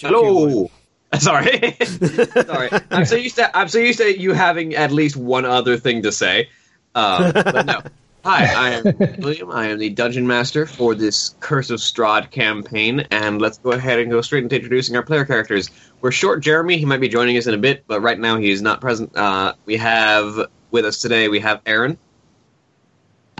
Hello. 0.00 0.70
Sorry, 1.18 1.72
sorry. 1.72 2.70
I'm 2.92 3.04
so 3.04 3.16
used 3.16 3.34
to 3.34 3.56
I'm 3.56 3.66
so 3.66 3.78
used 3.78 3.98
to 3.98 4.16
you 4.16 4.32
having 4.32 4.76
at 4.76 4.92
least 4.92 5.16
one 5.16 5.44
other 5.44 5.76
thing 5.76 6.02
to 6.02 6.12
say. 6.12 6.48
Um, 6.94 7.32
but 7.32 7.66
no. 7.66 7.80
Hi, 8.24 8.44
I 8.54 8.70
am 8.70 9.18
William. 9.18 9.50
I 9.50 9.68
am 9.68 9.78
the 9.78 9.88
dungeon 9.90 10.26
master 10.26 10.66
for 10.66 10.94
this 10.94 11.34
Curse 11.40 11.70
of 11.70 11.80
Strahd 11.80 12.30
campaign, 12.30 13.06
and 13.10 13.40
let's 13.40 13.58
go 13.58 13.72
ahead 13.72 13.98
and 13.98 14.10
go 14.10 14.20
straight 14.20 14.44
into 14.44 14.56
introducing 14.56 14.94
our 14.94 15.02
player 15.02 15.24
characters. 15.24 15.70
We're 16.00 16.12
short 16.12 16.42
Jeremy. 16.42 16.76
He 16.76 16.84
might 16.84 17.00
be 17.00 17.08
joining 17.08 17.36
us 17.38 17.46
in 17.46 17.54
a 17.54 17.58
bit, 17.58 17.84
but 17.88 18.02
right 18.02 18.18
now 18.18 18.36
he 18.36 18.50
is 18.50 18.62
not 18.62 18.80
present. 18.80 19.16
Uh, 19.16 19.54
we 19.64 19.78
have 19.78 20.48
with 20.70 20.84
us 20.84 21.00
today. 21.00 21.28
We 21.28 21.40
have 21.40 21.60
Erin. 21.66 21.98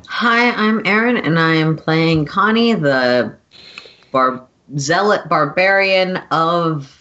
Hi, 0.09 0.51
I'm 0.51 0.85
Erin, 0.85 1.19
and 1.19 1.39
I 1.39 1.55
am 1.55 1.77
playing 1.77 2.25
Connie, 2.25 2.75
the 2.75 3.37
bar- 4.11 4.49
zealot 4.77 5.29
barbarian 5.29 6.19
of. 6.31 6.97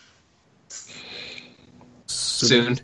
Soon. 2.08 2.80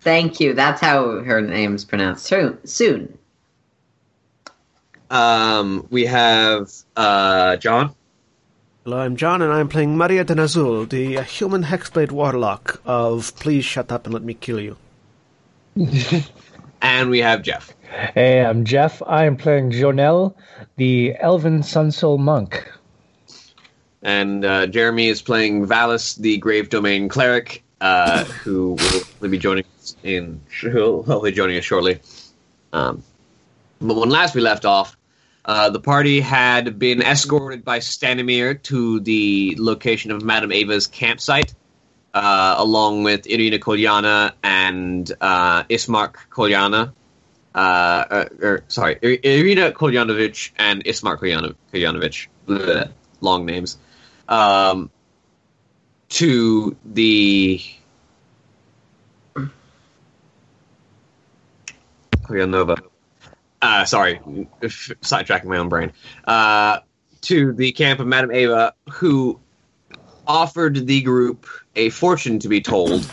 Thank 0.00 0.40
you. 0.40 0.52
That's 0.52 0.80
how 0.80 1.20
her 1.20 1.40
name's 1.40 1.84
pronounced. 1.84 2.24
Soon. 2.26 2.58
Soon. 2.66 3.18
Um, 5.10 5.86
we 5.90 6.06
have 6.06 6.70
uh, 6.96 7.56
John. 7.56 7.94
Hello, 8.84 8.98
I'm 8.98 9.16
John, 9.16 9.40
and 9.40 9.52
I'm 9.52 9.68
playing 9.68 9.96
Maria 9.96 10.24
deNazul, 10.24 10.88
the 10.88 11.18
uh, 11.18 11.22
human 11.22 11.64
hexblade 11.64 12.10
warlock 12.12 12.82
of 12.84 13.34
Please 13.36 13.64
Shut 13.64 13.90
Up 13.90 14.04
and 14.04 14.12
Let 14.12 14.24
Me 14.24 14.34
Kill 14.34 14.60
You. 14.60 14.76
And 16.84 17.08
we 17.08 17.20
have 17.20 17.40
Jeff. 17.40 17.74
Hey, 18.12 18.44
I'm 18.44 18.66
Jeff. 18.66 19.02
I 19.06 19.24
am 19.24 19.38
playing 19.38 19.70
Jo'nell, 19.70 20.34
the 20.76 21.14
Elven 21.18 21.62
Sunsoul 21.62 22.18
Monk. 22.18 22.70
And 24.04 24.44
uh, 24.44 24.66
Jeremy 24.66 25.08
is 25.08 25.22
playing 25.22 25.66
Vallus, 25.66 26.16
the 26.16 26.36
Grave 26.36 26.68
Domain 26.68 27.08
cleric, 27.08 27.64
uh, 27.80 28.24
who 28.44 28.76
will 29.20 29.28
be 29.30 29.38
joining 29.38 29.64
us 29.78 29.96
in. 30.02 30.42
He'll 30.60 31.22
be 31.22 31.32
joining 31.32 31.56
us 31.56 31.64
shortly. 31.64 32.00
Um, 32.72 33.02
but 33.80 33.96
when 33.96 34.10
last 34.10 34.34
we 34.34 34.42
left 34.42 34.66
off, 34.66 34.96
uh, 35.44 35.70
the 35.70 35.80
party 35.80 36.20
had 36.20 36.78
been 36.78 37.02
escorted 37.02 37.64
by 37.64 37.78
Stanimir 37.78 38.62
to 38.64 39.00
the 39.00 39.56
location 39.58 40.10
of 40.10 40.22
Madame 40.22 40.52
Eva's 40.52 40.86
campsite, 40.86 41.54
uh, 42.14 42.54
along 42.58 43.04
with 43.04 43.24
Ireena 43.24 43.58
Kolyana 43.58 44.32
and 44.42 45.10
uh, 45.20 45.64
Ismark 45.64 46.14
Kolyana. 46.30 46.92
Uh, 47.54 47.58
uh, 47.58 48.24
er, 48.42 48.64
sorry, 48.68 48.96
Ireena 48.96 49.72
Kolyanovich 49.72 50.50
and 50.58 50.84
Ismark 50.84 51.20
Kolyano- 51.20 51.54
Kolyanovich. 51.72 52.28
Long 53.20 53.46
names. 53.46 53.78
Um, 54.28 54.90
to 56.10 56.76
the 56.84 57.60
Kolyanova. 62.22 62.80
Uh, 63.60 63.84
sorry, 63.84 64.20
sidetracking 64.62 65.46
my 65.46 65.58
own 65.58 65.68
brain. 65.68 65.92
Uh, 66.24 66.80
to 67.22 67.52
the 67.52 67.72
camp 67.72 68.00
of 68.00 68.06
Madame 68.06 68.32
Eva, 68.32 68.74
who 68.90 69.40
offered 70.26 70.86
the 70.86 71.02
group 71.02 71.46
a 71.76 71.90
fortune 71.90 72.38
to 72.38 72.48
be 72.48 72.60
told 72.60 73.10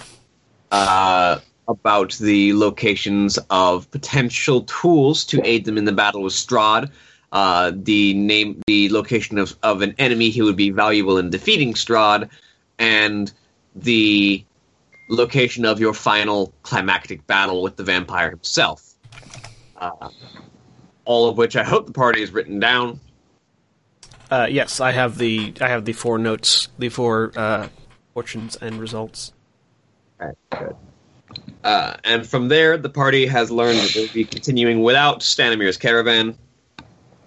uh, 0.71 1.39
about 1.67 2.13
the 2.17 2.53
locations 2.53 3.39
of 3.49 3.89
potential 3.91 4.61
tools 4.63 5.25
to 5.25 5.41
aid 5.45 5.65
them 5.65 5.77
in 5.77 5.85
the 5.85 5.91
battle 5.91 6.23
with 6.23 6.33
Strahd. 6.33 6.91
Uh, 7.31 7.71
the 7.73 8.13
name, 8.13 8.61
the 8.67 8.89
location 8.89 9.37
of, 9.37 9.55
of 9.63 9.81
an 9.81 9.95
enemy 9.97 10.31
who 10.31 10.43
would 10.45 10.57
be 10.57 10.69
valuable 10.69 11.17
in 11.17 11.29
defeating 11.29 11.73
Strahd, 11.73 12.29
and 12.77 13.31
the 13.75 14.43
location 15.09 15.65
of 15.65 15.79
your 15.79 15.93
final 15.93 16.53
climactic 16.63 17.25
battle 17.27 17.61
with 17.61 17.77
the 17.77 17.83
vampire 17.83 18.29
himself. 18.29 18.95
Uh, 19.77 20.09
all 21.05 21.29
of 21.29 21.37
which 21.37 21.55
I 21.55 21.63
hope 21.63 21.87
the 21.87 21.93
party 21.93 22.19
has 22.19 22.31
written 22.31 22.59
down. 22.59 22.99
Uh, 24.29 24.47
yes, 24.49 24.79
I 24.79 24.91
have 24.91 25.17
the 25.17 25.53
I 25.59 25.67
have 25.69 25.85
the 25.85 25.93
four 25.93 26.17
notes, 26.17 26.69
the 26.79 26.89
four 26.89 27.31
uh, 27.35 27.67
fortunes 28.13 28.57
and 28.57 28.79
results. 28.79 29.33
Good. 30.17 30.75
Uh, 31.63 31.95
and 32.03 32.27
from 32.27 32.47
there, 32.47 32.77
the 32.77 32.89
party 32.89 33.25
has 33.25 33.51
learned 33.51 33.79
that 33.79 33.91
they'll 33.93 34.13
be 34.13 34.25
continuing 34.25 34.81
without 34.81 35.19
Stanimir's 35.21 35.77
caravan 35.77 36.37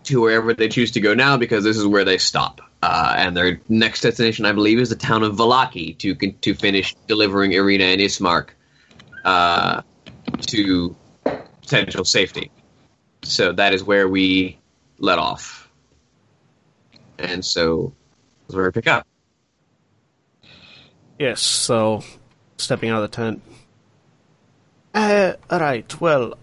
to 0.04 0.20
wherever 0.20 0.54
they 0.54 0.68
choose 0.68 0.92
to 0.92 1.00
go 1.00 1.14
now, 1.14 1.36
because 1.36 1.64
this 1.64 1.76
is 1.76 1.86
where 1.86 2.04
they 2.04 2.18
stop. 2.18 2.60
Uh, 2.82 3.14
and 3.16 3.36
their 3.36 3.60
next 3.68 4.02
destination, 4.02 4.44
I 4.44 4.52
believe, 4.52 4.78
is 4.78 4.90
the 4.90 4.96
town 4.96 5.22
of 5.22 5.36
Vallaki 5.36 5.96
to 5.98 6.14
to 6.14 6.54
finish 6.54 6.94
delivering 7.06 7.52
Ireena 7.52 7.92
and 7.92 8.00
Ismark 8.00 8.50
uh, 9.24 9.82
to 10.48 10.96
potential 11.62 12.04
safety. 12.04 12.50
So 13.22 13.52
that 13.52 13.72
is 13.72 13.82
where 13.82 14.06
we 14.06 14.58
let 14.98 15.18
off. 15.18 15.70
And 17.18 17.44
so 17.44 17.94
that's 18.46 18.56
where 18.56 18.66
we 18.66 18.70
pick 18.70 18.86
up. 18.86 19.06
Yes, 21.18 21.40
so 21.40 22.02
stepping 22.58 22.90
out 22.90 23.02
of 23.02 23.10
the 23.10 23.16
tent. 23.16 23.42
Uh, 24.92 25.34
alright, 25.50 26.00
well, 26.00 26.34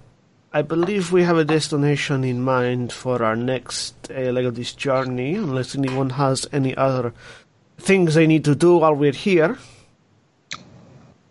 I 0.54 0.62
believe 0.62 1.14
we 1.14 1.24
have 1.24 1.38
a 1.38 1.46
destination 1.46 2.26
in 2.26 2.42
mind 2.42 2.92
for 2.92 3.24
our 3.24 3.38
next 3.38 4.12
uh, 4.12 4.32
leg 4.32 4.46
of 4.46 4.56
this 4.56 4.74
journey, 4.74 5.36
unless 5.36 5.76
anyone 5.76 6.10
has 6.12 6.46
any 6.52 6.76
other 6.76 7.14
things 7.78 8.16
they 8.16 8.28
need 8.28 8.44
to 8.46 8.56
do 8.56 8.78
while 8.78 8.94
we're 8.94 9.14
here. 9.14 9.58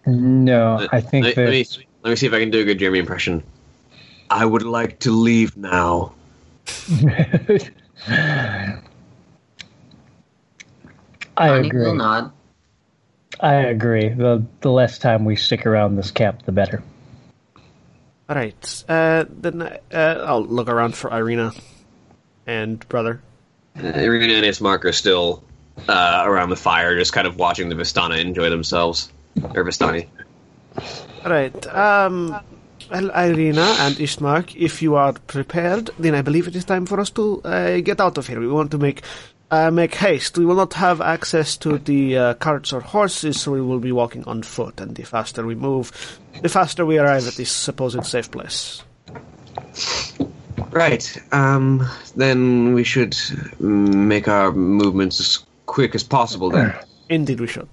No, 0.07 0.89
I 0.91 1.03
think 1.03 1.25
let, 1.27 1.35
that 1.37 1.45
let 1.45 1.51
me 1.51 1.67
let 2.03 2.11
me 2.11 2.17
see 2.17 2.27
if 2.27 2.33
I 2.33 2.41
can 2.41 2.51
do 2.51 2.61
a 2.61 2.65
good 2.65 2.79
Jeremy 2.79 3.01
impression. 3.01 3.43
I 4.31 4.47
would 4.47 4.63
like 4.63 5.01
to 5.01 5.11
leave 5.11 5.55
now. 5.57 6.15
I 11.37 11.49
Connie 11.49 11.69
agree. 11.69 11.85
will 11.85 11.95
nod. 11.95 12.33
I 13.39 13.55
agree. 13.55 14.09
The 14.09 14.45
the 14.63 14.71
less 14.71 14.99
time 14.99 15.27
we 15.27 15.37
stick 15.37 15.67
around 15.67 15.97
this 15.97 16.11
camp, 16.11 16.43
the 16.47 16.53
better. 16.53 16.83
Alright, 18.31 18.85
uh, 18.89 19.25
then 19.29 19.61
uh, 19.61 19.79
I'll 19.93 20.45
look 20.45 20.69
around 20.69 20.95
for 20.95 21.11
Ireena 21.11 21.61
and 22.47 22.89
brother. 22.89 23.21
Uh, 23.77 23.81
Ireena 23.81 24.37
and 24.37 24.47
Ismark 24.47 24.85
are 24.85 24.93
still 24.93 25.43
uh, 25.89 26.23
around 26.25 26.51
the 26.51 26.57
fire, 26.57 26.97
just 26.97 27.13
kind 27.13 27.27
of 27.27 27.37
watching 27.37 27.69
the 27.71 27.75
Vistana 27.75 28.21
enjoy 28.21 28.49
themselves. 28.49 29.11
Or 29.43 29.65
Vistani. 29.65 30.07
Alright, 31.25 31.67
um, 31.75 32.41
Well, 32.91 33.11
Ireena 33.11 33.79
and 33.81 33.97
Ismark, 33.97 34.55
if 34.57 34.83
you 34.83 34.97
are 34.97 35.13
prepared, 35.13 35.91
then 35.99 36.15
I 36.15 36.23
believe 36.23 36.49
it 36.49 36.57
is 36.57 36.65
time 36.65 36.87
for 36.87 36.99
us 36.99 37.11
to 37.11 37.41
uh, 37.43 37.81
get 37.81 38.01
out 38.01 38.19
of 38.19 38.27
here. 38.27 38.41
We 38.41 38.49
want 38.49 38.71
to 38.73 38.79
make 38.79 39.03
uh, 39.51 39.71
make 39.71 39.95
haste. 39.95 40.39
We 40.39 40.45
will 40.45 40.55
not 40.55 40.75
have 40.75 41.01
access 41.01 41.57
to 41.59 41.79
the 41.79 42.17
uh, 42.17 42.35
carts 42.35 42.73
or 42.73 42.81
horses, 42.81 43.41
so 43.41 43.53
we 43.53 43.61
will 43.61 43.81
be 43.81 43.93
walking 43.93 44.25
on 44.25 44.43
foot. 44.43 44.81
And 44.81 44.95
the 44.95 45.03
faster 45.05 45.45
we 45.45 45.55
move, 45.55 46.19
the 46.43 46.49
faster 46.49 46.87
we 46.87 46.99
arrive 46.99 47.27
at 47.27 47.35
this 47.35 47.51
supposed 47.51 48.05
safe 48.05 48.31
place. 48.31 48.83
Right. 50.71 51.17
Um, 51.33 51.87
then 52.17 52.75
we 52.75 52.85
should 52.85 53.13
mm, 53.13 53.95
make 53.95 54.29
our 54.29 54.53
movements 54.53 55.21
as 55.21 55.45
quick 55.67 55.95
as 55.95 56.05
possible 56.05 56.51
then. 56.51 56.75
Indeed, 57.09 57.41
we 57.41 57.47
should. 57.49 57.69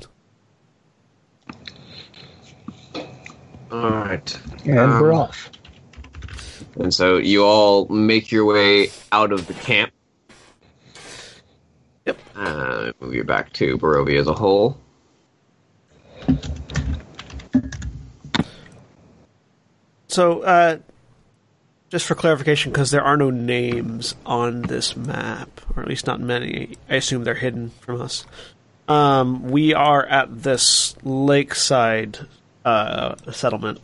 All 3.72 3.90
right. 3.92 4.40
And 4.66 4.80
Um, 4.80 5.02
we're 5.02 5.14
off. 5.14 5.52
And 6.80 6.94
so 6.94 7.18
you 7.18 7.44
all 7.44 7.88
make 7.88 8.32
your 8.32 8.46
way 8.46 8.90
out 9.12 9.32
of 9.32 9.48
the 9.48 9.54
camp. 9.54 9.92
Yep. 12.08 12.18
Uh, 12.38 12.92
move 13.02 13.14
you 13.14 13.26
back 13.26 13.52
to 13.54 13.78
Barovia 13.78 14.22
as 14.22 14.28
a 14.28 14.34
whole. 14.34 14.78
So, 20.08 20.42
uh, 20.42 20.78
just 21.90 22.06
for 22.06 22.16
clarification, 22.16 22.72
because 22.72 22.92
there 22.92 23.04
are 23.04 23.18
no 23.18 23.30
names 23.30 24.16
on 24.26 24.62
this 24.62 24.96
map, 24.96 25.60
or 25.76 25.84
at 25.84 25.90
least 25.90 26.08
not 26.08 26.22
many, 26.22 26.78
I 26.90 26.96
assume 26.96 27.26
they're 27.26 27.36
hidden 27.36 27.72
from 27.82 28.02
us. 28.02 28.26
Um, 28.88 29.50
we 29.50 29.74
are 29.74 30.06
at 30.06 30.44
this 30.44 30.96
lakeside 31.04 32.20
uh, 32.64 33.16
settlement 33.34 33.82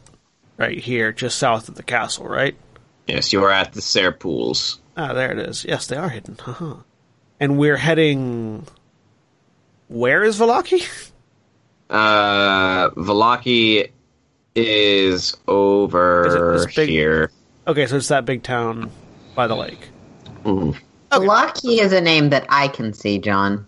right 0.55 0.79
here, 0.79 1.11
just 1.11 1.37
south 1.37 1.67
of 1.67 1.75
the 1.75 1.83
castle, 1.83 2.25
right? 2.25 2.55
Yes, 3.05 3.33
you 3.33 3.43
are 3.43 3.51
at 3.51 3.73
the 3.73 3.81
Tser 3.81 4.13
Pools. 4.13 4.79
Ah, 4.95 5.11
there 5.11 5.31
it 5.31 5.39
is. 5.39 5.65
Yes, 5.65 5.87
they 5.87 5.97
are 5.97 6.07
hidden. 6.07 6.37
Haha. 6.39 6.75
And 7.43 7.57
we're 7.57 7.75
heading. 7.75 8.65
Where 9.89 10.23
is 10.23 10.39
Vallaki? 10.39 10.87
Uh, 11.89 12.89
Vallaki 12.91 13.91
is 14.55 15.37
over 15.47 16.55
Is 16.55 16.63
it 16.63 16.75
big- 16.75 16.89
here. 16.89 17.29
Okay, 17.67 17.85
so 17.85 17.97
it's 17.97 18.07
that 18.07 18.25
big 18.25 18.41
town 18.41 18.89
by 19.35 19.45
the 19.45 19.55
lake. 19.55 19.89
Vallaki 20.43 21.79
is 21.81 21.91
a 21.93 22.01
name 22.01 22.29
that 22.29 22.47
I 22.49 22.69
can 22.69 22.93
see, 22.93 23.19
John. 23.19 23.67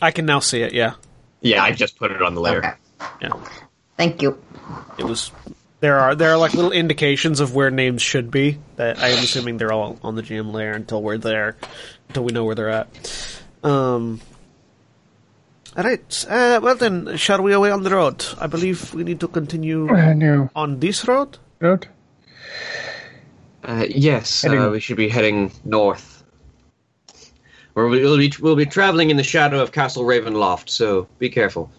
I 0.00 0.12
can 0.12 0.24
now 0.24 0.38
see 0.38 0.62
it. 0.62 0.72
Yeah, 0.72 0.94
Yeah, 1.42 1.62
I 1.62 1.72
just 1.72 1.98
put 1.98 2.10
it 2.10 2.22
on 2.22 2.34
the 2.34 2.40
layer. 2.40 2.58
Okay. 2.58 2.72
yeah. 3.22 3.32
Thank 3.98 4.22
you. 4.22 4.40
It 4.96 5.04
was. 5.04 5.30
There 5.80 5.98
are 5.98 6.14
there 6.14 6.30
are 6.32 6.36
like 6.38 6.54
little 6.54 6.72
indications 6.72 7.38
of 7.40 7.54
where 7.54 7.70
names 7.70 8.02
should 8.02 8.30
be. 8.30 8.58
That 8.76 8.98
I 8.98 9.08
am 9.08 9.18
assuming 9.22 9.58
they're 9.58 9.72
all 9.72 9.98
on 10.02 10.16
the 10.16 10.22
GM 10.22 10.52
layer 10.52 10.72
until 10.72 11.00
we're 11.02 11.18
there, 11.18 11.56
until 12.08 12.24
we 12.24 12.32
know 12.32 12.44
where 12.44 12.54
they're 12.54 12.68
at. 12.70 12.88
Um. 13.62 14.20
All 15.76 15.84
right. 15.84 16.26
Uh, 16.28 16.58
well 16.62 16.74
then, 16.74 17.16
shall 17.16 17.40
we 17.42 17.52
away 17.52 17.70
on 17.70 17.84
the 17.84 17.90
road? 17.90 18.24
I 18.40 18.48
believe 18.48 18.92
we 18.94 19.04
need 19.04 19.20
to 19.20 19.28
continue 19.28 19.88
Uh, 19.88 20.12
no. 20.14 20.50
on 20.56 20.80
this 20.80 21.06
road. 21.06 21.38
Road? 21.60 21.86
Uh, 23.62 23.84
yes, 23.88 24.44
uh, 24.44 24.70
we 24.72 24.80
should 24.80 24.96
be 24.96 25.08
heading 25.08 25.52
north. 25.64 26.24
Where 27.74 27.86
we'll 27.86 28.16
be, 28.18 28.32
we'll 28.40 28.56
be 28.56 28.66
traveling 28.66 29.10
in 29.10 29.16
the 29.16 29.22
shadow 29.22 29.60
of 29.62 29.70
Castle 29.70 30.02
Ravenloft, 30.04 30.68
so 30.68 31.06
be 31.20 31.28
careful. 31.28 31.70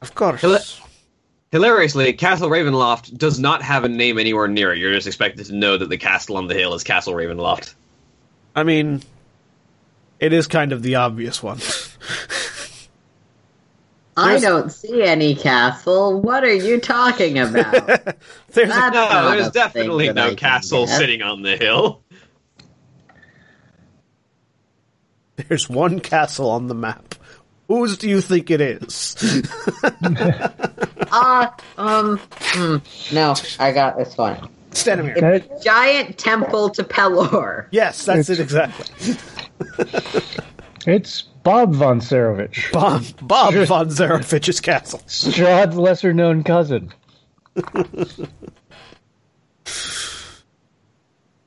Of 0.00 0.14
course. 0.14 0.40
Hello- 0.40 0.58
Hilariously, 1.50 2.12
Castle 2.12 2.50
Ravenloft 2.50 3.16
does 3.16 3.38
not 3.38 3.62
have 3.62 3.84
a 3.84 3.88
name 3.88 4.18
anywhere 4.18 4.48
near 4.48 4.72
it. 4.72 4.78
You're 4.78 4.92
just 4.92 5.06
expected 5.06 5.46
to 5.46 5.54
know 5.54 5.78
that 5.78 5.88
the 5.88 5.96
castle 5.96 6.36
on 6.36 6.46
the 6.46 6.54
hill 6.54 6.74
is 6.74 6.84
Castle 6.84 7.14
Ravenloft. 7.14 7.74
I 8.54 8.64
mean, 8.64 9.02
it 10.20 10.32
is 10.34 10.46
kind 10.46 10.72
of 10.72 10.82
the 10.82 10.96
obvious 10.96 11.42
one. 11.42 11.58
I 14.16 14.40
don't 14.40 14.70
see 14.72 15.04
any 15.04 15.36
castle. 15.36 16.20
What 16.20 16.42
are 16.42 16.52
you 16.52 16.80
talking 16.80 17.38
about? 17.38 17.72
There's 18.50 18.68
That's 18.68 18.94
No, 18.94 19.30
there's 19.30 19.50
definitely 19.50 20.08
thing 20.08 20.18
I 20.18 20.30
no 20.30 20.34
castle 20.34 20.86
get. 20.86 20.98
sitting 20.98 21.22
on 21.22 21.42
the 21.42 21.56
hill. 21.56 22.02
there's 25.36 25.68
one 25.70 26.00
castle 26.00 26.50
on 26.50 26.66
the 26.66 26.74
map. 26.74 27.14
Whose 27.68 27.98
do 27.98 28.08
you 28.08 28.20
think 28.22 28.50
it 28.50 28.60
is? 28.62 29.14
uh, 31.12 31.48
um, 31.76 32.18
hmm, 32.32 32.76
no, 33.14 33.34
I 33.60 33.72
got 33.72 33.96
this 33.98 34.16
one. 34.16 34.48
Stanimir. 34.70 35.20
That- 35.20 35.62
Giant 35.62 36.16
temple 36.18 36.70
to 36.70 36.82
Pelor. 36.84 37.66
Yes, 37.70 38.04
that's 38.04 38.28
it 38.30 38.40
exactly. 38.40 39.16
It's 40.86 41.22
Bob 41.42 41.74
von 41.74 42.00
Sarovich, 42.00 42.72
Bob, 42.72 43.02
Bob 43.20 43.52
von 43.66 43.88
Zarovich's 43.90 44.60
castle. 44.60 45.00
Strahd's 45.06 45.76
lesser 45.76 46.14
known 46.14 46.42
cousin. 46.44 46.90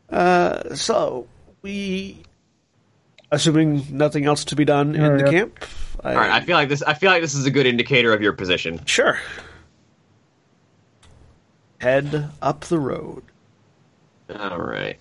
Uh, 0.09 0.75
so 0.75 1.25
we, 1.61 2.21
assuming 3.31 3.85
nothing 3.91 4.25
else 4.25 4.43
to 4.43 4.55
be 4.57 4.65
done 4.65 4.93
in 4.93 5.01
Yeah, 5.01 5.09
the 5.17 5.23
yeah. 5.23 5.31
camp. 5.31 5.65
I, 6.03 6.13
All 6.13 6.19
right, 6.19 6.31
I 6.31 6.41
feel 6.41 6.55
like 6.55 6.69
this. 6.69 6.81
I 6.81 6.93
feel 6.93 7.11
like 7.11 7.21
this 7.21 7.35
is 7.35 7.45
a 7.45 7.51
good 7.51 7.65
indicator 7.65 8.13
of 8.13 8.21
your 8.21 8.33
position. 8.33 8.83
sure. 8.85 9.19
Head 11.79 12.29
up 12.41 12.61
the 12.65 12.79
road. 12.79 13.23
All 14.35 14.59
right. 14.59 14.97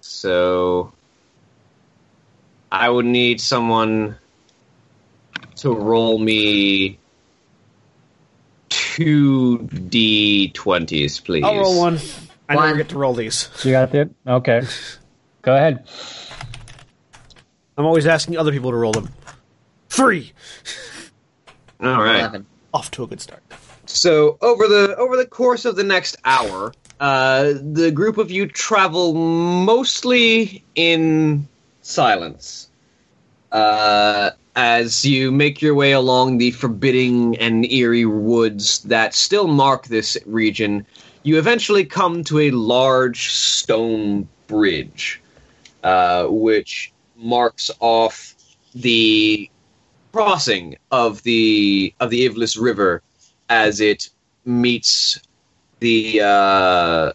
So 0.00 0.92
I 2.72 2.88
would 2.88 3.04
need 3.04 3.40
someone 3.40 4.16
to 5.56 5.72
roll 5.72 6.18
me 6.18 6.98
two 8.68 9.58
d20s, 9.58 11.24
please. 11.24 11.44
I'll 11.44 11.58
roll 11.58 11.78
one. 11.78 11.98
I 12.48 12.54
never 12.54 12.76
get 12.76 12.88
to 12.90 12.98
roll 12.98 13.14
these. 13.14 13.48
You 13.64 13.72
got 13.72 13.94
it? 13.94 14.10
Okay. 14.26 14.62
Go 15.42 15.54
ahead. 15.54 15.86
I'm 17.78 17.84
always 17.84 18.06
asking 18.06 18.38
other 18.38 18.52
people 18.52 18.70
to 18.70 18.76
roll 18.76 18.92
them. 18.92 19.10
Three. 19.96 20.32
All 21.80 22.02
right. 22.02 22.20
Eleven. 22.20 22.46
Off 22.74 22.90
to 22.90 23.04
a 23.04 23.06
good 23.06 23.22
start. 23.22 23.42
So 23.86 24.36
over 24.42 24.68
the 24.68 24.94
over 24.98 25.16
the 25.16 25.24
course 25.24 25.64
of 25.64 25.76
the 25.76 25.84
next 25.84 26.16
hour, 26.26 26.74
uh, 27.00 27.54
the 27.62 27.90
group 27.90 28.18
of 28.18 28.30
you 28.30 28.46
travel 28.46 29.14
mostly 29.14 30.62
in 30.74 31.48
silence. 31.80 32.68
Uh, 33.50 34.32
as 34.54 35.02
you 35.06 35.32
make 35.32 35.62
your 35.62 35.74
way 35.74 35.92
along 35.92 36.36
the 36.36 36.50
forbidding 36.50 37.38
and 37.38 37.64
eerie 37.72 38.04
woods 38.04 38.80
that 38.80 39.14
still 39.14 39.46
mark 39.46 39.86
this 39.86 40.18
region, 40.26 40.84
you 41.22 41.38
eventually 41.38 41.86
come 41.86 42.22
to 42.24 42.40
a 42.40 42.50
large 42.50 43.32
stone 43.32 44.28
bridge, 44.46 45.22
uh, 45.84 46.26
which 46.26 46.92
marks 47.16 47.70
off 47.80 48.34
the 48.74 49.48
crossing 50.16 50.74
of 50.90 51.22
the 51.24 51.92
of 52.00 52.08
the 52.08 52.26
Ivlis 52.26 52.58
River 52.58 53.02
as 53.50 53.80
it 53.80 54.08
meets 54.46 55.20
the 55.80 56.22
uh, 56.22 57.12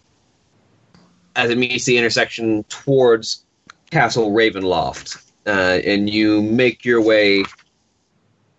as 1.34 1.50
it 1.50 1.58
meets 1.58 1.84
the 1.84 1.98
intersection 1.98 2.62
towards 2.68 3.44
Castle 3.90 4.30
Ravenloft, 4.30 5.20
uh, 5.48 5.80
and 5.84 6.08
you 6.08 6.42
make 6.42 6.84
your 6.84 7.02
way 7.02 7.42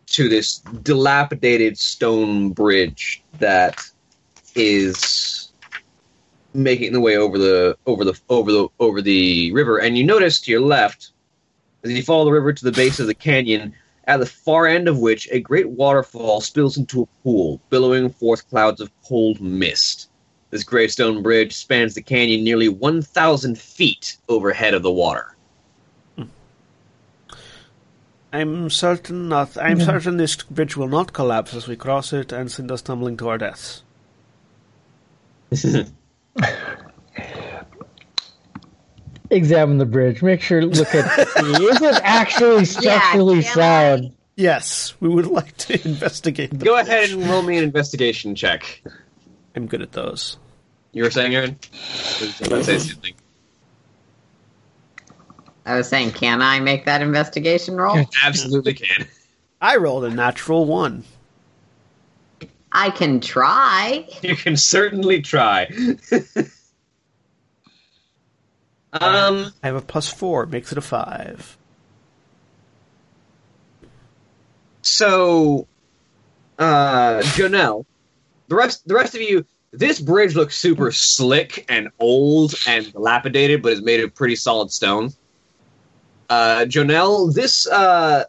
to 0.07 0.27
this 0.27 0.57
dilapidated 0.57 1.77
stone 1.77 2.49
bridge 2.49 3.23
that 3.39 3.81
is 4.55 5.53
making 6.53 6.91
the 6.91 6.99
way 6.99 7.15
over 7.15 7.37
the 7.37 7.77
over 7.85 8.03
the 8.03 8.19
over 8.27 8.51
the 8.51 8.67
over 8.81 9.01
the 9.01 9.53
river, 9.53 9.77
and 9.77 9.97
you 9.97 10.03
notice 10.03 10.41
to 10.41 10.51
your 10.51 10.59
left 10.59 11.11
as 11.85 11.93
you 11.93 12.03
follow 12.03 12.25
the 12.25 12.31
river 12.33 12.51
to 12.51 12.65
the 12.65 12.73
base 12.73 12.99
of 12.99 13.07
the 13.07 13.15
canyon 13.15 13.73
at 14.05 14.19
the 14.19 14.25
far 14.25 14.67
end 14.67 14.87
of 14.87 14.99
which 14.99 15.27
a 15.31 15.39
great 15.39 15.69
waterfall 15.69 16.41
spills 16.41 16.77
into 16.77 17.03
a 17.03 17.23
pool, 17.23 17.61
billowing 17.69 18.09
forth 18.09 18.49
clouds 18.49 18.81
of 18.81 18.91
cold 19.03 19.39
mist. 19.39 20.09
This 20.49 20.63
gravestone 20.63 21.23
bridge 21.23 21.55
spans 21.55 21.95
the 21.95 22.01
canyon 22.01 22.43
nearly 22.43 22.69
1,000 22.69 23.57
feet 23.57 24.17
overhead 24.29 24.73
of 24.73 24.83
the 24.83 24.91
water. 24.91 25.35
I'm 28.31 28.71
certain 28.71 29.29
not. 29.29 29.55
I'm 29.57 29.79
certain 29.79 30.17
this 30.17 30.35
bridge 30.37 30.75
will 30.75 30.87
not 30.87 31.13
collapse 31.13 31.53
as 31.53 31.67
we 31.67 31.75
cross 31.75 32.11
it 32.11 32.31
and 32.31 32.51
send 32.51 32.71
us 32.71 32.81
tumbling 32.81 33.15
to 33.17 33.29
our 33.29 33.37
deaths. 33.37 33.83
Examine 39.33 39.79
the 39.79 39.85
bridge. 39.85 40.21
Make 40.21 40.41
sure 40.41 40.63
look 40.63 40.93
at 40.93 41.19
is 41.19 41.81
it 41.81 42.01
actually 42.03 42.65
structurally 42.65 43.41
can 43.41 43.51
I? 43.51 43.53
sound? 43.53 44.13
Yes, 44.35 44.93
we 44.99 45.09
would 45.09 45.25
like 45.27 45.55
to 45.57 45.87
investigate. 45.87 46.51
The 46.51 46.57
Go 46.65 46.75
bridge. 46.75 46.87
ahead 46.87 47.09
and 47.11 47.23
roll 47.27 47.41
me 47.41 47.57
an 47.57 47.63
investigation 47.63 48.35
check. 48.35 48.81
I'm 49.55 49.67
good 49.67 49.81
at 49.81 49.91
those. 49.91 50.37
You 50.91 51.03
were 51.03 51.11
saying, 51.11 51.33
Erin? 51.33 51.57
I 51.81 52.53
was 52.53 52.65
say 52.65 52.77
something. 52.77 53.13
I 55.65 55.77
was 55.77 55.87
saying, 55.87 56.11
can 56.11 56.41
I 56.41 56.59
make 56.59 56.85
that 56.85 57.01
investigation 57.01 57.75
roll? 57.75 58.05
Absolutely 58.23 58.73
can. 58.73 59.07
I 59.61 59.77
rolled 59.77 60.03
a 60.05 60.09
natural 60.11 60.65
one. 60.65 61.03
I 62.71 62.89
can 62.89 63.19
try. 63.19 64.07
You 64.21 64.35
can 64.35 64.57
certainly 64.57 65.21
try. 65.21 65.69
um, 68.93 69.51
I 69.63 69.67
have 69.67 69.75
a 69.75 69.81
plus 69.81 70.07
four, 70.07 70.45
makes 70.45 70.71
it 70.71 70.77
a 70.77 70.81
five. 70.81 71.57
so, 74.83 75.67
uh, 76.59 77.21
Jo'nell, 77.35 77.85
the 78.47 78.55
rest, 78.55 78.87
the 78.87 78.93
rest 78.93 79.15
of 79.15 79.21
you, 79.21 79.45
this 79.71 79.99
bridge 79.99 80.35
looks 80.35 80.55
super 80.55 80.91
slick 80.91 81.65
and 81.69 81.89
old 81.99 82.53
and 82.67 82.91
dilapidated, 82.93 83.63
but 83.63 83.73
is 83.73 83.81
made 83.81 84.01
of 84.01 84.13
pretty 84.13 84.35
solid 84.35 84.71
stone. 84.71 85.11
Uh, 86.29 86.65
Jo'nell, 86.65 87.33
this, 87.33 87.65
uh, 87.67 88.25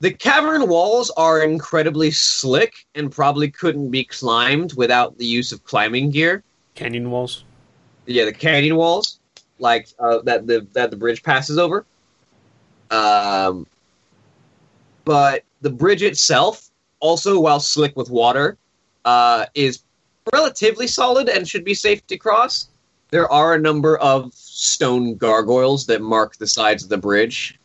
the 0.00 0.12
cavern 0.12 0.68
walls 0.68 1.10
are 1.16 1.42
incredibly 1.42 2.10
slick 2.10 2.86
and 2.94 3.10
probably 3.10 3.50
couldn't 3.50 3.90
be 3.90 4.04
climbed 4.04 4.74
without 4.74 5.16
the 5.16 5.26
use 5.26 5.52
of 5.52 5.64
climbing 5.64 6.10
gear. 6.10 6.42
Canyon 6.74 7.10
walls. 7.10 7.44
Yeah, 8.08 8.24
the 8.24 8.32
canyon 8.32 8.76
walls, 8.76 9.20
like 9.58 9.88
uh, 9.98 10.18
that 10.22 10.46
the 10.46 10.66
that 10.72 10.90
the 10.90 10.96
bridge 10.96 11.22
passes 11.22 11.58
over. 11.58 11.84
Um, 12.90 13.66
but 15.04 15.44
the 15.60 15.70
bridge 15.70 16.02
itself, 16.02 16.70
also 17.00 17.38
while 17.38 17.60
slick 17.60 17.96
with 17.96 18.10
water, 18.10 18.56
uh, 19.04 19.46
is 19.54 19.82
relatively 20.32 20.86
solid 20.86 21.28
and 21.28 21.46
should 21.46 21.64
be 21.64 21.74
safe 21.74 22.06
to 22.06 22.16
cross. 22.16 22.68
There 23.10 23.30
are 23.30 23.54
a 23.54 23.58
number 23.58 23.98
of 23.98 24.32
stone 24.34 25.14
gargoyles 25.14 25.86
that 25.86 26.02
mark 26.02 26.36
the 26.36 26.46
sides 26.46 26.82
of 26.82 26.88
the 26.88 26.98
bridge. 26.98 27.58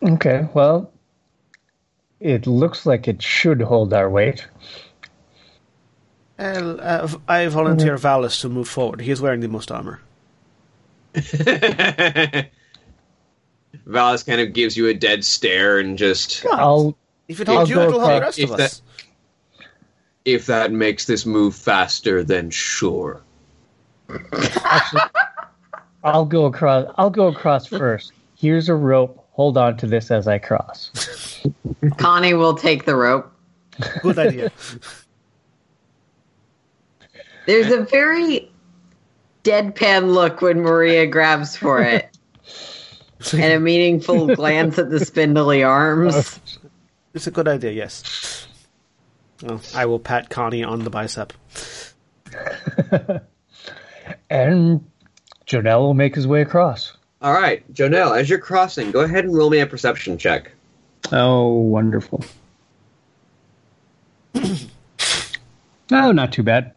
Okay, 0.00 0.46
well, 0.54 0.90
it 2.20 2.46
looks 2.46 2.86
like 2.86 3.08
it 3.08 3.22
should 3.22 3.60
hold 3.62 3.92
our 3.92 4.10
weight. 4.10 4.46
Well, 6.38 6.80
uh, 6.80 7.08
I 7.28 7.46
volunteer 7.48 7.96
Vallus 7.96 8.40
to 8.42 8.48
move 8.48 8.68
forward. 8.68 9.00
He 9.00 9.10
is 9.10 9.20
wearing 9.20 9.40
the 9.40 9.48
most 9.48 9.70
armor. 9.72 10.00
Vallus 13.86 14.24
kind 14.26 14.40
of 14.40 14.52
gives 14.52 14.76
you 14.76 14.86
a 14.88 14.94
dead 14.94 15.24
stare 15.24 15.78
and 15.78 15.98
just 15.98 16.46
I'll 16.52 16.96
If 17.28 17.40
it 17.40 17.48
I'll 17.48 17.66
holds 17.66 17.70
you, 17.70 17.80
it'll 17.82 18.00
help 18.00 18.14
the 18.14 18.20
rest 18.20 18.42
of 18.42 18.50
if 18.50 18.52
us. 18.52 18.82
if 20.24 20.46
that 20.46 20.72
makes 20.72 21.06
this 21.06 21.26
move 21.26 21.54
faster, 21.56 22.22
then 22.24 22.50
sure. 22.50 23.24
I'll 26.04 26.24
go 26.26 26.46
across. 26.46 26.92
I'll 26.96 27.10
go 27.10 27.28
across 27.28 27.66
first. 27.68 28.12
Here's 28.36 28.68
a 28.68 28.74
rope. 28.74 29.27
Hold 29.38 29.56
on 29.56 29.76
to 29.76 29.86
this 29.86 30.10
as 30.10 30.26
I 30.26 30.38
cross. 30.38 31.46
Connie 31.96 32.34
will 32.34 32.56
take 32.56 32.84
the 32.84 32.96
rope. 32.96 33.32
Good 34.02 34.18
idea. 34.18 34.50
There's 37.46 37.70
a 37.70 37.84
very 37.84 38.50
deadpan 39.44 40.12
look 40.12 40.42
when 40.42 40.60
Maria 40.60 41.06
grabs 41.06 41.56
for 41.56 41.80
it, 41.80 42.18
and 43.32 43.52
a 43.52 43.60
meaningful 43.60 44.34
glance 44.34 44.76
at 44.76 44.90
the 44.90 44.98
spindly 45.04 45.62
arms. 45.62 46.40
It's 47.14 47.28
a 47.28 47.30
good 47.30 47.46
idea, 47.46 47.70
yes. 47.70 48.48
Well, 49.42 49.60
I 49.72 49.86
will 49.86 50.00
pat 50.00 50.30
Connie 50.30 50.64
on 50.64 50.82
the 50.82 50.90
bicep. 50.90 51.32
And 54.30 54.84
Jo'nell 55.46 55.80
will 55.80 55.94
make 55.94 56.14
his 56.14 56.26
way 56.26 56.42
across. 56.42 56.97
All 57.20 57.32
right, 57.32 57.64
Jo'nell, 57.74 58.16
as 58.18 58.30
you're 58.30 58.38
crossing, 58.38 58.90
go 58.92 59.00
ahead 59.00 59.24
and 59.24 59.34
roll 59.34 59.50
me 59.50 59.58
a 59.58 59.66
perception 59.66 60.16
check. 60.18 60.52
Oh, 61.10 61.48
wonderful. 61.52 62.24
oh, 64.34 66.12
not 66.12 66.32
too 66.32 66.42
bad. 66.44 66.74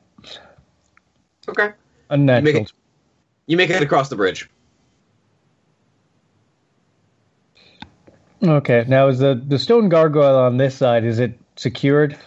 Okay. 1.48 1.71
Unnatural. 2.10 2.53
Make 2.53 2.63
it- 2.63 2.74
You 3.45 3.57
make 3.57 3.69
it 3.69 3.81
across 3.83 4.10
the 4.10 4.15
bridge. 4.15 4.50
Okay, 8.43 8.86
now 8.88 9.07
is 9.07 9.19
the 9.19 9.36
the 9.48 9.60
stone 9.60 9.88
gargoyle 9.89 10.38
on 10.38 10.57
this 10.57 10.75
side? 10.75 11.03
Is 11.05 11.19
it 11.19 11.38
secured? 11.57 12.17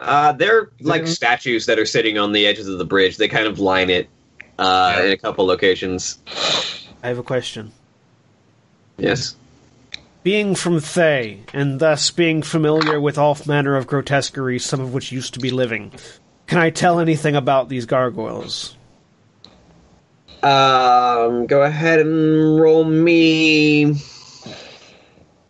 Uh, 0.00 0.32
they're 0.32 0.70
like 0.80 1.06
statues 1.06 1.66
that 1.66 1.78
are 1.78 1.84
sitting 1.84 2.16
on 2.16 2.32
the 2.32 2.46
edges 2.46 2.66
of 2.68 2.78
the 2.78 2.84
bridge. 2.84 3.18
They 3.18 3.28
kind 3.28 3.46
of 3.46 3.58
line 3.58 3.90
it 3.90 4.08
uh, 4.58 5.02
in 5.04 5.10
a 5.12 5.16
couple 5.18 5.44
locations. 5.44 6.18
I 7.02 7.08
have 7.08 7.18
a 7.18 7.22
question. 7.22 7.72
Yes. 8.96 9.36
Being 10.22 10.54
from 10.54 10.80
Thay, 10.80 11.42
and 11.52 11.78
thus 11.78 12.10
being 12.10 12.42
familiar 12.42 13.00
with 13.00 13.18
all 13.18 13.36
manner 13.46 13.76
of 13.76 13.86
grotesqueries, 13.86 14.64
some 14.64 14.80
of 14.80 14.92
which 14.92 15.12
used 15.12 15.34
to 15.34 15.40
be 15.40 15.50
living, 15.50 15.92
can 16.46 16.58
I 16.58 16.70
tell 16.70 16.98
anything 16.98 17.36
about 17.36 17.68
these 17.68 17.86
gargoyles? 17.86 18.76
Um, 20.42 21.46
go 21.46 21.62
ahead 21.62 22.00
and 22.00 22.60
roll 22.60 22.84
me. 22.84 23.96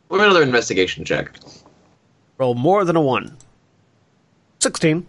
Roll 0.09 0.21
another 0.21 0.43
investigation 0.43 1.05
check. 1.05 1.31
Roll 2.38 2.55
more 2.55 2.85
than 2.85 2.97
a 2.97 3.00
one. 3.00 3.37
16. 4.61 5.07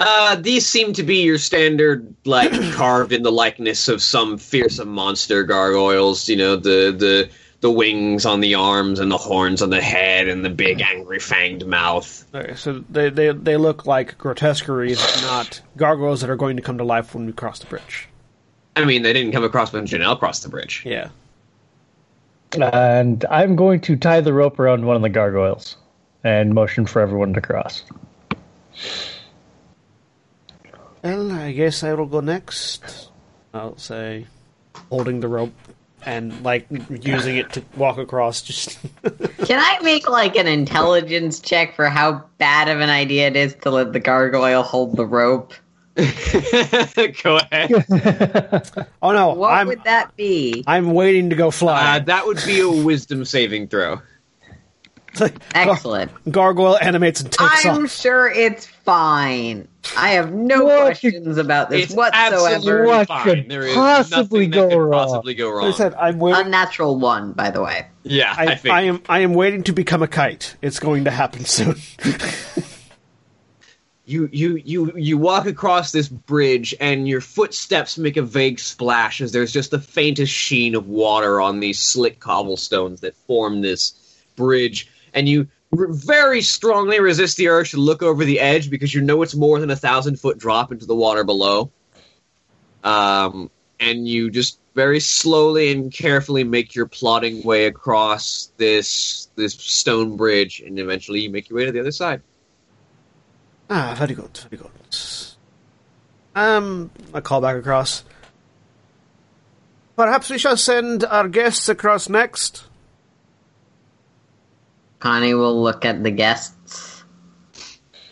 Uh, 0.00 0.34
these 0.34 0.66
seem 0.66 0.94
to 0.94 1.02
be 1.02 1.18
your 1.18 1.36
standard, 1.36 2.14
like 2.24 2.50
carved 2.72 3.12
in 3.12 3.22
the 3.22 3.30
likeness 3.30 3.86
of 3.86 4.02
some 4.02 4.38
fearsome 4.38 4.88
monster 4.88 5.44
gargoyles. 5.44 6.26
You 6.26 6.36
know, 6.36 6.56
the 6.56 6.90
the 6.96 7.30
the 7.60 7.70
wings 7.70 8.24
on 8.24 8.40
the 8.40 8.54
arms 8.54 8.98
and 8.98 9.10
the 9.10 9.18
horns 9.18 9.60
on 9.60 9.68
the 9.68 9.82
head 9.82 10.28
and 10.28 10.42
the 10.42 10.50
big 10.50 10.80
angry 10.80 11.18
fanged 11.18 11.66
mouth. 11.66 12.24
Okay, 12.34 12.54
so 12.54 12.82
they, 12.88 13.10
they, 13.10 13.32
they 13.32 13.58
look 13.58 13.84
like 13.84 14.16
grotesqueries, 14.16 14.98
not 15.22 15.60
gargoyles 15.76 16.22
that 16.22 16.30
are 16.30 16.36
going 16.36 16.56
to 16.56 16.62
come 16.62 16.78
to 16.78 16.84
life 16.84 17.14
when 17.14 17.26
we 17.26 17.32
cross 17.32 17.58
the 17.58 17.66
bridge. 17.66 18.08
I 18.76 18.86
mean, 18.86 19.02
they 19.02 19.12
didn't 19.12 19.32
come 19.32 19.44
across 19.44 19.72
when 19.72 19.86
Jo'nell 19.86 20.18
crossed 20.18 20.42
the 20.42 20.48
bridge. 20.48 20.82
Yeah. 20.86 21.10
And 22.52 23.24
I'm 23.26 23.56
going 23.56 23.80
to 23.82 23.96
tie 23.96 24.22
the 24.22 24.32
rope 24.32 24.58
around 24.58 24.86
one 24.86 24.96
of 24.96 25.02
the 25.02 25.10
gargoyles 25.10 25.76
and 26.24 26.54
motion 26.54 26.86
for 26.86 27.00
everyone 27.00 27.34
to 27.34 27.40
cross. 27.40 27.82
Well, 31.02 31.32
I 31.32 31.52
guess 31.52 31.82
I 31.82 31.94
will 31.94 32.06
go 32.06 32.20
next. 32.20 33.10
I'll 33.54 33.76
say, 33.78 34.26
holding 34.90 35.20
the 35.20 35.28
rope 35.28 35.52
and 36.04 36.42
like 36.42 36.66
using 36.70 37.36
it 37.36 37.52
to 37.54 37.62
walk 37.76 37.98
across. 37.98 38.42
Just 38.42 38.78
Can 39.44 39.58
I 39.58 39.78
make 39.82 40.08
like 40.08 40.36
an 40.36 40.46
intelligence 40.46 41.40
check 41.40 41.74
for 41.74 41.88
how 41.88 42.24
bad 42.38 42.68
of 42.68 42.80
an 42.80 42.90
idea 42.90 43.26
it 43.28 43.36
is 43.36 43.54
to 43.62 43.70
let 43.70 43.92
the 43.92 44.00
gargoyle 44.00 44.62
hold 44.62 44.96
the 44.96 45.06
rope? 45.06 45.52
go 45.96 47.36
ahead. 47.38 47.72
oh 49.02 49.12
no, 49.12 49.34
What 49.34 49.52
I'm 49.52 49.66
would 49.68 49.84
that 49.84 50.14
be? 50.16 50.64
I'm 50.66 50.92
waiting 50.92 51.30
to 51.30 51.36
go 51.36 51.50
fly. 51.50 51.96
Uh, 51.96 51.98
that 52.00 52.26
would 52.26 52.38
be 52.46 52.60
a 52.60 52.70
wisdom 52.70 53.24
saving 53.24 53.68
throw. 53.68 54.00
It's 55.08 55.20
like, 55.20 55.34
Excellent. 55.54 56.12
gargoyle 56.30 56.78
animates 56.78 57.20
and 57.20 57.32
takes 57.32 57.66
I'm 57.66 57.84
off. 57.84 57.90
sure 57.90 58.28
it's 58.30 58.64
fine. 58.66 59.66
I 59.96 60.10
have 60.10 60.32
no 60.32 60.64
What 60.64 60.70
could- 60.76 60.84
questions 61.00 61.38
about 61.38 61.70
this 61.70 61.84
It's 61.86 61.94
whatsoever. 61.94 62.36
absolutely 62.54 62.86
What 62.86 63.08
fine. 63.08 63.24
could 63.24 63.48
There 63.48 63.66
is 63.66 63.74
possibly 63.74 64.46
nothing 64.46 64.50
that 64.50 64.56
go 64.56 64.68
could 64.68 64.76
wrong? 64.90 65.08
Possibly 65.08 65.34
go 65.34 65.46
Like 65.48 65.54
wrong. 65.56 65.66
I 65.68 65.70
said, 65.76 65.94
I'm 65.94 66.18
waiting. 66.18 66.44
Unnatural 66.46 66.98
one, 66.98 67.32
by 67.32 67.50
the 67.50 67.62
way. 67.62 67.86
yeah, 68.02 68.34
I, 68.36 68.46
I, 68.46 68.54
think. 68.56 68.74
I 68.74 68.80
am 68.82 69.02
I 69.08 69.18
am 69.20 69.32
waiting 69.34 69.62
to 69.64 69.72
become 69.72 70.02
a 70.02 70.08
kite. 70.08 70.54
It's 70.62 70.78
going 70.80 71.04
to 71.04 71.10
happen 71.10 71.44
soon. 71.44 71.76
you 74.06 74.28
you 74.32 74.56
you 74.64 74.92
you 74.96 75.16
walk 75.18 75.46
across 75.46 75.92
this 75.92 76.08
bridge 76.08 76.74
and 76.80 77.06
your 77.06 77.20
footsteps 77.20 77.96
make 77.96 78.16
a 78.16 78.22
vague 78.22 78.58
splash 78.58 79.20
as 79.20 79.30
there's 79.32 79.52
just 79.52 79.70
the 79.70 79.78
faintest 79.78 80.32
sheen 80.32 80.74
of 80.74 80.88
water 80.88 81.40
on 81.40 81.60
these 81.60 81.78
slick 81.78 82.18
cobblestones 82.18 83.00
that 83.00 83.14
form 83.26 83.60
this 83.60 83.94
bridge 84.36 84.90
and 85.14 85.28
you 85.28 85.40
r- 85.40 85.46
very 85.72 86.42
strongly 86.42 87.00
resist 87.00 87.36
the 87.36 87.48
urge 87.48 87.70
to 87.70 87.76
look 87.76 88.02
over 88.02 88.24
the 88.24 88.40
edge 88.40 88.70
because 88.70 88.92
you 88.92 89.00
know 89.00 89.22
it's 89.22 89.34
more 89.34 89.60
than 89.60 89.70
a 89.70 89.76
thousand 89.76 90.18
foot 90.18 90.38
drop 90.38 90.72
into 90.72 90.84
the 90.84 90.94
water 90.94 91.22
below 91.22 91.70
um 92.82 93.50
and 93.78 94.08
you 94.08 94.30
just 94.30 94.58
very 94.74 94.98
slowly 94.98 95.70
and 95.70 95.92
carefully 95.92 96.42
make 96.42 96.74
your 96.74 96.86
plodding 96.86 97.42
way 97.44 97.66
across 97.66 98.52
this 98.56 99.28
this 99.36 99.54
stone 99.54 100.16
bridge 100.16 100.60
and 100.60 100.78
eventually 100.78 101.20
you 101.20 101.30
make 101.30 101.48
your 101.48 101.58
way 101.58 101.66
to 101.66 101.72
the 101.72 101.80
other 101.80 101.92
side 101.92 102.20
ah, 103.70 103.94
very 103.96 104.14
good, 104.14 104.36
very 104.50 104.62
good. 104.62 104.70
Um, 106.34 106.90
I 107.14 107.20
call 107.20 107.40
back 107.40 107.56
across. 107.56 108.04
Perhaps 109.96 110.30
we 110.30 110.38
shall 110.38 110.56
send 110.56 111.04
our 111.04 111.28
guests 111.28 111.68
across 111.68 112.08
next. 112.08 112.64
Connie 115.00 115.34
will 115.34 115.60
look 115.60 115.84
at 115.84 116.04
the 116.04 116.10
guests. 116.10 117.02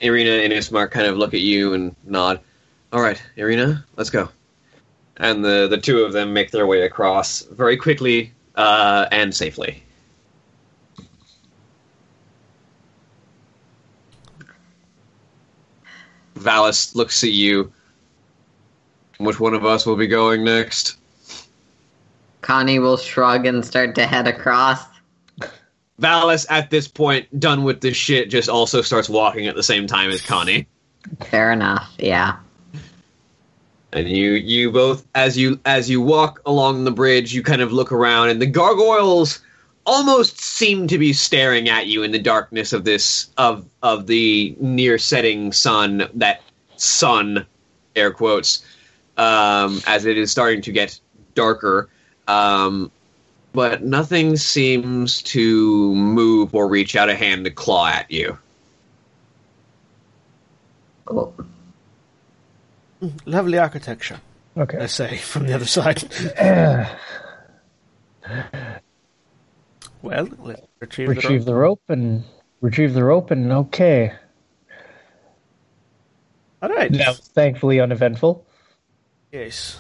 Ireena 0.02 0.44
and 0.44 0.52
Ismark 0.52 0.90
kind 0.90 1.06
of 1.06 1.16
look 1.16 1.34
at 1.34 1.40
you 1.40 1.74
and 1.74 1.94
nod. 2.04 2.40
All 2.92 3.02
right, 3.02 3.22
Ireena, 3.36 3.84
let's 3.96 4.10
go. 4.10 4.28
And 5.18 5.44
the 5.44 5.68
the 5.68 5.78
two 5.78 6.00
of 6.00 6.12
them 6.12 6.32
make 6.32 6.50
their 6.50 6.66
way 6.66 6.82
across 6.82 7.42
very 7.42 7.76
quickly 7.76 8.32
uh, 8.54 9.06
and 9.12 9.34
safely. 9.34 9.82
Vallus 16.36 16.94
looks 16.94 17.22
at 17.24 17.30
you. 17.30 17.72
Which 19.18 19.40
one 19.40 19.54
of 19.54 19.64
us 19.64 19.84
will 19.84 19.96
be 19.96 20.06
going 20.06 20.44
next? 20.44 20.96
Connie 22.40 22.78
will 22.78 22.96
shrug 22.96 23.44
and 23.46 23.66
start 23.66 23.96
to 23.96 24.06
head 24.06 24.28
across. 24.28 24.84
Vallus, 26.00 26.46
at 26.48 26.70
this 26.70 26.86
point, 26.86 27.40
done 27.40 27.64
with 27.64 27.80
this 27.80 27.96
shit, 27.96 28.30
just 28.30 28.48
also 28.48 28.82
starts 28.82 29.08
walking 29.08 29.46
at 29.46 29.56
the 29.56 29.62
same 29.62 29.86
time 29.86 30.10
as 30.10 30.22
Connie. 30.22 30.66
Fair 31.24 31.52
enough. 31.52 31.92
Yeah. 31.98 32.36
And 33.92 34.08
you 34.08 34.32
you 34.32 34.70
both 34.70 35.06
as 35.14 35.38
you 35.38 35.58
as 35.64 35.88
you 35.88 36.00
walk 36.00 36.40
along 36.44 36.84
the 36.84 36.90
bridge, 36.90 37.32
you 37.32 37.42
kind 37.42 37.62
of 37.62 37.72
look 37.72 37.90
around 37.90 38.28
and 38.28 38.40
the 38.40 38.46
gargoyles 38.46 39.40
almost 39.86 40.38
seem 40.38 40.86
to 40.86 40.98
be 40.98 41.14
staring 41.14 41.70
at 41.70 41.86
you 41.86 42.02
in 42.02 42.12
the 42.12 42.18
darkness 42.18 42.74
of 42.74 42.84
this 42.84 43.30
of 43.38 43.64
of 43.82 44.06
the 44.06 44.54
near 44.60 44.98
setting 44.98 45.52
sun, 45.52 46.06
that 46.14 46.42
sun 46.76 47.46
air 47.96 48.10
quotes, 48.10 48.62
um, 49.16 49.80
as 49.86 50.04
it 50.04 50.18
is 50.18 50.30
starting 50.30 50.60
to 50.62 50.72
get 50.72 51.00
darker. 51.34 51.88
Um, 52.28 52.90
but 53.52 53.82
nothing 53.82 54.36
seems 54.36 55.22
to 55.22 55.94
move 55.94 56.54
or 56.54 56.68
reach 56.68 56.96
out 56.96 57.08
a 57.08 57.14
hand 57.14 57.44
to 57.44 57.50
claw 57.50 57.88
at 57.88 58.10
you. 58.10 58.38
Oh, 61.08 61.32
Lovely 63.26 63.58
architecture, 63.58 64.20
Okay. 64.56 64.76
I 64.76 64.80
Okay. 64.80 64.86
say, 64.88 65.16
from 65.18 65.46
the 65.46 65.54
other 65.54 65.64
side. 65.66 66.02
well, 70.02 70.28
let's 70.40 70.62
retrieve, 70.80 71.08
retrieve 71.08 71.44
the 71.44 71.52
the 71.52 71.54
rope 71.58 71.82
and 71.88 72.24
retrieve 72.60 72.92
the 72.92 73.04
rope 73.04 73.30
and 73.30 73.52
okay. 73.52 74.12
All 76.60 76.68
right. 76.68 76.90
That 76.92 77.08
was 77.08 77.20
thankfully 77.20 77.80
uneventful. 77.80 78.44
Yes. 79.32 79.78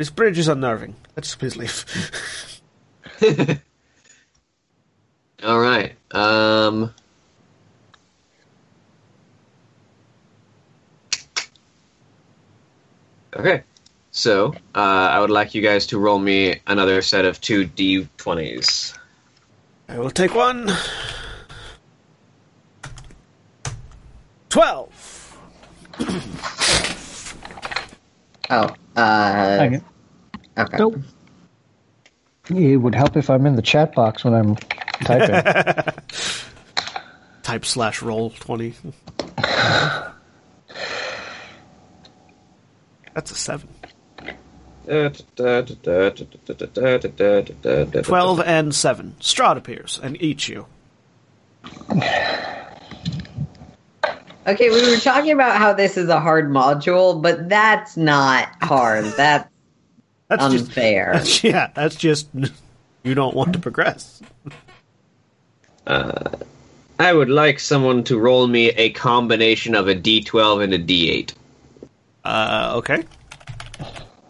This 0.00 0.08
bridge 0.08 0.38
is 0.38 0.48
unnerving. 0.48 0.96
Let's 1.14 1.34
please 1.34 1.58
leave. 1.58 1.84
All 5.44 5.60
right. 5.60 5.94
Um, 6.10 6.94
okay. 13.36 13.62
So, 14.10 14.54
uh, 14.74 14.78
I 14.78 15.20
would 15.20 15.28
like 15.28 15.54
you 15.54 15.60
guys 15.60 15.84
to 15.88 15.98
roll 15.98 16.18
me 16.18 16.62
another 16.66 17.02
set 17.02 17.26
of 17.26 17.38
two 17.42 17.66
d20s. 17.66 18.96
I 19.90 19.98
will 19.98 20.10
take 20.10 20.34
one. 20.34 20.72
Twelve. 24.48 25.36
oh. 28.48 28.74
Uh. 28.96 29.58
Okay. 29.60 29.80
Okay. 30.60 30.76
Nope. 30.78 30.96
It 32.50 32.76
would 32.76 32.94
help 32.94 33.16
if 33.16 33.30
I'm 33.30 33.46
in 33.46 33.56
the 33.56 33.62
chat 33.62 33.94
box 33.94 34.24
when 34.24 34.34
I'm 34.34 34.56
typing. 35.04 35.94
Type 37.42 37.64
slash 37.64 38.02
roll 38.02 38.30
twenty. 38.30 38.74
That's 43.14 43.30
a 43.30 43.34
seven. 43.34 43.68
Twelve 48.02 48.40
and 48.40 48.74
seven. 48.74 49.16
Strahd 49.20 49.56
appears 49.56 50.00
and 50.02 50.20
eats 50.20 50.48
you. 50.48 50.66
Okay, 54.46 54.70
we 54.70 54.90
were 54.90 54.96
talking 54.96 55.32
about 55.32 55.58
how 55.58 55.74
this 55.74 55.96
is 55.96 56.08
a 56.08 56.18
hard 56.18 56.50
module, 56.50 57.20
but 57.20 57.48
that's 57.48 57.96
not 57.96 58.48
hard. 58.62 59.04
That's 59.04 59.49
That's 60.30 60.44
unfair. 60.44 61.14
just 61.18 61.44
yeah. 61.44 61.70
That's 61.74 61.96
just 61.96 62.28
you 63.02 63.14
don't 63.14 63.34
want 63.34 63.52
to 63.54 63.58
progress. 63.58 64.22
I 65.86 67.12
would 67.12 67.28
like 67.28 67.58
someone 67.58 68.04
to 68.04 68.18
roll 68.18 68.46
me 68.46 68.68
a 68.68 68.90
combination 68.90 69.74
of 69.74 69.88
a 69.88 69.94
d12 69.94 70.62
and 70.62 70.74
a 70.74 70.78
d8. 70.78 71.32
Uh, 72.24 72.72
okay. 72.76 73.04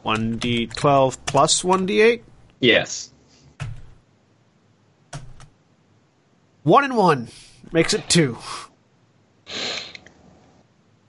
One 0.03 0.39
d 0.39 0.67
twelve 0.69 1.23
plus 1.27 1.63
one 1.63 1.85
d 1.85 2.01
eight. 2.01 2.25
Yes. 2.61 3.13
One 6.63 6.85
and 6.85 6.97
one 6.97 7.29
makes 7.73 7.93
it 7.93 8.09
two. 8.09 8.39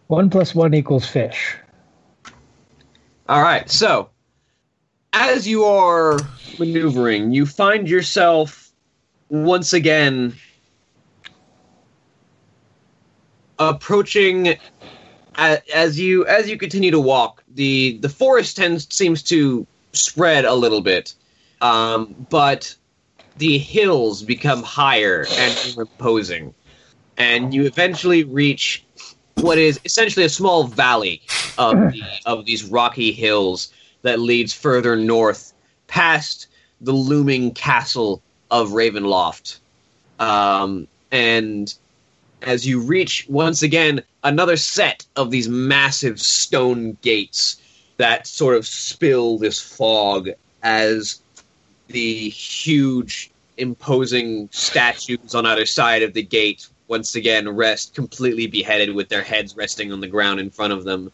one 0.08 0.30
plus 0.30 0.54
one 0.54 0.74
equals 0.74 1.06
fish. 1.06 1.56
All 3.30 3.42
right. 3.42 3.70
So, 3.70 4.10
as 5.14 5.48
you 5.48 5.66
are 5.66 6.20
maneuvering, 6.58 7.32
you 7.32 7.46
find 7.46 7.90
yourself 7.90 8.72
once 9.30 9.74
again 9.74 10.36
approaching 13.60 14.56
as 15.36 16.00
you 16.00 16.26
as 16.26 16.50
you 16.50 16.58
continue 16.58 16.92
to 16.92 17.00
walk. 17.00 17.44
the 17.54 17.98
The 18.02 18.10
forest 18.10 18.58
tends 18.58 18.94
seems 18.94 19.24
to 19.24 19.66
spread 19.94 20.46
a 20.46 20.54
little 20.54 20.82
bit, 20.82 21.14
um, 21.62 22.16
but 22.30 22.76
the 23.38 23.58
hills 23.58 24.24
become 24.24 24.64
higher 24.64 25.26
and 25.38 25.76
more 25.76 25.84
imposing, 25.84 26.54
and 27.18 27.54
you 27.54 27.66
eventually 27.66 28.24
reach 28.24 28.86
what 29.36 29.58
is 29.58 29.80
essentially 29.86 30.26
a 30.26 30.30
small 30.30 30.66
valley 30.66 31.22
of 31.58 31.76
the, 31.92 32.04
of 32.26 32.46
these 32.46 32.66
rocky 32.66 33.12
hills 33.12 33.72
that 34.02 34.20
leads 34.20 34.54
further 34.54 34.96
north 34.96 35.54
past 35.88 36.48
the 36.80 36.92
looming 36.92 37.54
castle 37.54 38.22
of 38.50 38.70
Ravenloft. 38.70 39.60
Um, 40.20 40.88
and 41.12 41.74
as 42.42 42.66
you 42.66 42.80
reach 42.80 43.26
once 43.30 43.62
again 43.62 44.02
another 44.24 44.58
set 44.58 45.06
of 45.16 45.32
these 45.32 45.48
massive 45.48 46.20
stone 46.20 46.98
gates 47.02 47.62
that 47.98 48.26
sort 48.26 48.56
of 48.56 48.66
spill 48.66 49.38
this 49.38 49.62
fog 49.62 50.30
as 50.64 51.22
the 51.88 52.30
huge 52.30 53.32
imposing 53.58 54.50
statues 54.52 55.36
on 55.36 55.46
either 55.46 55.66
side 55.66 56.02
of 56.02 56.14
the 56.14 56.24
gate 56.24 56.68
once 56.88 57.16
again 57.16 57.48
rest 57.50 57.94
completely 57.94 58.48
beheaded 58.48 58.94
with 58.94 59.08
their 59.10 59.24
heads 59.24 59.56
resting 59.56 59.92
on 59.92 60.00
the 60.00 60.08
ground 60.08 60.40
in 60.40 60.50
front 60.50 60.74
of 60.74 60.84
them 60.84 61.12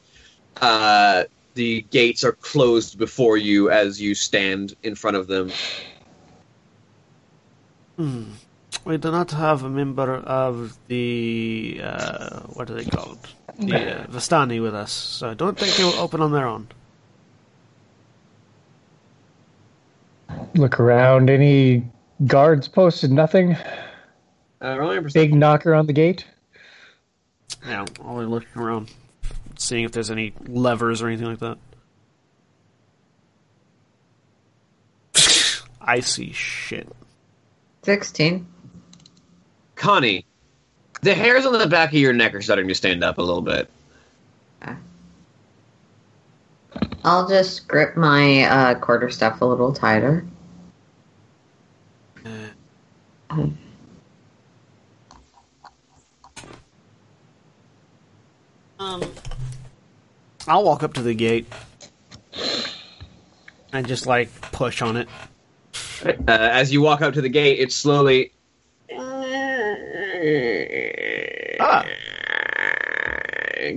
uh, 0.62 1.24
the 1.58 1.82
gates 1.90 2.24
are 2.24 2.38
closed 2.52 2.98
before 2.98 3.36
you 3.36 3.70
as 3.70 4.00
you 4.00 4.16
stand 4.16 4.76
in 4.84 4.96
front 4.96 5.18
of 5.18 5.28
them 5.28 5.52
We 8.86 8.98
do 8.98 9.12
not 9.12 9.32
have 9.32 9.64
a 9.64 9.70
member 9.70 10.16
of 10.18 10.78
the 10.88 11.82
uh, 11.84 12.40
what 12.54 12.70
are 12.70 12.76
they 12.76 12.86
called? 12.86 13.20
The 13.60 14.04
uh, 14.04 14.06
Vistani 14.08 14.62
with 14.62 14.76
us, 14.76 14.92
so 14.92 15.30
I 15.30 15.34
don't 15.34 15.58
think 15.58 15.76
they 15.76 15.84
will 15.84 16.00
open 16.00 16.22
on 16.22 16.32
their 16.32 16.48
own. 16.48 16.68
Look 20.54 20.80
around. 20.80 21.30
Any 21.30 21.90
guards 22.28 22.68
posted? 22.68 23.12
Nothing. 23.12 23.58
uh, 24.62 24.78
roll 24.78 24.92
me 24.92 24.98
a. 24.98 25.02
Big 25.02 25.34
knocker 25.34 25.74
on 25.74 25.88
the 25.88 25.94
gate. 25.94 26.26
Yeah, 27.66 27.86
always 28.06 28.28
looking 28.28 28.62
around, 28.62 28.92
seeing 29.58 29.86
if 29.86 29.92
there's 29.92 30.12
any 30.12 30.34
levers 30.48 31.02
or 31.02 31.08
anything 31.08 31.28
like 31.28 31.40
that. 31.40 31.58
I 35.82 36.00
see 36.00 36.32
shit. 36.32 36.88
16. 37.84 38.48
Connie, 39.76 40.26
the 41.02 41.14
hairs 41.14 41.46
on 41.46 41.58
the 41.58 41.68
back 41.68 41.90
of 41.90 41.96
your 42.00 42.14
neck 42.14 42.34
are 42.34 42.42
starting 42.42 42.68
to 42.68 42.76
stand 42.76 43.04
up 43.04 43.18
a 43.18 43.22
little 43.22 43.42
bit. 43.42 43.70
I'll 47.04 47.28
just 47.28 47.68
grip 47.68 47.96
my 47.96 48.44
uh, 48.44 48.76
quarter 48.80 49.10
staff 49.10 49.40
a 49.40 49.46
little 49.46 49.72
tighter. 49.72 50.26
Um, 58.80 59.02
I'll 60.48 60.64
walk 60.64 60.84
up 60.84 60.94
to 60.94 61.02
the 61.02 61.14
gate 61.14 61.46
and 63.74 63.88
just 63.88 64.06
like 64.08 64.30
push 64.52 64.82
on 64.82 64.98
it. 64.98 65.08
Uh, 66.06 66.14
as 66.28 66.72
you 66.72 66.82
walk 66.82 67.02
up 67.02 67.14
to 67.16 67.22
the 67.22 67.30
gate, 67.30 67.60
it 67.60 67.72
slowly 67.72 68.32
Ah. 71.60 71.86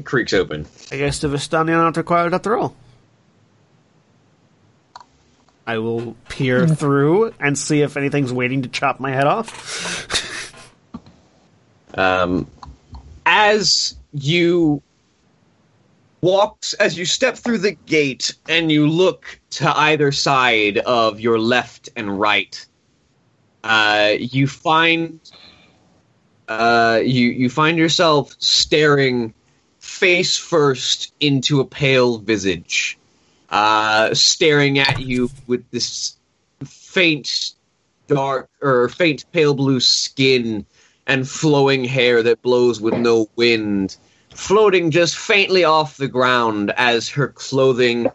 creaks 0.04 0.32
open. 0.32 0.66
I 0.92 0.96
guess 0.96 1.18
the 1.20 1.28
Vistani 1.28 1.70
are 1.70 1.82
not 1.82 1.96
required 1.96 2.34
after 2.34 2.56
all. 2.56 2.76
I 5.66 5.78
will 5.78 6.16
peer 6.28 6.66
through 6.66 7.32
and 7.40 7.56
see 7.56 7.82
if 7.82 7.96
anything's 7.96 8.32
waiting 8.32 8.62
to 8.62 8.68
chop 8.68 8.98
my 9.00 9.10
head 9.12 9.26
off. 9.26 10.52
Um, 11.94 12.46
as 13.26 13.94
you 14.12 14.82
walk, 16.22 16.64
as 16.78 16.98
you 16.98 17.04
step 17.04 17.36
through 17.36 17.58
the 17.58 17.76
gate 17.86 18.34
and 18.48 18.70
you 18.70 18.88
look 18.88 19.40
to 19.50 19.78
either 19.78 20.12
side 20.12 20.78
of 20.78 21.20
your 21.20 21.38
left 21.38 21.88
and 21.96 22.20
right, 22.20 22.66
uh, 23.64 24.14
you 24.18 24.46
find 24.46 25.20
uh, 26.48 27.00
you 27.04 27.28
you 27.28 27.48
find 27.48 27.78
yourself 27.78 28.34
staring 28.38 29.32
face 29.78 30.36
first 30.36 31.12
into 31.20 31.60
a 31.60 31.64
pale 31.64 32.18
visage, 32.18 32.98
uh, 33.50 34.12
staring 34.14 34.78
at 34.78 34.98
you 34.98 35.30
with 35.46 35.68
this 35.70 36.16
faint 36.64 37.52
dark 38.08 38.48
or 38.60 38.88
faint 38.88 39.24
pale 39.32 39.54
blue 39.54 39.80
skin 39.80 40.66
and 41.06 41.28
flowing 41.28 41.84
hair 41.84 42.22
that 42.22 42.42
blows 42.42 42.80
with 42.80 42.94
no 42.94 43.28
wind, 43.36 43.96
floating 44.40 44.90
just 44.90 45.18
faintly 45.18 45.64
off 45.64 45.98
the 45.98 46.08
ground 46.08 46.72
as 46.78 47.10
her 47.10 47.28
clothing 47.28 48.06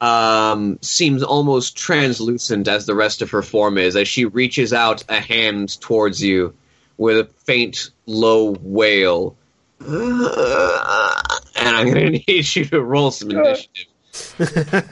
um, 0.00 0.78
seems 0.80 1.24
almost 1.24 1.76
translucent 1.76 2.68
as 2.68 2.86
the 2.86 2.94
rest 2.94 3.20
of 3.20 3.30
her 3.30 3.42
form 3.42 3.76
is, 3.76 3.96
as 3.96 4.06
she 4.06 4.24
reaches 4.24 4.72
out 4.72 5.02
a 5.08 5.20
hand 5.20 5.80
towards 5.80 6.22
you 6.22 6.54
with 6.98 7.18
a 7.18 7.24
faint, 7.44 7.90
low 8.06 8.56
wail. 8.60 9.36
And 11.54 11.76
I'm 11.76 11.92
going 11.92 12.12
to 12.12 12.24
need 12.26 12.56
you 12.56 12.64
to 12.66 12.80
roll 12.80 13.10
some 13.12 13.30
initiative. 13.30 13.86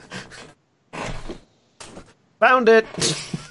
Found 2.40 2.68
it! 2.68 2.86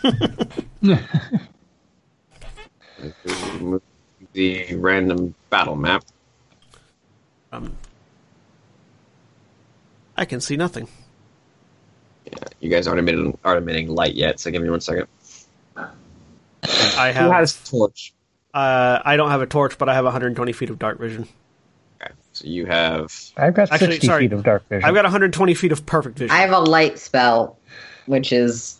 The 4.33 4.75
random 4.75 5.33
battle 5.49 5.75
map. 5.75 6.03
Um, 7.51 7.75
I 10.15 10.25
can 10.25 10.41
see 10.41 10.57
nothing. 10.57 10.87
You 12.59 12.69
guys 12.69 12.87
aren't 12.87 12.99
emitting, 12.99 13.37
aren't 13.43 13.63
emitting 13.63 13.89
light 13.89 14.13
yet, 14.13 14.39
so 14.39 14.51
give 14.51 14.61
me 14.61 14.69
one 14.69 14.81
second. 14.81 15.07
I 15.75 17.11
Who 17.13 17.19
have. 17.23 17.31
has 17.31 17.69
torch? 17.69 18.13
Uh, 18.53 18.99
I 19.03 19.15
don't 19.15 19.29
have 19.31 19.41
a 19.41 19.45
torch, 19.47 19.77
but 19.77 19.89
I 19.89 19.93
have 19.95 20.03
120 20.05 20.51
feet 20.53 20.69
of 20.69 20.77
dark 20.77 20.99
vision. 20.99 21.27
Okay, 22.01 22.11
so 22.33 22.45
you 22.47 22.65
have 22.65 23.13
I've 23.37 23.53
got 23.53 23.71
Actually, 23.71 23.93
60 23.93 24.07
sorry. 24.07 24.23
feet 24.25 24.33
of 24.33 24.43
dark 24.43 24.67
vision. 24.69 24.85
I've 24.87 24.93
got 24.95 25.05
120 25.05 25.53
feet 25.53 25.71
of 25.71 25.85
perfect 25.85 26.17
vision. 26.19 26.35
I 26.35 26.41
have 26.41 26.51
a 26.51 26.59
light 26.59 26.99
spell, 26.99 27.57
which 28.05 28.31
is 28.31 28.79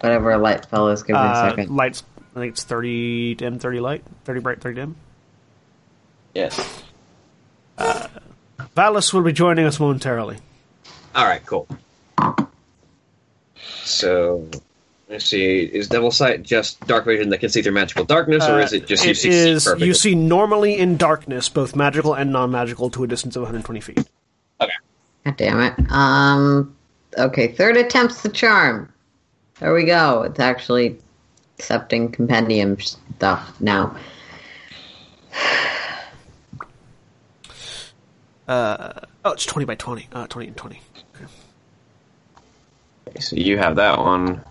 whatever 0.00 0.32
a 0.32 0.38
light 0.38 0.64
spell 0.64 0.88
is. 0.88 1.02
Give 1.02 1.14
me 1.14 1.20
a 1.20 1.24
uh, 1.24 1.50
second. 1.50 1.74
lights. 1.74 2.02
I 2.36 2.40
think 2.40 2.52
it's 2.52 2.62
30 2.64 3.34
dim, 3.36 3.58
30 3.58 3.80
light, 3.80 4.04
30 4.24 4.40
bright, 4.40 4.60
30 4.60 4.74
dim. 4.76 4.96
yes. 6.34 6.82
Vallus 7.78 9.12
will 9.12 9.22
be 9.22 9.32
joining 9.32 9.64
us 9.66 9.78
momentarily. 9.80 10.38
All 11.14 11.24
right, 11.24 11.44
cool. 11.46 11.66
So 13.84 14.48
let's 15.08 15.24
see. 15.24 15.60
Is 15.60 15.88
Devil 15.88 16.10
Sight 16.10 16.42
just 16.42 16.80
dark 16.86 17.04
vision 17.06 17.30
that 17.30 17.38
can 17.38 17.48
see 17.48 17.62
through 17.62 17.72
magical 17.72 18.04
darkness, 18.04 18.46
or 18.46 18.60
is 18.60 18.72
it 18.72 18.86
just 18.86 19.04
you 19.04 19.08
Uh, 19.08 19.12
It 19.12 19.16
see 19.16 19.28
is 19.30 19.64
perfectly? 19.64 19.86
you 19.86 19.94
see 19.94 20.14
normally 20.14 20.76
in 20.78 20.96
darkness, 20.96 21.48
both 21.48 21.74
magical 21.74 22.14
and 22.14 22.30
non-magical, 22.32 22.90
to 22.90 23.04
a 23.04 23.06
distance 23.06 23.36
of 23.36 23.42
120 23.42 23.80
feet. 23.80 23.98
Okay. 24.60 24.72
God 25.24 25.36
damn 25.36 25.60
it. 25.60 25.74
Um. 25.90 26.74
Okay, 27.16 27.48
third 27.48 27.76
attempt's 27.76 28.22
the 28.22 28.28
charm. 28.28 28.92
There 29.60 29.72
we 29.74 29.84
go. 29.86 30.22
It's 30.22 30.38
actually 30.38 30.98
accepting 31.58 32.12
compendium 32.12 32.78
stuff 32.80 33.60
now. 33.60 33.96
Oh, 38.48 39.32
it's 39.32 39.46
20 39.46 39.66
by 39.66 39.74
20. 39.74 40.08
Uh, 40.12 40.26
20 40.26 40.48
and 40.48 40.56
20. 40.56 40.80
Okay, 43.08 43.20
so 43.20 43.36
you 43.36 43.56
have 43.58 43.76
that 43.76 43.98
one, 43.98 44.44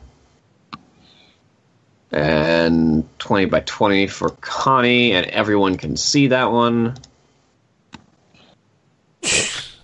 and 2.12 3.08
twenty 3.20 3.46
by 3.46 3.60
twenty 3.62 4.08
for 4.08 4.30
Connie, 4.30 5.12
and 5.12 5.28
everyone 5.28 5.78
can 5.78 5.96
see 5.96 6.28
that 6.28 6.52
one. 6.52 6.96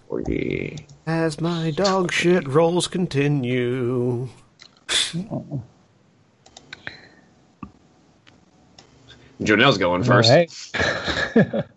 Forty. 0.08 0.88
As 1.06 1.40
my 1.40 1.70
dog 1.72 2.12
shit 2.12 2.48
rolls 2.48 2.88
continue. 2.88 4.30
Jo'nell's 9.42 9.78
going 9.78 10.04
first. 10.04 10.32
Alright. 10.32 11.66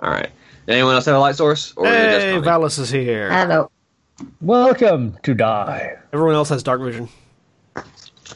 All 0.00 0.10
right. 0.10 0.30
Anyone 0.66 0.94
else 0.94 1.04
have 1.06 1.16
a 1.16 1.18
light 1.18 1.36
source? 1.36 1.74
Or 1.76 1.86
is 1.86 1.92
it 1.92 2.10
just 2.10 2.26
Hey, 2.26 2.32
Connie? 2.32 2.46
Vallus 2.46 2.78
is 2.78 2.88
here. 2.90 3.30
Hello. 3.30 3.70
Welcome 4.40 5.18
to 5.24 5.34
die. 5.34 5.96
Everyone 6.12 6.34
else 6.34 6.48
has 6.48 6.62
dark 6.62 6.80
vision. 6.80 7.08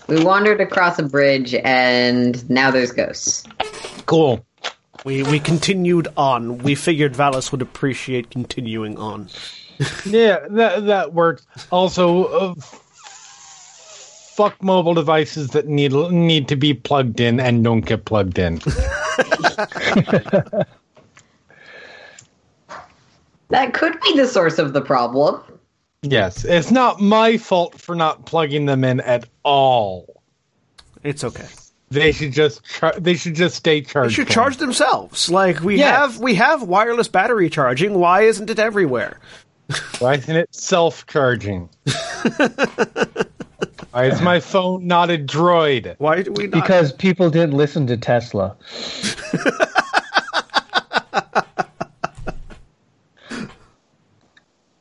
We 0.06 0.22
wandered 0.22 0.60
across 0.60 0.98
a 0.98 1.04
bridge, 1.04 1.54
and 1.54 2.48
now 2.50 2.70
there's 2.70 2.92
ghosts. 2.92 3.44
Cool. 4.04 4.44
We 5.04 5.22
we 5.22 5.40
continued 5.40 6.08
on. 6.16 6.58
We 6.58 6.74
figured 6.74 7.14
Vallus 7.14 7.50
would 7.52 7.62
appreciate 7.62 8.30
continuing 8.30 8.98
on. 8.98 9.28
Yeah, 10.04 10.40
that 10.50 10.86
that 10.86 11.14
works. 11.14 11.46
Also, 11.70 12.24
uh, 12.24 12.54
fuck 14.34 14.62
mobile 14.62 14.94
devices 14.94 15.48
that 15.50 15.66
need 15.66 15.92
need 15.92 16.48
to 16.48 16.56
be 16.56 16.74
plugged 16.74 17.20
in 17.20 17.40
and 17.40 17.64
don't 17.64 17.82
get 17.82 18.04
plugged 18.04 18.38
in. 18.38 18.60
That 23.50 23.74
could 23.74 24.00
be 24.00 24.16
the 24.16 24.26
source 24.26 24.58
of 24.58 24.72
the 24.72 24.80
problem. 24.80 25.40
yes, 26.02 26.44
it's 26.44 26.70
not 26.70 27.00
my 27.00 27.36
fault 27.36 27.80
for 27.80 27.94
not 27.94 28.26
plugging 28.26 28.66
them 28.66 28.84
in 28.84 29.00
at 29.00 29.26
all. 29.42 30.22
It's 31.02 31.22
okay. 31.24 31.46
They 31.90 32.10
should 32.12 32.32
just 32.32 32.64
char- 32.64 32.98
they 32.98 33.14
should 33.14 33.34
just 33.34 33.54
stay 33.56 33.82
charged. 33.82 34.10
They 34.10 34.14
should 34.14 34.26
for 34.26 34.32
charge 34.32 34.54
me. 34.54 34.66
themselves. 34.66 35.30
Like 35.30 35.60
we 35.60 35.76
Yes. 35.78 35.94
have 35.96 36.18
we 36.18 36.34
have 36.36 36.62
wireless 36.64 37.06
battery 37.08 37.48
charging. 37.50 37.94
Why 37.94 38.22
isn't 38.22 38.50
it 38.50 38.58
everywhere? 38.58 39.20
Why 40.00 40.14
isn't 40.14 40.34
it 40.34 40.52
self 40.54 41.06
charging? 41.06 41.68
Why 43.92 44.06
is 44.06 44.20
my 44.22 44.40
phone 44.40 44.86
not 44.88 45.10
a 45.10 45.16
droid? 45.18 45.94
Why 45.98 46.22
do 46.22 46.32
we 46.32 46.48
not? 46.48 46.62
Because 46.62 46.92
people 46.92 47.30
didn't 47.30 47.54
listen 47.56 47.86
to 47.86 47.96
Tesla. 47.96 48.56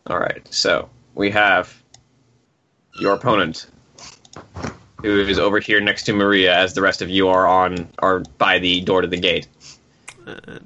All 0.08 0.20
right. 0.20 0.46
So 0.54 0.90
we 1.16 1.32
have 1.32 1.82
your 3.00 3.14
opponent, 3.16 3.68
who 5.02 5.20
is 5.20 5.40
over 5.40 5.60
here 5.60 5.80
next 5.80 6.04
to 6.04 6.14
Maria, 6.14 6.56
as 6.56 6.74
the 6.74 6.82
rest 6.82 7.02
of 7.02 7.10
you 7.10 7.30
are 7.30 7.48
on 7.48 7.90
are 8.00 8.20
by 8.38 8.60
the 8.60 8.82
door 8.82 9.02
to 9.02 9.08
the 9.08 9.18
gate. 9.18 9.48
Uh, 10.26 10.60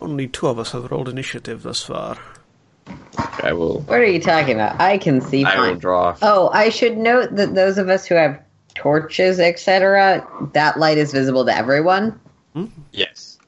only 0.00 0.26
two 0.26 0.48
of 0.48 0.58
us 0.58 0.72
have 0.72 0.90
rolled 0.90 1.08
initiative 1.08 1.62
thus 1.62 1.82
far. 1.82 2.18
I 3.42 3.52
will. 3.52 3.80
What 3.82 4.00
are 4.00 4.04
you 4.04 4.20
talking 4.20 4.54
about? 4.54 4.80
I 4.80 4.98
can 4.98 5.20
see 5.20 5.44
I 5.44 5.68
will 5.68 5.76
draw. 5.76 6.16
Oh, 6.22 6.48
I 6.52 6.70
should 6.70 6.98
note 6.98 7.36
that 7.36 7.54
those 7.54 7.78
of 7.78 7.88
us 7.88 8.06
who 8.06 8.16
have 8.16 8.42
torches, 8.74 9.38
etc., 9.38 10.26
that 10.54 10.78
light 10.78 10.98
is 10.98 11.12
visible 11.12 11.44
to 11.44 11.56
everyone. 11.56 12.18
Hmm? 12.54 12.66
Yes. 12.90 13.38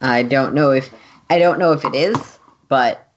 I 0.00 0.22
don't 0.22 0.54
know 0.54 0.70
if 0.70 0.90
I 1.30 1.38
don't 1.38 1.58
know 1.58 1.72
if 1.72 1.84
it 1.84 1.94
is, 1.94 2.16
but 2.68 3.08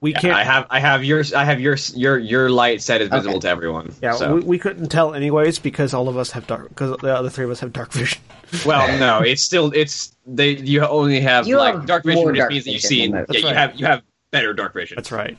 We 0.00 0.12
can't. 0.12 0.34
I 0.34 0.44
have. 0.44 0.66
I 0.70 0.80
have 0.80 1.04
your. 1.04 1.22
I 1.36 1.44
have 1.44 1.60
your. 1.60 1.76
Your. 1.94 2.18
Your 2.18 2.48
light 2.50 2.80
set 2.82 3.02
is 3.02 3.08
visible 3.08 3.36
Okay. 3.36 3.40
to 3.40 3.48
everyone. 3.48 3.94
yeah, 4.02 4.12
So. 4.12 4.36
we, 4.36 4.40
we 4.42 4.58
couldn't 4.58 4.88
tell 4.88 5.12
anyways 5.14 5.58
because 5.58 5.92
all 5.92 6.08
of 6.08 6.16
us 6.16 6.30
have 6.32 6.46
dark. 6.46 6.68
Because 6.70 6.96
the 7.00 7.14
other 7.14 7.28
three 7.30 7.44
of 7.44 7.50
us 7.50 7.60
have 7.60 7.72
dark 7.72 7.92
vision. 7.92 8.20
Well, 8.64 8.98
no, 8.98 9.20
it's 9.20 9.42
still 9.42 9.70
it's 9.74 10.16
they. 10.26 10.52
You 10.56 10.80
only 10.86 11.20
have 11.20 11.46
You 11.46 11.58
like 11.58 11.74
have 11.74 11.84
dark 11.86 12.04
vision, 12.04 12.22
more 12.22 12.32
which 12.32 12.38
dark 12.38 12.50
means 12.50 12.64
that 12.64 12.72
you 12.72 12.78
see. 12.78 13.02
than 13.06 13.10
Yeah, 13.12 13.18
most. 13.20 13.28
That's 13.28 13.42
you 13.42 13.48
have 13.54 13.74
you 13.80 13.84
have 13.86 14.02
better 14.30 14.54
dark 14.54 14.72
vision. 14.72 14.96
That's 14.96 15.12
right. 15.12 15.36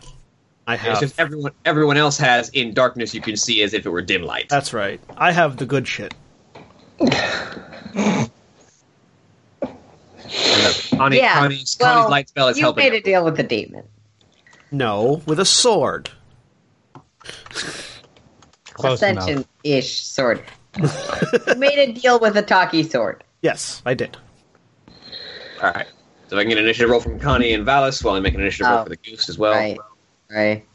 I 0.67 0.75
have. 0.75 0.91
It's 0.91 0.99
have. 0.99 1.09
just 1.09 1.19
everyone 1.19 1.51
everyone 1.65 1.97
else 1.97 2.19
has 2.19 2.49
in 2.49 2.75
darkness. 2.75 3.15
You 3.15 3.21
can 3.21 3.35
see 3.35 3.63
as 3.63 3.73
if 3.73 3.87
it 3.87 3.89
were 3.89 4.03
dim 4.03 4.21
light. 4.21 4.47
That's 4.49 4.73
right. 4.73 5.01
I 5.17 5.31
have 5.31 5.57
the 5.57 5.65
good 5.65 5.87
shit. 5.87 6.13
Connie, 10.97 11.17
Yeah, 11.17 11.39
Connie's, 11.39 11.77
well, 11.79 11.95
Connie's 11.95 12.11
light 12.11 12.29
spell 12.29 12.47
is 12.49 12.57
you 12.57 12.63
helping. 12.63 12.83
made 12.85 12.93
a 12.93 13.01
deal 13.01 13.23
with 13.25 13.37
the 13.37 13.43
demon. 13.43 13.83
No, 14.71 15.21
with 15.25 15.39
a 15.39 15.45
sword. 15.45 16.09
Ascension-ish 18.83 20.01
sword. 20.03 20.43
you 20.77 21.55
made 21.57 21.77
a 21.79 21.91
deal 21.91 22.19
with 22.19 22.37
a 22.37 22.41
talkie 22.41 22.83
sword. 22.83 23.23
Yes, 23.41 23.81
I 23.85 23.93
did. 23.93 24.17
All 25.61 25.71
right. 25.71 25.87
So 26.27 26.37
I 26.37 26.41
can 26.43 26.49
get 26.49 26.57
an 26.59 26.63
initiative 26.65 26.89
roll 26.91 26.99
from 27.01 27.19
Connie 27.19 27.53
and 27.53 27.65
Vallus 27.65 28.03
while 28.03 28.15
I 28.15 28.19
make 28.19 28.35
an 28.35 28.41
initiative 28.41 28.67
roll 28.71 28.79
Oh. 28.79 28.83
for 28.83 28.89
the 28.89 28.97
goose 28.97 29.27
as 29.29 29.37
well. 29.37 29.53
Right. 29.53 29.77
Right. 30.29 30.65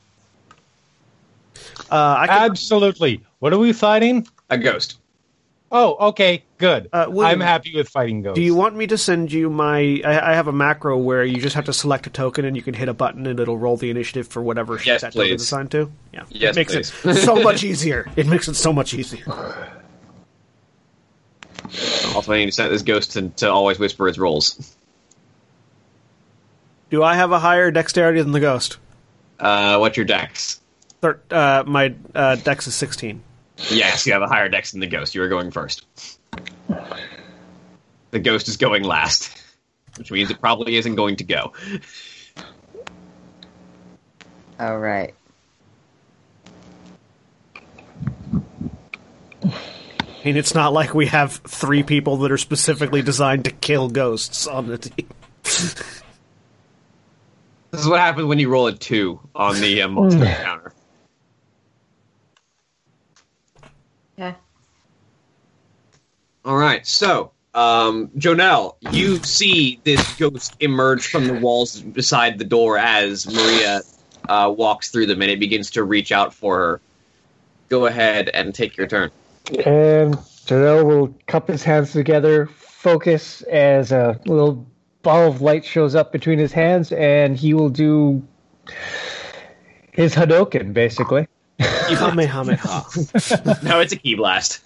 Uh, 1.91 2.17
I 2.19 2.27
can, 2.27 2.51
Absolutely. 2.51 3.25
What 3.39 3.53
are 3.53 3.59
we 3.59 3.73
fighting? 3.73 4.27
A 4.51 4.59
ghost. 4.59 4.99
Oh, 5.77 6.09
okay, 6.11 6.45
good. 6.59 6.89
Uh, 6.93 7.07
William, 7.09 7.43
I'm 7.43 7.47
happy 7.47 7.73
with 7.75 7.89
fighting 7.89 8.23
ghosts. 8.23 8.37
do 8.37 8.43
you 8.43 8.55
want 8.55 8.77
me 8.77 8.87
to 8.87 8.97
send 8.97 9.33
you 9.33 9.51
my? 9.51 10.01
I, 10.05 10.31
I 10.31 10.35
have 10.35 10.47
a 10.47 10.53
macro 10.53 10.97
where 10.97 11.25
you 11.25 11.39
just 11.39 11.57
have 11.57 11.65
to 11.65 11.73
select 11.73 12.07
a 12.07 12.11
token 12.11 12.45
and 12.45 12.55
you 12.55 12.63
can 12.63 12.75
hit 12.75 12.89
a 12.89 12.95
button 12.95 13.27
and 13.27 13.41
it'll 13.41 13.59
roll 13.59 13.77
the 13.77 13.91
initiative 13.91 14.29
for 14.29 14.41
whatever 14.41 14.79
Yes, 14.85 15.01
that 15.01 15.15
token 15.15 15.33
is 15.35 15.43
assigned 15.43 15.73
to. 15.73 15.91
Yeah, 16.13 16.27
Yes, 16.31 16.57
it 16.57 16.61
makes 16.61 16.73
please. 16.75 17.19
it 17.19 17.23
so 17.25 17.35
much 17.43 17.65
easier. 17.65 18.09
It 18.15 18.29
makes 18.29 18.47
it 18.47 18.55
so 18.55 18.73
much 18.73 18.95
easier. 18.95 19.25
Also, 22.15 22.33
I 22.33 22.37
need 22.39 22.47
to 22.47 22.53
set 22.53 22.69
this 22.69 22.83
ghost 22.83 23.13
to, 23.13 23.31
to 23.31 23.51
always 23.51 23.79
whisper 23.79 24.07
its 24.07 24.19
rolls. 24.19 24.77
Do 26.91 27.03
I 27.03 27.15
have 27.17 27.33
a 27.33 27.39
higher 27.41 27.71
dexterity 27.73 28.23
than 28.23 28.31
the 28.33 28.39
ghost? 28.39 28.77
Uh, 29.41 29.79
what's 29.79 29.97
your 29.97 30.07
dex? 30.07 30.61
Thir- 31.01 31.21
uh, 31.31 31.65
my 31.67 31.95
uh, 32.15 32.37
dex 32.37 32.67
is 32.69 32.75
sixteen. 32.75 33.23
Yes, 33.71 34.07
you 34.07 34.13
have 34.13 34.23
a 34.23 34.27
higher 34.27 34.49
dex 34.49 34.73
than 34.73 34.81
the 34.81 34.87
ghost. 34.87 35.15
You 35.15 35.23
are 35.23 35.29
going 35.29 35.51
first. 35.51 35.87
The 38.11 38.19
ghost 38.19 38.49
is 38.49 38.57
going 38.57 38.85
last, 38.85 39.43
which 39.97 40.11
means 40.11 40.31
it 40.31 40.41
probably 40.41 40.77
isn't 40.77 40.95
going 40.95 41.17
to 41.17 41.25
go. 41.25 41.53
All 44.59 44.79
right. 44.79 45.15
I 49.45 49.51
mean, 50.25 50.37
it's 50.39 50.55
not 50.55 50.73
like 50.73 50.95
we 50.95 51.07
have 51.07 51.33
three 51.33 51.83
people 51.83 52.19
that 52.19 52.33
are 52.33 52.39
specifically 52.39 53.03
designed 53.03 53.45
to 53.45 53.51
kill 53.51 53.89
ghosts 53.89 54.47
on 54.47 54.69
the 54.69 54.79
team. 54.79 55.09
This 55.43 56.03
is 57.73 57.89
what 57.89 58.01
happens 58.01 58.27
when 58.27 58.39
you 58.39 58.49
roll 58.49 58.69
a 58.69 58.73
two 58.73 59.21
on 59.35 59.61
the 59.61 59.83
um, 59.83 59.93
monster 59.93 60.25
counter. 60.25 60.73
Yeah. 64.17 64.35
All 66.45 66.57
right, 66.57 66.87
so 66.87 67.31
um, 67.55 68.09
Jo'nell, 68.19 68.77
you 68.93 69.17
see 69.19 69.81
this 69.85 70.17
ghost 70.17 70.57
emerge 70.61 71.07
from 71.07 71.27
the 71.27 71.35
walls 71.35 71.81
beside 71.81 72.39
the 72.39 72.45
door 72.45 72.77
as 72.77 73.33
Maria 73.33 73.81
uh, 74.29 74.53
walks 74.55 74.91
through 74.91 75.07
them, 75.07 75.23
and 75.23 75.31
it 75.31 75.41
begins 75.41 75.71
to 75.73 75.85
reach 75.85 76.13
out 76.13 76.35
for 76.35 76.59
her. 76.59 76.81
Go 77.69 77.87
ahead 77.87 78.29
and 78.35 78.55
take 78.55 78.77
your 78.77 78.87
turn. 78.87 79.11
And 79.65 80.17
Jarrell 80.47 80.85
will 80.85 81.15
cup 81.27 81.49
his 81.49 81.63
hands 81.63 81.93
together, 81.93 82.47
focus 82.47 83.43
as 83.43 83.93
a 83.93 84.21
little 84.27 84.67
ball 85.03 85.29
of 85.29 85.41
light 85.41 85.65
shows 85.65 85.95
up 85.95 86.13
between 86.13 86.39
his 86.39 86.53
hands, 86.53 86.93
and 86.93 87.37
he 87.37 87.55
will 87.55 87.71
do 87.71 88.23
his 89.93 90.15
Hadouken, 90.15 90.73
basically. 90.73 91.29
Kamehameha. 91.61 92.83
No, 93.63 93.81
it's 93.81 93.93
a 93.93 93.97
ki 93.97 94.17
blast. 94.17 94.61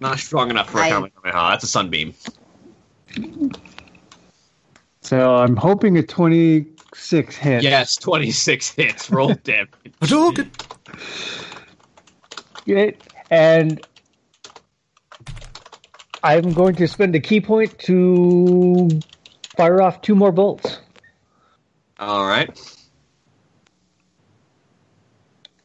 Not 0.00 0.18
strong 0.18 0.50
enough 0.50 0.70
for 0.70 0.78
a 0.78 0.82
I- 0.84 0.88
Kamehameha. 0.90 1.50
That's 1.50 1.64
a 1.64 1.68
sunbeam. 1.68 2.14
So 5.00 5.36
I'm 5.36 5.56
hoping 5.56 5.96
a 5.98 6.02
26 6.02 7.36
hit. 7.36 7.62
Yes, 7.62 7.96
26 7.96 8.70
hits. 8.72 9.10
Roll 9.10 9.34
damage. 9.44 9.70
Hadouken! 10.02 10.50
It- 12.66 13.02
and 13.30 13.84
I'm 16.22 16.52
going 16.52 16.74
to 16.76 16.86
spend 16.88 17.14
a 17.14 17.20
ki 17.20 17.40
point 17.40 17.78
to 17.80 18.88
fire 19.56 19.80
off 19.82 20.00
two 20.02 20.14
more 20.14 20.32
bolts. 20.32 20.78
All 21.98 22.26
right. 22.26 22.50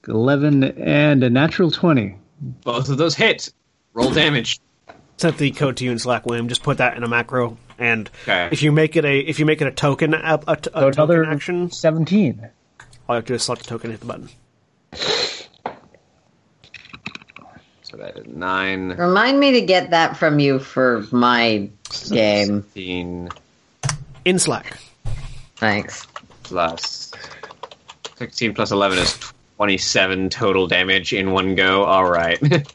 11 0.08 0.64
and 0.64 1.24
a 1.24 1.30
natural 1.30 1.72
20. 1.72 2.16
Both 2.64 2.90
of 2.90 2.98
those 2.98 3.16
hit. 3.16 3.52
Roll 3.94 4.12
damage. 4.12 4.60
Sent 5.18 5.38
the 5.38 5.52
code 5.52 5.78
to 5.78 5.86
you 5.86 5.92
in 5.92 6.00
Slack, 6.00 6.26
William. 6.26 6.48
Just 6.48 6.64
put 6.64 6.78
that 6.80 6.98
in 6.98 7.04
a 7.04 7.08
macro, 7.08 7.58
and 7.78 8.10
Okay. 8.24 8.50
if 8.52 8.64
you 8.64 8.72
make 8.72 8.96
it 8.96 9.06
a 9.06 9.20
if 9.20 9.38
you 9.40 9.46
make 9.46 9.62
it 9.62 9.68
a 9.68 9.72
token 9.72 10.14
a, 10.16 10.18
a, 10.18 10.40
a 10.54 10.56
So 10.64 10.70
token 10.72 10.94
another 10.94 11.26
action, 11.26 11.70
17. 11.70 12.40
all 13.08 13.16
you 13.16 13.18
have 13.18 13.26
to 13.26 13.28
do 13.28 13.36
is 13.36 13.44
select 13.44 13.62
the 13.64 13.68
token, 13.70 13.92
and 13.92 14.00
hit 14.00 14.00
the 14.00 14.08
button. 14.08 14.30
So 17.84 17.98
that 17.98 18.18
is 18.18 18.26
9, 18.26 18.90
Remind 18.98 19.40
me 19.40 19.52
to 19.52 19.62
get 19.62 19.92
that 19.92 20.18
from 20.18 20.40
you 20.40 20.60
for 20.60 21.06
my 21.12 21.70
game. 22.10 22.62
16 22.64 23.30
In 24.26 24.40
Slack. 24.40 24.78
Thanks. 25.58 26.08
plus 26.44 27.12
16 28.16 28.54
plus 28.56 28.72
11 28.72 28.98
is 28.98 29.31
27 29.62 30.28
total 30.32 30.65
damage 30.65 31.13
in 31.13 31.30
one 31.30 31.54
go. 31.54 31.84
All 31.84 32.10
right. 32.10 32.41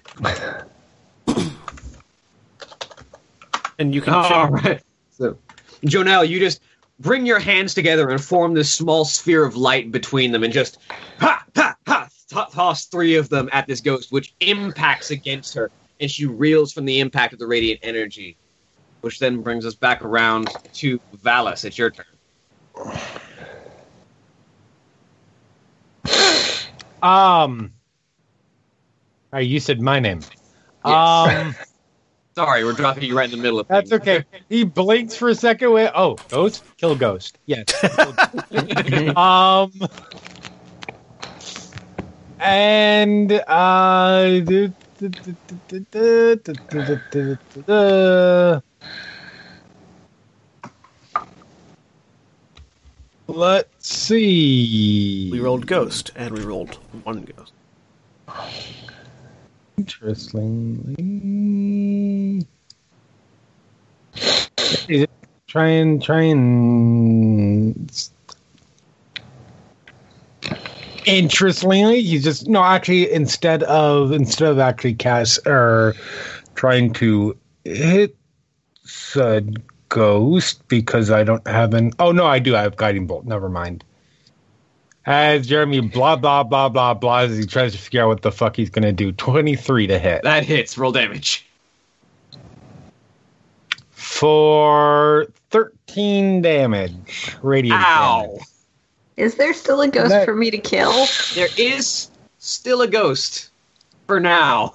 And 3.79 3.95
you 3.95 4.01
can 4.01 4.15
All 4.15 4.49
right. 4.49 4.81
So, 5.11 5.37
Jo'nell, 5.85 6.27
you 6.27 6.39
just 6.39 6.63
bring 6.99 7.27
your 7.27 7.39
hands 7.39 7.75
together 7.75 8.09
and 8.09 8.25
form 8.25 8.55
this 8.55 8.73
small 8.73 9.05
sphere 9.05 9.45
of 9.45 9.55
light 9.55 9.93
between 9.93 10.33
them, 10.33 10.45
and 10.45 10.51
just 10.51 10.79
ha 11.19 11.45
ha 11.55 11.77
ha 11.87 12.09
to- 12.31 12.47
toss 12.55 12.87
three 12.87 13.17
of 13.17 13.29
them 13.29 13.51
at 13.53 13.67
this 13.67 13.83
ghost, 13.83 14.11
which 14.11 14.35
impacts 14.41 15.11
against 15.11 15.55
her, 15.55 15.71
and 16.01 16.11
she 16.11 16.25
reels 16.25 16.73
from 16.73 16.87
the 16.87 17.01
impact 17.01 17.35
of 17.35 17.39
the 17.39 17.47
radiant 17.47 17.81
energy, 17.83 18.39
which 19.03 19.19
then 19.19 19.43
brings 19.43 19.67
us 19.67 19.75
back 19.75 20.03
around 20.03 20.49
to 20.73 20.99
Vallus. 21.23 21.67
It's 21.67 21.77
your 21.77 21.91
turn. 21.91 22.07
Um. 27.07 27.73
All 29.33 29.39
right, 29.39 29.47
you 29.47 29.61
said 29.61 29.81
my 29.81 30.01
name. 30.01 30.21
Yes. 30.85 30.95
Um, 30.95 31.55
Sorry, 32.37 32.65
we're 32.65 32.73
dropping 32.73 33.05
you 33.05 33.17
right 33.17 33.25
in 33.25 33.31
the 33.31 33.43
middle 33.43 33.61
of 33.61 33.69
that's 33.69 33.91
things. 33.91 34.03
okay. 34.03 34.25
He 34.49 34.65
blinks 34.65 35.15
for 35.15 35.29
a 35.29 35.35
second. 35.35 35.71
Wait, 35.71 35.91
oh, 35.95 36.17
ghost, 36.29 36.65
kill 36.77 36.97
ghost. 36.97 37.39
Yes. 37.47 37.67
um. 39.17 39.73
And 42.41 43.33
uh. 43.33 44.43
Let's 53.29 53.93
see. 53.93 55.31
we 55.33 55.41
rolled 55.41 55.67
ghost, 55.67 56.13
and 56.15 56.33
we 56.33 56.43
rolled 56.43 56.75
one 57.03 57.23
ghost. 57.23 57.53
Interestingly, 59.77 62.47
try 65.49 65.67
and 65.67 66.03
try 66.03 66.23
and. 66.23 68.09
Interestingly, 71.05 71.99
you 71.99 72.21
just 72.21 72.49
no. 72.49 72.63
Actually, 72.63 73.13
instead 73.13 73.65
of 73.65 74.13
instead 74.13 74.49
of 74.49 74.59
actually 74.59 74.95
cast 74.95 75.47
or 75.47 75.95
trying 76.55 76.93
to 76.95 77.37
hit 77.65 78.17
said 78.85 79.63
ghost 79.89 80.67
because 80.69 81.11
I 81.11 81.25
don't 81.25 81.47
have 81.47 81.75
an. 81.75 81.93
Oh 81.99 82.13
no, 82.13 82.27
I 82.27 82.39
do. 82.39 82.57
I 82.57 82.63
have 82.63 82.77
guiding 82.77 83.07
bolt. 83.07 83.25
Never 83.25 83.49
mind. 83.49 83.85
As 85.07 85.47
Jeremy 85.47 85.81
blah 85.81 86.17
blah 86.17 86.43
blah 86.43 86.69
blah 86.69 86.93
blah 86.95 87.19
as 87.19 87.37
he 87.39 87.47
tries 87.47 87.73
to 87.73 87.79
figure 87.79 88.03
out 88.03 88.09
what 88.09 88.23
the 88.23 88.33
fuck 88.33 88.57
he's 88.57 88.71
gonna 88.71 88.93
do. 88.93 89.13
Twenty 89.13 89.55
three 89.55 89.87
to 89.87 89.99
hit 89.99 90.23
That 90.23 90.45
hits. 90.45 90.77
Roll 90.77 90.93
damage. 90.93 91.47
for 93.91 95.27
thirteen 95.51 96.43
damage. 96.43 97.37
Radiant 97.43 97.81
Ow. 97.83 98.23
damage. 98.27 98.43
Is 99.17 99.35
there 99.37 99.55
still 99.55 99.81
a 99.81 99.89
ghost 99.89 100.11
That- 100.11 100.25
for 100.27 100.35
me 100.35 100.51
to 100.51 100.59
kill? 100.59 101.07
There 101.35 101.49
is 101.57 102.11
still 102.39 102.83
a 102.83 102.89
ghost 102.89 103.51
for 104.07 104.21
now. 104.21 104.75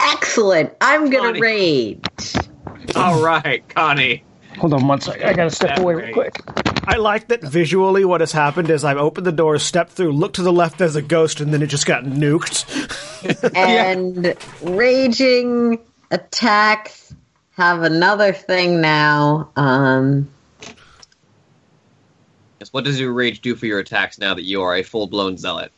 Excellent. 0.00 0.72
I'm 0.80 1.10
gonna 1.10 1.28
Connie. 1.28 1.40
raid. 1.40 2.08
All 2.96 3.22
right, 3.22 3.66
Connie. 3.68 4.24
Hold 4.58 4.72
on 4.72 4.86
one 4.86 5.00
second. 5.00 5.28
I 5.28 5.34
gotta 5.34 5.50
step 5.50 5.70
That's 5.70 5.80
away 5.80 5.94
real 5.94 6.12
quick. 6.12 6.34
I 6.84 6.96
like 6.96 7.28
that 7.28 7.42
visually 7.42 8.04
what 8.04 8.20
has 8.20 8.32
happened 8.32 8.70
is 8.70 8.82
I've 8.82 8.96
opened 8.96 9.26
the 9.26 9.32
door, 9.32 9.58
stepped 9.58 9.92
through, 9.92 10.12
looked 10.12 10.36
to 10.36 10.42
the 10.42 10.52
left 10.52 10.80
as 10.80 10.96
a 10.96 11.02
ghost, 11.02 11.40
and 11.40 11.52
then 11.52 11.62
it 11.62 11.66
just 11.66 11.86
got 11.86 12.04
nuked. 12.04 12.64
And 13.56 14.36
raging 14.62 15.80
attacks 16.12 17.12
have 17.50 17.82
another 17.82 18.32
thing 18.32 18.80
now. 18.80 19.50
Um, 19.56 20.28
Yes, 22.60 22.72
what 22.72 22.84
does 22.84 22.98
your 22.98 23.12
rage 23.12 23.40
do 23.40 23.54
for 23.54 23.66
your 23.66 23.78
attacks 23.78 24.18
now 24.18 24.34
that 24.34 24.42
you 24.42 24.62
are 24.62 24.76
a 24.76 24.82
full 24.82 25.06
blown 25.06 25.36
zealot? 25.36 25.72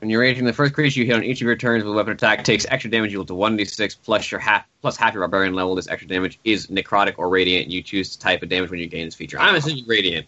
When 0.00 0.08
you're 0.08 0.20
raging, 0.20 0.46
the 0.46 0.52
first 0.54 0.72
creature 0.72 1.00
you 1.00 1.06
hit 1.06 1.14
on 1.14 1.24
each 1.24 1.42
of 1.42 1.46
your 1.46 1.56
turns 1.56 1.84
with 1.84 1.92
a 1.92 1.96
weapon 1.96 2.14
attack 2.14 2.42
takes 2.44 2.64
extra 2.70 2.90
damage 2.90 3.12
equal 3.12 3.26
to 3.26 3.34
one 3.34 3.56
d 3.56 3.66
six 3.66 3.94
plus 3.94 4.30
your 4.30 4.40
half 4.40 4.64
plus 4.80 4.96
half 4.96 5.12
your 5.12 5.20
barbarian 5.22 5.52
level. 5.54 5.74
This 5.74 5.88
extra 5.88 6.08
damage 6.08 6.38
is 6.42 6.68
necrotic 6.68 7.14
or 7.18 7.28
radiant. 7.28 7.68
You 7.68 7.82
choose 7.82 8.16
the 8.16 8.22
type 8.22 8.42
of 8.42 8.48
damage 8.48 8.70
when 8.70 8.80
you 8.80 8.86
gain 8.86 9.06
this 9.06 9.14
feature. 9.14 9.38
I'm 9.38 9.54
assuming 9.54 9.84
radiant. 9.86 10.26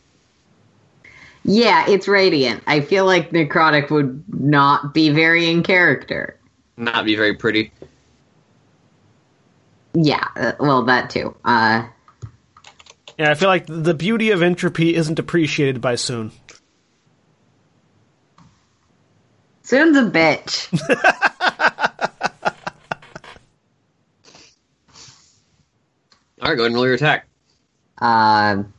yeah, 1.44 1.86
it's 1.88 2.06
radiant. 2.06 2.62
I 2.66 2.82
feel 2.82 3.06
like 3.06 3.30
necrotic 3.30 3.90
would 3.90 4.22
not 4.28 4.92
be 4.92 5.08
very 5.08 5.50
in 5.50 5.62
character. 5.62 6.36
Not 6.76 7.06
be 7.06 7.16
very 7.16 7.34
pretty. 7.34 7.72
Yeah, 9.94 10.26
uh, 10.36 10.52
well, 10.60 10.84
that 10.84 11.10
too. 11.10 11.34
Uh, 11.44 11.86
Yeah, 13.18 13.30
I 13.30 13.34
feel 13.34 13.48
like 13.48 13.66
the 13.66 13.94
beauty 13.94 14.30
of 14.30 14.42
entropy 14.42 14.94
isn't 14.94 15.18
appreciated 15.18 15.80
by 15.80 15.96
Soon. 15.96 16.32
Soon's 19.72 19.96
a 19.96 20.02
bitch. 20.02 20.68
All 26.42 26.48
right, 26.50 26.56
go 26.56 26.64
ahead 26.64 26.66
and 26.66 26.74
roll 26.74 26.84
your 26.84 26.96
attack. 26.96 27.26
Um, 27.96 28.70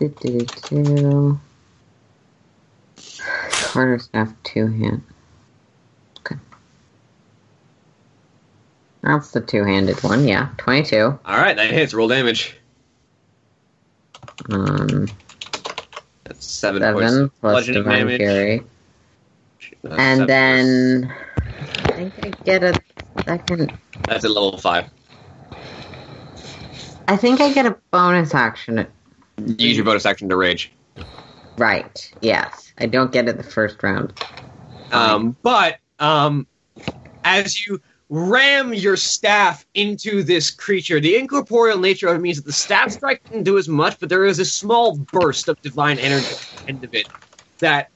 do, 0.00 0.08
do, 0.08 0.40
do, 0.40 0.82
do. 0.82 1.40
Quarterstaff 3.66 4.30
two 4.42 4.66
hand. 4.66 5.04
Okay. 6.26 6.34
That's 9.02 9.30
the 9.30 9.42
two 9.42 9.62
handed 9.62 10.02
one, 10.02 10.26
yeah. 10.26 10.48
22. 10.58 11.20
All 11.24 11.26
right, 11.36 11.56
that 11.56 11.70
hits. 11.70 11.94
Roll 11.94 12.08
damage. 12.08 12.56
Um, 14.50 15.06
That's 16.24 16.44
seven, 16.44 16.82
seven 16.82 17.28
points. 17.28 17.34
plus 17.40 17.52
bludgeoning 17.52 17.82
divine 17.84 17.98
damage. 17.98 18.16
fury. 18.18 18.62
And 19.84 20.28
then 20.28 21.12
I 21.58 21.88
think 21.96 22.14
I 22.22 22.34
get 22.44 22.62
a 22.62 22.80
second. 23.26 23.72
that's 24.06 24.24
a 24.24 24.28
level 24.28 24.56
five. 24.58 24.88
I 27.08 27.16
think 27.16 27.40
I 27.40 27.52
get 27.52 27.66
a 27.66 27.76
bonus 27.90 28.34
action. 28.34 28.86
Use 29.44 29.76
your 29.76 29.84
bonus 29.84 30.06
action 30.06 30.28
to 30.28 30.36
rage. 30.36 30.72
right. 31.56 32.14
Yes. 32.20 32.72
I 32.78 32.86
don't 32.86 33.12
get 33.12 33.28
it 33.28 33.36
the 33.36 33.42
first 33.42 33.82
round. 33.82 34.14
Um, 34.92 35.36
but 35.42 35.78
um, 35.98 36.46
as 37.24 37.66
you 37.66 37.80
ram 38.08 38.74
your 38.74 38.96
staff 38.96 39.66
into 39.74 40.22
this 40.22 40.50
creature, 40.50 41.00
the 41.00 41.16
incorporeal 41.16 41.78
nature 41.78 42.08
of 42.08 42.16
it 42.16 42.20
means 42.20 42.36
that 42.36 42.44
the 42.44 42.52
staff 42.52 42.90
strike 42.90 43.22
didn't 43.30 43.44
do 43.44 43.58
as 43.58 43.68
much, 43.68 43.98
but 43.98 44.08
there 44.08 44.24
is 44.24 44.38
a 44.38 44.44
small 44.44 44.96
burst 44.96 45.48
of 45.48 45.60
divine 45.62 45.98
energy 45.98 46.26
at 46.26 46.40
the 46.40 46.68
end 46.68 46.84
of 46.84 46.94
it 46.94 47.08
that 47.60 47.90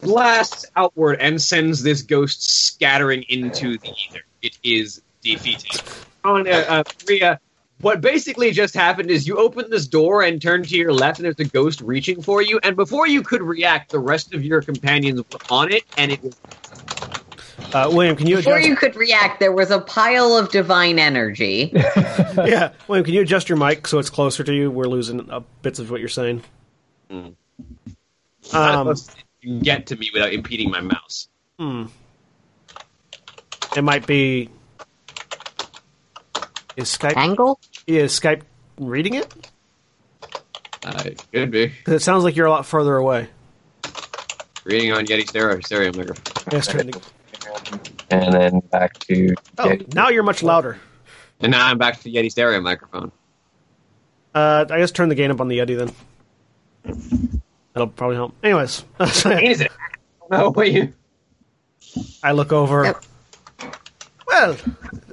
blasts 0.00 0.64
outward 0.76 1.18
and 1.20 1.40
sends 1.40 1.82
this 1.82 2.02
ghost 2.02 2.66
scattering 2.66 3.24
into 3.28 3.78
the 3.78 3.88
ether. 3.88 4.20
It 4.42 4.58
is 4.62 5.02
defeated. 5.22 5.82
On 6.24 6.46
uh, 6.46 6.64
uh, 6.68 6.82
Rhea, 7.06 7.40
what 7.80 8.00
basically 8.00 8.50
just 8.50 8.74
happened 8.74 9.10
is 9.10 9.26
you 9.26 9.36
opened 9.36 9.72
this 9.72 9.86
door 9.86 10.22
and 10.22 10.40
turned 10.42 10.68
to 10.68 10.76
your 10.76 10.92
left, 10.92 11.18
and 11.18 11.24
there's 11.24 11.38
a 11.38 11.44
ghost 11.44 11.80
reaching 11.80 12.22
for 12.22 12.42
you. 12.42 12.58
And 12.62 12.76
before 12.76 13.06
you 13.06 13.22
could 13.22 13.42
react, 13.42 13.90
the 13.90 13.98
rest 14.00 14.34
of 14.34 14.44
your 14.44 14.62
companions 14.62 15.20
were 15.20 15.38
on 15.50 15.72
it, 15.72 15.84
and 15.96 16.12
it 16.12 16.22
was 16.22 16.36
Uh, 17.72 17.90
William, 17.92 18.16
can 18.16 18.26
you 18.26 18.36
Before 18.36 18.54
adjust? 18.56 18.68
you 18.68 18.76
could 18.76 18.96
react, 18.96 19.40
there 19.40 19.52
was 19.52 19.70
a 19.70 19.80
pile 19.80 20.36
of 20.36 20.50
divine 20.50 20.98
energy. 20.98 21.70
yeah, 21.74 22.72
William, 22.88 23.04
can 23.04 23.12
you 23.14 23.20
adjust 23.20 23.48
your 23.48 23.58
mic 23.58 23.86
so 23.86 23.98
it's 23.98 24.10
closer 24.10 24.42
to 24.42 24.54
you? 24.54 24.70
We're 24.70 24.86
losing 24.86 25.30
uh, 25.30 25.40
bits 25.62 25.78
of 25.78 25.90
what 25.90 26.00
you're 26.00 26.08
saying. 26.08 26.42
Mm. 27.10 27.34
Um, 28.52 28.86
you 28.88 28.94
can 29.42 29.60
get 29.60 29.86
to 29.88 29.96
me 29.96 30.10
without 30.12 30.32
impeding 30.32 30.70
my 30.70 30.80
mouse. 30.80 31.28
Hmm. 31.58 31.84
it 33.76 33.82
might 33.82 34.06
be. 34.06 34.48
Is 36.76 36.96
Skype 36.96 37.16
Angle? 37.16 37.58
is 37.86 38.18
Skype 38.18 38.42
reading 38.78 39.14
it? 39.14 39.32
Uh, 40.84 41.02
it 41.06 41.24
could 41.32 41.50
be 41.50 41.66
Because 41.66 41.94
it 41.94 42.02
sounds 42.04 42.22
like 42.24 42.36
you're 42.36 42.46
a 42.46 42.50
lot 42.50 42.64
further 42.66 42.96
away. 42.96 43.28
reading 44.64 44.92
on 44.92 45.04
Yeti 45.06 45.26
stereo 45.28 45.58
stereo 45.60 45.92
microphone. 45.92 46.24
Yes, 46.52 46.66
trying 46.68 46.90
to- 46.92 47.00
and 48.10 48.32
then 48.32 48.60
back 48.70 48.94
to 49.00 49.34
Oh, 49.58 49.64
Yeti. 49.68 49.92
now 49.94 50.08
you're 50.08 50.22
much 50.22 50.42
louder. 50.42 50.78
And 51.40 51.50
now 51.52 51.66
I'm 51.66 51.78
back 51.78 52.00
to 52.02 52.10
Yeti 52.10 52.30
stereo 52.30 52.60
microphone. 52.60 53.10
Uh, 54.34 54.64
I 54.70 54.78
guess 54.78 54.92
turn 54.92 55.08
the 55.08 55.14
gain 55.14 55.30
up 55.30 55.40
on 55.40 55.48
the 55.48 55.58
Yeti 55.58 55.76
then. 56.84 57.32
That'll 57.78 57.92
probably 57.92 58.16
help. 58.16 58.34
Anyways, 58.42 58.84
Is 59.00 59.60
it? 59.60 59.72
No, 60.30 60.50
wait. 60.50 60.92
I 62.22 62.32
look 62.32 62.52
over. 62.52 62.84
Yep. 62.84 63.04
Well, 64.26 64.56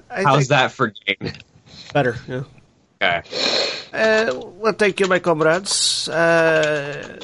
I 0.09 0.23
How's 0.23 0.37
think 0.39 0.49
that 0.49 0.71
for 0.71 0.87
game? 1.05 1.31
better. 1.93 2.17
Yeah. 2.27 2.43
Okay. 3.01 3.21
Uh, 3.93 4.35
well, 4.57 4.73
thank 4.73 4.99
you, 4.99 5.07
my 5.07 5.19
comrades. 5.19 6.09
Uh, 6.09 7.17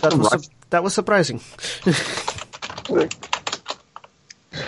that 0.00 0.14
was 0.14 0.44
su- 0.44 0.50
that 0.70 0.82
was 0.82 0.94
surprising. 0.94 1.40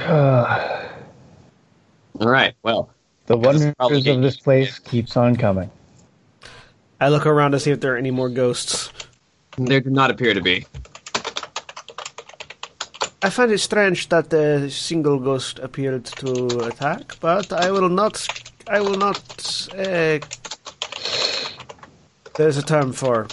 Uh, 0.06 0.88
All 2.20 2.28
right. 2.28 2.54
Well, 2.62 2.90
the 3.26 3.36
probably 3.36 3.66
wonders 3.78 4.06
of 4.06 4.22
this 4.22 4.36
place 4.38 4.78
keeps 4.78 5.16
on 5.16 5.36
coming. 5.36 5.70
I 7.00 7.08
look 7.08 7.26
around 7.26 7.52
to 7.52 7.60
see 7.60 7.70
if 7.70 7.80
there 7.80 7.94
are 7.94 7.98
any 7.98 8.10
more 8.10 8.28
ghosts. 8.28 8.91
There 9.58 9.80
do 9.80 9.90
not 9.90 10.10
appear 10.10 10.34
to 10.34 10.40
be. 10.40 10.66
I 13.24 13.30
find 13.30 13.52
it 13.52 13.58
strange 13.58 14.08
that 14.08 14.32
a 14.32 14.68
single 14.68 15.18
ghost 15.18 15.60
appeared 15.60 16.04
to 16.06 16.66
attack, 16.66 17.16
but 17.20 17.52
I 17.52 17.70
will 17.70 17.88
not. 17.88 18.26
I 18.68 18.80
will 18.80 18.96
not. 18.96 19.68
Uh, 19.72 20.18
there's 22.36 22.56
a 22.56 22.62
term 22.62 22.92
for 22.92 23.28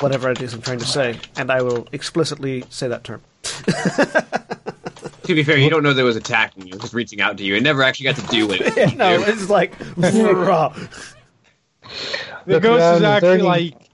whatever 0.00 0.30
it 0.30 0.42
is 0.42 0.52
I'm 0.52 0.60
trying 0.60 0.80
to 0.80 0.86
say, 0.86 1.18
and 1.36 1.50
I 1.50 1.62
will 1.62 1.88
explicitly 1.92 2.64
say 2.68 2.88
that 2.88 3.04
term. 3.04 3.22
To 3.42 5.34
be 5.34 5.42
fair, 5.42 5.56
you 5.56 5.70
don't 5.70 5.82
know 5.82 5.94
there 5.94 6.04
was 6.04 6.16
attacking 6.16 6.66
you, 6.66 6.68
it 6.68 6.74
was 6.74 6.82
just 6.82 6.94
reaching 6.94 7.20
out 7.20 7.38
to 7.38 7.44
you. 7.44 7.54
It 7.54 7.62
never 7.62 7.82
actually 7.82 8.04
got 8.04 8.16
to 8.16 8.26
do 8.26 8.46
with 8.46 8.60
it. 8.60 8.96
no, 8.98 9.22
it's 9.22 9.48
like. 9.48 9.72
raw. 9.96 10.68
The 12.44 12.52
Look 12.54 12.62
ghost 12.62 12.80
around, 12.80 12.94
is 12.96 13.00
is 13.00 13.04
actually 13.04 13.32
any- 13.32 13.42
like, 13.42 13.85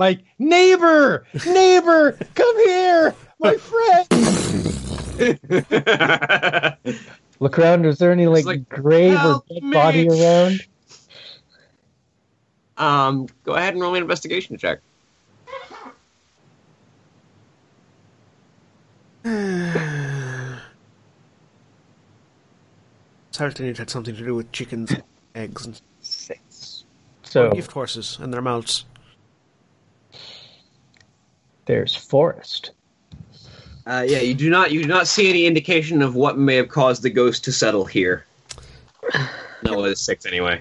like 0.00 0.20
neighbor, 0.38 1.26
neighbor, 1.46 2.18
come 2.34 2.64
here, 2.64 3.14
my 3.38 3.56
friend. 3.58 4.08
Look 7.40 7.58
around. 7.58 7.84
Is 7.84 7.98
there 7.98 8.10
any 8.10 8.26
like, 8.26 8.46
like, 8.46 8.66
grave 8.68 9.18
or 9.22 9.42
dead 9.48 9.62
me." 9.62 9.72
body 9.72 10.08
around? 10.08 10.66
um, 12.78 13.28
go 13.44 13.52
ahead 13.52 13.74
and 13.74 13.82
roll 13.82 13.92
me 13.92 13.98
an 13.98 14.04
investigation 14.04 14.56
check. 14.56 14.80
Certainly 23.32 23.70
it 23.70 23.78
had 23.78 23.90
something 23.90 24.16
to 24.16 24.24
do 24.24 24.34
with 24.34 24.50
chickens, 24.50 24.94
eggs, 25.34 25.66
and 25.66 25.78
Six. 26.00 26.84
So 27.22 27.50
gift 27.50 27.72
horses 27.72 28.18
and 28.20 28.32
their 28.32 28.40
mouths. 28.40 28.86
There's 31.70 31.94
forest. 31.94 32.72
Uh, 33.86 34.04
yeah, 34.06 34.18
you 34.18 34.34
do 34.34 34.50
not 34.50 34.72
you 34.72 34.82
do 34.82 34.88
not 34.88 35.06
see 35.06 35.30
any 35.30 35.46
indication 35.46 36.02
of 36.02 36.16
what 36.16 36.36
may 36.36 36.56
have 36.56 36.68
caused 36.68 37.02
the 37.02 37.10
ghost 37.10 37.44
to 37.44 37.52
settle 37.52 37.84
here. 37.84 38.26
No, 39.62 39.84
it's 39.84 40.00
six 40.00 40.26
anyway. 40.26 40.60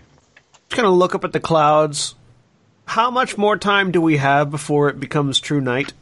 Just 0.70 0.82
gonna 0.82 0.94
look 0.94 1.16
up 1.16 1.24
at 1.24 1.34
the 1.34 1.40
clouds. 1.40 2.14
How 2.86 3.10
much 3.10 3.38
more 3.38 3.58
time 3.58 3.92
do 3.92 4.02
we 4.02 4.18
have 4.18 4.52
before 4.52 4.90
it 4.90 5.00
becomes 5.00 5.40
true 5.40 5.62
night? 5.62 5.94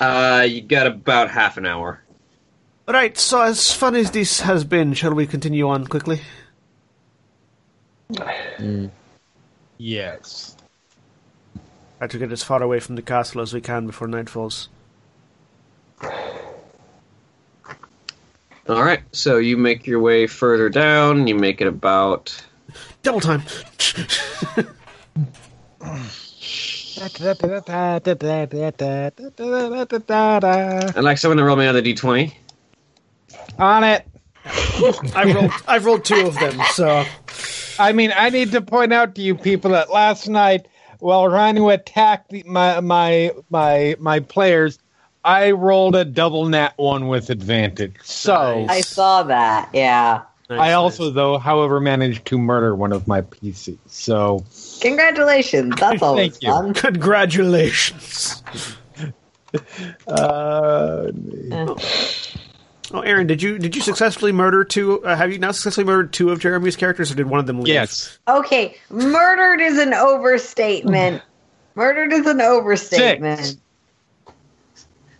Uh, 0.00 0.44
you 0.48 0.62
got 0.62 0.86
about 0.86 1.30
half 1.30 1.56
an 1.56 1.66
hour. 1.66 2.02
Right, 2.88 3.16
so 3.16 3.42
as 3.42 3.72
fun 3.72 3.94
as 3.94 4.10
this 4.10 4.40
has 4.40 4.64
been, 4.64 4.94
shall 4.94 5.14
we 5.14 5.26
continue 5.26 5.68
on 5.68 5.86
quickly? 5.86 6.22
Yes. 9.76 10.56
Try 11.98 12.06
to 12.06 12.18
get 12.18 12.32
as 12.32 12.42
far 12.42 12.62
away 12.62 12.80
from 12.80 12.96
the 12.96 13.02
castle 13.02 13.40
as 13.40 13.52
we 13.52 13.60
can 13.60 13.86
before 13.86 14.08
night 14.08 14.30
falls. 14.30 14.68
All 18.68 18.82
right, 18.82 19.02
so 19.12 19.38
you 19.38 19.56
make 19.56 19.86
your 19.86 20.00
way 20.00 20.26
further 20.26 20.68
down. 20.68 21.26
You 21.26 21.34
make 21.34 21.60
it 21.60 21.66
about 21.66 22.44
Double 23.02 23.20
time! 23.20 23.42
I'd 30.96 31.04
like 31.04 31.18
someone 31.18 31.38
to 31.38 31.44
roll 31.44 31.56
me 31.56 31.64
another 31.64 31.82
d20. 31.82 32.34
On 33.58 33.84
it. 33.84 34.06
I've 34.44 35.34
rolled 35.34 35.50
I've 35.66 35.84
rolled 35.84 36.04
two 36.04 36.26
of 36.26 36.34
them, 36.34 36.60
so 36.72 37.04
I 37.78 37.92
mean, 37.92 38.12
I 38.14 38.30
need 38.30 38.52
to 38.52 38.60
point 38.60 38.92
out 38.92 39.14
to 39.16 39.22
you 39.22 39.34
people 39.34 39.70
that 39.72 39.90
last 39.90 40.28
night, 40.28 40.66
while 41.00 41.28
trying 41.28 41.56
to 41.56 41.70
attack 41.70 42.28
the, 42.28 42.42
my 42.44 42.80
my 42.80 43.32
my 43.50 43.96
my 43.98 44.20
players, 44.20 44.78
I 45.24 45.52
rolled 45.52 45.96
a 45.96 46.04
double 46.04 46.46
nat 46.46 46.74
one 46.76 47.08
with 47.08 47.30
advantage. 47.30 47.96
So 48.04 48.32
Nice. 48.32 48.70
I 48.70 48.80
saw 48.82 49.22
that. 49.24 49.70
Yeah. 49.72 50.22
I 50.50 50.72
also, 50.72 51.10
though, 51.10 51.38
however, 51.38 51.78
managed 51.78 52.24
to 52.26 52.38
murder 52.38 52.74
one 52.74 52.92
of 52.92 53.06
my 53.06 53.20
PCs. 53.20 53.78
So 53.86 54.44
Congratulations. 54.80 55.78
That's 55.78 56.02
always 56.02 56.38
Thank 56.38 56.42
you. 56.42 56.52
fun. 56.52 56.74
congratulations. 56.74 58.42
uh, 60.06 61.10
Oh, 62.92 63.00
Erin, 63.00 63.26
did 63.26 63.42
you 63.42 63.58
did 63.58 63.76
you 63.76 63.82
successfully 63.82 64.32
murder 64.32 64.64
two? 64.64 65.04
Uh, 65.04 65.14
have 65.14 65.30
you 65.30 65.38
now 65.38 65.50
successfully 65.52 65.84
murdered 65.84 66.12
two 66.12 66.30
of 66.30 66.40
Jeremy's 66.40 66.76
characters, 66.76 67.10
or 67.10 67.14
did 67.16 67.26
one 67.26 67.38
of 67.40 67.46
them 67.46 67.58
leave? 67.60 67.68
yes, 67.74 68.18
Okay, 68.26 68.76
murdered 68.90 69.60
is 69.60 69.78
an 69.78 69.92
overstatement. 69.94 71.22
Murdered 71.74 72.12
is 72.12 72.26
an 72.26 72.40
overstatement. 72.40 73.40
Six. 73.40 73.56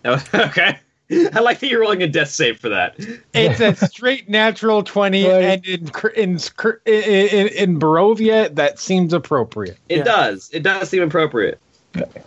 okay. 0.34 0.78
I 1.10 1.40
like 1.40 1.58
that 1.60 1.68
you're 1.68 1.80
rolling 1.80 2.02
a 2.02 2.06
death 2.06 2.28
save 2.28 2.58
for 2.60 2.68
that. 2.70 2.94
it's 3.32 3.60
a 3.60 3.74
straight 3.86 4.28
natural 4.28 4.82
twenty, 4.82 5.26
Right. 5.26 5.42
and 5.42 5.66
in 5.66 5.90
in 6.16 6.38
in, 6.86 6.92
in, 6.94 7.48
in 7.48 7.78
Barovia, 7.80 8.54
that 8.54 8.78
seems 8.78 9.12
appropriate. 9.12 9.78
It 9.88 9.98
Yeah. 9.98 10.04
does. 10.04 10.50
It 10.52 10.62
does 10.62 10.88
seem 10.90 11.02
appropriate. 11.02 11.60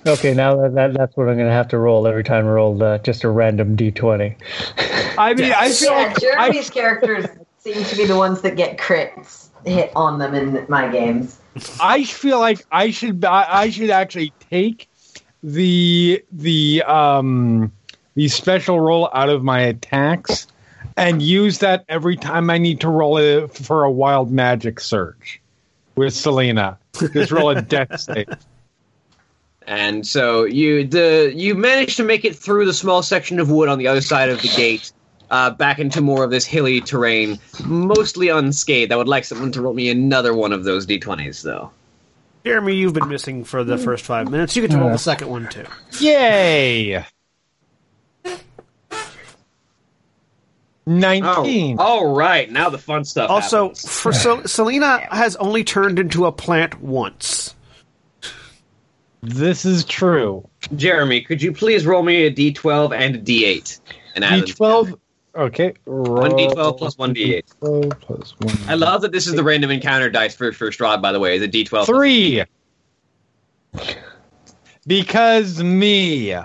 Okay, 0.05 0.33
now 0.33 0.55
that, 0.55 0.73
that 0.73 0.93
that's 0.93 1.15
what 1.15 1.29
I'm 1.29 1.35
going 1.35 1.47
to 1.47 1.53
have 1.53 1.67
to 1.69 1.77
roll 1.77 2.07
every 2.07 2.23
time 2.23 2.45
I 2.45 2.49
roll 2.49 2.81
uh, 2.81 2.97
just 2.99 3.23
a 3.23 3.29
random 3.29 3.77
d20. 3.77 4.35
I 5.17 5.33
mean, 5.33 5.53
I 5.53 5.69
feel 5.71 5.91
Yeah, 5.91 5.97
like 5.97 6.19
Jeremy's 6.19 6.69
characters 6.71 7.27
seem 7.59 7.83
to 7.83 7.95
be 7.95 8.05
the 8.05 8.15
ones 8.15 8.41
that 8.41 8.55
get 8.55 8.77
crits 8.77 9.49
hit 9.65 9.91
on 9.95 10.19
them 10.19 10.33
in 10.33 10.65
my 10.67 10.87
games. 10.87 11.39
I 11.79 12.03
feel 12.03 12.39
like 12.39 12.65
I 12.71 12.91
should 12.91 13.23
I 13.23 13.45
I 13.49 13.69
should 13.69 13.91
actually 13.91 14.33
take 14.49 14.89
the 15.43 16.23
the 16.31 16.83
um 16.83 17.71
the 18.15 18.27
special 18.27 18.79
roll 18.79 19.09
out 19.13 19.29
of 19.29 19.43
my 19.43 19.61
attacks 19.61 20.47
and 20.97 21.21
use 21.21 21.59
that 21.59 21.85
every 21.87 22.17
time 22.17 22.49
I 22.49 22.57
need 22.57 22.81
to 22.81 22.89
roll 22.89 23.17
it 23.17 23.53
for 23.53 23.83
a 23.83 23.91
wild 23.91 24.31
magic 24.31 24.79
surge 24.79 25.41
with 25.95 26.13
Selena. 26.13 26.77
Just 27.13 27.31
roll 27.31 27.49
a 27.49 27.61
death 27.61 27.99
save. 27.99 28.27
And 29.71 30.05
so 30.05 30.43
you 30.43 30.85
the 30.85 31.31
you 31.33 31.55
managed 31.55 31.95
to 31.95 32.03
make 32.03 32.25
it 32.25 32.35
through 32.35 32.65
the 32.65 32.73
small 32.73 33.01
section 33.01 33.39
of 33.39 33.49
wood 33.49 33.69
on 33.69 33.77
the 33.79 33.87
other 33.87 34.01
side 34.01 34.27
of 34.27 34.41
the 34.41 34.49
gate, 34.49 34.91
uh, 35.29 35.51
back 35.51 35.79
into 35.79 36.01
more 36.01 36.25
of 36.25 36.29
this 36.29 36.45
hilly 36.45 36.81
terrain, 36.81 37.39
mostly 37.63 38.27
unscathed. 38.27 38.91
I 38.91 38.97
would 38.97 39.07
like 39.07 39.23
someone 39.23 39.49
to 39.53 39.61
roll 39.61 39.73
me 39.73 39.89
another 39.89 40.33
one 40.33 40.51
of 40.51 40.65
those 40.65 40.85
d20s, 40.85 41.41
though. 41.41 41.71
Jeremy, 42.43 42.75
you've 42.75 42.91
been 42.93 43.07
missing 43.07 43.45
for 43.45 43.63
the 43.63 43.77
first 43.77 44.03
five 44.03 44.29
minutes. 44.29 44.57
You 44.57 44.61
get 44.61 44.71
to 44.71 44.77
roll 44.77 44.89
the 44.89 44.97
second 44.97 45.29
one 45.29 45.47
too. 45.47 45.63
Yay! 46.01 46.97
Oh, 46.97 47.05
Nineteen. 50.85 51.77
all 51.79 52.13
right. 52.13 52.51
Now 52.51 52.69
the 52.69 52.77
fun 52.77 53.05
stuff. 53.05 53.29
Also, 53.29 53.69
happens. 53.69 53.87
for 53.89 54.11
Sel- 54.11 54.45
Selena 54.47 54.99
has 55.15 55.37
only 55.37 55.63
turned 55.63 55.97
into 55.97 56.25
a 56.25 56.31
plant 56.33 56.81
once. 56.81 57.55
This 59.21 59.65
is 59.65 59.85
true. 59.85 60.47
Jeremy, 60.75 61.21
could 61.21 61.41
you 61.41 61.51
please 61.51 61.85
roll 61.85 62.03
me 62.03 62.25
a 62.25 62.31
d12 62.31 62.95
and 62.97 63.15
a 63.15 63.19
d8? 63.19 63.79
And 64.15 64.23
add 64.23 64.45
D 64.45 64.51
twelve. 64.53 64.93
Okay. 65.35 65.73
one 65.85 66.31
d12 66.31 66.77
plus 66.77 66.97
one 66.97 67.13
d8. 67.13 67.43
Twelve 67.59 67.99
plus 68.01 68.35
one. 68.39 68.57
I 68.67 68.73
love 68.75 69.01
that 69.03 69.11
this 69.11 69.27
is 69.27 69.35
the 69.35 69.43
random 69.43 69.69
encounter 69.71 70.09
dice 70.09 70.35
for 70.35 70.51
first 70.51 70.77
draw. 70.79 70.97
By 70.97 71.11
the 71.11 71.19
way, 71.19 71.37
the 71.37 71.47
d12. 71.47 71.85
Three. 71.85 72.43
Because 74.87 75.61
me. 75.61 76.35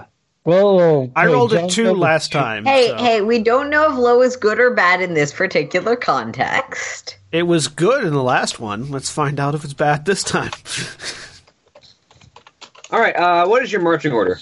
Well, 0.45 1.11
I 1.17 1.27
rolled 1.27 1.55
a 1.55 1.67
two 1.69 1.93
last 1.93 2.31
time. 2.31 2.65
Hey, 2.65 2.89
so- 2.89 2.97
hey, 2.99 3.21
we 3.21 3.43
don't 3.43 3.69
know 3.71 3.91
if 3.91 3.99
low 3.99 4.23
is 4.23 4.37
good 4.37 4.61
or 4.61 4.71
bad 4.73 5.01
in 5.01 5.15
this 5.15 5.33
particular 5.33 5.97
context. 5.97 7.19
It 7.33 7.45
was 7.45 7.67
good 7.67 8.05
in 8.05 8.13
the 8.13 8.23
last 8.23 8.61
one. 8.61 8.91
Let's 8.91 9.11
find 9.11 9.41
out 9.41 9.55
if 9.57 9.65
it's 9.65 9.73
bad 9.75 10.05
this 10.05 10.23
time. 10.23 10.53
All 12.91 13.01
right. 13.01 13.17
Uh, 13.17 13.47
what 13.47 13.63
is 13.63 13.73
your 13.73 13.81
marching 13.81 14.13
order? 14.13 14.39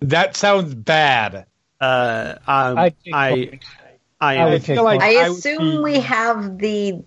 That 0.00 0.36
sounds 0.36 0.74
bad. 0.74 1.46
Uh, 1.80 2.34
um, 2.46 2.78
I'd 2.78 2.94
take 3.04 3.14
I. 3.14 3.28
I 3.30 3.60
I 4.20 4.34
am. 4.34 4.50
would 4.50 4.62
take 4.62 4.76
feel 4.76 4.84
like 4.84 5.00
I 5.00 5.16
I 5.16 5.28
assume 5.28 5.58
be- 5.58 5.78
we 5.78 6.00
have 6.00 6.58
the 6.58 7.02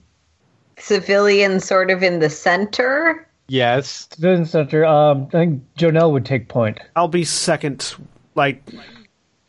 civilian 0.80 1.60
sort 1.60 1.92
of 1.92 2.02
in 2.02 2.20
the 2.20 2.30
center. 2.30 3.28
Yes. 3.48 4.08
Citizen 4.12 4.46
Center. 4.46 4.86
Um, 4.86 5.28
I 5.28 5.32
think 5.32 5.64
Jo'nell 5.78 6.12
would 6.12 6.26
take 6.26 6.48
point. 6.48 6.80
I'll 6.96 7.08
be 7.08 7.24
second, 7.26 7.94
like 8.36 8.64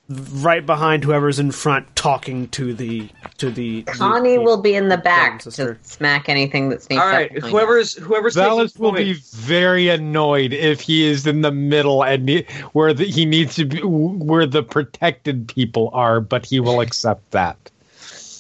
right 0.09 0.65
behind 0.65 1.05
whoever's 1.05 1.39
in 1.39 1.51
front, 1.51 1.95
talking 1.97 2.49
to 2.49 2.75
the 2.75 3.09
to 3.39 3.51
the. 3.51 3.83
Connie 3.83 4.37
the- 4.37 4.43
will 4.43 4.61
be 4.61 4.75
in 4.75 4.89
the 4.89 4.99
back 4.99 5.41
to 5.41 5.77
smack 5.83 6.29
anything 6.29 6.69
that 6.69 6.83
sneaks 6.83 7.03
All 7.03 7.09
right. 7.09 7.29
up. 7.31 7.35
behind 7.35 7.53
Whoever's 7.53 7.95
whoever's 7.95 8.37
Vallus 8.37 8.73
taking 8.73 8.83
will 8.83 8.93
be 8.93 9.15
very 9.33 9.89
annoyed 9.89 10.53
if 10.53 10.81
he 10.81 11.05
is 11.07 11.27
in 11.27 11.41
the 11.41 11.53
middle 11.53 12.05
and 12.05 12.29
he, 12.29 12.47
where 12.73 12.93
the, 12.93 13.05
he 13.05 13.25
needs 13.25 13.55
to 13.57 13.65
be 13.65 13.81
where 13.83 14.47
the 14.47 14.63
protected 14.63 15.49
people 15.49 15.91
are, 15.93 16.21
but 16.21 16.45
he 16.45 16.61
will 16.61 16.81
accept 16.81 17.31
that. 17.31 17.57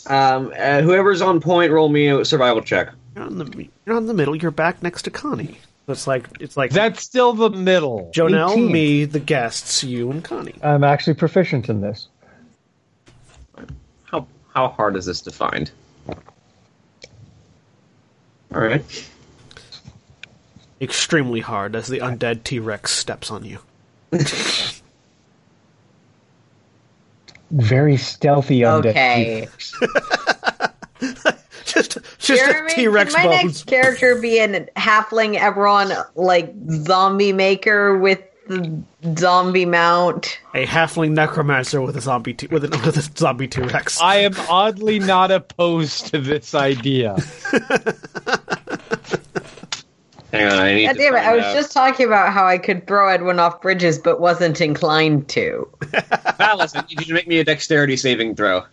Um, 0.06 0.52
uh, 0.58 0.82
whoever's 0.82 1.22
on 1.22 1.40
point, 1.40 1.72
roll 1.72 1.88
me 1.88 2.08
a 2.08 2.24
survival 2.24 2.60
check. 2.62 2.92
You're 3.16 3.24
on 3.24 3.38
the 3.38 3.68
you're 3.86 3.96
on 3.96 4.06
the 4.06 4.14
middle. 4.14 4.36
You're 4.36 4.50
back 4.50 4.82
next 4.82 5.02
to 5.02 5.10
Connie. 5.10 5.58
So 5.86 5.92
it's 5.92 6.06
like 6.06 6.28
it's 6.40 6.56
like 6.56 6.70
That's 6.70 7.02
still 7.02 7.34
the 7.34 7.50
middle. 7.50 8.10
Jo'nell, 8.14 8.52
18. 8.52 8.72
me, 8.72 9.04
the 9.04 9.20
guests, 9.20 9.84
you, 9.84 10.10
and 10.10 10.24
Connie. 10.24 10.54
I'm 10.62 10.82
actually 10.82 11.12
proficient 11.14 11.68
in 11.68 11.82
this. 11.82 12.08
How 14.04 14.26
how 14.54 14.68
hard 14.68 14.96
is 14.96 15.04
this 15.04 15.20
to 15.22 15.30
find? 15.30 15.70
All 16.08 16.16
right. 18.60 19.10
Extremely 20.80 21.40
hard 21.40 21.76
as 21.76 21.88
the 21.88 21.98
undead 21.98 22.44
T 22.44 22.58
Rex 22.58 22.90
steps 22.92 23.30
on 23.30 23.44
you. 23.44 23.58
Very 27.50 27.98
stealthy 27.98 28.60
undead. 28.60 28.90
Okay. 28.90 29.48
just 31.74 31.98
just 32.18 32.44
Jeremy, 32.44 32.72
a 32.72 32.74
T 32.74 32.88
Rex 32.88 33.14
can 33.14 33.26
my 33.26 33.42
next 33.42 33.66
character 33.66 34.20
be 34.20 34.38
an 34.38 34.68
halfling 34.76 35.38
Everon 35.38 36.06
like 36.14 36.54
zombie 36.68 37.32
maker 37.32 37.98
with 37.98 38.22
the 38.46 38.82
zombie 39.16 39.64
mount? 39.64 40.38
A 40.54 40.66
halfling 40.66 41.12
necromancer 41.12 41.80
with 41.80 41.96
a 41.96 42.00
zombie 42.00 42.34
t- 42.34 42.46
with, 42.48 42.64
a, 42.64 42.68
with 42.68 42.96
a 42.96 43.18
zombie 43.18 43.48
T 43.48 43.60
Rex. 43.62 44.00
I 44.00 44.16
am 44.16 44.34
oddly 44.48 44.98
not 44.98 45.30
opposed 45.30 46.08
to 46.08 46.18
this 46.18 46.54
idea. 46.54 47.16
Hang 50.32 50.52
on. 50.52 50.58
I 50.58 50.74
need 50.74 50.86
God 50.86 50.92
to 50.94 50.98
damn 50.98 51.14
it! 51.14 51.18
find 51.18 51.28
I 51.28 51.36
was 51.36 51.44
out. 51.44 51.54
just 51.54 51.72
talking 51.72 52.06
about 52.06 52.32
how 52.32 52.44
I 52.44 52.58
could 52.58 52.88
throw 52.88 53.08
Edwin 53.08 53.38
off 53.38 53.62
bridges, 53.62 53.98
but 53.98 54.20
wasn't 54.20 54.60
inclined 54.60 55.28
to. 55.28 55.68
Vallus, 55.80 56.76
I 56.76 56.84
need 56.88 57.00
you 57.00 57.06
to 57.06 57.14
make 57.14 57.28
me 57.28 57.38
a 57.38 57.44
dexterity 57.44 57.96
saving 57.96 58.34
throw. 58.34 58.64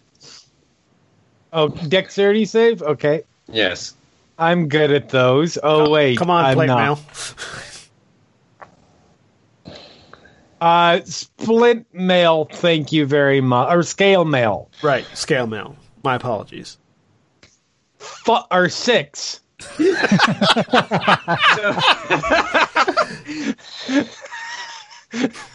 Oh, 1.53 1.67
dexterity 1.69 2.45
save. 2.45 2.81
Okay, 2.81 3.23
Yes. 3.47 3.93
I'm 4.39 4.69
good 4.69 4.91
at 4.91 5.09
those. 5.09 5.57
Oh 5.61 5.89
wait, 5.89 6.17
Come 6.17 6.29
on, 6.29 6.45
I'm 6.45 6.55
plate 6.55 6.67
not. 6.67 6.77
mail. 6.77 6.99
Uh, 10.61 11.01
splint 11.05 11.87
mail. 11.91 12.45
Thank 12.45 12.91
you 12.91 13.07
very 13.07 13.41
much. 13.41 13.73
Or 13.75 13.81
scale 13.81 14.25
mail. 14.25 14.69
Right, 14.83 15.05
scale 15.17 15.47
mail. 15.47 15.75
My 16.03 16.13
apologies. 16.15 16.77
Fu- 17.97 18.37
or 18.51 18.69
six. 18.69 19.41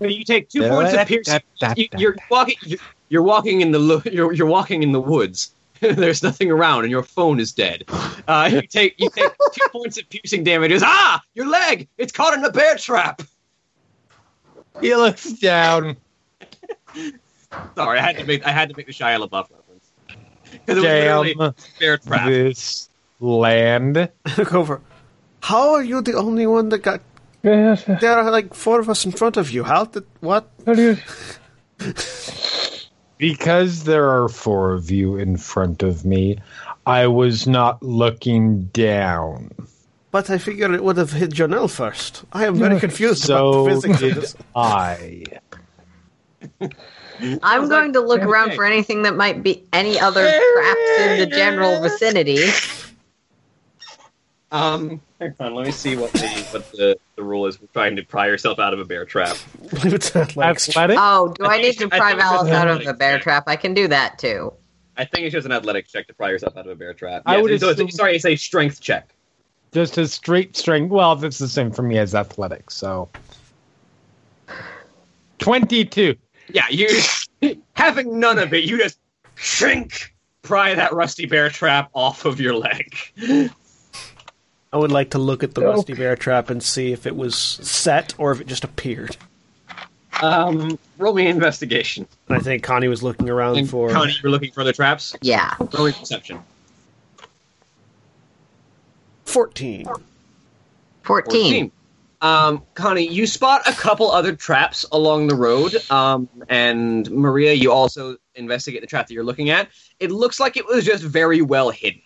You 0.00 0.24
take 0.24 0.48
two 0.48 0.66
points 0.68 0.94
of 0.94 1.06
piercing. 1.06 1.40
You, 1.76 1.88
you're 1.96 2.16
walking. 2.30 2.56
You're, 2.62 2.78
you're 3.08 3.22
walking 3.22 3.60
in 3.60 3.70
the 3.70 3.78
lo- 3.78 4.02
you're, 4.10 4.32
you're 4.32 4.46
walking 4.46 4.82
in 4.82 4.92
the 4.92 5.00
woods. 5.00 5.52
There's 5.80 6.22
nothing 6.22 6.50
around, 6.50 6.82
and 6.82 6.90
your 6.90 7.02
phone 7.02 7.40
is 7.40 7.52
dead. 7.52 7.84
Uh, 8.28 8.48
you 8.52 8.62
take 8.62 8.94
you 8.98 9.10
take 9.10 9.30
two 9.52 9.68
points 9.70 9.98
of 9.98 10.08
piercing 10.08 10.44
damages. 10.44 10.82
Ah, 10.84 11.22
your 11.34 11.48
leg! 11.48 11.88
It's 11.98 12.12
caught 12.12 12.34
in 12.34 12.44
a 12.44 12.50
bear 12.50 12.76
trap. 12.76 13.22
He 14.80 14.94
looks 14.94 15.32
down. 15.32 15.96
Sorry, 17.74 17.98
I 17.98 18.02
had 18.02 18.18
to 18.18 18.24
make 18.24 18.46
I 18.46 18.50
had 18.50 18.68
to 18.68 18.76
make 18.76 18.86
the 18.86 18.92
Shia 18.92 19.18
LaBeouf 19.26 19.48
reference 19.50 19.90
because 20.52 20.78
it 20.78 20.82
was 20.82 20.82
literally 20.82 21.34
a 21.38 21.54
bear 21.78 21.98
trap. 21.98 22.28
this 22.28 22.88
land. 23.18 23.96
Look 24.38 24.54
over. 24.54 24.80
How 25.42 25.72
are 25.74 25.82
you 25.82 26.02
the 26.02 26.14
only 26.14 26.46
one 26.46 26.68
that 26.70 26.78
got 26.78 27.00
Yes, 27.42 27.88
uh, 27.88 27.96
There 28.00 28.12
are 28.12 28.30
like 28.30 28.52
four 28.54 28.80
of 28.80 28.88
us 28.90 29.04
in 29.06 29.12
front 29.12 29.36
of 29.36 29.50
you. 29.50 29.64
How 29.64 29.84
did 29.86 30.04
what? 30.20 30.50
how 30.66 30.74
do 30.74 30.82
you- 30.82 31.94
Because 33.18 33.84
there 33.84 34.08
are 34.08 34.28
four 34.28 34.72
of 34.72 34.90
you 34.90 35.16
in 35.16 35.36
front 35.36 35.82
of 35.82 36.04
me, 36.04 36.38
I 36.86 37.06
was 37.06 37.46
not 37.46 37.82
looking 37.82 38.64
down. 38.72 39.50
But 40.10 40.28
I 40.30 40.38
figured 40.38 40.72
it 40.72 40.82
would 40.82 40.96
have 40.96 41.12
hit 41.12 41.30
Jo'nell 41.30 41.70
first. 41.70 42.24
I 42.32 42.46
am 42.46 42.56
very 42.56 42.80
confused 42.80 43.22
So 43.24 43.64
about 43.64 43.64
the 43.64 43.70
physics 43.88 44.02
of 44.02 44.08
did 44.14 44.16
this. 44.22 44.36
I. 44.56 45.24
I'm 47.42 47.68
going 47.68 47.92
to 47.92 48.00
look 48.00 48.22
around 48.22 48.54
for 48.54 48.64
anything 48.64 49.02
that 49.02 49.14
might 49.14 49.42
be 49.42 49.62
any 49.72 50.00
other 50.00 50.22
traps 50.22 50.90
in 51.00 51.18
the 51.20 51.26
general 51.26 51.80
vicinity. 51.82 52.48
Um, 54.50 55.00
hang 55.20 55.34
on, 55.38 55.54
let 55.54 55.66
me 55.66 55.72
see 55.72 55.96
what 55.96 56.12
the 56.12 56.26
what 56.50 56.70
the, 56.72 56.98
the 57.16 57.22
rule 57.22 57.46
is 57.46 57.56
for 57.56 57.66
trying 57.68 57.94
to 57.96 58.02
pry 58.02 58.26
yourself 58.26 58.58
out 58.58 58.72
of 58.74 58.80
a 58.80 58.84
bear 58.84 59.04
trap. 59.04 59.36
it's 59.72 60.14
athletics. 60.16 60.68
Athletic? 60.70 60.96
Oh, 60.98 61.34
do 61.38 61.44
I 61.44 61.54
I 61.56 61.62
need 61.62 61.78
to 61.78 61.88
pry 61.88 62.10
think 62.10 62.20
it's 62.20 62.24
Vallus 62.28 62.50
out 62.50 62.68
of 62.68 62.76
athletic 62.78 62.88
a 62.88 62.94
bear 62.94 63.16
check. 63.18 63.22
trap? 63.22 63.44
I 63.46 63.56
can 63.56 63.74
do 63.74 63.86
that 63.88 64.18
too. 64.18 64.52
I 64.96 65.04
think 65.04 65.24
it's 65.26 65.32
just 65.32 65.46
an 65.46 65.52
athletics 65.52 65.92
check 65.92 66.06
to 66.08 66.14
pry 66.14 66.30
yourself 66.30 66.56
out 66.56 66.66
of 66.66 66.72
a 66.72 66.74
bear 66.74 66.92
trap. 66.94 67.22
I 67.26 67.36
Yes, 67.36 67.42
would 67.42 67.60
so 67.60 67.68
assume- 67.70 67.90
sorry, 67.90 68.16
it's 68.16 68.24
a 68.26 68.36
strength 68.36 68.80
check. 68.80 69.14
Just 69.72 69.96
a 69.98 70.08
straight 70.08 70.56
strength. 70.56 70.90
Well, 70.90 71.14
that's 71.16 71.38
the 71.38 71.46
same 71.48 71.70
for 71.70 71.82
me 71.82 71.96
as 71.98 72.14
athletics, 72.14 72.74
so. 72.74 73.08
22. 75.38 76.16
Yeah, 76.52 76.64
you 76.70 76.88
having 77.74 78.18
none 78.18 78.38
of 78.38 78.52
it, 78.52 78.64
you 78.64 78.78
just 78.78 78.98
shrink, 79.36 80.14
pry 80.42 80.74
that 80.74 80.92
rusty 80.92 81.26
bear 81.26 81.48
trap 81.48 81.88
off 81.94 82.24
of 82.24 82.40
your 82.40 82.54
leg. 82.54 82.94
I 84.72 84.76
would 84.76 84.92
like 84.92 85.10
to 85.10 85.18
look 85.18 85.42
at 85.42 85.54
the 85.54 85.62
Nope. 85.62 85.76
rusty 85.76 85.94
bear 85.94 86.14
trap 86.16 86.48
and 86.50 86.62
see 86.62 86.92
if 86.92 87.06
it 87.06 87.16
was 87.16 87.34
set 87.36 88.14
or 88.18 88.30
if 88.32 88.40
it 88.40 88.46
just 88.46 88.62
appeared. 88.64 89.16
Um, 90.22 90.78
roll 90.98 91.14
me 91.14 91.24
an 91.26 91.34
investigation. 91.34 92.06
And 92.28 92.36
I 92.36 92.40
think 92.40 92.62
Connie 92.62 92.88
was 92.88 93.02
looking 93.02 93.28
around 93.28 93.56
And 93.58 93.68
for. 93.68 93.90
Connie, 93.90 94.12
you 94.12 94.18
were 94.22 94.30
looking 94.30 94.52
for 94.52 94.60
other 94.60 94.72
traps. 94.72 95.16
Yeah. 95.22 95.54
Roll 95.72 95.86
me 95.86 95.92
perception. 95.92 96.40
14. 99.24 99.86
14. 99.86 100.02
14. 101.02 101.72
Um, 102.22 102.62
Connie, 102.74 103.08
you 103.08 103.26
spot 103.26 103.62
a 103.66 103.72
couple 103.72 104.10
other 104.10 104.36
traps 104.36 104.84
along 104.92 105.28
the 105.28 105.34
road. 105.34 105.74
Um, 105.90 106.28
and 106.48 107.10
Maria, 107.10 107.54
you 107.54 107.72
also 107.72 108.18
investigate 108.34 108.82
the 108.82 108.86
trap 108.86 109.08
that 109.08 109.14
you're 109.14 109.24
looking 109.24 109.48
at. 109.50 109.68
It 110.00 110.10
looks 110.10 110.38
like 110.38 110.56
it 110.58 110.66
was 110.66 110.84
just 110.84 111.02
very 111.02 111.40
well 111.40 111.70
hidden. 111.70 112.02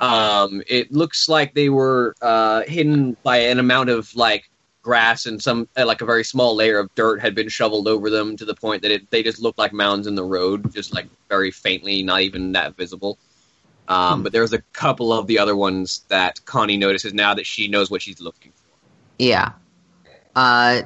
Um, 0.00 0.62
it 0.66 0.92
looks 0.92 1.28
like 1.28 1.54
they 1.54 1.68
were 1.68 2.14
uh, 2.20 2.62
hidden 2.62 3.16
by 3.22 3.38
an 3.38 3.58
amount 3.58 3.90
of 3.90 4.14
like 4.14 4.48
grass 4.82 5.26
and 5.26 5.42
some 5.42 5.68
uh, 5.76 5.84
like 5.84 6.00
a 6.00 6.04
very 6.04 6.22
small 6.22 6.54
layer 6.54 6.78
of 6.78 6.94
dirt 6.94 7.20
had 7.20 7.34
been 7.34 7.48
shoveled 7.48 7.88
over 7.88 8.08
them 8.08 8.36
to 8.36 8.44
the 8.44 8.54
point 8.54 8.82
that 8.82 8.90
it, 8.90 9.10
they 9.10 9.22
just 9.22 9.40
looked 9.42 9.58
like 9.58 9.72
mounds 9.72 10.06
in 10.06 10.14
the 10.14 10.24
road, 10.24 10.72
just 10.72 10.94
like 10.94 11.06
very 11.28 11.50
faintly, 11.50 12.02
not 12.02 12.20
even 12.20 12.52
that 12.52 12.76
visible. 12.76 13.18
Um, 13.88 14.22
But 14.22 14.32
there's 14.32 14.52
a 14.52 14.60
couple 14.72 15.12
of 15.12 15.26
the 15.26 15.38
other 15.38 15.56
ones 15.56 16.04
that 16.08 16.44
Connie 16.44 16.76
notices 16.76 17.14
now 17.14 17.34
that 17.34 17.46
she 17.46 17.68
knows 17.68 17.90
what 17.90 18.02
she's 18.02 18.20
looking 18.20 18.52
for. 18.52 18.78
Yeah. 19.18 19.52
Uh, 20.34 20.82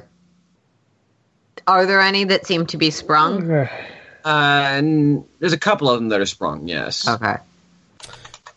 are 1.67 1.85
there 1.85 2.01
any 2.01 2.23
that 2.25 2.45
seem 2.45 2.65
to 2.67 2.77
be 2.77 2.89
sprung? 2.89 3.51
Uh, 3.51 3.67
and 4.25 5.25
there's 5.39 5.53
a 5.53 5.59
couple 5.59 5.89
of 5.89 5.99
them 5.99 6.09
that 6.09 6.21
are 6.21 6.25
sprung, 6.25 6.67
yes. 6.67 7.07
Okay. 7.07 7.37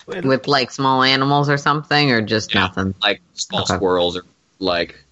Well, 0.07 0.22
With 0.22 0.46
like 0.46 0.70
small 0.70 1.02
animals 1.02 1.48
or 1.48 1.57
something, 1.57 2.11
or 2.11 2.20
just 2.20 2.55
Yeah. 2.55 2.62
nothing? 2.62 2.94
Like 3.02 3.22
small 3.34 3.62
Okay. 3.62 3.76
squirrels 3.76 4.16
or 4.16 4.24
like. 4.59 5.02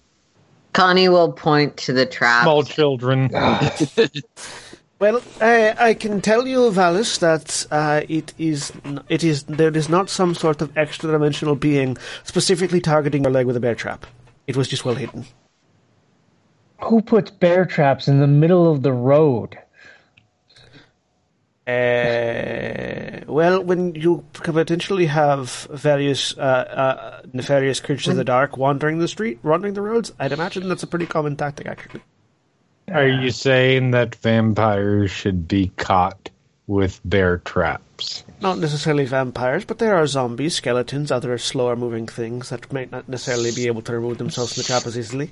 Connie 0.73 1.09
will 1.09 1.31
point 1.31 1.77
to 1.77 1.93
the 1.93 2.05
trap. 2.05 2.43
Small 2.43 2.63
children. 2.63 3.29
Well, 4.99 5.21
I, 5.41 5.89
I 5.89 5.93
can 5.95 6.21
tell 6.21 6.47
you, 6.47 6.71
Vallus, 6.71 7.19
that 7.19 7.65
uh, 7.71 8.03
it 8.07 8.33
is 8.37 8.71
it 9.09 9.21
is 9.21 9.43
there 9.43 9.75
is 9.75 9.89
not 9.89 10.09
some 10.09 10.33
sort 10.33 10.61
of 10.61 10.71
extra 10.77 11.11
dimensional 11.11 11.55
being 11.55 11.97
specifically 12.23 12.79
targeting 12.79 13.23
your 13.23 13.31
leg 13.33 13.45
with 13.45 13.57
a 13.57 13.59
bear 13.59 13.75
trap. 13.75 14.05
It 14.47 14.55
was 14.55 14.69
just 14.69 14.85
well 14.85 14.95
hidden. 14.95 15.25
Who 16.83 17.01
puts 17.01 17.31
bear 17.31 17.65
traps 17.65 18.07
in 18.07 18.21
the 18.21 18.27
middle 18.27 18.71
of 18.71 18.81
the 18.81 18.93
road? 18.93 19.57
Uh, 21.65 23.21
well, 23.25 23.63
when 23.63 23.95
you 23.95 24.25
could 24.33 24.53
potentially 24.53 25.05
have 25.05 25.67
various 25.71 26.37
uh, 26.37 26.41
uh, 26.41 27.21
nefarious 27.31 27.79
creatures 27.79 28.09
of 28.09 28.17
the 28.17 28.25
dark 28.25 28.57
wandering 28.57 28.99
the 28.99 29.07
street, 29.07 29.39
wandering 29.43 29.73
the 29.73 29.81
roads, 29.81 30.11
I'd 30.19 30.33
imagine 30.33 30.67
that's 30.67 30.83
a 30.83 30.87
pretty 30.87 31.05
common 31.05 31.37
tactic, 31.37 31.67
actually. 31.67 32.01
Are 32.91 33.07
you 33.07 33.31
saying 33.31 33.91
that 33.91 34.15
vampires 34.15 35.09
should 35.09 35.47
be 35.47 35.71
caught 35.77 36.29
with 36.67 36.99
bear 37.05 37.37
traps? 37.37 38.25
Not 38.41 38.57
necessarily 38.57 39.05
vampires, 39.05 39.63
but 39.63 39.79
there 39.79 39.95
are 39.95 40.05
zombies, 40.05 40.55
skeletons, 40.55 41.11
other 41.11 41.37
slower 41.37 41.77
moving 41.77 42.07
things 42.07 42.49
that 42.49 42.73
might 42.73 42.91
not 42.91 43.07
necessarily 43.07 43.51
be 43.51 43.67
able 43.67 43.83
to 43.83 43.93
remove 43.93 44.17
themselves 44.17 44.53
from 44.53 44.61
the 44.61 44.67
trap 44.67 44.85
as 44.85 44.97
easily. 44.97 45.31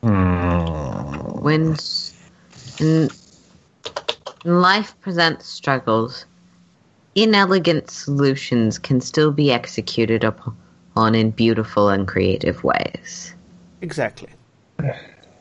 When 0.00 1.76
in, 2.80 3.08
when 3.08 3.23
life 4.44 4.98
presents 5.00 5.46
struggles, 5.46 6.26
inelegant 7.14 7.90
solutions 7.90 8.78
can 8.78 9.00
still 9.00 9.32
be 9.32 9.50
executed 9.50 10.24
upon 10.24 11.14
in 11.14 11.30
beautiful 11.30 11.88
and 11.88 12.06
creative 12.06 12.62
ways. 12.62 13.34
Exactly. 13.80 14.28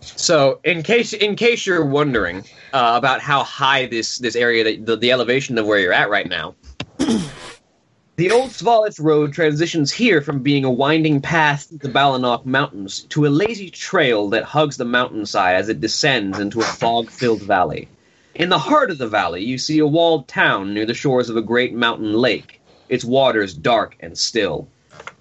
So, 0.02 0.60
in 0.64 0.84
case 0.84 1.14
in 1.14 1.36
case 1.36 1.66
you're 1.66 1.86
wondering 1.86 2.44
uh, 2.74 2.94
about 2.96 3.22
how 3.22 3.44
high 3.44 3.86
this 3.86 4.18
this 4.18 4.36
area, 4.36 4.64
that, 4.64 4.86
the, 4.86 4.96
the 4.98 5.12
elevation 5.12 5.58
of 5.58 5.66
where 5.66 5.80
you're 5.80 5.94
at 5.94 6.10
right 6.10 6.28
now, 6.28 6.56
the 6.98 8.32
old 8.32 8.50
Svalich 8.50 9.00
Road 9.02 9.34
transitions 9.34 9.92
here 9.92 10.22
from 10.22 10.44
being 10.44 10.66
a 10.66 10.72
winding 10.72 11.22
path 11.22 11.70
through 11.70 11.78
the 11.80 11.90
Balinok 11.90 12.46
Mountains 12.46 13.04
to 13.10 13.26
a 13.26 13.30
lazy 13.30 13.70
trail 13.70 14.30
that 14.30 14.44
hugs 14.44 14.78
the 14.78 14.86
mountainside 14.86 15.56
as 15.56 15.70
it 15.70 15.80
descends 15.80 16.38
into 16.40 16.60
a 16.60 16.66
fog-filled 16.66 17.42
valley. 17.42 17.88
In 18.36 18.50
the 18.50 18.58
heart 18.58 18.90
of 18.90 18.98
the 18.98 19.08
valley, 19.08 19.44
you 19.44 19.60
see 19.60 19.78
a 19.78 19.86
walled 19.86 20.28
town 20.28 20.74
near 20.74 20.88
the 20.88 20.94
shores 20.96 21.30
of 21.30 21.38
a 21.38 21.42
great 21.42 21.74
mountain 21.74 22.14
lake, 22.14 22.60
its 22.90 23.06
waters 23.06 23.54
dark 23.54 23.96
and 24.00 24.18
still. 24.18 24.68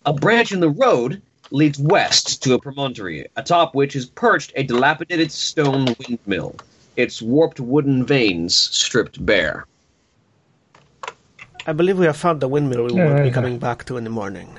A 0.07 0.15
branch 0.15 0.51
in 0.51 0.61
the 0.61 0.71
road 0.71 1.21
leads 1.51 1.79
west 1.79 2.43
to 2.43 2.55
a 2.55 2.59
promontory, 2.59 3.27
atop 3.37 3.75
which 3.75 3.95
is 3.95 4.07
perched 4.07 4.53
a 4.57 4.63
dilapidated 4.63 5.31
stone 5.31 5.95
windmill, 5.99 6.57
its 6.97 7.21
warped 7.21 7.61
wooden 7.61 8.07
vanes 8.07 8.57
stripped 8.57 9.25
bare. 9.27 9.67
I 11.67 11.73
believe 11.75 11.99
we 11.99 12.07
have 12.07 12.17
found 12.17 12.41
the 12.41 12.49
windmill 12.49 12.87
we 12.87 12.93
will 12.95 13.23
be 13.23 13.31
coming 13.31 13.59
back 13.59 13.85
to 13.85 13.99
in 13.99 14.05
the 14.05 14.11
morning. 14.11 14.59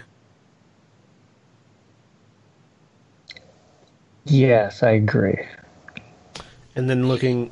Yes, 4.25 4.83
I 4.83 4.91
agree. 4.91 5.43
And 6.75 6.87
then 6.89 7.07
looking 7.07 7.51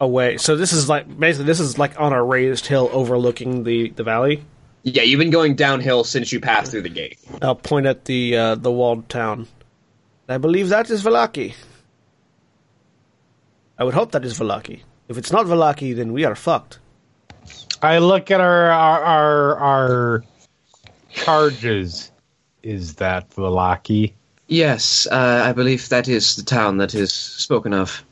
away. 0.00 0.36
So 0.38 0.56
this 0.56 0.72
is 0.72 0.88
like 0.88 1.06
basically 1.18 1.46
this 1.46 1.60
is 1.60 1.78
like 1.78 1.98
on 2.00 2.12
a 2.12 2.22
raised 2.22 2.66
hill 2.66 2.90
overlooking 2.92 3.64
the, 3.64 3.90
the 3.90 4.02
valley. 4.02 4.44
Yeah, 4.82 5.02
you've 5.02 5.18
been 5.18 5.30
going 5.30 5.56
downhill 5.56 6.04
since 6.04 6.32
you 6.32 6.40
passed 6.40 6.70
through 6.70 6.82
the 6.82 6.88
gate. 6.88 7.18
I'll 7.42 7.56
point 7.56 7.86
at 7.86 8.04
the 8.04 8.36
uh, 8.36 8.54
the 8.54 8.70
walled 8.70 9.08
town. 9.08 9.48
I 10.28 10.38
believe 10.38 10.68
that 10.70 10.90
is 10.90 11.02
Vallaki. 11.02 11.54
I 13.78 13.84
would 13.84 13.94
hope 13.94 14.12
that 14.12 14.24
is 14.24 14.38
Vallaki. 14.38 14.82
If 15.08 15.18
it's 15.18 15.30
not 15.30 15.46
Vallaki, 15.46 15.94
then 15.94 16.12
we 16.12 16.24
are 16.24 16.34
fucked. 16.34 16.78
I 17.82 17.98
look 17.98 18.30
at 18.30 18.40
our 18.40 18.70
our 18.70 19.02
our, 19.02 19.56
our 19.60 20.24
charges. 21.10 22.10
Is 22.62 22.94
that 22.96 23.30
Vallaki? 23.30 24.12
Yes, 24.48 25.06
uh, 25.10 25.42
I 25.44 25.52
believe 25.52 25.88
that 25.88 26.08
is 26.08 26.36
the 26.36 26.42
town 26.42 26.78
that 26.78 26.94
is 26.94 27.12
spoken 27.12 27.72
of. 27.72 28.04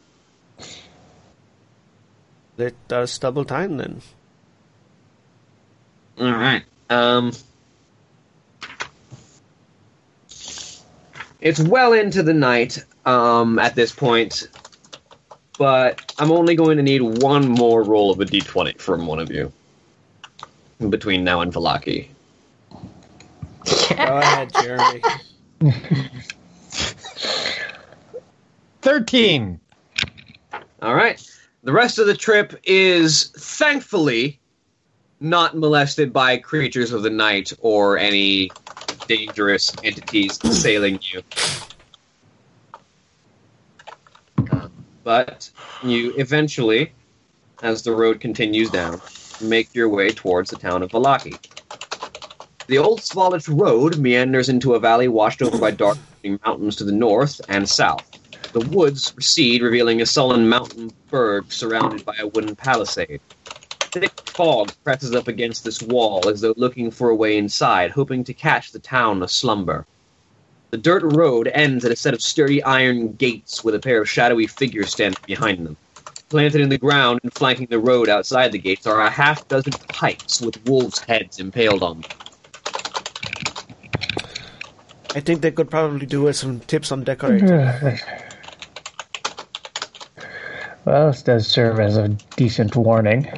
It 2.56 2.74
does 2.88 3.18
double 3.18 3.44
time 3.44 3.76
then. 3.76 4.00
All 6.18 6.30
right. 6.30 6.62
Um, 6.88 7.32
it's 11.40 11.60
well 11.60 11.92
into 11.92 12.22
the 12.22 12.32
night 12.34 12.84
um, 13.04 13.58
at 13.58 13.74
this 13.74 13.92
point, 13.92 14.48
but 15.58 16.14
I'm 16.18 16.30
only 16.30 16.54
going 16.54 16.76
to 16.76 16.82
need 16.82 17.02
one 17.02 17.48
more 17.48 17.82
roll 17.82 18.12
of 18.12 18.20
a 18.20 18.24
d20 18.24 18.80
from 18.80 19.06
one 19.06 19.18
of 19.18 19.30
you 19.32 19.52
between 20.88 21.24
now 21.24 21.40
and 21.40 21.52
Vallaki. 21.52 22.08
Go 23.64 24.18
ahead, 24.18 24.52
Jeremy. 24.54 25.02
Thirteen. 28.82 29.60
All 30.82 30.94
right. 30.94 31.20
The 31.64 31.72
rest 31.72 31.98
of 31.98 32.06
the 32.06 32.14
trip 32.14 32.54
is 32.64 33.32
thankfully 33.38 34.38
not 35.18 35.56
molested 35.56 36.12
by 36.12 36.36
creatures 36.36 36.92
of 36.92 37.02
the 37.02 37.08
night 37.08 37.54
or 37.60 37.96
any 37.96 38.50
dangerous 39.08 39.72
entities 39.82 40.38
assailing 40.44 41.00
you. 41.02 41.22
but 45.04 45.50
you 45.82 46.14
eventually, 46.18 46.92
as 47.62 47.82
the 47.82 47.92
road 47.92 48.20
continues 48.20 48.68
down, 48.68 49.00
make 49.40 49.74
your 49.74 49.88
way 49.88 50.10
towards 50.10 50.50
the 50.50 50.56
town 50.56 50.82
of 50.82 50.90
Vallaki. 50.90 51.38
The 52.66 52.76
old 52.76 53.00
Svalich 53.00 53.48
road 53.48 53.96
meanders 53.98 54.50
into 54.50 54.74
a 54.74 54.80
valley 54.80 55.08
washed 55.08 55.40
over 55.40 55.56
by 55.56 55.70
dark 55.70 55.96
mountains 56.44 56.76
to 56.76 56.84
the 56.84 56.92
north 56.92 57.40
and 57.48 57.66
south. 57.66 58.23
The 58.54 58.68
woods 58.68 59.12
recede, 59.16 59.62
revealing 59.62 60.00
a 60.00 60.06
sullen 60.06 60.48
mountain 60.48 60.92
berg 61.10 61.50
surrounded 61.50 62.04
by 62.04 62.14
a 62.20 62.28
wooden 62.28 62.54
palisade. 62.54 63.20
Thick 63.80 64.12
fog 64.30 64.70
presses 64.84 65.12
up 65.12 65.26
against 65.26 65.64
this 65.64 65.82
wall 65.82 66.28
as 66.28 66.40
though 66.40 66.54
looking 66.56 66.92
for 66.92 67.10
a 67.10 67.16
way 67.16 67.36
inside, 67.36 67.90
hoping 67.90 68.22
to 68.22 68.32
catch 68.32 68.70
the 68.70 68.78
town 68.78 69.18
aslumber. 69.18 69.86
The 70.70 70.76
dirt 70.76 71.02
road 71.02 71.50
ends 71.52 71.84
at 71.84 71.90
a 71.90 71.96
set 71.96 72.14
of 72.14 72.22
sturdy 72.22 72.62
iron 72.62 73.14
gates 73.14 73.64
with 73.64 73.74
a 73.74 73.80
pair 73.80 74.00
of 74.00 74.08
shadowy 74.08 74.46
figures 74.46 74.92
standing 74.92 75.20
behind 75.26 75.66
them. 75.66 75.76
Planted 76.28 76.60
in 76.60 76.68
the 76.68 76.78
ground 76.78 77.18
and 77.24 77.34
flanking 77.34 77.66
the 77.66 77.80
road 77.80 78.08
outside 78.08 78.52
the 78.52 78.58
gates 78.58 78.86
are 78.86 79.00
a 79.00 79.10
half 79.10 79.48
dozen 79.48 79.72
pikes 79.88 80.40
with 80.40 80.64
wolves' 80.64 81.00
heads 81.00 81.40
impaled 81.40 81.82
on 81.82 82.02
them. 82.02 82.10
I 85.16 85.18
think 85.18 85.40
they 85.40 85.50
could 85.50 85.70
probably 85.70 86.06
do 86.06 86.22
with 86.22 86.36
some 86.36 86.60
tips 86.60 86.92
on 86.92 87.02
decorating. 87.02 87.98
Well, 90.84 91.08
this 91.08 91.22
does 91.22 91.46
serve 91.46 91.80
as 91.80 91.96
a 91.96 92.08
decent 92.36 92.76
warning. 92.76 93.28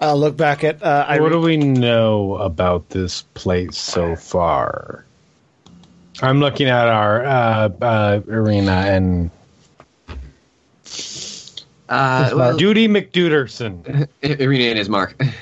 I'll 0.00 0.18
look 0.18 0.36
back 0.36 0.64
at. 0.64 0.82
Uh, 0.82 1.04
I 1.06 1.20
what 1.20 1.30
do 1.30 1.40
we 1.40 1.56
know 1.56 2.36
about 2.36 2.88
this 2.88 3.22
place 3.34 3.76
so 3.76 4.16
far? 4.16 5.04
I'm 6.22 6.40
looking 6.40 6.68
at 6.68 6.88
our 6.88 7.24
uh, 7.24 7.68
uh, 7.80 8.20
Ireena 8.20 8.86
and 8.96 9.30
Uh, 11.88 12.30
well, 12.34 12.56
Duty 12.56 12.88
McDuderson. 12.88 14.08
Ireena 14.22 14.76
Ismark. 14.76 15.34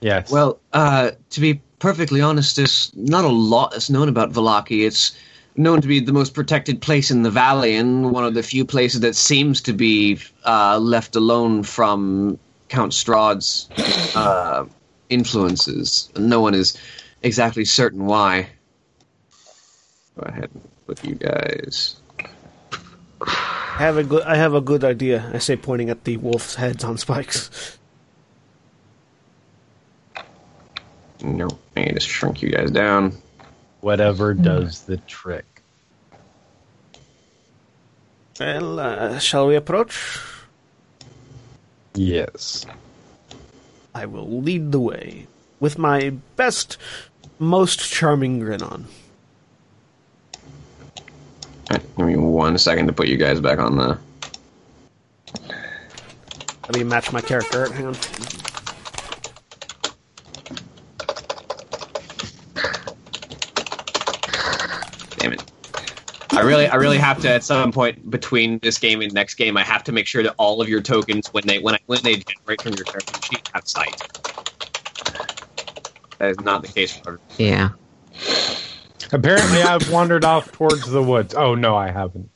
Yes. 0.00 0.30
Well, 0.30 0.60
uh, 0.72 1.12
to 1.30 1.40
be 1.40 1.60
perfectly 1.78 2.20
honest, 2.20 2.56
there's 2.56 2.92
not 2.94 3.24
a 3.24 3.28
lot 3.28 3.72
that's 3.72 3.90
known 3.90 4.08
about 4.08 4.32
Vallaki. 4.32 4.86
It's 4.86 5.16
known 5.58 5.80
to 5.80 5.88
be 5.88 6.00
the 6.00 6.12
most 6.12 6.34
protected 6.34 6.80
place 6.80 7.10
in 7.10 7.22
the 7.22 7.30
valley 7.30 7.76
and 7.76 8.12
one 8.12 8.24
of 8.24 8.34
the 8.34 8.42
few 8.42 8.64
places 8.64 9.00
that 9.00 9.16
seems 9.16 9.60
to 9.62 9.72
be 9.72 10.18
uh, 10.44 10.78
left 10.78 11.16
alone 11.16 11.62
from 11.62 12.38
Count 12.68 12.92
Strahd's 12.92 13.68
uh, 14.14 14.64
influences. 15.08 16.10
No 16.16 16.40
one 16.40 16.54
is 16.54 16.78
exactly 17.22 17.64
certain 17.64 18.06
why. 18.06 18.48
Go 20.16 20.22
ahead 20.22 20.50
with 20.86 21.04
you 21.04 21.14
guys. 21.14 21.96
I 23.20 23.82
have 23.82 23.96
a 23.96 24.04
good. 24.04 24.22
I 24.22 24.36
have 24.36 24.54
a 24.54 24.60
good 24.60 24.84
idea. 24.84 25.30
I 25.32 25.38
say, 25.38 25.56
pointing 25.56 25.90
at 25.90 26.04
the 26.04 26.16
wolf's 26.16 26.56
heads 26.56 26.84
on 26.84 26.98
spikes. 26.98 27.78
No, 31.22 31.48
I 31.76 31.80
need 31.80 31.94
to 31.94 32.00
shrink 32.00 32.42
you 32.42 32.50
guys 32.50 32.70
down. 32.70 33.12
Whatever 33.80 34.34
does 34.34 34.82
the 34.82 34.96
trick. 34.98 35.62
Well, 38.38 38.80
uh, 38.80 39.18
shall 39.18 39.46
we 39.46 39.56
approach? 39.56 40.20
Yes. 41.94 42.66
I 43.94 44.06
will 44.06 44.40
lead 44.42 44.72
the 44.72 44.80
way 44.80 45.26
with 45.60 45.78
my 45.78 46.10
best, 46.36 46.76
most 47.38 47.80
charming 47.80 48.38
grin 48.40 48.62
on. 48.62 48.86
Give 51.98 52.06
me 52.06 52.16
one 52.16 52.56
second 52.58 52.86
to 52.86 52.92
put 52.92 53.08
you 53.08 53.16
guys 53.16 53.40
back 53.40 53.58
on 53.58 53.76
the. 53.76 53.98
Let 56.68 56.76
me 56.76 56.84
match 56.84 57.12
my 57.12 57.20
character. 57.20 57.72
Hang 57.72 57.86
on. 57.86 57.96
Damn 65.18 65.32
it. 65.32 65.42
I 66.38 66.42
really, 66.42 66.68
I 66.68 66.76
really 66.76 66.98
have 66.98 67.20
to 67.22 67.28
at 67.28 67.42
some 67.42 67.72
point 67.72 68.08
between 68.08 68.60
this 68.60 68.78
game 68.78 69.00
and 69.00 69.12
next 69.12 69.34
game, 69.34 69.56
I 69.56 69.64
have 69.64 69.82
to 69.84 69.92
make 69.92 70.06
sure 70.06 70.22
that 70.22 70.36
all 70.38 70.62
of 70.62 70.68
your 70.68 70.80
tokens, 70.80 71.26
when 71.34 71.44
they 71.44 71.58
when 71.58 71.74
I, 71.74 71.78
when 71.86 72.00
they 72.04 72.14
generate 72.14 72.62
from 72.62 72.74
your 72.74 72.84
character 72.84 73.20
sheet, 73.22 73.50
have 73.52 73.66
sight. 73.66 74.00
That 76.18 76.30
is 76.30 76.38
not 76.38 76.62
the 76.62 76.68
case 76.68 76.96
for. 76.96 77.18
Yeah. 77.38 77.70
Apparently, 79.10 79.62
I've 79.62 79.90
wandered 79.90 80.24
off 80.24 80.52
towards 80.52 80.88
the 80.88 81.02
woods. 81.02 81.34
Oh 81.34 81.56
no, 81.56 81.74
I 81.74 81.90
haven't. 81.90 82.30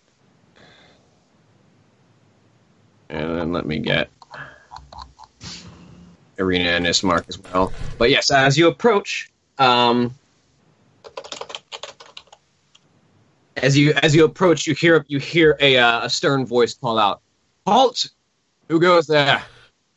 And 3.08 3.38
then 3.38 3.52
let 3.52 3.66
me 3.66 3.78
get 3.78 4.10
Ireena 6.38 6.76
and 6.76 6.86
Ismark 6.86 7.28
as 7.28 7.38
well. 7.38 7.72
But 7.98 8.10
yes, 8.10 8.32
as 8.32 8.58
you 8.58 8.66
approach, 8.66 9.30
um, 9.58 10.12
as 13.62 13.78
you 13.78 13.94
as 14.02 14.14
you 14.14 14.24
approach, 14.24 14.66
you 14.66 14.74
hear 14.74 15.04
you 15.08 15.18
hear 15.18 15.56
a 15.60 15.78
uh, 15.78 16.04
a 16.04 16.10
stern 16.10 16.44
voice 16.44 16.74
call 16.74 16.98
out, 16.98 17.22
"Halt! 17.66 18.10
Who 18.68 18.80
goes 18.80 19.06
there?" 19.06 19.42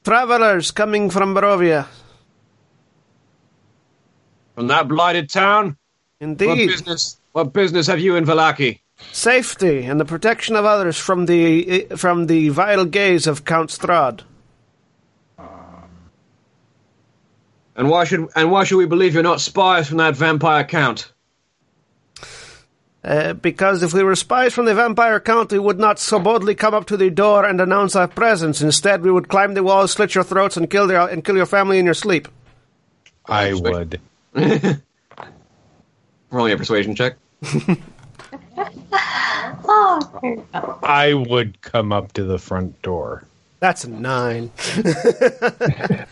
Travelers 0.04 0.72
coming 0.72 1.10
from 1.10 1.34
Barovia. 1.34 1.88
From 4.54 4.68
that 4.68 4.88
blighted 4.88 5.30
town? 5.30 5.78
Indeed. 6.20 6.48
What 6.48 6.58
business? 6.58 7.18
What 7.34 7.54
business 7.54 7.88
have 7.88 8.00
you 8.00 8.16
in 8.16 8.24
Vallaki? 8.24 8.80
Safety 9.12 9.84
and 9.84 10.00
the 10.00 10.06
protection 10.06 10.56
of 10.56 10.64
others 10.64 10.98
from 10.98 11.26
the 11.26 11.88
from 11.98 12.28
the 12.28 12.50
vile 12.50 12.86
gaze 12.86 13.28
of 13.28 13.44
Count 13.44 13.72
Strahd. 13.72 14.22
And 17.76 17.90
why 17.90 18.06
should 18.06 18.30
and 18.36 18.52
why 18.52 18.64
should 18.64 18.78
we 18.78 18.86
believe 18.86 19.14
you're 19.14 19.24
not 19.24 19.42
spies 19.42 19.90
from 19.90 19.98
that 19.98 20.16
vampire 20.16 20.64
count? 20.64 21.12
Uh, 23.06 23.34
because 23.34 23.84
if 23.84 23.94
we 23.94 24.02
were 24.02 24.16
spies 24.16 24.52
from 24.52 24.66
the 24.66 24.74
vampire 24.74 25.20
count, 25.20 25.52
we 25.52 25.60
would 25.60 25.78
not 25.78 26.00
so 26.00 26.18
boldly 26.18 26.56
come 26.56 26.74
up 26.74 26.88
to 26.88 26.98
the 26.98 27.12
door 27.12 27.46
and 27.46 27.62
announce 27.62 27.96
our 27.96 28.08
presence. 28.08 28.64
Instead, 28.64 29.04
we 29.04 29.12
would 29.12 29.28
climb 29.28 29.54
the 29.54 29.62
walls, 29.62 29.92
slit 29.92 30.16
your 30.16 30.24
throats, 30.24 30.58
and 30.58 30.72
kill 30.72 30.88
their, 30.88 31.08
and 31.08 31.24
kill 31.24 31.36
your 31.38 31.46
family 31.46 31.78
in 31.78 31.86
your 31.86 31.94
sleep. 31.94 32.28
I 33.28 33.54
would. 33.54 34.02
Rolling 36.32 36.54
a 36.54 36.58
persuasion 36.58 36.96
check. 36.96 37.18
Oh, 39.68 40.20
there 40.22 40.32
you 40.32 40.46
go. 40.54 40.80
I 40.82 41.14
would 41.14 41.62
come 41.62 41.92
up 41.94 42.14
to 42.14 42.24
the 42.24 42.40
front 42.40 42.82
door. 42.82 43.24
That's 43.60 43.84
a 43.84 43.90
nine. 43.90 44.52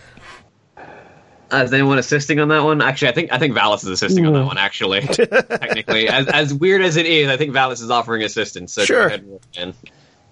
Uh, 1.54 1.64
is 1.64 1.72
anyone 1.74 2.00
assisting 2.00 2.40
on 2.40 2.48
that 2.48 2.64
one? 2.64 2.82
Actually, 2.82 3.10
I 3.10 3.12
think 3.14 3.32
I 3.32 3.38
think 3.38 3.56
Vallus 3.56 3.84
is 3.84 3.90
assisting 3.90 4.26
on 4.26 4.34
that 4.34 4.46
one. 4.46 4.58
Actually, 4.58 5.02
technically, 5.08 6.08
as 6.10 6.28
as 6.28 6.54
weird 6.54 6.82
as 6.82 6.98
it 6.98 7.06
is, 7.06 7.30
I 7.30 7.38
think 7.38 7.54
Vallus 7.54 7.74
is 7.82 7.92
offering 7.92 8.24
assistance. 8.24 8.74
So 8.74 8.82
go 8.82 8.86
Sure. 8.86 9.08
ahead 9.08 9.40
and. 9.56 9.74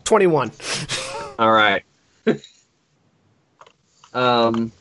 Twenty-one. 0.04 0.52
All 1.38 1.52
right. 1.52 1.84
um. 4.14 4.72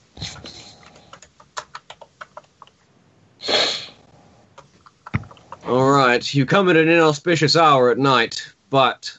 All 5.66 5.90
right, 5.90 6.34
you 6.34 6.46
come 6.46 6.68
at 6.68 6.76
an 6.76 6.88
inauspicious 6.88 7.54
hour 7.56 7.90
at 7.90 7.98
night, 7.98 8.52
but 8.70 9.16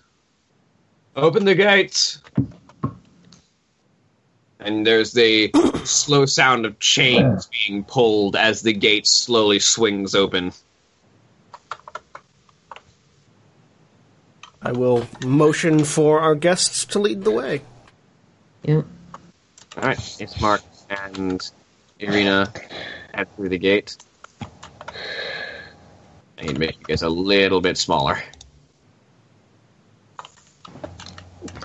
open 1.16 1.46
the 1.46 1.56
gates. 1.56 2.21
And 4.62 4.86
there's 4.86 5.12
the 5.12 5.52
slow 5.84 6.26
sound 6.28 6.66
of 6.66 6.78
chains 6.80 7.50
being 7.68 7.84
pulled 7.84 8.36
as 8.36 8.62
the 8.62 8.74
gate 8.74 9.08
slowly 9.08 9.60
swings 9.60 10.14
open. 10.14 10.54
I 14.62 14.72
will 14.72 15.08
motion 15.26 15.84
for 15.84 16.20
our 16.20 16.36
guests 16.36 16.86
to 16.86 17.00
lead 17.00 17.24
the 17.24 17.32
way. 17.32 17.62
Yeah. 18.64 18.84
All 19.78 19.84
right, 19.84 19.98
Ismark 19.98 20.62
and 20.90 21.42
Ireena 22.00 22.56
head 23.14 23.36
through 23.36 23.50
the 23.50 23.58
gate. 23.58 23.98
I 26.38 26.42
need 26.42 26.54
to 26.54 26.60
make 26.60 26.80
you 26.80 26.86
guys 26.86 27.02
a 27.02 27.10
little 27.10 27.62
bit 27.62 27.78
smaller. 27.78 28.22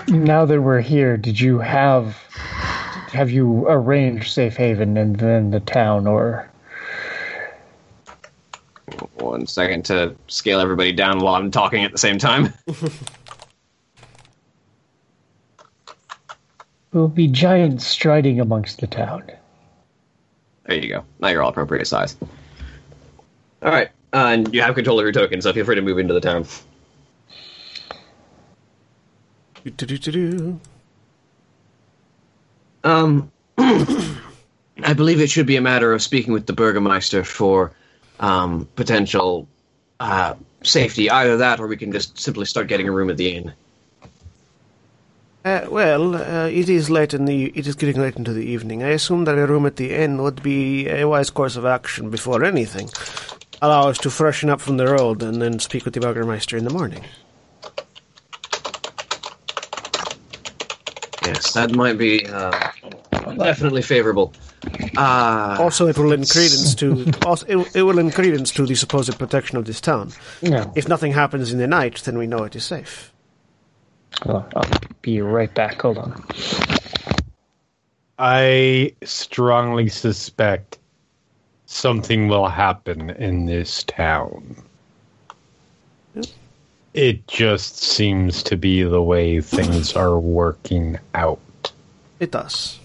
Now 0.08 0.46
that 0.46 0.62
we're 0.62 0.80
here, 0.80 1.16
did 1.16 1.38
you 1.38 1.58
have 1.58 2.16
have 3.16 3.30
you 3.30 3.66
arranged 3.66 4.30
safe 4.30 4.56
haven 4.56 4.98
and 4.98 5.16
then 5.16 5.50
the 5.50 5.60
town 5.60 6.06
or 6.06 6.48
One 9.14 9.46
second 9.46 9.86
to 9.86 10.14
scale 10.28 10.60
everybody 10.60 10.92
down 10.92 11.20
while 11.20 11.34
I'm 11.34 11.50
talking 11.50 11.82
at 11.82 11.92
the 11.92 11.98
same 11.98 12.18
time. 12.18 12.52
will 16.92 17.08
be 17.08 17.26
giants 17.26 17.86
striding 17.86 18.38
amongst 18.38 18.80
the 18.80 18.86
town? 18.86 19.24
There 20.66 20.76
you 20.76 20.88
go. 20.88 21.04
Now 21.18 21.28
you're 21.28 21.42
all 21.42 21.48
appropriate 21.50 21.86
size. 21.86 22.16
All 23.62 23.70
right. 23.70 23.88
Uh, 24.12 24.28
and 24.28 24.54
you 24.54 24.60
have 24.60 24.74
control 24.74 24.98
of 24.98 25.04
your 25.04 25.12
token, 25.12 25.40
so 25.40 25.52
feel 25.52 25.64
free 25.64 25.74
to 25.74 25.82
move 25.82 25.98
into 25.98 26.12
the 26.14 26.20
town. 26.20 26.46
Do-do-do-do. 29.64 30.60
Um, 32.86 33.32
I 33.58 34.92
believe 34.94 35.20
it 35.20 35.28
should 35.28 35.46
be 35.46 35.56
a 35.56 35.60
matter 35.60 35.92
of 35.92 36.00
speaking 36.02 36.32
with 36.32 36.46
the 36.46 36.52
Burgermeister 36.52 37.24
for 37.24 37.72
um, 38.20 38.68
potential 38.76 39.48
uh, 39.98 40.34
safety. 40.62 41.10
Either 41.10 41.36
that, 41.38 41.58
or 41.58 41.66
we 41.66 41.76
can 41.76 41.90
just 41.90 42.16
simply 42.16 42.46
start 42.46 42.68
getting 42.68 42.88
a 42.88 42.92
room 42.92 43.10
at 43.10 43.16
the 43.16 43.34
inn. 43.34 43.52
Uh, 45.44 45.66
well, 45.68 46.14
uh, 46.14 46.46
it 46.46 46.68
is 46.68 46.88
late 46.88 47.12
in 47.12 47.24
the. 47.24 47.46
It 47.46 47.66
is 47.66 47.74
getting 47.74 48.00
late 48.00 48.16
into 48.16 48.32
the 48.32 48.44
evening. 48.44 48.84
I 48.84 48.90
assume 48.90 49.24
that 49.24 49.36
a 49.36 49.46
room 49.46 49.66
at 49.66 49.76
the 49.76 49.92
inn 49.92 50.22
would 50.22 50.40
be 50.40 50.88
a 50.88 51.08
wise 51.08 51.30
course 51.30 51.56
of 51.56 51.64
action 51.64 52.08
before 52.10 52.44
anything. 52.44 52.88
Allow 53.62 53.88
us 53.88 53.98
to 53.98 54.10
freshen 54.10 54.48
up 54.48 54.60
from 54.60 54.76
the 54.76 54.86
road 54.86 55.24
and 55.24 55.42
then 55.42 55.58
speak 55.58 55.84
with 55.84 55.94
the 55.94 56.00
Burgermeister 56.00 56.56
in 56.56 56.64
the 56.64 56.70
morning. 56.72 57.04
Yes, 61.26 61.52
that 61.54 61.74
might 61.74 61.98
be 61.98 62.24
uh, 62.26 62.70
definitely 63.36 63.82
favorable. 63.82 64.32
Uh, 64.96 65.56
Also, 65.58 65.86
it 65.88 65.98
will 65.98 66.08
lend 66.08 66.28
credence 66.30 66.74
to. 66.76 67.10
Also, 67.24 67.46
it, 67.46 67.76
it 67.76 67.82
will 67.82 67.94
lend 67.94 68.14
credence 68.14 68.50
to 68.52 68.66
the 68.66 68.74
supposed 68.74 69.18
protection 69.18 69.58
of 69.58 69.64
this 69.64 69.80
town. 69.80 70.12
No. 70.42 70.72
If 70.76 70.88
nothing 70.88 71.12
happens 71.12 71.52
in 71.52 71.58
the 71.58 71.66
night, 71.66 72.02
then 72.04 72.18
we 72.18 72.26
know 72.26 72.44
it 72.44 72.54
is 72.56 72.64
safe. 72.64 73.12
Hold 74.22 74.44
I'll 74.56 74.70
be 75.02 75.20
right 75.20 75.52
back. 75.52 75.82
Hold 75.82 75.98
on. 75.98 76.24
I 78.18 78.94
strongly 79.04 79.88
suspect 79.88 80.78
something 81.66 82.28
will 82.28 82.48
happen 82.48 83.10
in 83.10 83.46
this 83.46 83.84
town. 83.84 84.56
It 86.96 87.28
just 87.28 87.76
seems 87.76 88.42
to 88.44 88.56
be 88.56 88.82
the 88.82 89.02
way 89.02 89.42
things 89.42 89.92
are 89.92 90.18
working 90.18 90.98
out. 91.14 91.70
It 92.18 92.30
does. 92.30 92.78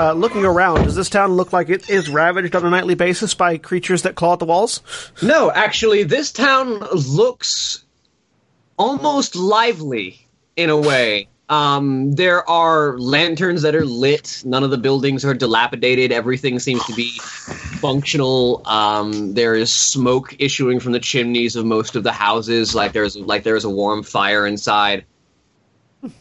Uh, 0.00 0.14
looking 0.14 0.44
around, 0.44 0.82
does 0.82 0.96
this 0.96 1.08
town 1.08 1.34
look 1.34 1.52
like 1.52 1.68
it 1.68 1.88
is 1.88 2.10
ravaged 2.10 2.56
on 2.56 2.66
a 2.66 2.70
nightly 2.70 2.96
basis 2.96 3.32
by 3.34 3.56
creatures 3.56 4.02
that 4.02 4.16
claw 4.16 4.32
at 4.32 4.40
the 4.40 4.46
walls? 4.46 4.82
no, 5.22 5.52
actually, 5.52 6.02
this 6.02 6.32
town 6.32 6.80
looks 6.92 7.84
almost 8.76 9.36
lively 9.36 10.26
in 10.56 10.70
a 10.70 10.76
way. 10.76 11.28
Um, 11.50 12.12
there 12.12 12.48
are 12.48 12.96
lanterns 12.96 13.62
that 13.62 13.74
are 13.74 13.84
lit. 13.84 14.40
None 14.46 14.62
of 14.62 14.70
the 14.70 14.78
buildings 14.78 15.24
are 15.24 15.34
dilapidated. 15.34 16.12
Everything 16.12 16.60
seems 16.60 16.86
to 16.86 16.94
be 16.94 17.18
functional. 17.80 18.62
Um, 18.66 19.34
there 19.34 19.56
is 19.56 19.72
smoke 19.72 20.36
issuing 20.38 20.78
from 20.78 20.92
the 20.92 21.00
chimneys 21.00 21.56
of 21.56 21.66
most 21.66 21.96
of 21.96 22.04
the 22.04 22.12
houses, 22.12 22.72
like 22.76 22.92
there's 22.92 23.16
like 23.16 23.42
there's 23.42 23.64
a 23.64 23.70
warm 23.70 24.04
fire 24.04 24.46
inside. 24.46 25.04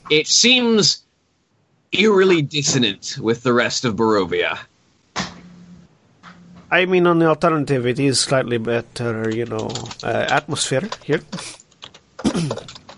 It 0.09 0.27
seems 0.27 1.03
eerily 1.91 2.41
dissonant 2.41 3.17
with 3.21 3.43
the 3.43 3.53
rest 3.53 3.85
of 3.85 3.95
Barovia. 3.95 4.57
I 6.71 6.85
mean, 6.85 7.05
on 7.05 7.19
the 7.19 7.27
alternative, 7.27 7.85
it 7.85 7.99
is 7.99 8.19
slightly 8.19 8.57
better, 8.57 9.29
you 9.29 9.45
know, 9.45 9.69
uh, 10.03 10.25
atmosphere 10.29 10.89
here. 11.03 11.21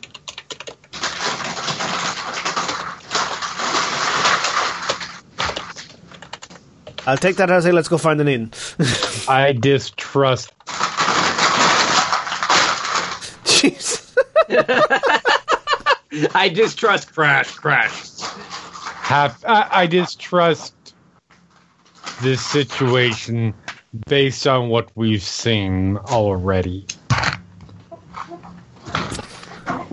I'll 7.12 7.18
take 7.18 7.36
that 7.36 7.51
as 7.51 7.66
a 7.66 7.74
let's 7.74 7.89
go 7.89 7.97
find 7.97 8.22
an 8.22 8.30
inn. 8.30 8.51
I 9.28 9.51
distrust. 9.51 10.53
Jeez. 13.43 14.16
I 16.34 16.47
distrust 16.47 17.14
Crash. 17.14 17.51
Crash. 17.51 18.22
Hap- 18.22 19.43
I, 19.45 19.68
I 19.72 19.88
distrust 19.88 20.74
this 22.22 22.41
situation 22.45 23.55
based 24.07 24.47
on 24.47 24.70
what 24.70 24.89
we've 24.95 25.22
seen 25.22 25.97
already. 25.97 26.88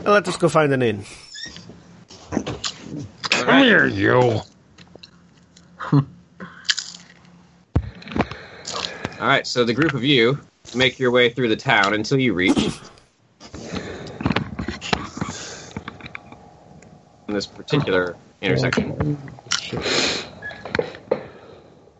Let 0.05 0.29
us 0.29 0.37
go 0.37 0.49
find 0.49 0.73
an 0.73 0.83
inn. 0.83 1.05
Come 3.31 3.65
here, 3.65 3.87
you. 3.87 4.43
All 9.21 9.27
right, 9.27 9.45
so 9.45 9.65
the 9.65 9.75
group 9.75 9.95
of 9.95 10.05
you 10.05 10.39
make 10.77 11.01
your 11.01 11.11
way 11.11 11.29
through 11.29 11.49
the 11.49 11.57
town 11.57 11.93
until 11.93 12.21
you 12.21 12.35
reach 12.35 12.79
this 17.27 17.45
particular 17.45 18.17
intersection, 18.41 19.19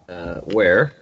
uh, 0.09 0.35
where 0.53 0.93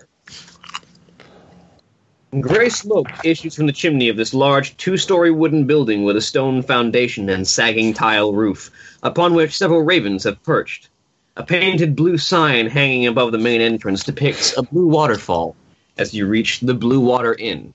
gray 2.40 2.70
smoke 2.70 3.08
issues 3.22 3.54
from 3.54 3.66
the 3.66 3.72
chimney 3.72 4.08
of 4.08 4.16
this 4.16 4.32
large 4.32 4.74
two-story 4.78 5.30
wooden 5.30 5.66
building 5.66 6.02
with 6.02 6.16
a 6.16 6.22
stone 6.22 6.62
foundation 6.62 7.28
and 7.28 7.46
sagging 7.46 7.92
tile 7.92 8.32
roof, 8.32 8.70
upon 9.02 9.34
which 9.34 9.54
several 9.54 9.82
ravens 9.82 10.24
have 10.24 10.42
perched. 10.42 10.88
A 11.36 11.44
painted 11.44 11.94
blue 11.94 12.16
sign 12.16 12.68
hanging 12.68 13.06
above 13.06 13.32
the 13.32 13.38
main 13.38 13.60
entrance 13.60 14.02
depicts 14.02 14.56
a 14.56 14.62
blue 14.62 14.86
waterfall 14.86 15.54
as 15.98 16.14
you 16.14 16.26
reach 16.26 16.60
the 16.60 16.74
Blue 16.74 17.00
Water 17.00 17.34
Inn. 17.34 17.74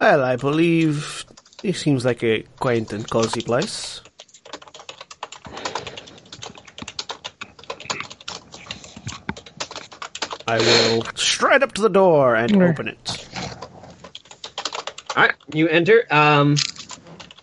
Well, 0.00 0.22
I 0.22 0.36
believe 0.36 1.24
it 1.62 1.74
seems 1.76 2.04
like 2.04 2.22
a 2.22 2.42
quaint 2.58 2.92
and 2.92 3.08
cozy 3.08 3.40
place. 3.40 4.02
I 10.48 10.58
will 10.58 11.02
stride 11.16 11.62
up 11.62 11.74
to 11.74 11.82
the 11.82 11.88
door 11.88 12.36
and 12.36 12.62
open 12.62 12.88
it. 12.88 13.28
All 15.16 15.24
right, 15.24 15.34
you 15.52 15.66
enter. 15.68 16.06
Um, 16.10 16.56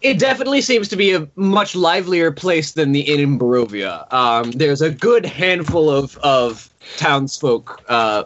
it 0.01 0.19
definitely 0.19 0.61
seems 0.61 0.87
to 0.89 0.95
be 0.95 1.13
a 1.13 1.27
much 1.35 1.75
livelier 1.75 2.31
place 2.31 2.73
than 2.73 2.91
the 2.91 3.01
inn 3.01 3.19
in 3.19 3.39
Barovia. 3.39 4.11
Um, 4.13 4.51
there's 4.51 4.81
a 4.81 4.89
good 4.89 5.25
handful 5.25 5.89
of 5.89 6.17
of 6.17 6.69
townsfolk 6.97 7.83
uh, 7.89 8.23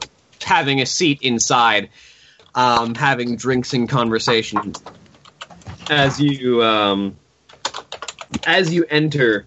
having 0.47 0.79
a 0.79 0.85
seat 0.85 1.19
inside, 1.21 1.89
um, 2.55 2.95
having 2.95 3.35
drinks 3.35 3.73
and 3.73 3.89
conversation. 3.89 4.73
As 5.89 6.19
you 6.19 6.63
um, 6.63 7.17
as 8.45 8.73
you 8.73 8.85
enter, 8.89 9.45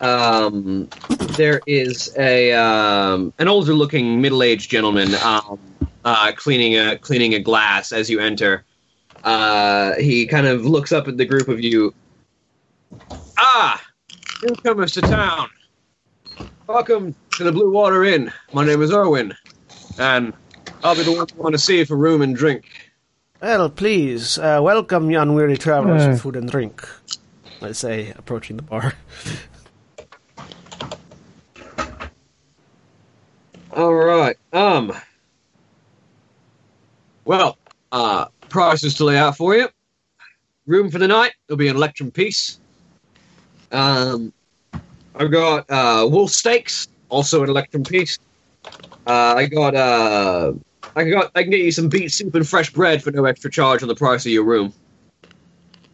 um, 0.00 0.88
there 1.36 1.60
is 1.66 2.14
a 2.16 2.52
um, 2.52 3.34
an 3.38 3.48
older 3.48 3.74
looking 3.74 4.20
middle 4.20 4.42
aged 4.42 4.70
gentleman 4.70 5.14
um, 5.16 5.58
uh, 6.04 6.32
cleaning 6.36 6.76
a 6.78 6.96
cleaning 6.98 7.34
a 7.34 7.40
glass 7.40 7.92
as 7.92 8.08
you 8.08 8.20
enter. 8.20 8.64
Uh, 9.24 9.94
he 9.94 10.26
kind 10.26 10.46
of 10.46 10.64
looks 10.64 10.92
up 10.92 11.08
at 11.08 11.16
the 11.16 11.24
group 11.24 11.48
of 11.48 11.60
you. 11.60 11.92
Ah, 13.36 13.82
newcomers 14.42 14.92
to 14.92 15.02
town. 15.02 15.48
Welcome 16.68 17.16
to 17.36 17.44
the 17.44 17.52
Blue 17.52 17.70
Water 17.72 18.04
Inn. 18.04 18.32
My 18.52 18.64
name 18.64 18.82
is 18.82 18.90
Urwin, 18.90 19.34
and 19.98 20.32
I'll 20.82 20.94
be 20.94 21.02
the 21.02 21.12
one 21.12 21.26
you 21.34 21.42
want 21.42 21.54
to 21.54 21.58
see 21.58 21.84
for 21.84 21.96
room 21.96 22.22
and 22.22 22.34
drink. 22.36 22.64
Well, 23.40 23.68
please, 23.70 24.38
uh, 24.38 24.60
welcome, 24.62 25.10
you 25.10 25.18
unweary 25.18 25.58
travelers 25.58 26.02
Uh. 26.04 26.08
with 26.10 26.20
food 26.22 26.36
and 26.36 26.50
drink. 26.50 26.86
I 27.62 27.72
say, 27.72 28.12
approaching 28.16 28.56
the 28.56 28.62
bar. 28.62 28.94
All 33.72 33.94
right. 33.94 34.36
Um. 34.52 34.92
Well, 37.24 37.58
uh, 37.92 38.26
prices 38.48 38.94
to 38.94 39.04
lay 39.04 39.18
out 39.18 39.36
for 39.36 39.54
you. 39.54 39.68
Room 40.66 40.90
for 40.90 40.98
the 40.98 41.08
night. 41.08 41.32
There'll 41.46 41.58
be 41.58 41.68
an 41.68 41.76
electrum 41.76 42.10
piece. 42.10 42.58
Um, 43.70 44.32
I've 45.14 45.30
got 45.30 45.70
uh, 45.70 46.08
wolf 46.10 46.30
steaks, 46.30 46.88
also 47.08 47.42
an 47.42 47.50
electrum 47.50 47.84
piece. 47.84 48.18
Uh, 49.08 49.36
I 49.38 49.46
got 49.46 49.74
uh, 49.74 50.52
I 50.94 51.04
got 51.04 51.32
I 51.34 51.42
can 51.42 51.50
get 51.50 51.60
you 51.60 51.72
some 51.72 51.88
beet 51.88 52.12
soup 52.12 52.34
and 52.34 52.46
fresh 52.46 52.70
bread 52.70 53.02
for 53.02 53.10
no 53.10 53.24
extra 53.24 53.50
charge 53.50 53.82
on 53.82 53.88
the 53.88 53.94
price 53.94 54.26
of 54.26 54.32
your 54.32 54.44
room. 54.44 54.74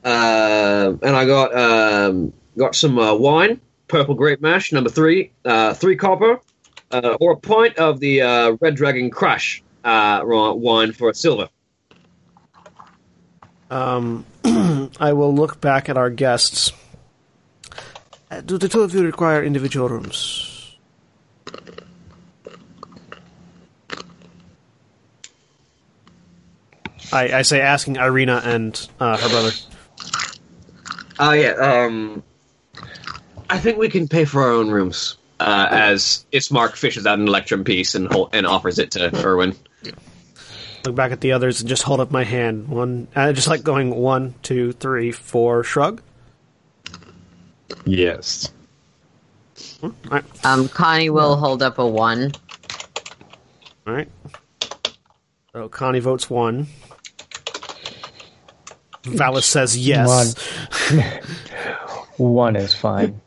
Uh, 0.04 0.94
and 1.00 1.14
I 1.14 1.24
got 1.24 1.56
um, 1.56 2.32
got 2.58 2.74
some 2.74 2.98
uh, 2.98 3.14
wine, 3.14 3.60
purple 3.86 4.16
grape 4.16 4.40
mash, 4.40 4.72
number 4.72 4.90
three, 4.90 5.30
uh, 5.44 5.74
three 5.74 5.94
copper, 5.94 6.40
uh, 6.90 7.16
or 7.20 7.32
a 7.32 7.36
pint 7.36 7.78
of 7.78 8.00
the 8.00 8.22
uh, 8.22 8.56
Red 8.60 8.74
Dragon 8.74 9.10
Crush 9.10 9.62
wine 9.84 10.92
for 10.92 11.10
a 11.10 11.14
silver. 11.14 11.48
Um, 13.70 14.26
I 14.98 15.12
will 15.12 15.32
look 15.32 15.60
back 15.60 15.88
at 15.88 15.96
our 15.96 16.10
guests. 16.10 16.72
Do 18.44 18.58
the 18.58 18.68
two 18.68 18.82
of 18.82 18.92
you 18.92 19.04
require 19.04 19.44
individual 19.44 19.88
rooms? 19.88 20.53
I, 27.14 27.38
I 27.38 27.42
say 27.42 27.60
asking 27.60 27.94
Ireena 27.96 28.44
and 28.44 28.88
uh, 29.00 29.16
her 29.16 29.28
brother. 29.28 29.50
Oh 31.18 31.32
yeah. 31.32 31.50
Um, 31.52 32.22
I 33.48 33.58
think 33.58 33.78
we 33.78 33.88
can 33.88 34.08
pay 34.08 34.24
for 34.24 34.42
our 34.42 34.50
own 34.52 34.70
rooms. 34.70 35.16
Uh, 35.40 35.66
as 35.70 36.24
Ismark 36.32 36.76
fishes 36.76 37.06
out 37.06 37.18
an 37.18 37.26
electrum 37.28 37.64
piece 37.64 37.94
and 37.94 38.08
and 38.32 38.46
offers 38.46 38.78
it 38.78 38.92
to 38.92 39.10
Urwin. 39.10 39.56
Look 40.84 40.94
back 40.94 41.12
at 41.12 41.20
the 41.20 41.32
others 41.32 41.60
and 41.60 41.68
just 41.68 41.82
hold 41.82 42.00
up 42.00 42.10
my 42.10 42.24
hand. 42.24 42.68
One, 42.68 43.08
uh, 43.16 43.32
just 43.32 43.48
like 43.48 43.62
going 43.62 43.90
one, 43.94 44.34
two, 44.42 44.72
three, 44.72 45.12
four. 45.12 45.64
Shrug. 45.64 46.02
Yes. 47.84 48.50
All 49.82 49.92
right, 50.10 50.24
Um, 50.44 50.68
Connie 50.68 51.10
will 51.10 51.36
hold 51.36 51.62
up 51.62 51.78
a 51.78 51.86
one. 51.86 52.32
all 53.86 53.92
right. 53.94 54.08
So 55.52 55.68
Connie 55.68 56.00
votes 56.00 56.28
one. 56.30 56.66
Vallus 59.04 59.44
says 59.44 59.76
yes. 59.76 60.34
One 62.16 62.56
is 62.56 62.74
fine. 62.74 63.20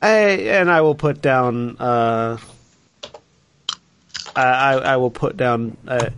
I, 0.00 0.10
and 0.10 0.70
I 0.70 0.80
will 0.82 0.94
put 0.94 1.20
down. 1.20 1.76
Uh, 1.78 2.38
I, 4.36 4.42
I 4.42 4.72
I 4.74 4.96
will 4.96 5.10
put 5.10 5.36
down 5.36 5.76
uh, 5.88 6.10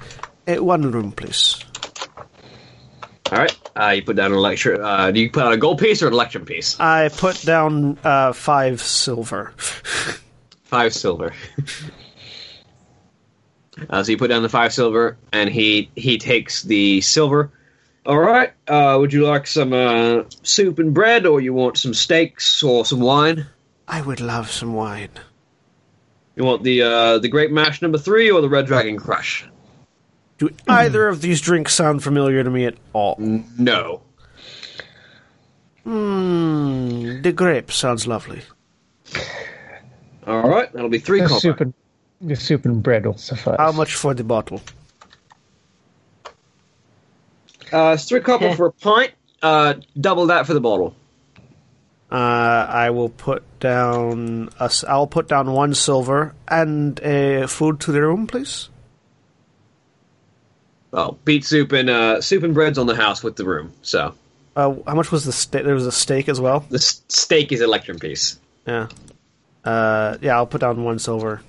eh, 0.47 0.59
one 0.59 0.91
room, 0.91 1.13
please. 1.13 1.65
All 3.33 3.39
right. 3.39 3.57
Uh, 3.77 3.93
you 3.97 4.03
put 4.03 4.17
down 4.17 4.33
an 4.33 4.39
electrum. 4.39 4.85
Uh, 4.85 5.11
do 5.11 5.21
you 5.21 5.31
put 5.31 5.45
out 5.45 5.53
a 5.53 5.57
gold 5.57 5.79
piece 5.79 6.03
or 6.03 6.09
an 6.09 6.13
electrum 6.13 6.45
piece? 6.45 6.79
I 6.81 7.09
put 7.09 7.41
down 7.43 7.97
uh, 8.05 8.33
five 8.33 8.83
silver. 8.83 9.55
Five 10.65 10.95
silver. 10.95 11.33
uh, 13.91 14.05
so 14.05 14.13
you 14.13 14.17
put 14.17 14.29
down 14.29 14.45
the 14.45 14.49
five 14.49 14.73
silver, 14.73 15.17
and 15.33 15.51
he 15.51 15.91
he 15.97 16.17
takes 16.17 16.63
the 16.63 17.01
silver. 17.01 17.51
All 18.07 18.19
right. 18.19 18.53
Uh, 18.67 18.97
would 18.99 19.13
you 19.13 19.27
like 19.27 19.47
some 19.47 19.73
uh, 19.73 20.23
soup 20.43 20.79
and 20.79 20.95
bread, 20.95 21.27
or 21.27 21.41
you 21.41 21.53
want 21.53 21.77
some 21.79 21.93
steaks 21.95 22.63
or 22.63 22.85
some 22.85 23.01
wine? 23.01 23.47
I 23.87 24.01
would 24.01 24.21
love 24.21 24.51
some 24.51 24.73
wine. 24.75 25.11
You 26.37 26.45
want 26.45 26.63
the 26.63 26.83
uh, 26.83 27.19
the 27.19 27.29
grape 27.29 27.51
mash 27.51 27.83
number 27.83 27.99
three 27.99 28.31
or 28.31 28.41
the 28.41 28.49
red 28.49 28.67
dragon 28.67 28.97
crush? 28.97 29.47
Do 30.39 30.49
either 30.67 31.07
of 31.09 31.21
these 31.21 31.41
drinks 31.43 31.75
sound 31.75 32.03
familiar 32.03 32.43
to 32.43 32.49
me 32.51 32.65
at 32.65 32.77
all? 32.95 33.17
No. 33.19 34.01
Hmm, 35.85 37.21
the 37.23 37.33
grape 37.33 37.71
sounds 37.71 38.07
lovely. 38.07 38.41
All 40.27 40.49
right. 40.49 40.73
That'll 40.73 40.89
be 40.89 40.99
three 40.99 41.21
The 41.21 41.27
copper. 41.29 41.41
soup 41.41 41.61
and 41.61 41.75
the 42.23 42.37
soup 42.37 42.65
and 42.65 42.83
bread 42.83 43.05
will 43.07 43.17
suffice. 43.17 43.57
How 43.59 43.73
much 43.73 43.95
for 43.95 44.15
the 44.15 44.25
bottle? 44.25 44.61
Uh, 47.73 47.93
it's 47.95 48.05
three 48.07 48.21
copper 48.21 48.55
for 48.57 48.67
a 48.67 48.73
pint. 48.73 49.13
Uh, 49.43 49.75
double 49.99 50.27
that 50.27 50.47
for 50.47 50.55
the 50.55 50.61
bottle. 50.61 50.95
Uh, 52.11 52.15
I 52.69 52.91
will 52.91 53.09
put 53.09 53.45
down. 53.61 54.51
A, 54.59 54.65
s- 54.65 54.83
I'll 54.85 55.07
put 55.07 55.29
down 55.29 55.53
one 55.53 55.75
silver 55.75 56.35
and 56.49 56.99
a 57.01 57.47
food 57.47 57.79
to 57.81 57.93
the 57.93 58.03
room, 58.03 58.27
please. 58.27 58.69
Oh, 60.93 61.17
beet 61.25 61.45
soup 61.45 61.71
and 61.73 61.89
uh, 61.89 62.21
soup 62.21 62.43
and 62.43 62.53
bread's 62.53 62.79
on 62.79 62.87
the 62.87 62.97
house 62.97 63.23
with 63.23 63.37
the 63.37 63.45
room. 63.45 63.73
So 63.83 64.15
Uh, 64.57 64.75
how 64.87 64.95
much 64.95 65.13
was 65.13 65.25
the 65.25 65.33
steak? 65.33 65.65
There 65.65 65.75
was 65.75 65.87
a 65.87 65.93
steak 65.93 66.29
as 66.29 66.41
well. 66.41 66.65
the 66.69 66.77
s- 66.79 67.03
steak 67.09 67.53
is 67.53 67.61
electrum 67.61 67.99
piece. 68.01 68.41
Yeah. 68.67 68.89
Uh, 69.65 70.17
yeah, 70.21 70.35
I'll 70.37 70.47
put 70.47 70.63
down 70.63 70.83
one 70.83 70.99
silver, 70.99 71.43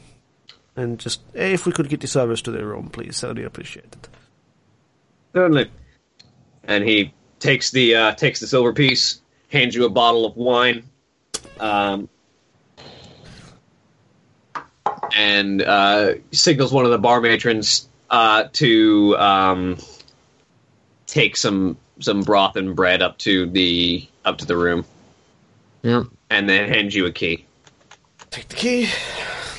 and 0.76 1.00
just 1.00 1.22
if 1.34 1.66
we 1.66 1.72
could 1.72 1.90
get 1.90 2.02
the 2.02 2.08
service 2.08 2.42
to 2.44 2.52
the 2.52 2.64
room, 2.66 2.90
please, 2.90 3.20
that 3.22 3.28
would 3.28 3.38
be 3.38 3.44
appreciated. 3.44 4.08
Certainly. 5.34 5.72
And 6.64 6.84
he 6.84 7.14
takes 7.40 7.72
the 7.72 7.96
uh, 7.96 8.12
takes 8.14 8.40
the 8.40 8.48
silver 8.48 8.74
piece, 8.74 9.22
hands 9.50 9.76
you 9.76 9.86
a 9.86 9.90
bottle 9.90 10.26
of 10.26 10.36
wine, 10.38 10.84
um, 11.60 12.08
and 15.16 15.62
uh, 15.62 16.14
signals 16.32 16.72
one 16.72 16.86
of 16.86 16.92
the 16.92 16.98
bar 16.98 17.20
matrons 17.22 17.88
uh, 18.10 18.46
to 18.54 19.18
um, 19.18 19.78
take 21.08 21.36
some 21.36 21.78
some 22.00 22.22
broth 22.22 22.56
and 22.56 22.76
bread 22.76 23.02
up 23.02 23.18
to 23.20 23.48
the 23.48 24.08
up 24.26 24.38
to 24.38 24.46
the 24.46 24.56
room, 24.58 24.86
Yep. 25.84 26.04
and 26.30 26.48
then 26.48 26.70
hands 26.70 26.94
you 26.96 27.06
a 27.06 27.12
key. 27.12 27.46
Take 28.30 28.48
the 28.50 28.56
key. 28.56 28.88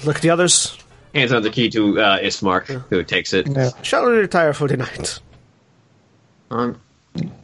Look 0.05 0.17
at 0.17 0.23
the 0.23 0.31
others. 0.31 0.79
Hands 1.15 1.31
out 1.33 1.43
the 1.43 1.51
key 1.51 1.69
to 1.71 2.01
uh, 2.01 2.19
Ismark, 2.21 2.67
who 2.89 3.03
takes 3.05 3.35
it. 3.35 3.47
No. 3.47 3.71
Shall 3.83 4.07
we 4.07 4.13
retire 4.17 4.55
for 4.55 4.67
the 4.67 4.79
night? 4.79 5.19
Um, 6.51 6.81
Do, 7.15 7.21
do, 7.21 7.29
do, 7.29 7.31
do, 7.31 7.31
do, 7.31 7.31
chick, 7.31 7.31
chick. 7.31 7.37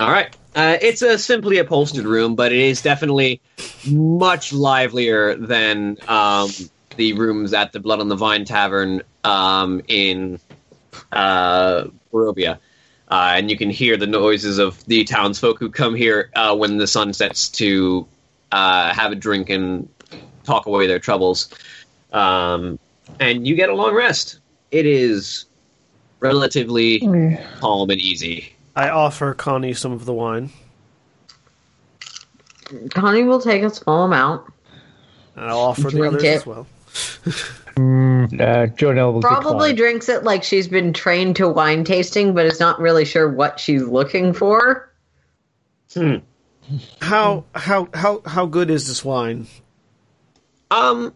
All 0.00 0.10
right. 0.10 0.36
Uh, 0.54 0.76
it's 0.80 1.02
a 1.02 1.18
simply 1.18 1.58
upholstered 1.58 2.04
room, 2.04 2.36
but 2.36 2.52
it 2.52 2.60
is 2.60 2.82
definitely 2.82 3.40
much 3.86 4.52
livelier 4.52 5.34
than 5.36 5.96
um, 6.06 6.50
the 6.96 7.12
rooms 7.14 7.52
at 7.52 7.72
the 7.72 7.80
Blood 7.80 8.00
on 8.00 8.08
the 8.08 8.16
Vine 8.16 8.44
Tavern 8.44 9.02
um, 9.24 9.82
in 9.88 10.38
uh, 11.10 11.84
Barovia. 12.12 12.58
Uh, 13.08 13.34
and 13.36 13.50
you 13.50 13.56
can 13.56 13.70
hear 13.70 13.96
the 13.96 14.06
noises 14.06 14.58
of 14.58 14.84
the 14.86 15.04
townsfolk 15.04 15.58
who 15.58 15.70
come 15.70 15.94
here 15.94 16.30
uh, 16.34 16.54
when 16.56 16.78
the 16.78 16.86
sun 16.86 17.12
sets 17.12 17.48
to 17.48 18.06
uh, 18.52 18.92
have 18.94 19.12
a 19.12 19.16
drink 19.16 19.50
and 19.50 19.88
talk 20.44 20.66
away 20.66 20.86
their 20.86 20.98
troubles. 20.98 21.48
Um, 22.12 22.78
and 23.18 23.46
you 23.46 23.56
get 23.56 23.68
a 23.68 23.74
long 23.74 23.94
rest. 23.94 24.38
It 24.70 24.86
is 24.86 25.46
relatively 26.20 27.00
calm 27.60 27.90
and 27.90 28.00
easy. 28.00 28.52
I 28.76 28.88
offer 28.90 29.34
Connie 29.34 29.74
some 29.74 29.92
of 29.92 30.04
the 30.04 30.12
wine. 30.12 30.50
Connie 32.90 33.22
will 33.24 33.40
take 33.40 33.62
a 33.62 33.70
small 33.70 34.04
amount. 34.04 34.50
And 35.36 35.46
I'll 35.46 35.58
offer 35.58 35.82
the 35.82 35.90
Drink 35.90 36.14
others 36.14 36.24
it. 36.24 36.36
as 36.36 36.46
well. 36.46 36.66
Uh, 37.76 38.70
Jo'nell 38.70 39.12
will 39.14 39.20
Probably 39.20 39.70
decline. 39.70 39.74
drinks 39.74 40.08
it 40.08 40.22
like 40.22 40.44
she's 40.44 40.68
been 40.68 40.92
trained 40.92 41.34
to 41.36 41.48
wine 41.48 41.82
tasting, 41.82 42.32
but 42.32 42.46
is 42.46 42.60
not 42.60 42.78
really 42.78 43.04
sure 43.04 43.28
what 43.28 43.58
she's 43.58 43.82
looking 43.82 44.32
for. 44.32 44.92
How 47.00 47.44
how 47.52 47.88
how 47.92 48.22
how 48.24 48.46
good 48.46 48.70
is 48.70 48.86
this 48.86 49.04
wine? 49.04 49.48
Um, 50.70 51.12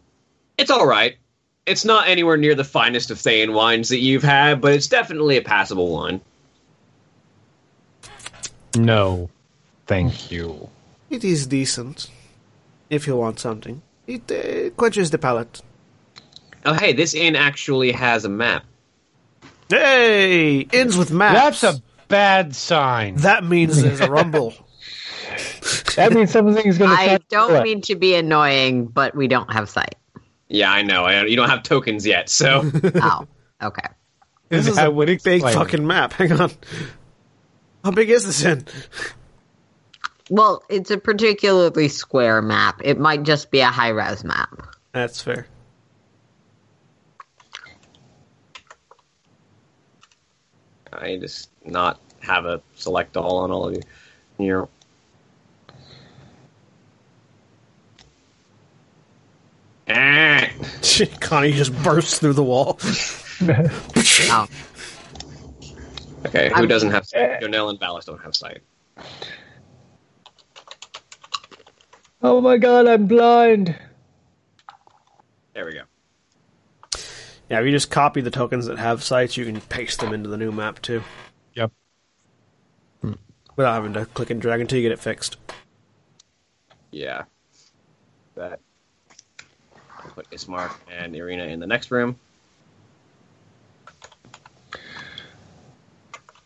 it's 0.59 0.73
all 0.73 0.85
right. 0.85 1.17
It's 1.69 1.85
not 1.85 2.09
anywhere 2.09 2.37
near 2.37 2.55
the 2.55 2.65
finest 2.65 3.11
of 3.11 3.19
Thayan 3.19 3.53
wines 3.53 3.91
that 3.91 3.99
you've 3.99 4.23
had, 4.23 4.61
but 4.61 4.73
it's 4.73 4.89
definitely 4.89 5.37
a 5.37 5.43
passable 5.43 5.93
wine. 5.93 6.21
No. 8.77 9.31
Thank 9.87 10.31
you. 10.31 10.69
It 11.11 11.25
is 11.25 11.47
decent. 11.47 12.11
If 12.91 13.07
you 13.07 13.17
want 13.17 13.39
something, 13.39 13.83
it 14.07 14.31
uh, 14.31 14.71
quenches 14.77 15.11
the 15.11 15.19
palate. 15.19 15.61
Oh, 16.65 16.73
hey, 16.73 16.93
this 16.93 17.15
inn 17.15 17.37
actually 17.37 17.93
has 17.93 18.25
a 18.25 18.29
map. 18.29 18.65
Hey, 19.69 20.67
ends 20.73 20.97
with 20.97 21.13
maps. 21.13 21.61
That's 21.61 21.77
a 21.77 21.83
bad 22.09 22.55
sign. 22.55 23.17
That 23.17 23.45
means 23.45 23.83
there's 23.83 24.01
a 24.01 24.11
rumble. 24.11 24.55
That 25.97 26.13
means 26.13 26.31
something's 26.31 26.79
going 26.79 26.91
to. 26.91 26.97
I 26.97 27.19
don't 27.29 27.63
mean 27.63 27.83
to 27.83 27.95
be 27.95 28.15
annoying, 28.15 28.87
but 28.87 29.15
we 29.15 29.29
don't 29.29 29.53
have 29.53 29.69
sight. 29.69 29.95
Yeah, 30.49 30.73
I 30.73 30.83
know. 30.83 31.05
I, 31.05 31.25
you 31.25 31.37
don't 31.37 31.51
have 31.51 31.63
tokens 31.63 32.07
yet, 32.07 32.29
so 32.29 32.71
Oh, 32.95 33.27
okay. 33.63 33.89
This 34.49 34.67
is 34.67 34.77
That 34.77 34.89
a 34.89 34.91
would 34.91 35.07
big 35.07 35.43
explain 35.43 35.55
fucking 35.55 35.87
map. 35.87 36.13
Hang 36.15 36.33
on. 36.33 36.51
How 37.85 37.91
big 37.91 38.09
is 38.11 38.25
this 38.25 38.45
in? 38.45 38.65
Well, 40.31 40.63
it's 40.69 40.91
a 40.91 40.99
particularly 40.99 41.89
square 41.89 42.43
map. 42.43 42.81
It 42.83 42.99
might 42.99 43.23
just 43.23 43.51
be 43.51 43.61
a 43.61 43.67
high 43.67 43.89
res 43.91 44.25
map. 44.25 44.75
That's 44.93 45.21
fair. 45.21 45.47
I 50.93 51.19
just 51.19 51.51
not 51.65 52.01
have 52.21 52.47
a 52.47 52.63
select 52.75 53.17
all 53.17 53.39
on 53.39 53.51
all 53.51 53.69
of 53.69 53.75
you. 53.75 53.83
Here. 54.39 54.63
Ah. 54.65 54.78
Eh. 59.89 60.49
Connie 61.21 61.53
just 61.53 61.73
bursts 61.83 62.19
through 62.19 62.35
the 62.35 62.45
wall. 62.45 62.79
Oh, 63.41 64.47
Okay, 66.27 66.49
who 66.49 66.55
I'm- 66.57 66.67
doesn't 66.69 66.91
have 66.91 67.07
sight? 67.07 67.21
Eh. 67.21 67.41
Jo'nell 67.41 67.71
and 67.71 67.79
Vallus 67.79 68.05
don't 68.05 68.21
have 68.21 68.35
sight. 68.35 68.63
Oh 72.21 72.41
my 72.41 72.57
god, 72.59 72.89
I'm 72.89 73.07
blind. 73.07 73.77
There 75.55 75.65
we 75.65 75.75
go. 75.75 75.83
Yeah, 77.49 77.61
if 77.61 77.67
you 77.67 77.71
just 77.71 77.91
copy 77.93 78.21
the 78.21 78.33
tokens 78.33 78.67
that 78.67 78.79
have 78.79 79.05
sites, 79.05 79.37
you 79.37 79.45
can 79.45 79.61
paste 79.61 80.01
them 80.01 80.13
into 80.13 80.29
the 80.29 80.37
new 80.37 80.51
map 80.51 80.83
too, 80.83 81.03
Yep. 81.55 81.71
Hmm. 83.01 83.13
without 83.55 83.75
having 83.75 83.93
to 83.93 84.05
click 84.07 84.31
and 84.31 84.43
drag 84.43 84.61
until 84.61 84.79
you 84.79 84.83
get 84.83 84.93
it 84.93 84.99
fixed. 84.99 85.37
Yeah. 86.91 87.23
That. 88.35 88.59
Put 90.19 90.31
Ismark 90.31 90.73
and 90.91 91.15
Ireena 91.15 91.49
in 91.49 91.61
the 91.61 91.67
next 91.69 91.93
room. 91.93 92.19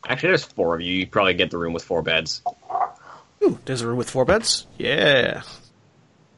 Actually, 0.06 0.28
there's 0.28 0.44
four 0.44 0.74
of 0.74 0.82
you. 0.82 0.94
You 0.94 1.06
probably 1.06 1.32
get 1.32 1.50
the 1.50 1.56
room 1.56 1.72
with 1.72 1.82
four 1.82 2.02
beds. 2.02 2.42
Ooh, 3.42 3.58
there's 3.64 3.80
a 3.80 3.86
room 3.86 3.96
with 3.96 4.10
four 4.10 4.26
beds. 4.26 4.66
Yeah, 4.76 5.40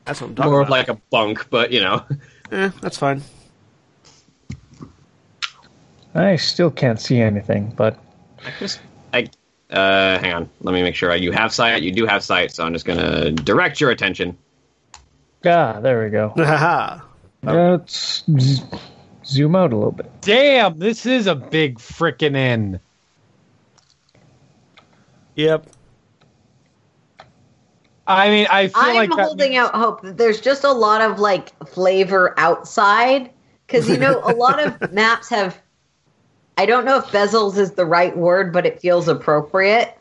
that's 0.05 0.20
what 0.20 0.28
I'm 0.28 0.35
talking 0.37 0.53
More 0.53 0.61
of 0.61 0.68
about. 0.68 0.78
like 0.78 0.89
a 0.89 1.01
bunk, 1.11 1.51
but 1.51 1.72
you 1.72 1.80
know. 1.80 2.05
eh, 2.53 2.70
that's 2.80 2.99
fine. 2.99 3.20
I 6.14 6.37
still 6.37 6.70
can't 6.70 7.01
see 7.01 7.20
anything, 7.20 7.72
but 7.76 7.99
I 8.47 8.53
just, 8.61 8.80
I, 9.12 9.28
uh, 9.70 10.20
hang 10.20 10.35
on. 10.35 10.51
Let 10.61 10.72
me 10.72 10.82
make 10.85 10.95
sure 10.95 11.12
you 11.16 11.32
have 11.32 11.53
sight. 11.53 11.82
You 11.82 11.91
do 11.91 12.07
have 12.07 12.22
sight, 12.22 12.53
so 12.53 12.62
I'm 12.62 12.72
just 12.72 12.85
gonna 12.85 13.32
direct 13.32 13.80
your 13.80 13.91
attention. 13.91 14.39
ah, 15.45 15.80
there 15.80 16.05
we 16.05 16.11
go. 16.11 16.28
Haha. 16.37 17.01
Let's 17.45 18.24
z- 18.38 18.62
zoom 19.24 19.57
out 19.57 19.72
a 19.72 19.76
little 19.76 19.92
bit. 19.92 20.11
Damn, 20.20 20.78
this 20.78 21.07
is 21.07 21.26
a 21.26 21.34
big 21.34 21.78
frickin' 21.78 22.36
inn. 22.36 22.80
yep. 25.34 25.66
I 28.07 28.28
mean, 28.28 28.47
I 28.51 28.68
feel 28.68 28.82
like 28.82 28.88
I'm 28.88 28.95
like 28.97 29.11
that 29.16 29.24
holding 29.24 29.51
means- 29.53 29.61
out 29.64 29.74
hope 29.74 30.03
that 30.03 30.18
there's 30.18 30.40
just 30.40 30.64
a 30.64 30.72
lot 30.72 31.01
of 31.01 31.18
like 31.18 31.53
flavor 31.68 32.34
outside 32.38 33.30
because 33.66 33.88
you 33.88 33.97
know 33.97 34.20
a 34.24 34.34
lot 34.34 34.61
of 34.61 34.92
maps 34.92 35.30
have. 35.30 35.59
I 36.57 36.66
don't 36.66 36.84
know 36.84 36.99
if 36.99 37.07
bezels 37.07 37.57
is 37.59 37.72
the 37.72 37.84
right 37.86 38.16
word, 38.16 38.53
but 38.53 38.64
it 38.66 38.80
feels 38.80 39.09
appropriate. 39.09 39.97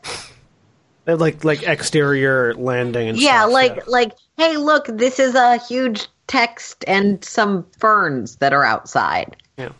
They 1.04 1.12
have 1.12 1.20
like 1.20 1.44
like 1.44 1.62
exterior 1.66 2.54
landing 2.54 3.08
and 3.08 3.18
yeah, 3.18 3.40
stuff, 3.42 3.52
like 3.52 3.86
like 3.88 4.12
hey, 4.36 4.58
look, 4.58 4.86
this 4.86 5.18
is 5.18 5.34
a 5.34 5.56
huge 5.66 6.06
text 6.26 6.84
and 6.86 7.24
some 7.24 7.66
ferns 7.78 8.36
that 8.36 8.52
are 8.52 8.64
outside. 8.64 9.36
Yeah. 9.58 9.70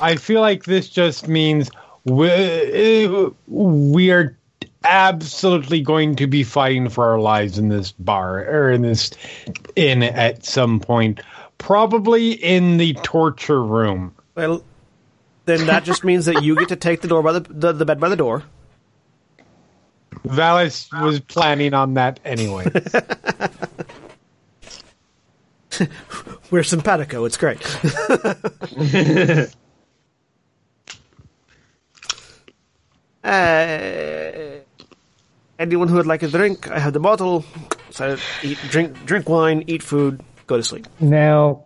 I 0.00 0.16
feel 0.16 0.40
like 0.40 0.64
this 0.64 0.88
just 0.88 1.28
means 1.28 1.70
we, 2.04 3.30
we 3.46 4.10
are 4.10 4.36
absolutely 4.84 5.80
going 5.80 6.16
to 6.16 6.26
be 6.26 6.42
fighting 6.44 6.88
for 6.88 7.04
our 7.08 7.18
lives 7.18 7.58
in 7.58 7.68
this 7.68 7.92
bar 7.92 8.44
or 8.44 8.70
in 8.70 8.82
this 8.82 9.10
inn 9.76 10.02
at 10.02 10.44
some 10.44 10.80
point. 10.80 11.20
Probably 11.58 12.32
in 12.32 12.76
the 12.76 12.94
torture 13.02 13.62
room. 13.62 14.14
Well, 14.34 14.62
then 15.46 15.66
that 15.66 15.84
just 15.84 16.04
means 16.04 16.26
that 16.26 16.42
you 16.42 16.54
get 16.54 16.68
to 16.68 16.76
take 16.76 17.00
the 17.00 17.08
door 17.08 17.22
by 17.22 17.32
the 17.32 17.40
the, 17.40 17.72
the 17.72 17.84
bed 17.84 17.98
by 17.98 18.08
the 18.08 18.16
door. 18.16 18.44
Vallus 20.24 20.88
was 21.02 21.20
planning 21.20 21.74
on 21.74 21.94
that 21.94 22.20
anyway. 22.24 22.64
We're 26.50 26.62
simpatico. 26.62 27.24
It's 27.24 27.36
great. 27.36 27.60
uh, 33.24 34.60
anyone 35.58 35.88
who 35.88 35.96
would 35.96 36.06
like 36.06 36.22
a 36.22 36.28
drink, 36.28 36.70
I 36.70 36.78
have 36.78 36.92
the 36.92 37.00
bottle. 37.00 37.44
So 37.90 38.16
eat, 38.42 38.58
drink, 38.68 39.04
drink 39.04 39.28
wine, 39.28 39.64
eat 39.66 39.82
food, 39.82 40.22
go 40.46 40.56
to 40.56 40.62
sleep. 40.62 40.86
Now, 41.00 41.64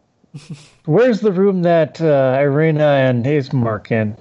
where's 0.85 1.21
the 1.21 1.33
room 1.33 1.63
that 1.63 2.01
uh, 2.01 2.39
Ireena 2.39 3.09
and 3.09 3.25
Ismark 3.25 3.91
in? 3.91 4.17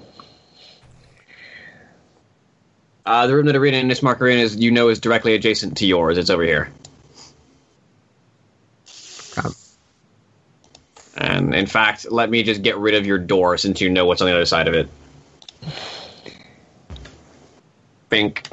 Uh, 3.06 3.28
the 3.28 3.36
room 3.36 3.48
that 3.48 3.56
Ireena 3.56 3.82
and 3.82 3.92
Ismark 3.92 4.22
are 4.22 4.28
in 4.28 4.40
is, 4.40 4.56
you 4.56 4.72
know, 4.72 4.90
is 4.90 5.00
directly 5.00 5.34
adjacent 5.34 5.78
to 5.78 5.86
yours. 5.86 6.18
It's 6.18 6.30
over 6.30 6.44
here. 6.44 6.72
And 11.18 11.54
in 11.54 11.66
fact, 11.66 12.12
let 12.12 12.30
me 12.30 12.44
just 12.44 12.62
get 12.62 12.78
rid 12.78 12.96
of 12.96 13.06
your 13.06 13.18
door 13.18 13.58
since 13.58 13.82
you 13.82 13.90
know 13.90 14.06
what's 14.06 14.22
on 14.22 14.28
the 14.28 14.34
other 14.34 14.46
side 14.46 14.68
of 14.68 14.74
it. 14.74 14.90
Bink. 18.10 18.48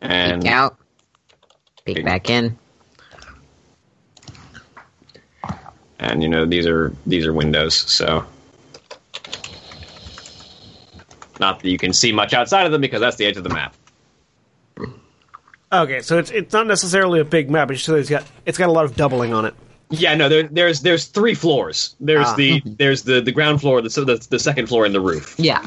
And 0.00 0.42
Peek 0.42 0.50
out, 0.50 0.78
peek 1.84 2.04
back 2.04 2.30
in. 2.30 2.56
and 5.98 6.22
you 6.22 6.28
know 6.28 6.44
these 6.44 6.66
are 6.66 6.94
these 7.06 7.26
are 7.26 7.32
windows, 7.32 7.74
so 7.74 8.24
not 11.40 11.60
that 11.60 11.68
you 11.68 11.78
can 11.78 11.92
see 11.92 12.12
much 12.12 12.34
outside 12.34 12.66
of 12.66 12.72
them 12.72 12.80
because 12.80 13.00
that's 13.00 13.16
the 13.16 13.26
edge 13.26 13.36
of 13.36 13.44
the 13.44 13.50
map. 13.50 13.74
Okay, 15.72 16.00
so 16.00 16.18
it's 16.18 16.30
it's 16.30 16.52
not 16.52 16.66
necessarily 16.66 17.20
a 17.20 17.24
big 17.24 17.50
map. 17.50 17.70
It's 17.70 17.84
just 17.84 17.96
it's 17.96 18.10
got 18.10 18.24
it's 18.44 18.58
got 18.58 18.68
a 18.68 18.72
lot 18.72 18.84
of 18.84 18.96
doubling 18.96 19.32
on 19.32 19.44
it. 19.44 19.54
Yeah, 19.90 20.14
no, 20.16 20.28
there, 20.28 20.44
there's 20.44 20.80
there's 20.80 21.04
three 21.06 21.34
floors. 21.34 21.94
There's 22.00 22.26
Ah. 22.26 22.34
the 22.34 22.60
there's 22.64 23.02
the 23.04 23.20
the 23.20 23.32
ground 23.32 23.60
floor, 23.60 23.80
the, 23.80 23.90
so 23.90 24.04
the 24.04 24.16
the 24.30 24.38
second 24.38 24.66
floor, 24.66 24.84
and 24.84 24.92
the 24.94 25.00
roof. 25.00 25.34
Yeah, 25.38 25.64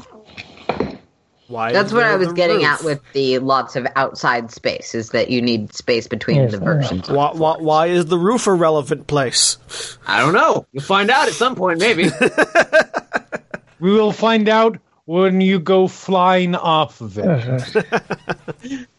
Why? 1.47 1.71
that's 1.71 1.93
what 1.93 2.03
I 2.03 2.15
was 2.17 2.33
getting 2.33 2.57
roof? 2.57 2.65
at 2.65 2.83
with 2.83 3.01
the 3.13 3.39
lots 3.39 3.75
of 3.77 3.87
outside 3.95 4.51
space. 4.51 4.93
Is 4.93 5.09
that 5.11 5.29
you 5.29 5.41
need 5.41 5.73
space 5.73 6.05
between 6.07 6.35
Yes, 6.37 6.51
the 6.51 6.57
I 6.57 6.59
know. 6.59 6.65
versions. 6.65 7.09
Why, 7.09 7.31
why, 7.31 7.55
why 7.59 7.87
is 7.87 8.07
the 8.07 8.17
roof 8.17 8.45
a 8.47 8.53
relevant 8.53 9.07
place? 9.07 9.57
I 10.05 10.19
don't 10.19 10.33
know. 10.33 10.65
You'll 10.73 10.83
find 10.83 11.09
out 11.09 11.27
at 11.29 11.33
some 11.33 11.55
point, 11.55 11.79
maybe. 11.79 12.09
we 13.79 13.91
will 13.93 14.11
find 14.11 14.49
out 14.49 14.77
when 15.05 15.39
you 15.39 15.59
go 15.59 15.87
flying 15.87 16.55
off 16.55 16.99
of 17.01 17.17
it. 17.17 18.85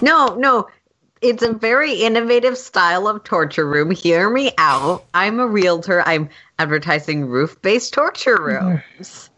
No, 0.00 0.36
no. 0.36 0.68
It's 1.20 1.42
a 1.42 1.52
very 1.52 1.94
innovative 1.94 2.56
style 2.56 3.08
of 3.08 3.24
torture 3.24 3.68
room. 3.68 3.90
Hear 3.90 4.30
me 4.30 4.52
out. 4.58 5.04
I'm 5.14 5.40
a 5.40 5.46
realtor. 5.46 6.02
I'm 6.06 6.28
advertising 6.58 7.26
roof 7.26 7.60
based 7.62 7.92
torture 7.92 8.40
rooms. 8.40 9.30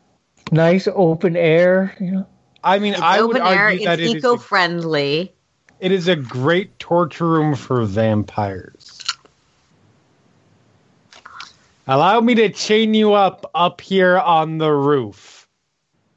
Nice 0.52 0.88
open 0.94 1.36
air, 1.36 1.94
you 2.00 2.10
know. 2.10 2.26
I 2.62 2.78
mean, 2.78 2.92
It's 2.92 3.02
I 3.02 3.22
would 3.22 3.36
open 3.36 3.48
air, 3.48 3.64
argue 3.66 3.86
that 3.86 4.00
it's 4.00 4.10
it 4.10 4.16
is, 4.16 4.24
eco 4.24 4.34
a, 4.34 4.38
friendly. 4.38 5.32
it 5.80 5.92
is 5.92 6.08
a 6.08 6.16
great 6.16 6.78
torture 6.78 7.26
room 7.26 7.54
for 7.54 7.84
vampires. 7.84 8.98
Allow 11.86 12.20
me 12.20 12.34
to 12.34 12.50
chain 12.50 12.92
you 12.94 13.14
up 13.14 13.50
up 13.54 13.80
here 13.80 14.18
on 14.18 14.58
the 14.58 14.70
roof. 14.70 15.29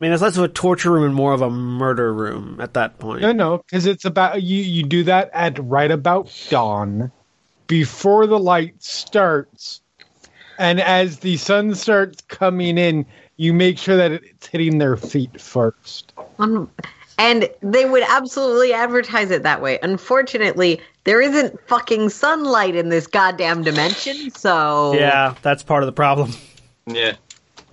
I 0.04 0.06
mean, 0.06 0.12
it's 0.12 0.22
less 0.22 0.36
of 0.36 0.44
a 0.44 0.50
torture 0.50 0.92
room 0.92 1.06
and 1.06 1.16
more 1.16 1.32
of 1.32 1.42
a 1.42 1.50
murder 1.50 2.14
room 2.14 2.60
at 2.60 2.74
that 2.74 3.00
point. 3.00 3.22
No, 3.22 3.32
no, 3.32 3.58
because 3.60 3.86
it's 3.86 4.04
about 4.04 4.44
you. 4.44 4.62
You 4.62 4.84
do 4.84 5.02
that 5.06 5.30
at 5.32 5.58
right 5.64 5.90
about 5.90 6.30
dawn, 6.50 7.10
before 7.68 8.28
the 8.28 8.38
light 8.38 8.76
starts, 8.84 9.80
and 10.60 10.82
as 10.82 11.20
the 11.20 11.38
sun 11.38 11.74
starts 11.74 12.22
coming 12.28 12.78
in, 12.78 13.06
you 13.38 13.54
make 13.54 13.78
sure 13.78 13.96
that 13.96 14.12
it's 14.12 14.48
hitting 14.48 14.78
their 14.80 14.98
feet 14.98 15.40
first. 15.40 16.12
Un- 16.38 16.70
And 17.18 17.48
they 17.62 17.86
would 17.86 18.04
absolutely 18.10 18.74
advertise 18.74 19.32
it 19.32 19.44
that 19.44 19.62
way. 19.62 19.80
Unfortunately, 19.84 20.82
there 21.06 21.22
isn't 21.22 21.58
fucking 21.70 22.10
sunlight 22.10 22.76
in 22.76 22.90
this 22.90 23.08
goddamn 23.08 23.64
dimension, 23.64 24.32
so 24.32 24.96
Yeah, 24.96 25.34
that's 25.44 25.64
part 25.64 25.82
of 25.82 25.88
the 25.88 25.94
problem. 25.94 26.34
yeah. 26.88 27.14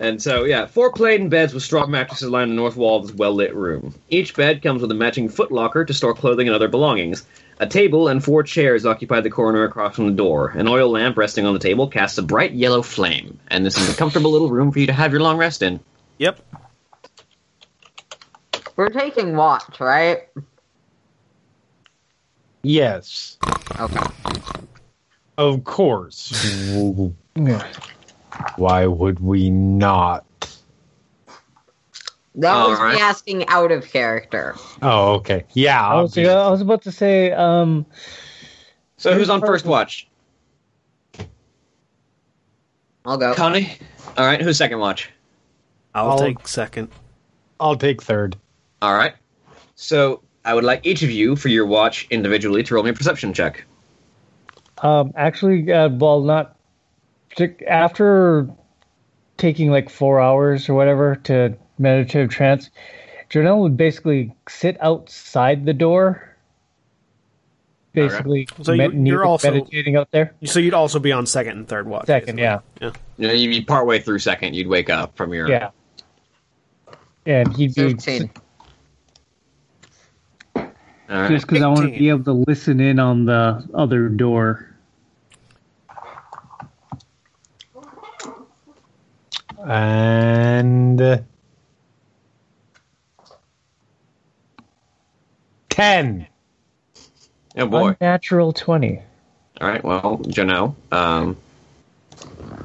And 0.01 0.21
so, 0.21 0.45
yeah, 0.45 0.65
four 0.65 0.91
plain 0.93 1.29
beds 1.29 1.53
with 1.53 1.63
straw 1.63 1.87
mattresses 1.87 2.31
line 2.31 2.49
the 2.49 2.55
north 2.55 2.75
wall 2.75 3.01
of 3.01 3.09
this 3.09 3.15
well 3.17 3.35
lit 3.35 3.55
room. 3.55 3.95
Each 4.09 4.35
bed 4.35 4.63
comes 4.63 4.81
with 4.81 4.91
a 4.91 4.95
matching 4.95 5.29
footlocker 5.29 5.87
to 5.87 5.93
store 5.93 6.15
clothing 6.15 6.49
and 6.49 6.55
other 6.57 6.69
belongings. 6.69 7.27
A 7.59 7.67
table 7.67 8.09
and 8.09 8.25
four 8.25 8.43
chairs 8.43 8.87
occupy 8.87 9.21
the 9.21 9.29
corner 9.29 9.65
across 9.65 9.95
from 9.97 10.07
the 10.07 10.13
door. 10.17 10.49
An 10.49 10.67
oil 10.67 10.89
lamp 10.91 11.19
resting 11.19 11.45
on 11.45 11.53
the 11.53 11.61
table 11.61 11.87
casts 11.89 12.17
a 12.17 12.23
bright 12.23 12.53
yellow 12.53 12.81
flame, 12.81 13.39
and 13.49 13.65
this 13.67 13.77
is 13.77 13.93
a 13.93 13.97
comfortable 13.97 14.33
little 14.33 14.49
room 14.49 14.73
for 14.73 14.79
you 14.79 14.87
to 14.87 14.95
have 14.95 15.13
your 15.13 15.21
long 15.21 15.37
rest 15.37 15.61
in. 15.61 15.79
Yep. 16.17 16.41
we're 18.77 18.89
taking 18.89 19.37
watch, 19.37 19.79
right? 19.81 20.21
Yes, 22.63 23.37
Okay. 23.79 24.01
of 25.37 25.65
course. 25.65 26.33
Yeah. 27.37 27.71
Why 28.57 28.87
would 28.87 29.21
we 29.21 29.51
not? 29.51 30.25
That 32.37 32.53
All 32.55 32.71
was 32.71 32.79
right. 32.79 32.95
me 32.95 33.01
asking 33.01 33.49
out 33.49 33.73
of 33.73 33.89
character. 33.91 34.55
Oh, 34.83 35.15
okay. 35.15 35.45
Yeah. 35.53 35.85
I 35.85 36.01
was, 36.01 36.13
obvious. 36.13 36.29
I 36.33 36.51
was 36.51 36.61
about 36.61 36.83
to 36.83 36.93
say, 36.93 37.33
um, 37.33 37.85
So, 38.97 39.15
who's 39.15 39.29
on 39.29 39.41
first 39.41 39.67
watch? 39.67 40.07
I'll 43.05 43.17
go. 43.17 43.35
Connie? 43.35 43.73
Alright, 44.19 44.43
who's 44.43 44.59
second 44.59 44.79
watch? 44.79 45.11
I'll, 45.95 46.11
I'll- 46.13 46.19
take 46.19 46.47
second. 46.47 46.89
I'll 47.59 47.77
take 47.77 48.03
third. 48.03 48.37
All 48.81 48.95
right. 48.95 49.15
So 49.75 50.23
I 50.45 50.55
would 50.55 50.65
like 50.65 50.87
each 50.87 51.03
of 51.03 51.11
you 51.11 51.37
for 51.37 51.49
your 51.49 51.67
watch 51.67 52.07
individually 52.11 52.63
to 52.63 52.75
roll 52.75 52.85
me 52.85 52.91
a 52.91 52.95
perception 52.95 53.33
check. 53.35 53.65
um, 54.79 55.13
actually, 55.17 55.71
uh, 55.73 55.89
well, 55.91 56.23
not 56.23 56.57
partic- 56.57 56.60
after 57.69 58.49
taking 59.37 59.71
like 59.71 59.89
four 59.89 60.21
hours 60.21 60.69
or 60.69 60.75
whatever 60.75 61.17
to 61.25 61.57
meditative 61.79 62.31
trance. 62.31 62.71
Jo'nell 63.31 63.61
would 63.61 63.77
basically 63.77 64.35
sit 64.49 64.77
outside 64.83 65.65
the 65.65 65.73
door 65.73 66.27
basically 67.93 68.47
So 68.63 68.73
you- 68.73 68.79
med- 68.91 69.07
you're 69.09 69.25
also- 69.25 69.51
meditating 69.53 69.97
out 69.97 70.11
there. 70.13 70.35
So 70.45 70.61
you'd 70.61 70.75
also 70.75 70.99
be 70.99 71.11
on 71.13 71.27
second 71.27 71.59
and 71.59 71.67
third 71.69 71.89
watch. 71.89 72.07
Second, 72.07 72.39
yeah. 72.39 72.61
yeah, 72.81 72.93
You 73.19 73.27
know, 73.29 73.35
you'd 73.35 73.49
be 73.51 73.61
partway 73.63 73.99
through 73.99 74.19
second, 74.21 74.55
you'd 74.55 74.69
wake 74.69 74.91
up 74.91 75.17
from 75.17 75.33
your. 75.35 75.49
yeah. 75.49 75.71
And 77.27 77.53
he'd 77.57 77.75
be 77.75 77.93
13. 77.95 78.31
All 80.57 80.73
right. 81.09 81.31
Just 81.31 81.47
because 81.49 81.63
I 81.63 81.67
want 81.69 81.93
to 81.93 81.99
be 81.99 82.09
able 82.09 82.25
to 82.25 82.45
listen 82.47 82.79
in 82.81 82.99
on 83.01 83.25
the 83.25 83.67
other 83.75 84.09
door. 84.09 84.67
And 89.67 91.01
uh, 91.01 91.19
ten. 95.69 96.27
Oh 97.57 97.67
boy. 97.67 97.89
unnatural 98.01 98.53
twenty. 98.53 99.03
All 99.61 99.69
right. 99.69 99.85
Well, 99.85 100.19
Jo'nell, 100.19 100.75
um, 100.91 101.37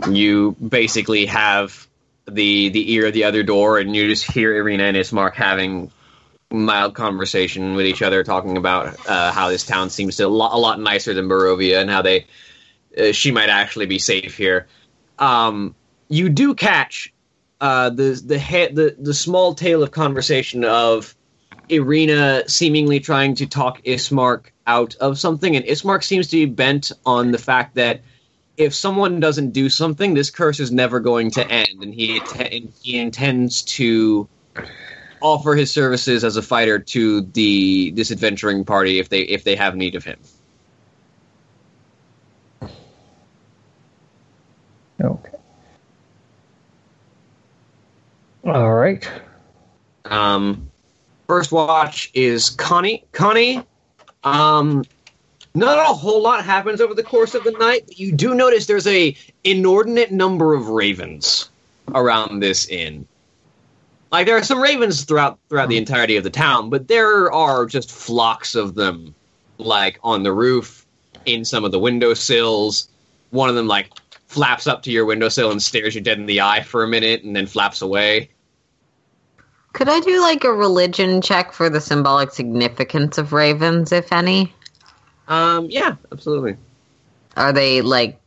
you 0.10 0.54
basically 0.54 1.26
have 1.26 1.88
the 2.28 2.70
the 2.70 2.94
ear 2.94 3.08
of 3.08 3.14
the 3.14 3.26
other 3.26 3.44
door, 3.44 3.80
and 3.80 3.96
you 3.96 4.08
just 4.08 4.32
hear 4.32 4.64
Ireena 4.64 4.90
and 4.90 4.98
Ismark 4.98 5.34
having 5.34 5.92
mild 6.52 6.94
conversation 6.94 7.76
with 7.76 7.86
each 7.86 8.02
other, 8.02 8.24
talking 8.24 8.58
about 8.58 9.08
uh, 9.08 9.32
how 9.32 9.50
this 9.50 9.66
town 9.66 9.90
seems 9.90 10.18
to 10.18 10.24
a 10.24 10.28
lot, 10.28 10.54
a 10.54 10.58
lot 10.58 10.80
nicer 10.80 11.14
than 11.14 11.28
Barovia, 11.28 11.82
and 11.82 11.90
how 11.90 12.02
they 12.02 12.26
uh, 12.98 13.12
she 13.12 13.32
might 13.32 13.50
actually 13.50 13.86
be 13.86 14.00
safe 14.00 14.38
here. 14.38 14.68
Um, 15.20 15.76
you 16.10 16.30
do 16.30 16.54
catch 16.56 17.14
uh, 17.62 17.90
the 17.90 18.22
the 18.26 18.38
head 18.38 18.76
the 18.76 18.96
the 19.00 19.14
small 19.14 19.54
tale 19.56 19.84
of 19.84 19.92
conversation 19.92 20.64
of 20.64 21.16
Ireena 21.70 22.50
seemingly 22.50 23.00
trying 23.00 23.36
to 23.36 23.48
talk 23.48 23.82
Ismark 23.84 24.48
out 24.68 24.96
of 24.96 25.18
something, 25.18 25.56
and 25.56 25.66
Ismark 25.66 26.04
seems 26.04 26.28
to 26.28 26.38
be 26.38 26.46
bent 26.46 26.92
on 27.06 27.32
the 27.32 27.38
fact 27.38 27.76
that 27.76 28.02
if 28.58 28.74
someone 28.74 29.20
doesn't 29.20 29.52
do 29.52 29.70
something, 29.70 30.14
this 30.14 30.30
curse 30.30 30.60
is 30.60 30.72
never 30.72 31.00
going 31.00 31.32
to 31.32 31.50
end, 31.52 31.82
and 31.82 31.94
he 31.94 32.24
and 32.38 32.74
he 32.82 32.98
intends 32.98 33.64
to 33.64 34.30
offer 35.22 35.56
his 35.56 35.72
services 35.72 36.24
as 36.24 36.38
a 36.38 36.42
fighter 36.42 36.80
to 36.80 37.22
the 37.22 37.92
this 37.92 38.12
adventuring 38.12 38.64
party 38.66 39.00
if 39.00 39.10
they 39.10 39.22
if 39.22 39.44
they 39.44 39.56
have 39.56 39.76
need 39.76 39.96
of 39.96 40.04
him. 40.04 40.20
Okay. 45.04 45.35
All 48.46 48.76
right. 48.76 49.10
Um, 50.06 50.70
first 51.26 51.52
watch 51.52 52.12
is 52.14 52.52
Connie. 52.52 53.04
Connie, 53.12 53.64
um, 54.24 54.84
not 55.56 55.80
a 55.80 55.94
whole 55.94 56.22
lot 56.22 56.46
happens 56.46 56.80
over 56.80 56.94
the 56.94 57.02
course 57.02 57.34
of 57.34 57.44
the 57.44 57.52
night, 57.52 57.86
but 57.88 57.98
you 57.98 58.12
do 58.12 58.36
notice 58.36 58.68
there's 58.68 58.86
a 58.86 59.16
inordinate 59.44 60.12
number 60.12 60.54
of 60.54 60.70
ravens 60.70 61.50
around 61.96 62.40
this 62.40 62.68
inn. 62.68 63.08
Like 64.12 64.28
there 64.28 64.38
are 64.38 64.44
some 64.44 64.62
ravens 64.62 65.04
throughout 65.04 65.40
throughout 65.50 65.70
the 65.70 65.78
entirety 65.78 66.16
of 66.16 66.24
the 66.24 66.30
town, 66.30 66.70
but 66.70 66.88
there 66.88 67.32
are 67.32 67.66
just 67.66 67.92
flocks 67.92 68.54
of 68.54 68.76
them, 68.76 69.16
like 69.58 70.00
on 70.04 70.22
the 70.22 70.32
roof, 70.32 70.86
in 71.26 71.46
some 71.46 71.66
of 71.66 71.72
the 71.72 71.80
windowsills. 71.80 72.90
One 73.32 73.50
of 73.50 73.56
them 73.56 73.68
like 73.68 73.90
flaps 74.28 74.68
up 74.68 74.84
to 74.84 74.92
your 74.92 75.06
windowsill 75.06 75.52
and 75.52 75.64
stares 75.64 75.96
you 75.96 76.02
dead 76.02 76.20
in 76.20 76.28
the 76.28 76.42
eye 76.42 76.62
for 76.62 76.84
a 76.84 76.88
minute, 76.88 77.24
and 77.24 77.36
then 77.36 77.48
flaps 77.48 77.82
away. 77.82 78.30
Could 79.76 79.90
I 79.90 80.00
do 80.00 80.22
like 80.22 80.46
a 80.46 80.54
religion 80.54 81.22
check 81.22 81.52
for 81.52 81.70
the 81.70 81.82
symbolic 81.82 82.32
significance 82.32 83.18
of 83.18 83.34
ravens, 83.34 83.92
if 83.92 84.14
any? 84.14 84.54
Um, 85.28 85.68
yeah, 85.70 85.98
absolutely. 86.14 86.56
Are 87.36 87.52
they 87.52 87.82
like 87.82 88.18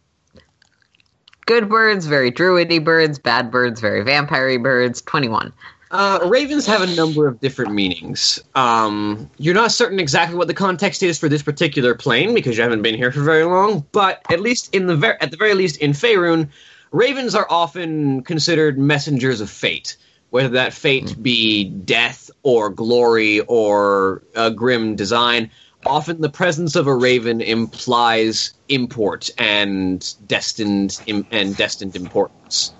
good 1.46 1.70
birds, 1.70 2.05
very 2.05 2.30
druidy 2.30 2.84
birds, 2.84 3.18
bad 3.18 3.51
birds, 3.51 3.80
very 3.80 4.03
vampire 4.05 4.59
birds? 4.59 5.01
21. 5.01 5.51
Uh, 5.90 6.18
ravens 6.26 6.66
have 6.66 6.82
a 6.82 6.94
number 6.94 7.26
of 7.26 7.40
different 7.40 7.72
meanings. 7.72 8.38
Um, 8.55 9.30
you're 9.38 9.55
not 9.55 9.72
certain 9.72 9.99
exactly 9.99 10.36
what 10.36 10.49
the 10.49 10.55
context 10.55 11.03
is 11.03 11.18
for 11.18 11.30
this 11.30 11.42
particular 11.42 11.94
plane 11.94 12.34
because 12.34 12.59
you 12.59 12.62
haven't 12.62 12.82
been 12.82 12.94
here 12.94 13.11
for 13.11 13.22
very 13.22 13.44
long. 13.44 13.86
But 13.92 14.20
at 14.30 14.40
least 14.40 14.74
in 14.74 14.86
the 14.86 14.96
ver- 14.96 15.16
at 15.22 15.30
the 15.30 15.38
very 15.38 15.55
least 15.55 15.78
in 15.78 15.92
Faerun, 15.92 16.51
ravens 16.92 17.34
are 17.34 17.46
often 17.49 18.22
considered 18.22 18.78
messengers 18.78 19.40
of 19.40 19.49
fate, 19.49 19.96
whether 20.30 20.48
that 20.48 20.72
fate 20.72 21.20
be 21.22 21.64
death 21.64 22.30
or 22.42 22.70
glory 22.70 23.40
or 23.40 24.22
a 24.34 24.50
grim 24.50 24.96
design. 24.96 25.50
Often, 25.86 26.20
the 26.20 26.28
presence 26.28 26.76
of 26.76 26.86
a 26.86 26.94
raven 26.94 27.40
implies 27.40 28.52
import 28.68 29.30
and 29.38 30.14
destined 30.26 31.00
im- 31.06 31.26
and 31.30 31.56
destined 31.56 31.96
importance. 31.96 32.72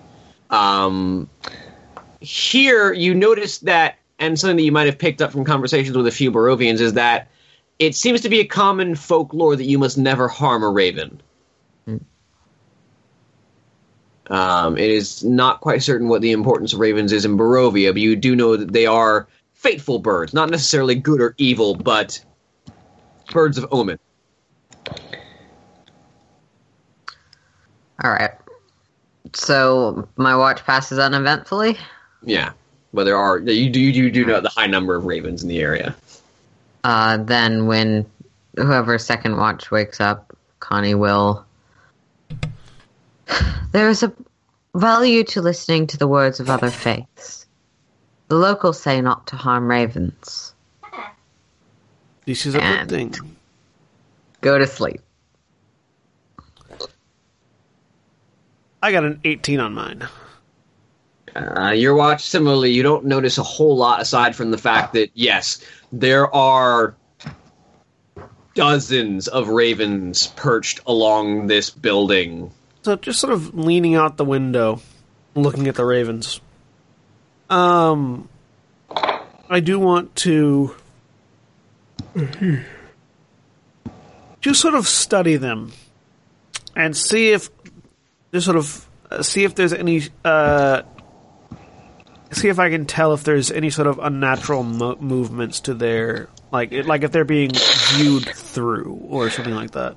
Um, 0.51 1.29
here 2.21 2.93
you 2.93 3.15
notice 3.15 3.59
that, 3.59 3.97
and 4.19 4.39
something 4.39 4.57
that 4.57 4.63
you 4.63 4.73
might 4.73 4.87
have 4.87 4.99
picked 4.99 5.23
up 5.23 5.31
from 5.31 5.45
conversations 5.45 5.97
with 5.97 6.07
a 6.07 6.11
few 6.11 6.33
Barovians 6.33 6.81
is 6.81 6.95
that 6.95 7.29
it 7.79 7.95
seems 7.95 8.21
to 8.23 8.29
be 8.29 8.41
a 8.41 8.45
common 8.45 8.95
folklore 8.95 9.55
that 9.57 9.65
you 9.65 9.79
must 9.79 9.97
never 9.97 10.27
harm 10.29 10.63
a 10.63 10.69
raven. 10.69 11.21
Um, 14.31 14.77
it 14.77 14.91
is 14.91 15.25
not 15.25 15.61
quite 15.61 15.83
certain 15.83 16.09
what 16.09 16.21
the 16.21 16.33
importance 16.33 16.73
of 16.73 16.81
ravens 16.81 17.13
is 17.13 17.25
in 17.25 17.37
Barovia, 17.39 17.93
but 17.93 18.03
you 18.03 18.15
do 18.15 18.37
know 18.37 18.57
that 18.57 18.73
they 18.73 18.87
are 18.87 19.27
fateful 19.55 19.99
birds, 19.99 20.35
not 20.35 20.51
necessarily 20.51 20.95
good 20.95 21.21
or 21.21 21.35
evil, 21.39 21.75
but 21.75 22.23
birds 23.33 23.59
of 23.59 23.67
omen. 23.71 23.99
All 28.05 28.13
right. 28.13 28.31
So 29.35 30.09
my 30.17 30.37
watch 30.37 30.65
passes 30.65 30.99
uneventfully. 30.99 31.77
Yeah, 32.23 32.53
but 32.93 33.05
there 33.05 33.17
are 33.17 33.39
you 33.39 33.71
do 33.71 33.81
you 33.81 34.11
do 34.11 34.25
know 34.25 34.41
the 34.41 34.49
high 34.49 34.67
number 34.67 34.95
of 34.95 35.05
ravens 35.05 35.43
in 35.43 35.49
the 35.49 35.61
area. 35.61 35.95
Uh, 36.85 37.19
then 37.19 37.67
when 37.67 38.07
whoever 38.57 38.99
second 38.99 39.37
watch 39.37 39.71
wakes 39.71 40.01
up, 40.01 40.37
Connie 40.61 40.95
will. 40.95 41.45
There 43.73 43.91
is 43.91 44.03
a 44.03 44.13
value 44.75 45.25
to 45.25 45.43
listening 45.43 45.87
to 45.89 45.99
the 45.99 46.09
words 46.09 46.41
of 46.41 46.49
other 46.49 46.71
faiths. 46.71 47.47
The 48.29 48.37
locals 48.37 48.81
say 48.81 49.01
not 49.01 49.27
to 49.29 49.37
harm 49.37 49.69
ravens. 49.69 50.55
This 52.25 52.47
is 52.47 52.55
a 52.55 52.61
good 52.61 52.89
thing. 52.89 53.15
Go 54.41 54.59
to 54.59 54.67
sleep. 54.67 55.01
I 58.83 58.93
got 58.93 59.05
an 59.05 59.21
18 59.25 59.61
on 59.61 59.75
mine. 59.75 60.09
Uh, 61.35 61.71
your 61.71 61.95
watch, 61.95 62.23
similarly, 62.23 62.71
you 62.71 62.83
don't 62.83 63.05
notice 63.05 63.39
a 63.39 63.43
whole 63.43 63.77
lot 63.77 64.01
aside 64.01 64.37
from 64.37 64.51
the 64.51 64.59
fact 64.59 64.93
that, 64.93 65.11
yes, 65.15 65.65
there 65.93 66.33
are 66.35 66.95
dozens 68.55 69.29
of 69.29 69.49
ravens 69.49 70.29
perched 70.37 70.81
along 70.87 71.47
this 71.47 71.71
building. 71.71 72.51
So 72.89 72.97
just 72.97 73.21
sort 73.21 73.35
of 73.35 73.55
leaning 73.55 73.97
out 73.97 74.17
the 74.17 74.25
window, 74.25 74.81
looking 75.35 75.69
at 75.69 75.75
the 75.75 75.85
ravens. 75.85 76.41
Um, 77.51 78.31
I 79.51 79.61
do 79.61 79.79
want 79.79 80.17
to 80.17 80.75
just 84.41 84.63
sort 84.63 84.73
of 84.73 84.89
study 84.89 85.37
them 85.37 85.73
and 86.75 86.97
see 86.97 87.33
if 87.33 87.51
just 88.33 88.47
sort 88.47 88.57
of 88.57 88.89
uh, 89.11 89.23
see 89.23 89.45
if 89.45 89.55
there's 89.55 89.75
any 89.75 90.05
uh, 90.25 90.81
see 92.33 92.49
if 92.49 92.59
I 92.59 92.71
can 92.71 92.87
tell 92.87 93.13
if 93.13 93.23
there's 93.23 93.51
any 93.51 93.69
sort 93.69 93.87
of 93.87 93.99
unnatural 93.99 94.63
mo- 94.63 94.97
movements 94.99 95.61
to 95.61 95.75
their 95.75 96.31
like 96.51 96.73
like 96.87 97.03
if 97.03 97.13
they're 97.13 97.27
being 97.27 97.51
viewed 97.97 98.25
through 98.25 98.99
or 99.11 99.29
something 99.29 99.55
like 99.55 99.73
that. 99.73 99.95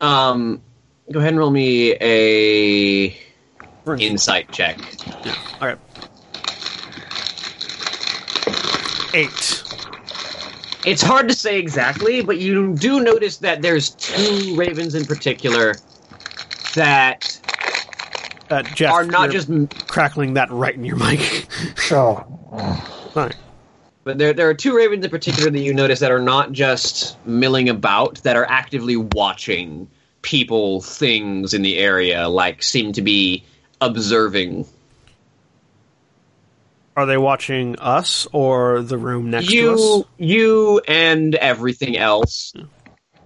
Um, 0.00 0.62
go 1.10 1.18
ahead 1.20 1.30
and 1.30 1.38
roll 1.38 1.50
me 1.50 1.94
a 2.00 3.16
insight 3.98 4.50
check. 4.52 4.78
Yeah. 5.24 5.34
All 5.60 5.68
right. 5.68 5.78
Eight. 9.14 9.62
It's 10.84 11.02
hard 11.02 11.28
to 11.28 11.34
say 11.34 11.58
exactly, 11.58 12.22
but 12.22 12.38
you 12.38 12.74
do 12.74 13.00
notice 13.00 13.38
that 13.38 13.62
there's 13.62 13.90
two 13.90 14.54
ravens 14.56 14.94
in 14.94 15.04
particular 15.04 15.74
that 16.74 17.40
Uh, 18.50 18.62
Jeff, 18.62 18.92
are 18.92 19.04
not 19.04 19.32
you're 19.32 19.42
just 19.42 19.50
crackling 19.88 20.34
that 20.34 20.50
right 20.50 20.74
in 20.74 20.84
your 20.84 20.96
mic. 20.96 21.48
Oh, 21.90 22.24
Fine. 23.14 23.32
But 24.06 24.18
there, 24.18 24.32
there 24.32 24.48
are 24.48 24.54
two 24.54 24.76
ravens 24.76 25.04
in 25.04 25.10
particular 25.10 25.50
that 25.50 25.58
you 25.58 25.74
notice 25.74 25.98
that 25.98 26.12
are 26.12 26.22
not 26.22 26.52
just 26.52 27.18
milling 27.26 27.68
about, 27.68 28.22
that 28.22 28.36
are 28.36 28.46
actively 28.48 28.94
watching 28.94 29.90
people, 30.22 30.80
things 30.80 31.52
in 31.52 31.62
the 31.62 31.76
area, 31.78 32.28
like 32.28 32.62
seem 32.62 32.92
to 32.92 33.02
be 33.02 33.44
observing. 33.80 34.64
Are 36.96 37.04
they 37.04 37.18
watching 37.18 37.80
us 37.80 38.28
or 38.32 38.80
the 38.80 38.96
room 38.96 39.30
next 39.30 39.48
to 39.48 39.72
us? 39.72 39.80
you, 39.80 40.06
you, 40.18 40.80
and 40.86 41.34
everything 41.34 41.98
else. 41.98 42.52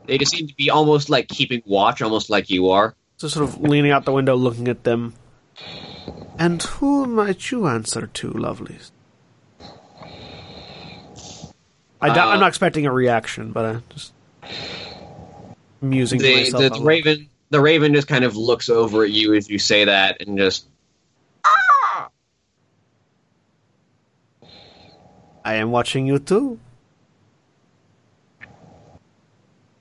They 0.07 0.16
just 0.16 0.32
seem 0.32 0.48
to 0.48 0.55
be 0.55 0.70
almost 0.70 1.11
like 1.11 1.28
keeping 1.28 1.62
watch, 1.66 2.01
almost 2.01 2.31
like 2.31 2.48
you 2.48 2.70
are. 2.70 2.94
So 3.19 3.28
sort 3.28 3.47
of 3.51 3.61
leaning 3.61 3.90
out 3.90 4.07
the 4.07 4.12
window, 4.12 4.35
looking 4.35 4.66
at 4.69 4.85
them. 4.85 5.12
And 6.39 6.62
who 6.62 7.05
might 7.05 7.51
you 7.51 7.66
answer 7.66 8.07
to, 8.07 8.31
lovelies? 8.31 8.93
I 12.02 12.09
doubt, 12.14 12.28
Uh, 12.28 12.31
I'm 12.32 12.40
not 12.40 12.48
expecting 12.48 12.86
a 12.86 12.93
reaction, 12.93 13.52
but 13.52 13.64
I'm 13.64 13.82
just 13.90 14.12
musing 15.81 16.20
The, 16.20 16.35
myself. 16.35 16.62
the 16.62 16.70
loud. 16.70 16.85
raven, 16.86 17.28
the 17.51 17.60
raven 17.60 17.94
just 17.94 18.09
kind 18.09 18.24
of 18.24 18.36
looks 18.36 18.68
over 18.68 19.05
at 19.05 19.10
you 19.10 19.35
as 19.35 19.48
you 19.51 19.59
say 19.59 19.85
that, 19.85 20.20
and 20.27 20.39
just 20.39 20.66
I 25.44 25.55
am 25.55 25.70
watching 25.70 26.06
you 26.06 26.18
too. 26.18 26.59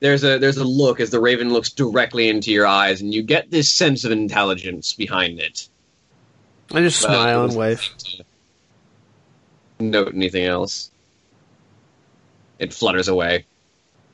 there's 0.02 0.24
a 0.24 0.38
there's 0.40 0.56
a 0.56 0.64
look 0.64 1.02
as 1.02 1.10
the 1.10 1.20
raven 1.20 1.52
looks 1.52 1.70
directly 1.70 2.30
into 2.30 2.52
your 2.52 2.66
eyes, 2.66 3.02
and 3.02 3.14
you 3.14 3.22
get 3.22 3.52
this 3.52 3.70
sense 3.72 4.06
of 4.06 4.12
intelligence 4.14 4.94
behind 4.94 5.40
it. 5.40 5.68
I 6.72 6.80
just 6.82 7.02
But 7.02 7.08
smile 7.10 7.44
and 7.46 7.56
wave. 7.56 7.82
Note 9.82 10.14
anything 10.16 10.46
else? 10.46 10.92
It 12.60 12.74
flutters 12.74 13.08
away, 13.08 13.46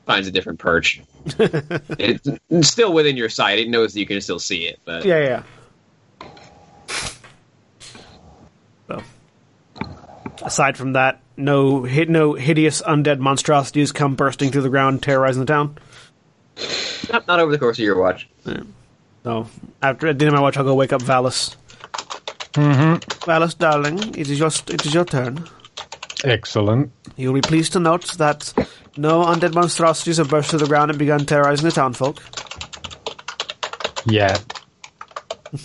finds 0.06 0.28
a 0.28 0.30
different 0.30 0.58
perch. 0.58 1.02
it's 1.38 2.28
still 2.68 2.92
within 2.92 3.16
your 3.16 3.28
sight. 3.28 3.58
It 3.58 3.68
knows 3.68 3.92
that 3.92 4.00
you 4.00 4.06
can 4.06 4.20
still 4.20 4.38
see 4.38 4.66
it, 4.66 4.78
but 4.84 5.04
Yeah, 5.04 5.42
yeah. 6.20 6.28
So, 8.86 9.02
aside 10.42 10.76
from 10.76 10.92
that, 10.92 11.20
no 11.36 11.82
hid, 11.82 12.08
no 12.08 12.34
hideous 12.34 12.80
undead 12.82 13.18
monstrosities 13.18 13.92
come 13.92 14.14
bursting 14.14 14.52
through 14.52 14.62
the 14.62 14.70
ground, 14.70 15.02
terrorizing 15.02 15.40
the 15.40 15.46
town. 15.46 15.76
not, 17.12 17.26
not 17.26 17.40
over 17.40 17.50
the 17.50 17.58
course 17.58 17.78
of 17.78 17.84
your 17.84 17.98
watch. 17.98 18.28
So, 19.24 19.48
after 19.82 20.06
at 20.06 20.18
the 20.18 20.24
end 20.24 20.34
of 20.34 20.38
my 20.38 20.40
watch, 20.40 20.56
I'll 20.56 20.64
go 20.64 20.74
wake 20.74 20.92
up 20.92 21.02
Vallus. 21.02 21.56
Mm-hmm. 22.52 22.94
Vallus, 23.28 23.58
darling, 23.58 23.98
it 24.16 24.30
is 24.30 24.38
your 24.38 24.50
it 24.68 24.86
is 24.86 24.94
your 24.94 25.04
turn. 25.04 25.46
Excellent. 26.24 26.92
You'll 27.16 27.34
be 27.34 27.40
pleased 27.40 27.72
to 27.74 27.80
note 27.80 28.16
that 28.18 28.52
no 28.96 29.24
undead 29.24 29.54
monstrosities 29.54 30.16
have 30.16 30.30
burst 30.30 30.50
to 30.50 30.58
the 30.58 30.66
ground 30.66 30.90
and 30.90 30.98
begun 30.98 31.26
terrorizing 31.26 31.64
the 31.64 31.72
townfolk. 31.72 32.22
Yeah. 34.06 34.38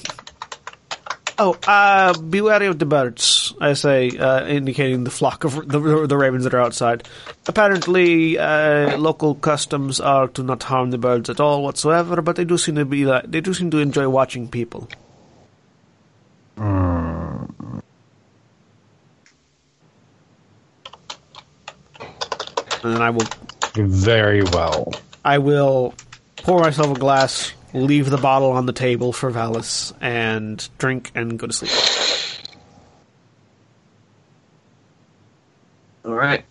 Oh, 1.43 1.57
uh, 1.65 2.13
be 2.21 2.39
wary 2.39 2.67
of 2.67 2.77
the 2.77 2.85
birds, 2.85 3.51
I 3.59 3.73
say, 3.73 4.11
uh, 4.11 4.45
indicating 4.45 5.05
the 5.05 5.09
flock 5.09 5.43
of 5.43 5.67
the, 5.67 6.05
the 6.05 6.15
ravens 6.15 6.43
that 6.43 6.53
are 6.53 6.59
outside. 6.61 7.07
Apparently, 7.47 8.37
uh, 8.37 8.95
local 8.97 9.33
customs 9.33 9.99
are 9.99 10.27
to 10.27 10.43
not 10.43 10.61
harm 10.61 10.91
the 10.91 10.99
birds 10.99 11.31
at 11.31 11.39
all 11.39 11.63
whatsoever, 11.63 12.21
but 12.21 12.35
they 12.35 12.45
do 12.45 12.59
seem 12.59 12.75
to 12.75 12.85
be 12.85 13.05
like, 13.05 13.23
they 13.25 13.41
do 13.41 13.55
seem 13.55 13.71
to 13.71 13.79
enjoy 13.79 14.07
watching 14.07 14.49
people. 14.49 14.87
And 22.83 22.95
then 22.95 23.01
I 23.01 23.09
will, 23.09 23.27
Very 23.75 24.43
well. 24.43 24.93
I 25.23 25.37
will 25.37 25.93
pour 26.37 26.59
myself 26.61 26.95
a 26.95 26.99
glass, 26.99 27.53
leave 27.73 28.09
the 28.09 28.17
bottle 28.17 28.51
on 28.51 28.65
the 28.65 28.73
table 28.73 29.13
for 29.13 29.31
Vallus, 29.31 29.93
and 30.01 30.67
drink 30.77 31.11
and 31.13 31.37
go 31.37 31.47
to 31.47 31.53
sleep. 31.53 31.71
All 36.05 36.13
right. 36.13 36.43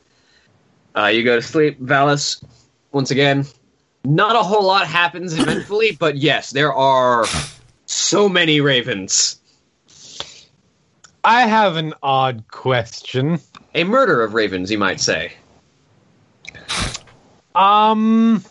Uh, 0.96 1.06
you 1.06 1.24
go 1.24 1.36
to 1.36 1.42
sleep, 1.42 1.80
Vallus. 1.80 2.42
Once 2.92 3.10
again, 3.10 3.46
not 4.04 4.36
a 4.36 4.42
whole 4.42 4.64
lot 4.64 4.86
happens 4.86 5.38
eventfully, 5.38 5.92
but 5.98 6.16
yes, 6.16 6.50
there 6.50 6.72
are 6.72 7.24
so 7.86 8.28
many 8.28 8.60
ravens. 8.60 9.40
I 11.22 11.42
have 11.42 11.76
an 11.76 11.94
odd 12.02 12.44
question. 12.48 13.40
A 13.74 13.84
murder 13.84 14.22
of 14.22 14.34
ravens, 14.34 14.70
you 14.70 14.78
might 14.78 15.00
say. 15.00 15.32
Um, 17.60 18.42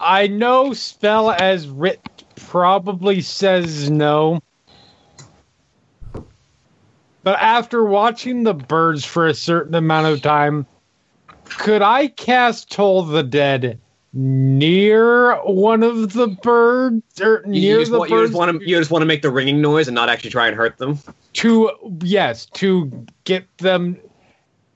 I 0.00 0.28
know 0.28 0.72
spell 0.72 1.30
as 1.30 1.68
writ 1.68 2.00
probably 2.36 3.20
says 3.20 3.90
no. 3.90 4.40
But 7.22 7.38
after 7.38 7.84
watching 7.84 8.44
the 8.44 8.54
birds 8.54 9.04
for 9.04 9.26
a 9.26 9.34
certain 9.34 9.74
amount 9.74 10.06
of 10.06 10.22
time, 10.22 10.64
could 11.44 11.82
I 11.82 12.08
cast 12.08 12.72
Toll 12.72 13.02
the 13.02 13.22
Dead 13.22 13.78
near 14.14 15.34
one 15.42 15.82
of 15.82 16.14
the 16.14 16.28
birds 16.28 17.20
or 17.20 17.42
You, 17.46 17.60
near 17.60 17.84
the 17.84 17.98
want, 17.98 18.10
you 18.10 18.16
birds 18.16 18.30
just 18.30 18.38
want 18.38 18.58
to 18.58 18.66
you 18.66 18.78
just 18.78 18.90
want 18.90 19.02
to 19.02 19.06
make 19.06 19.20
the 19.20 19.30
ringing 19.30 19.60
noise 19.60 19.86
and 19.86 19.94
not 19.94 20.08
actually 20.08 20.30
try 20.30 20.46
and 20.46 20.56
hurt 20.56 20.78
them. 20.78 20.98
to 21.34 21.70
yes 22.02 22.46
to 22.54 22.90
get 23.24 23.44
them? 23.58 23.98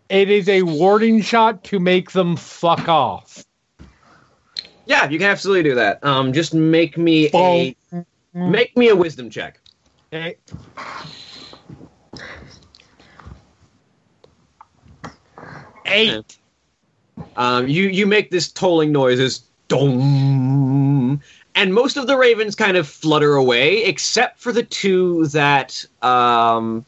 It 0.09 0.31
is 0.31 0.49
a 0.49 0.63
warding 0.63 1.21
shot 1.21 1.65
to 1.65 1.79
make 1.79 2.13
them 2.13 2.37
fuck 2.37 2.89
off. 2.89 3.45
Yeah, 4.87 5.09
you 5.09 5.19
can 5.19 5.29
absolutely 5.29 5.65
do 5.65 5.75
that. 5.75 6.03
Um, 6.03 6.33
just 6.33 6.55
make 6.55 6.97
me 6.97 7.29
a 7.35 7.77
make 8.33 8.75
me 8.77 8.89
a 8.89 8.97
wisdom 8.97 9.29
check. 9.29 9.61
Okay. 10.11 10.37
Eight. 15.85 16.39
Um, 17.37 17.69
you 17.69 17.85
you 17.85 18.07
make 18.07 18.31
this 18.31 18.51
tolling 18.51 18.93
noise 18.93 19.21
as 19.21 19.43
dong, 19.69 21.23
and 21.55 21.75
most 21.75 21.99
of 21.99 22.07
the 22.07 22.17
ravens 22.17 22.55
kind 22.55 22.79
of 22.79 22.89
flutter 22.89 23.35
away, 23.35 23.85
except 23.85 24.41
for 24.41 24.53
the 24.53 24.63
two 24.63 25.27
that 25.29 25.85
um, 26.01 26.87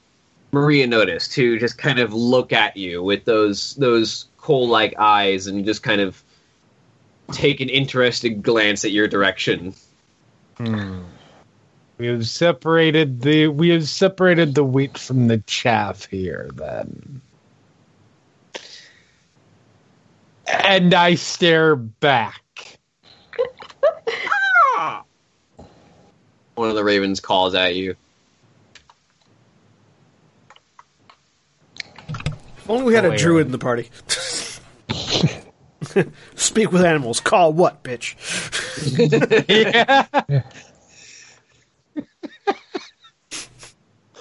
Maria 0.52 0.86
noticed, 0.86 1.32
to 1.32 1.59
just 1.59 1.78
kind 1.78 1.98
of 1.98 2.12
look 2.12 2.52
at 2.52 2.77
you 2.77 3.02
with 3.02 3.24
those 3.24 3.74
those 3.77 4.27
coal-like 4.39 4.94
eyes 4.98 5.47
and 5.47 5.64
just 5.64 5.82
kind 5.82 6.01
of 6.01 6.22
take 7.32 7.60
an 7.60 7.68
interested 7.68 8.43
glance 8.43 8.85
at 8.85 8.90
your 8.90 9.06
direction. 9.06 9.74
Hmm. 10.56 11.02
We 11.98 12.06
have 12.06 12.27
separated 12.27 13.20
the 13.20 13.48
we 13.48 13.68
have 13.70 13.86
separated 13.86 14.55
the 14.55 14.64
wheat 14.64 14.97
from 14.98 15.28
the 15.28 15.39
chaff 15.39 16.06
here 16.06 16.48
then. 16.55 17.20
And 20.64 20.94
I 20.94 21.14
stare 21.14 21.77
back. 21.77 22.78
One 26.55 26.68
of 26.68 26.74
the 26.74 26.82
ravens 26.82 27.20
calls 27.20 27.55
at 27.55 27.77
you. 27.77 27.94
Only 32.70 32.84
we 32.84 32.94
had 32.94 33.05
a 33.05 33.10
yeah. 33.10 33.16
druid 33.16 33.47
in 33.47 33.52
the 33.52 33.59
party. 33.59 33.90
Speak 36.36 36.72
with 36.72 36.84
animals. 36.84 37.20
Call 37.20 37.52
what, 37.52 37.82
bitch? 37.82 38.14
yeah. 39.48 40.42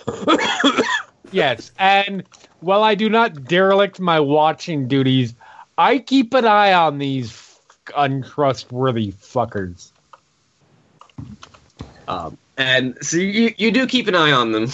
yes, 1.32 1.72
and 1.78 2.24
while 2.62 2.84
I 2.84 2.96
do 2.96 3.10
not 3.10 3.46
derelict 3.46 4.00
my 4.00 4.20
watching 4.20 4.88
duties, 4.88 5.36
I 5.78 6.00
keep 6.00 6.34
an 6.34 6.46
eye 6.46 6.74
on 6.74 6.98
these 6.98 7.60
untrustworthy 7.96 9.12
fuckers. 9.12 9.92
Um, 12.08 12.38
and 12.58 12.98
so 13.02 13.18
you, 13.18 13.54
you 13.58 13.72
do 13.72 13.86
keep 13.86 14.08
an 14.08 14.16
eye 14.16 14.32
on 14.32 14.52
them. 14.52 14.68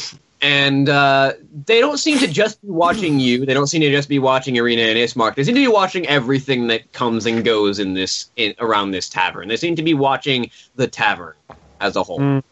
And 0.45 0.89
uh, 0.89 1.33
they 1.65 1.79
don't 1.79 1.97
seem 1.97 2.19
to 2.19 2.27
just 2.27 2.61
be 2.61 2.69
watching 2.69 3.19
you. 3.19 3.47
They 3.47 3.53
don't 3.55 3.65
seem 3.65 3.81
to 3.81 3.89
just 3.89 4.07
be 4.07 4.19
watching 4.19 4.53
Ireena 4.53 4.91
and 4.91 4.99
Ismark. 4.99 5.33
They 5.33 5.43
seem 5.43 5.55
to 5.55 5.61
be 5.61 5.67
watching 5.67 6.05
everything 6.05 6.67
that 6.67 6.93
comes 6.93 7.25
and 7.25 7.43
goes 7.43 7.79
in 7.79 7.95
this 7.95 8.29
in, 8.35 8.53
around 8.59 8.91
this 8.91 9.09
tavern. 9.09 9.47
They 9.47 9.57
seem 9.57 9.75
to 9.75 9.81
be 9.81 9.95
watching 9.95 10.51
the 10.75 10.85
tavern 10.85 11.33
as 11.81 11.95
a 11.95 12.03
whole. 12.03 12.19
Mhm. 12.19 12.43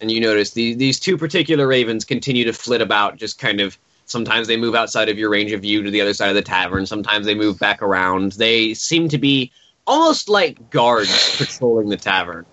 And 0.00 0.10
you 0.10 0.20
notice 0.20 0.50
the, 0.50 0.74
these 0.74 0.98
two 0.98 1.16
particular 1.16 1.68
ravens 1.68 2.04
continue 2.04 2.44
to 2.46 2.52
flit 2.52 2.82
about, 2.82 3.16
just 3.16 3.38
kind 3.38 3.60
of. 3.60 3.78
Sometimes 4.06 4.48
they 4.48 4.56
move 4.56 4.74
outside 4.74 5.08
of 5.08 5.18
your 5.18 5.30
range 5.30 5.52
of 5.52 5.62
view 5.62 5.84
to 5.84 5.90
the 5.90 6.00
other 6.00 6.14
side 6.14 6.30
of 6.30 6.34
the 6.34 6.42
tavern. 6.42 6.84
Sometimes 6.84 7.26
they 7.26 7.34
move 7.36 7.60
back 7.60 7.80
around. 7.80 8.32
They 8.32 8.74
seem 8.74 9.08
to 9.08 9.18
be 9.18 9.52
almost 9.86 10.28
like 10.28 10.68
guards 10.70 11.36
patrolling 11.38 11.90
the 11.90 11.96
tavern. 11.96 12.44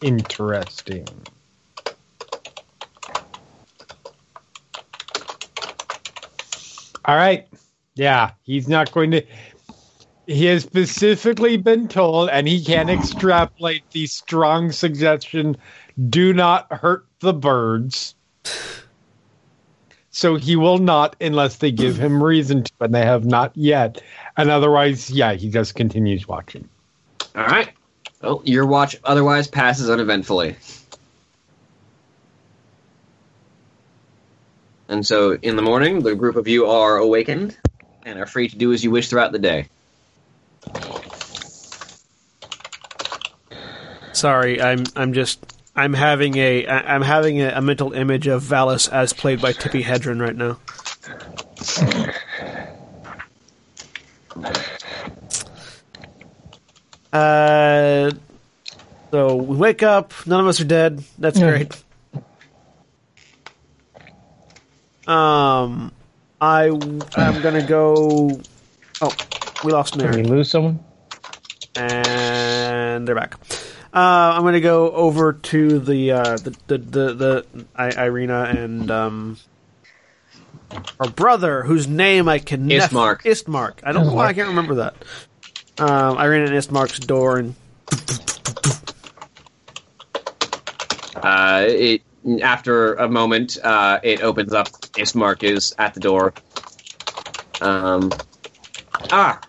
Interesting. 0.00 1.06
All 7.04 7.16
right. 7.16 7.48
Yeah, 7.94 8.32
he's 8.42 8.68
not 8.68 8.92
going 8.92 9.12
to. 9.12 9.22
he 10.26 10.44
has 10.46 10.64
specifically 10.64 11.56
been 11.56 11.88
told, 11.88 12.30
and 12.30 12.48
he 12.48 12.62
can 12.64 12.88
extrapolate 12.90 13.84
the 13.92 14.06
strong 14.06 14.72
suggestion: 14.72 15.56
"Do 16.10 16.32
not 16.34 16.72
hurt 16.72 17.06
the 17.20 17.32
birds." 17.32 18.14
So 20.10 20.36
he 20.36 20.56
will 20.56 20.78
not 20.78 21.14
unless 21.20 21.56
they 21.58 21.70
give 21.70 21.96
him 21.98 22.22
reason 22.22 22.64
to, 22.64 22.72
and 22.80 22.94
they 22.94 23.04
have 23.04 23.26
not 23.26 23.56
yet. 23.56 24.02
And 24.36 24.50
otherwise, 24.50 25.10
yeah, 25.10 25.34
he 25.34 25.50
just 25.50 25.74
continues 25.74 26.26
watching. 26.26 26.68
All 27.34 27.44
right. 27.46 27.70
Well, 28.22 28.42
your 28.44 28.66
watch 28.66 28.96
otherwise 29.04 29.46
passes 29.48 29.90
uneventfully. 29.90 30.56
And 34.88 35.06
so 35.06 35.32
in 35.32 35.56
the 35.56 35.62
morning, 35.62 36.00
the 36.00 36.14
group 36.14 36.36
of 36.36 36.48
you 36.48 36.66
are 36.66 36.96
awakened 36.96 37.56
and 38.04 38.18
are 38.18 38.26
free 38.26 38.48
to 38.48 38.56
do 38.56 38.72
as 38.72 38.84
you 38.84 38.90
wish 38.90 39.08
throughout 39.08 39.32
the 39.32 39.38
day. 39.38 39.68
Sorry, 44.12 44.62
I'm 44.62 44.84
I'm 44.94 45.12
just 45.12 45.44
I'm 45.74 45.92
having 45.92 46.38
a 46.38 46.66
I'm 46.66 47.02
having 47.02 47.42
a, 47.42 47.50
a 47.50 47.60
mental 47.60 47.92
image 47.92 48.26
of 48.28 48.42
Vallus 48.42 48.90
as 48.90 49.12
played 49.12 49.42
by 49.42 49.52
Tippi 49.52 49.82
Hedren 49.82 50.20
right 50.20 50.34
now. 50.34 50.58
Uh, 57.12 58.10
so 59.10 59.36
we 59.36 59.56
wake 59.56 59.82
up. 59.82 60.12
None 60.26 60.40
of 60.40 60.46
us 60.46 60.60
are 60.60 60.64
dead. 60.64 61.02
That's 61.18 61.38
Yeah. 61.38 61.50
great. 61.50 61.82
Um, 65.06 65.92
I 66.40 66.66
I'm 67.16 67.40
gonna 67.42 67.66
go. 67.66 68.40
Oh, 69.00 69.12
we 69.64 69.72
lost 69.72 69.94
Did 69.96 70.02
we 70.10 70.22
Mary 70.22 70.24
lose 70.24 70.50
someone? 70.50 70.80
and 71.76 73.06
they're 73.06 73.14
back. 73.14 73.34
Uh, 73.94 74.34
I'm 74.34 74.42
gonna 74.42 74.60
go 74.60 74.90
over 74.90 75.32
to 75.34 75.78
the 75.78 76.12
uh, 76.12 76.36
the 76.38 76.56
the 76.66 76.78
the, 76.78 77.14
the 77.14 77.46
I, 77.76 77.90
Ireena 77.90 78.54
and 78.56 78.90
um, 78.90 79.36
her 80.98 81.08
brother, 81.08 81.62
whose 81.62 81.86
name 81.86 82.28
I 82.28 82.38
can 82.40 82.66
never 82.66 82.88
Istmark. 82.88 83.22
Istmark. 83.22 83.74
I 83.84 83.92
don't 83.92 84.06
know 84.06 84.14
why 84.14 84.26
I 84.26 84.32
can't 84.34 84.48
remember 84.48 84.74
that. 84.76 84.96
Um, 85.78 86.16
ran 86.16 86.42
and 86.42 86.52
Istmark's 86.52 87.00
door, 87.00 87.38
and 87.38 87.54
Uh, 91.16 91.64
it 91.66 92.02
after 92.42 92.94
a 92.94 93.08
moment, 93.08 93.58
uh, 93.64 93.98
it 94.02 94.22
opens 94.22 94.52
up. 94.52 94.68
Ismark 94.96 95.42
is 95.42 95.74
at 95.78 95.94
the 95.94 96.00
door. 96.00 96.34
Um, 97.60 98.12
ah, 99.10 99.40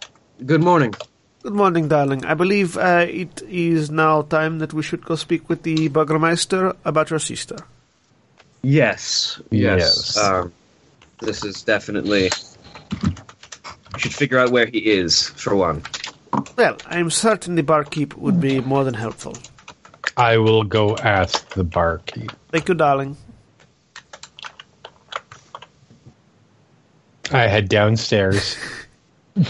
good 0.45 0.61
morning. 0.61 0.93
good 1.43 1.53
morning, 1.53 1.87
darling. 1.87 2.25
I 2.25 2.33
believe 2.33 2.77
uh, 2.77 3.05
it 3.07 3.41
is 3.47 3.91
now 3.91 4.21
time 4.23 4.59
that 4.59 4.73
we 4.73 4.81
should 4.81 5.05
go 5.05 5.15
speak 5.15 5.49
with 5.49 5.63
the 5.63 5.87
Burgermeister 5.89 6.75
about 6.83 7.09
your 7.09 7.19
sister. 7.19 7.57
Yes, 8.63 9.39
yes. 9.51 9.79
Yes. 9.79 10.17
Um, 10.17 10.51
this 11.19 11.43
is 11.43 11.63
definitely. 11.63 12.31
We 13.93 13.99
should 13.99 14.13
figure 14.13 14.39
out 14.39 14.51
where 14.51 14.65
he 14.65 14.79
is 14.79 15.29
for 15.29 15.55
one. 15.55 15.83
Well, 16.55 16.77
I'm 16.85 17.09
certain 17.09 17.55
the 17.55 17.63
barkeep 17.63 18.15
would 18.17 18.41
be 18.41 18.59
more 18.61 18.83
than 18.83 18.93
helpful. 18.93 19.35
I 20.15 20.37
will 20.37 20.63
go 20.63 20.95
ask 20.97 21.49
the 21.53 21.63
barkeep. 21.63 22.31
Thank 22.51 22.69
you, 22.69 22.75
darling. 22.75 23.17
I 27.31 27.47
head 27.47 27.69
downstairs. 27.69 28.57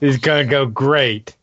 He's 0.00 0.18
gonna 0.18 0.44
go 0.44 0.66
great. 0.66 1.36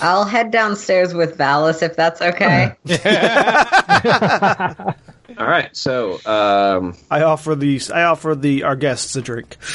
I'll 0.00 0.24
head 0.24 0.50
downstairs 0.50 1.14
with 1.14 1.38
Vallus 1.38 1.82
if 1.82 1.96
that's 1.96 2.20
okay. 2.20 2.74
All 5.38 5.46
right, 5.46 5.74
so 5.76 6.14
um, 6.26 6.96
I 7.10 7.22
offer 7.22 7.54
these. 7.54 7.90
I 7.90 8.04
offer 8.04 8.34
the 8.34 8.64
our 8.64 8.76
guests 8.76 9.16
a 9.16 9.22
drink. 9.22 9.56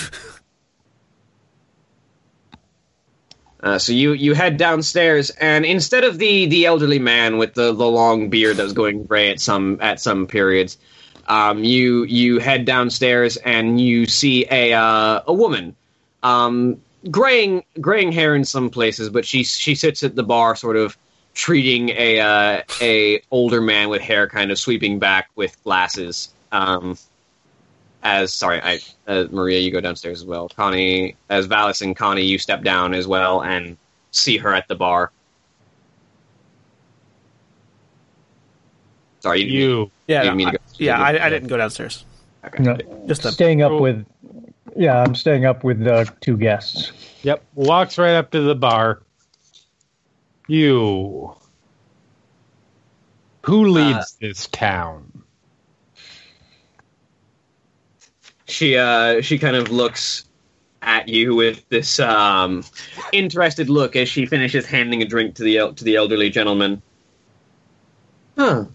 Uh, 3.64 3.78
so 3.78 3.94
you 3.94 4.14
you 4.14 4.34
head 4.34 4.58
downstairs, 4.58 5.30
and 5.32 5.66
instead 5.66 6.04
of 6.04 6.18
the 6.18 6.48
the 6.48 6.66
elderly 6.66 6.98
man 7.00 7.38
with 7.38 7.54
the, 7.54 7.74
the 7.74 7.86
long 7.86 8.30
beard 8.30 8.58
that 8.58 8.64
was 8.64 8.74
going 8.74 9.04
gray 9.04 9.30
at 9.30 9.40
some 9.40 9.78
at 9.82 10.00
some 10.00 10.26
periods, 10.26 10.78
um, 11.28 11.64
you 11.64 12.04
you 12.04 12.40
head 12.40 12.66
downstairs 12.66 13.38
and 13.38 13.80
you 13.80 14.08
see 14.08 14.48
a 14.50 14.74
uh, 14.74 15.22
a 15.28 15.34
woman, 15.34 15.76
um, 16.24 16.82
graying 17.12 17.64
graying 17.80 18.12
hair 18.12 18.36
in 18.36 18.46
some 18.46 18.72
places, 18.72 19.10
but 19.10 19.26
she 19.26 19.44
she 19.44 19.76
sits 19.76 20.02
at 20.02 20.16
the 20.16 20.24
bar, 20.24 20.56
sort 20.56 20.76
of 20.76 20.98
treating 21.36 21.90
a 21.90 22.20
uh, 22.20 22.62
a 22.82 23.22
older 23.30 23.62
man 23.62 23.90
with 23.90 24.02
hair 24.02 24.28
kind 24.28 24.52
of 24.52 24.58
sweeping 24.58 24.98
back 24.98 25.30
with 25.36 25.56
glasses. 25.64 26.30
Um, 26.52 26.98
as 28.04 28.34
sorry, 28.34 28.60
I 28.62 28.80
uh, 29.08 29.28
Maria, 29.32 29.60
you 29.60 29.72
go 29.72 29.82
downstairs 29.82 30.20
as 30.22 30.26
well. 30.26 30.50
Connie, 30.50 31.16
as 31.30 31.48
Vallus 31.48 31.82
and 31.82 31.96
Connie, 31.96 32.24
you 32.26 32.38
step 32.38 32.64
down 32.64 32.94
as 32.94 33.08
well 33.08 33.42
and 33.44 33.78
see 34.12 34.38
her 34.38 34.54
at 34.54 34.68
the 34.68 34.76
bar. 34.76 35.12
Sorry, 39.20 39.42
you. 39.44 39.60
You. 39.60 39.92
Yeah, 40.08 40.24
You 40.24 40.30
no, 40.32 40.36
mean 40.36 40.48
to 40.48 40.54
I, 40.54 40.58
go- 40.58 40.64
yeah. 40.78 41.00
I, 41.02 41.26
I 41.26 41.30
didn't 41.30 41.48
go 41.48 41.58
downstairs. 41.58 42.06
Okay. 42.46 42.64
No, 42.64 42.78
Just 43.08 43.24
them. 43.24 43.32
staying 43.34 43.62
up 43.62 43.70
Cool. 43.70 43.82
with. 43.82 44.06
Yeah, 44.76 45.04
I'm 45.04 45.16
staying 45.16 45.46
up 45.46 45.64
with 45.64 45.86
uh, 45.86 46.06
two 46.22 46.38
guests. 46.38 46.92
Yep. 47.24 47.44
Walks 47.56 47.98
right 47.98 48.16
up 48.16 48.32
to 48.32 48.42
the 48.42 48.56
bar. 48.56 49.02
You. 50.48 51.36
Who 53.44 53.68
leads 53.68 54.14
this 54.20 54.48
town? 54.48 55.11
She 58.52 58.76
uh 58.78 59.22
she 59.22 59.40
kind 59.40 59.56
of 59.56 59.72
looks 59.72 60.26
at 60.82 61.08
you 61.08 61.36
with 61.36 61.68
this 61.70 62.00
um 62.00 62.64
interested 63.14 63.70
look 63.70 63.96
as 63.96 64.10
she 64.10 64.26
finishes 64.26 64.66
handing 64.66 65.02
a 65.02 65.06
drink 65.06 65.36
to 65.36 65.44
the 65.44 65.58
el- 65.58 65.74
to 65.74 65.84
the 65.84 65.96
elderly 65.96 66.30
gentleman. 66.30 66.82
Huh. 68.38 68.66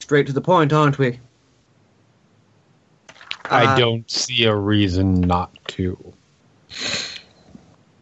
Straight 0.00 0.26
to 0.28 0.32
the 0.32 0.40
point, 0.40 0.72
aren't 0.72 0.98
we? 0.98 1.18
I 3.44 3.64
Uh, 3.64 3.78
don't 3.78 4.10
see 4.10 4.44
a 4.44 4.54
reason 4.54 5.20
not 5.20 5.50
to. 5.68 6.12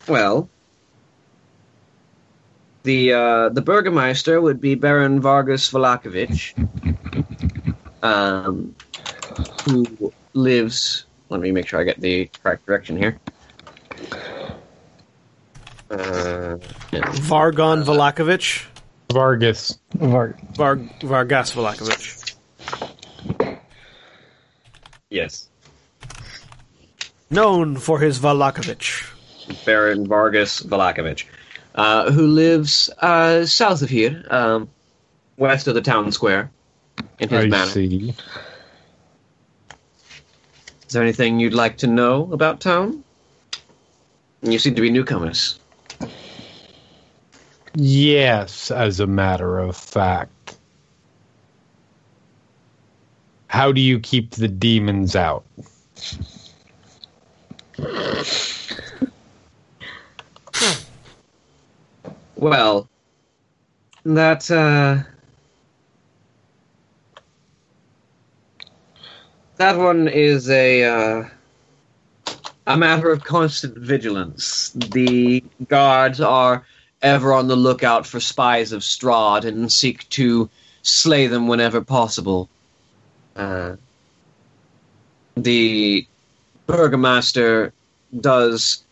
Well, 0.06 0.48
the 2.82 3.12
uh, 3.12 3.48
the 3.50 3.62
Burgermeister 3.62 4.40
would 4.40 4.60
be 4.60 4.74
Baron 4.74 5.20
Vargas 5.20 5.70
Vallakovich, 5.70 6.54
um, 8.02 8.74
who 9.64 10.12
lives. 10.32 11.04
Let 11.28 11.40
me 11.40 11.52
make 11.52 11.68
sure 11.68 11.80
I 11.80 11.84
get 11.84 12.00
the 12.00 12.26
correct 12.42 12.66
direction 12.66 12.96
here. 12.96 13.18
Uh, 15.90 16.56
yeah. 16.92 17.00
Vargon 17.22 17.82
Vallakovich. 17.84 18.66
Vargas. 19.12 19.78
Var- 19.94 20.36
Var, 20.56 20.76
Vargas 21.02 21.52
Vallakovich. 21.52 22.34
Yes, 25.10 25.48
Known 27.30 27.76
for 27.76 27.98
his 27.98 28.18
Vallakovich. 28.20 29.06
Baron 29.64 30.06
Vargas 30.06 30.60
Vallakovich, 30.62 31.24
uh, 31.74 32.10
who 32.12 32.26
lives 32.28 32.88
uh, 32.98 33.44
south 33.44 33.82
of 33.82 33.88
here, 33.90 34.24
um, 34.30 34.68
west 35.36 35.66
of 35.66 35.74
the 35.74 35.80
town 35.82 36.12
square, 36.12 36.50
in 37.18 37.28
his 37.28 37.44
I 37.44 37.48
manor. 37.48 37.70
see. 37.70 38.14
Is 40.90 40.94
there 40.94 41.04
anything 41.04 41.38
you'd 41.38 41.54
like 41.54 41.76
to 41.76 41.86
know 41.86 42.28
about 42.32 42.60
town? 42.60 43.04
You 44.42 44.58
seem 44.58 44.74
to 44.74 44.82
be 44.82 44.90
newcomers. 44.90 45.60
Yes, 47.76 48.72
as 48.72 48.98
a 48.98 49.06
matter 49.06 49.60
of 49.60 49.76
fact. 49.76 50.58
How 53.46 53.70
do 53.70 53.80
you 53.80 54.00
keep 54.00 54.32
the 54.32 54.48
demons 54.48 55.14
out? 55.14 55.44
Well, 62.34 62.88
that 64.02 64.50
uh, 64.50 65.04
that 69.60 69.76
one 69.76 70.08
is 70.08 70.48
a 70.48 70.84
uh, 70.84 71.28
a 72.66 72.76
matter 72.78 73.10
of 73.10 73.24
constant 73.24 73.76
vigilance. 73.76 74.70
The 74.70 75.44
guards 75.68 76.18
are 76.18 76.64
ever 77.02 77.34
on 77.34 77.46
the 77.46 77.56
lookout 77.56 78.06
for 78.06 78.20
spies 78.20 78.72
of 78.72 78.80
Strahd 78.80 79.44
and 79.44 79.70
seek 79.70 80.08
to 80.10 80.48
slay 80.80 81.26
them 81.26 81.46
whenever 81.46 81.82
possible. 81.82 82.48
Uh, 83.36 83.76
the 85.36 86.06
burgomaster 86.66 87.74
does 88.18 88.82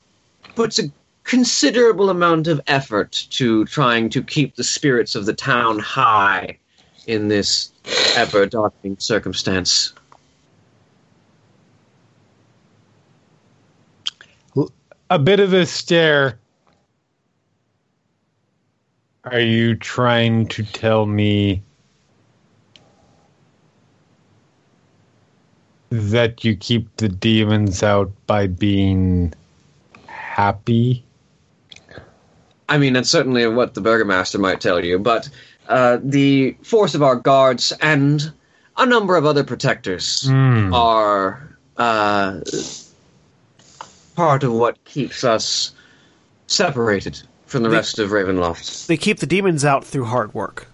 puts 0.54 0.78
a 0.78 0.92
considerable 1.24 2.10
amount 2.10 2.46
of 2.46 2.60
effort 2.66 3.26
to 3.30 3.64
trying 3.64 4.10
to 4.10 4.22
keep 4.22 4.56
the 4.56 4.64
spirits 4.64 5.14
of 5.14 5.24
the 5.24 5.34
town 5.34 5.78
high 5.78 6.58
in 7.06 7.28
this 7.28 7.72
ever 8.16 8.44
darkening 8.44 8.96
circumstance. 8.98 9.94
A 15.10 15.18
bit 15.18 15.40
of 15.40 15.52
a 15.52 15.64
stare. 15.64 16.38
Are 19.24 19.40
you 19.40 19.74
trying 19.74 20.46
to 20.48 20.62
tell 20.64 21.06
me 21.06 21.62
that 25.90 26.44
you 26.44 26.56
keep 26.56 26.94
the 26.96 27.08
demons 27.08 27.82
out 27.82 28.10
by 28.26 28.46
being 28.46 29.32
happy? 30.06 31.04
I 32.68 32.76
mean, 32.76 32.92
that's 32.92 33.08
certainly 33.08 33.46
what 33.48 33.74
the 33.74 33.80
burgomaster 33.80 34.38
might 34.38 34.60
tell 34.60 34.84
you, 34.84 34.98
but 34.98 35.28
uh, 35.68 35.98
the 36.02 36.56
force 36.62 36.94
of 36.94 37.02
our 37.02 37.16
guards 37.16 37.72
and 37.80 38.30
a 38.76 38.84
number 38.84 39.16
of 39.16 39.24
other 39.24 39.42
protectors 39.44 40.28
Hmm. 40.28 40.72
are 40.74 41.56
uh, 41.78 42.40
part 44.18 44.42
of 44.42 44.52
what 44.52 44.82
keeps 44.82 45.22
us 45.22 45.70
separated 46.48 47.22
from 47.46 47.62
the 47.62 47.70
rest 47.70 48.00
of 48.00 48.10
Ravenloft. 48.10 48.88
They 48.88 48.96
keep 48.96 49.20
the 49.20 49.26
demons 49.26 49.64
out 49.64 49.84
through 49.84 50.06
hard 50.06 50.34
work. 50.34 50.66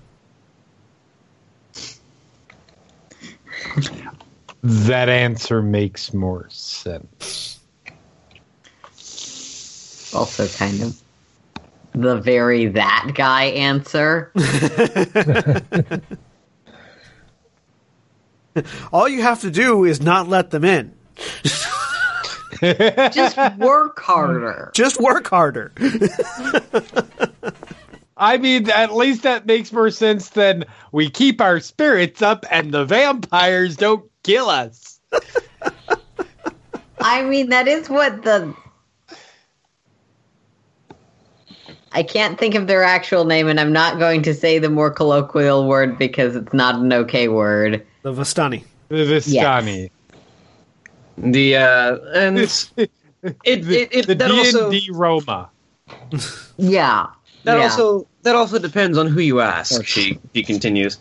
That 4.63 5.11
answer 5.11 5.61
makes 5.61 6.15
more 6.15 6.47
sense. 6.49 7.61
Also, 10.15 10.49
kind 10.49 10.81
of 10.81 10.99
the 11.93 12.17
very 12.17 12.69
that 12.69 13.11
guy 13.15 13.45
answer. 13.45 14.33
All 18.91 19.07
you 19.07 19.21
have 19.21 19.43
to 19.43 19.51
do 19.51 19.85
is 19.85 20.01
not 20.01 20.31
let 20.31 20.51
them 20.51 20.65
in. 20.65 20.95
Just 23.13 23.39
work 23.59 24.01
harder. 24.01 24.71
Just 24.75 25.01
work 25.01 25.29
harder. 25.29 25.73
I 28.17 28.39
mean, 28.39 28.71
at 28.71 28.95
least 28.95 29.23
that 29.23 29.45
makes 29.47 29.73
more 29.73 29.91
sense 29.91 30.31
than 30.31 30.65
we 30.93 31.11
keep 31.11 31.41
our 31.41 31.59
spirits 31.61 32.23
up 32.23 32.47
and 32.51 32.73
the 32.73 32.85
vampires 32.85 33.77
don't 33.77 34.09
kill 34.23 34.49
us. 34.49 35.01
I 37.01 37.23
mean, 37.23 37.51
that 37.51 37.69
is 37.69 37.91
what 37.91 38.23
the. 38.23 38.55
I 41.93 42.03
can't 42.03 42.39
think 42.39 42.55
of 42.57 42.67
their 42.67 42.83
actual 42.83 43.25
name, 43.25 43.47
and 43.47 43.61
I'm 43.61 43.73
not 43.73 43.99
going 43.99 44.23
to 44.23 44.35
say 44.35 44.59
the 44.59 44.71
more 44.71 44.91
colloquial 44.91 45.69
word 45.69 45.97
because 45.97 46.35
it's 46.35 46.53
not 46.53 46.77
an 46.77 46.93
okay 46.93 47.29
word. 47.29 47.87
The 48.03 48.13
Vistani. 48.13 48.65
The 48.89 48.97
Vistani. 48.97 49.91
The 51.17 51.57
uh, 51.57 51.99
and 52.15 52.39
it, 52.39 52.69
it, 52.77 52.91
it, 53.45 53.89
it 53.93 54.07
the 54.07 54.15
that 54.15 54.31
also 54.31 54.71
D&D 54.71 54.91
Roma. 54.93 55.51
Yeah. 56.57 57.09
That 57.45 57.59
yeah. 57.59 57.65
also 57.65 58.07
that 58.23 58.35
also 58.35 58.59
depends 58.59 58.99
on 58.99 59.07
who 59.07 59.21
you 59.21 59.41
ask. 59.41 59.85
She 59.85 60.19
she 60.35 60.43
continues. 60.43 60.99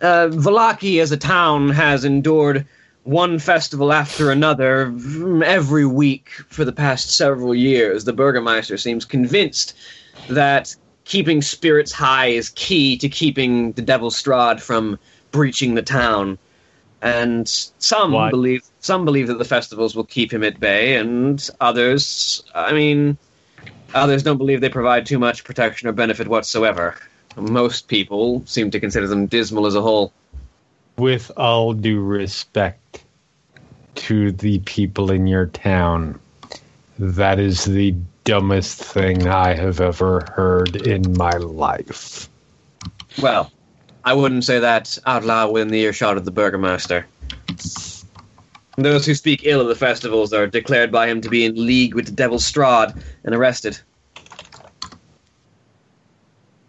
Uh, 0.00 0.28
Vallaki 0.28 1.00
as 1.00 1.10
a 1.10 1.16
town 1.16 1.70
has 1.70 2.04
endured 2.04 2.66
one 3.04 3.38
festival 3.38 3.92
after 3.92 4.30
another 4.30 4.88
mm, 4.90 5.42
every 5.42 5.86
week 5.86 6.28
for 6.48 6.64
the 6.64 6.72
past 6.72 7.16
several 7.16 7.54
years. 7.54 8.04
The 8.04 8.12
Burgermeister 8.12 8.76
seems 8.76 9.04
convinced 9.04 9.74
that 10.28 10.74
keeping 11.04 11.40
spirits 11.40 11.92
high 11.92 12.26
is 12.26 12.50
key 12.50 12.98
to 12.98 13.08
keeping 13.08 13.72
the 13.72 13.82
Devil's 13.82 14.20
Strahd 14.20 14.60
from 14.60 14.98
breaching 15.30 15.74
the 15.74 15.82
town. 15.82 16.36
And 17.00 17.48
some 17.78 18.12
What? 18.12 18.30
believe 18.30 18.62
some 18.86 19.04
believe 19.04 19.26
that 19.26 19.38
the 19.38 19.44
festivals 19.44 19.94
will 19.94 20.04
keep 20.04 20.32
him 20.32 20.42
at 20.42 20.58
bay, 20.58 20.96
and 20.96 21.50
others, 21.60 22.42
I 22.54 22.72
mean, 22.72 23.18
Others 23.94 24.22
don't 24.22 24.36
believe 24.36 24.60
they 24.60 24.68
provide 24.68 25.06
too 25.06 25.18
much 25.18 25.44
protection 25.44 25.88
or 25.88 25.92
benefit 25.92 26.28
whatsoever. 26.28 26.96
Most 27.36 27.88
people 27.88 28.42
seem 28.46 28.70
to 28.70 28.80
consider 28.80 29.06
them 29.06 29.26
dismal 29.26 29.66
as 29.66 29.74
a 29.74 29.82
whole. 29.82 30.12
With 30.96 31.30
all 31.36 31.72
due 31.72 32.00
respect 32.00 33.04
to 33.96 34.32
the 34.32 34.58
people 34.60 35.10
in 35.10 35.26
your 35.26 35.46
town, 35.46 36.18
that 36.98 37.38
is 37.38 37.64
the 37.64 37.94
dumbest 38.24 38.82
thing 38.82 39.28
I 39.28 39.54
have 39.54 39.80
ever 39.80 40.26
heard 40.34 40.76
in 40.76 41.16
my 41.16 41.32
life. 41.32 42.28
Well, 43.20 43.52
I 44.04 44.14
wouldn't 44.14 44.44
say 44.44 44.58
that 44.58 44.98
out 45.06 45.24
loud 45.24 45.52
within 45.52 45.68
the 45.68 45.80
earshot 45.80 46.16
of 46.16 46.24
the 46.24 46.32
Burgomaster. 46.32 47.06
Those 48.76 49.06
who 49.06 49.14
speak 49.14 49.40
ill 49.44 49.60
of 49.60 49.68
the 49.68 49.74
festivals 49.74 50.32
are 50.32 50.46
declared 50.46 50.92
by 50.92 51.08
him 51.08 51.22
to 51.22 51.30
be 51.30 51.44
in 51.46 51.54
league 51.54 51.94
with 51.94 52.06
the 52.06 52.12
Devil's 52.12 52.50
Strahd 52.50 53.02
and 53.24 53.34
arrested. 53.34 53.78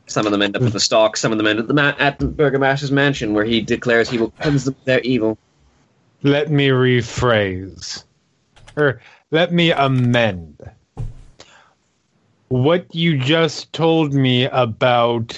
Some 0.06 0.26
of 0.26 0.32
them 0.32 0.42
end 0.42 0.56
up 0.56 0.64
at 0.64 0.72
the 0.72 0.80
stocks, 0.80 1.20
some 1.20 1.34
of 1.34 1.38
them 1.38 1.48
end 1.48 1.60
at 1.60 1.68
the, 1.68 1.74
ma- 1.74 1.96
at 2.00 2.18
the 2.18 2.28
Burgomaster's 2.28 2.94
mansion, 2.94 3.34
where 3.34 3.44
he 3.44 3.60
declares 3.60 4.10
he 4.10 4.18
will 4.18 4.32
cleanse 4.32 4.64
them 4.64 4.76
of 4.80 4.86
their 4.86 5.02
evil. 5.02 5.38
Let 6.24 6.50
me 6.50 6.70
rephrase, 6.70 8.06
or 8.78 9.02
let 9.32 9.52
me 9.52 9.72
amend. 9.72 10.72
What 12.48 12.96
you 12.96 13.18
just 13.18 13.74
told 13.74 14.14
me 14.14 14.46
about 14.46 15.38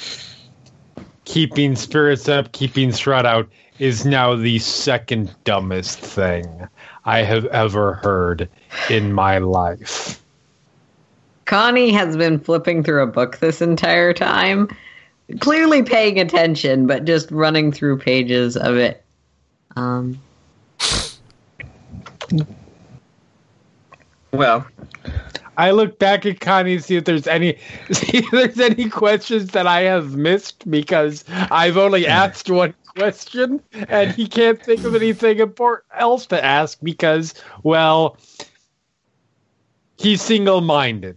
keeping 1.26 1.76
spirits 1.76 2.30
up, 2.30 2.52
keeping 2.52 2.90
Strahd 2.90 3.26
out, 3.26 3.50
is 3.80 4.06
now 4.06 4.35
the 4.35 4.60
second 4.60 5.34
dumbest 5.43 5.99
thing 5.99 6.68
I 7.06 7.19
have 7.23 7.45
ever 7.47 7.95
heard 7.95 8.49
in 8.89 9.14
my 9.14 9.39
life. 9.39 10.22
Connie 11.45 11.91
has 11.91 12.15
been 12.15 12.39
flipping 12.39 12.84
through 12.84 13.01
a 13.01 13.07
book 13.07 13.38
this 13.38 13.61
entire 13.61 14.14
time, 14.14 14.69
clearly 15.39 15.81
paying 15.81 16.19
attention, 16.19 16.85
but 16.85 17.06
just 17.06 17.31
running 17.31 17.72
through 17.72 17.97
pages 17.97 18.56
of 18.56 18.77
it. 18.77 19.03
Um, 19.76 20.19
Well, 24.31 24.65
I 25.57 25.72
look 25.72 25.97
back 25.97 26.26
at 26.26 26.39
Connie 26.39 26.77
to 26.77 26.84
see 26.84 26.95
if 26.97 27.06
there's 27.06 27.27
any 27.27 27.57
see 27.91 28.19
if 28.19 28.31
there's 28.31 28.60
any 28.60 28.89
questions 28.89 29.51
that 29.51 29.68
I 29.68 29.81
have 29.81 30.15
missed 30.15 30.69
because 30.69 31.26
I've 31.51 31.77
only 31.77 32.06
asked 32.06 32.49
one 32.49 32.73
question 33.00 33.64
and 33.88 34.12
he 34.12 34.28
can't 34.28 34.62
think 34.62 34.84
of 34.84 34.94
anything 34.94 35.40
important 35.40 35.86
else 35.98 36.26
to 36.26 36.44
ask 36.44 36.78
because 36.84 37.34
well 37.64 38.18
he's 39.98 40.22
single 40.22 40.60
minded. 40.60 41.16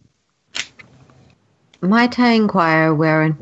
might 1.81 2.21
I 2.21 2.35
inquire 2.35 2.95
where 2.95 3.25
in, 3.25 3.37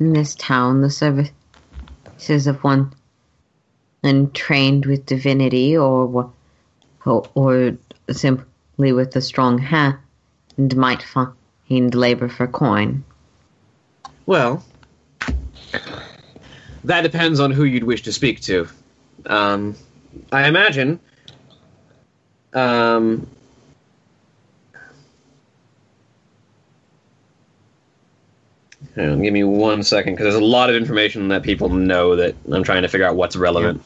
in 0.00 0.14
this 0.14 0.34
town 0.34 0.80
the 0.80 0.88
services 0.88 2.46
of 2.46 2.64
one 2.64 2.94
untrained 4.02 4.86
with 4.86 5.04
divinity 5.04 5.76
or 5.76 6.32
or, 7.04 7.28
or 7.34 7.76
simply 8.10 8.92
with 8.92 9.14
a 9.16 9.20
strong 9.20 9.58
hand 9.58 9.98
might 10.74 11.02
find 11.02 11.94
labor 11.94 12.28
for 12.28 12.46
coin? 12.46 13.04
Well, 14.24 14.64
that 16.84 17.02
depends 17.02 17.40
on 17.40 17.50
who 17.50 17.64
you'd 17.64 17.84
wish 17.84 18.02
to 18.02 18.12
speak 18.12 18.40
to. 18.42 18.68
Um, 19.26 19.74
I 20.30 20.48
imagine. 20.48 20.98
Um, 22.52 23.26
on, 28.96 29.22
give 29.22 29.32
me 29.32 29.44
one 29.44 29.82
second 29.82 30.14
because 30.14 30.24
there's 30.24 30.34
a 30.42 30.44
lot 30.44 30.68
of 30.70 30.76
information 30.76 31.28
that 31.28 31.42
people 31.42 31.68
know 31.68 32.16
that 32.16 32.34
I'm 32.50 32.62
trying 32.62 32.82
to 32.82 32.88
figure 32.88 33.06
out 33.06 33.16
what's 33.16 33.36
relevant. 33.36 33.82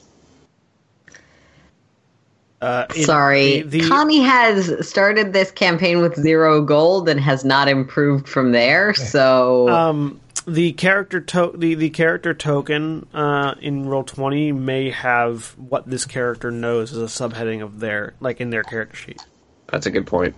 Uh, 2.60 2.86
in 2.96 3.04
Sorry, 3.04 3.60
the- 3.62 3.80
the- 3.80 3.88
Connie 3.88 4.22
has 4.22 4.88
started 4.88 5.32
this 5.32 5.50
campaign 5.50 6.00
with 6.00 6.16
zero 6.16 6.62
gold 6.62 7.08
and 7.08 7.20
has 7.20 7.44
not 7.44 7.68
improved 7.68 8.28
from 8.28 8.52
there. 8.52 8.94
So 9.06 9.68
um, 9.68 10.20
the 10.46 10.72
character 10.72 11.20
to- 11.20 11.52
the 11.56 11.74
the 11.74 11.90
character 11.90 12.32
token 12.32 13.06
uh, 13.12 13.54
in 13.60 13.88
roll 13.88 14.04
twenty 14.04 14.52
may 14.52 14.90
have 14.90 15.56
what 15.58 15.88
this 15.88 16.04
character 16.04 16.50
knows 16.50 16.92
as 16.92 16.98
a 16.98 17.02
subheading 17.28 17.62
of 17.62 17.80
their 17.80 18.14
like 18.20 18.40
in 18.40 18.50
their 18.50 18.62
character 18.62 18.96
sheet. 18.96 19.20
That's 19.68 19.86
a 19.86 19.90
good 19.90 20.06
point. 20.06 20.34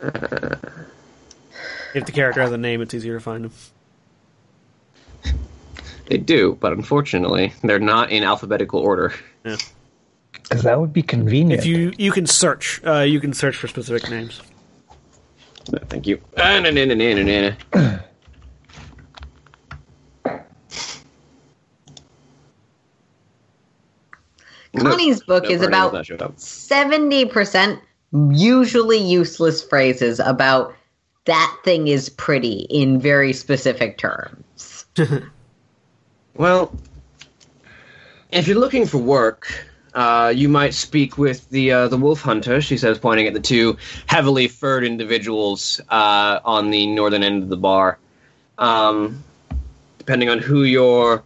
If 1.94 2.06
the 2.06 2.12
character 2.12 2.40
has 2.40 2.50
a 2.52 2.56
name, 2.56 2.80
it's 2.80 2.94
easier 2.94 3.18
to 3.18 3.20
find 3.20 3.44
them. 3.44 3.52
They 6.06 6.16
do, 6.18 6.56
but 6.60 6.72
unfortunately, 6.72 7.52
they're 7.62 7.78
not 7.78 8.10
in 8.10 8.22
alphabetical 8.24 8.80
order. 8.80 9.14
Because 9.44 10.62
that 10.62 10.78
would 10.80 10.92
be 10.92 11.02
convenient. 11.02 11.60
If 11.60 11.66
you 11.66 11.92
you 11.96 12.12
can 12.12 12.26
search, 12.26 12.82
uh, 12.84 13.00
you 13.00 13.20
can 13.20 13.32
search 13.32 13.56
for 13.56 13.68
specific 13.68 14.10
names. 14.10 14.42
Thank 15.88 16.06
you. 16.06 16.20
Ah, 16.36 16.58
na, 16.60 16.70
na, 16.70 16.84
na, 16.84 16.94
na, 16.94 17.14
na, 17.14 17.54
na. 17.74 17.98
Connie's 24.76 25.22
book 25.22 25.44
No, 25.44 25.50
is 25.50 25.62
about 25.62 25.84
has 25.86 25.92
not 25.92 26.06
showed 26.06 26.22
up. 26.22 26.36
70% 26.36 27.80
usually 28.30 28.98
useless 28.98 29.62
phrases 29.62 30.20
about 30.20 30.74
that 31.24 31.56
thing 31.64 31.88
is 31.88 32.08
pretty 32.08 32.66
in 32.70 33.00
very 33.00 33.32
specific 33.32 33.98
terms. 33.98 34.84
Well, 36.34 36.74
if 38.30 38.48
you're 38.48 38.58
looking 38.58 38.86
for 38.86 38.98
work, 38.98 39.66
uh, 39.94 40.32
you 40.34 40.48
might 40.48 40.72
speak 40.72 41.18
with 41.18 41.48
the 41.50 41.72
uh, 41.72 41.88
the 41.88 41.98
wolf 41.98 42.22
hunter. 42.22 42.62
She 42.62 42.78
says, 42.78 42.98
pointing 42.98 43.26
at 43.26 43.34
the 43.34 43.40
two 43.40 43.76
heavily 44.06 44.48
furred 44.48 44.84
individuals 44.84 45.80
uh, 45.90 46.40
on 46.44 46.70
the 46.70 46.86
northern 46.86 47.22
end 47.22 47.42
of 47.42 47.48
the 47.50 47.58
bar. 47.58 47.98
Um, 48.56 49.22
depending 49.98 50.30
on 50.30 50.38
who 50.38 50.62
your 50.62 51.22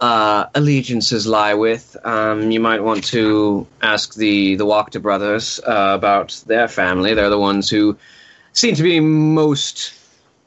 uh, 0.00 0.46
allegiances 0.54 1.26
lie 1.26 1.54
with, 1.54 1.96
um, 2.04 2.50
you 2.50 2.60
might 2.60 2.82
want 2.82 3.04
to 3.04 3.66
ask 3.82 4.14
the 4.14 4.56
the 4.56 4.66
Wachter 4.66 5.00
brothers 5.00 5.60
uh, 5.66 5.92
about 5.94 6.42
their 6.46 6.68
family. 6.68 7.14
They're 7.14 7.30
the 7.30 7.38
ones 7.38 7.70
who 7.70 7.96
seem 8.52 8.74
to 8.74 8.82
be 8.82 9.00
most 9.00 9.94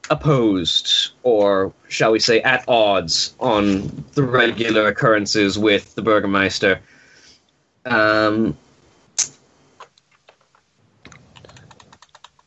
opposed, 0.10 1.12
or 1.24 1.74
shall 1.88 2.12
we 2.12 2.20
say, 2.20 2.42
at 2.42 2.64
odds 2.68 3.34
on 3.40 4.04
the 4.14 4.24
regular 4.24 4.88
occurrences 4.88 5.58
with 5.58 5.96
the 5.96 6.02
Burgermeister. 6.02 6.80
Um, 7.86 8.58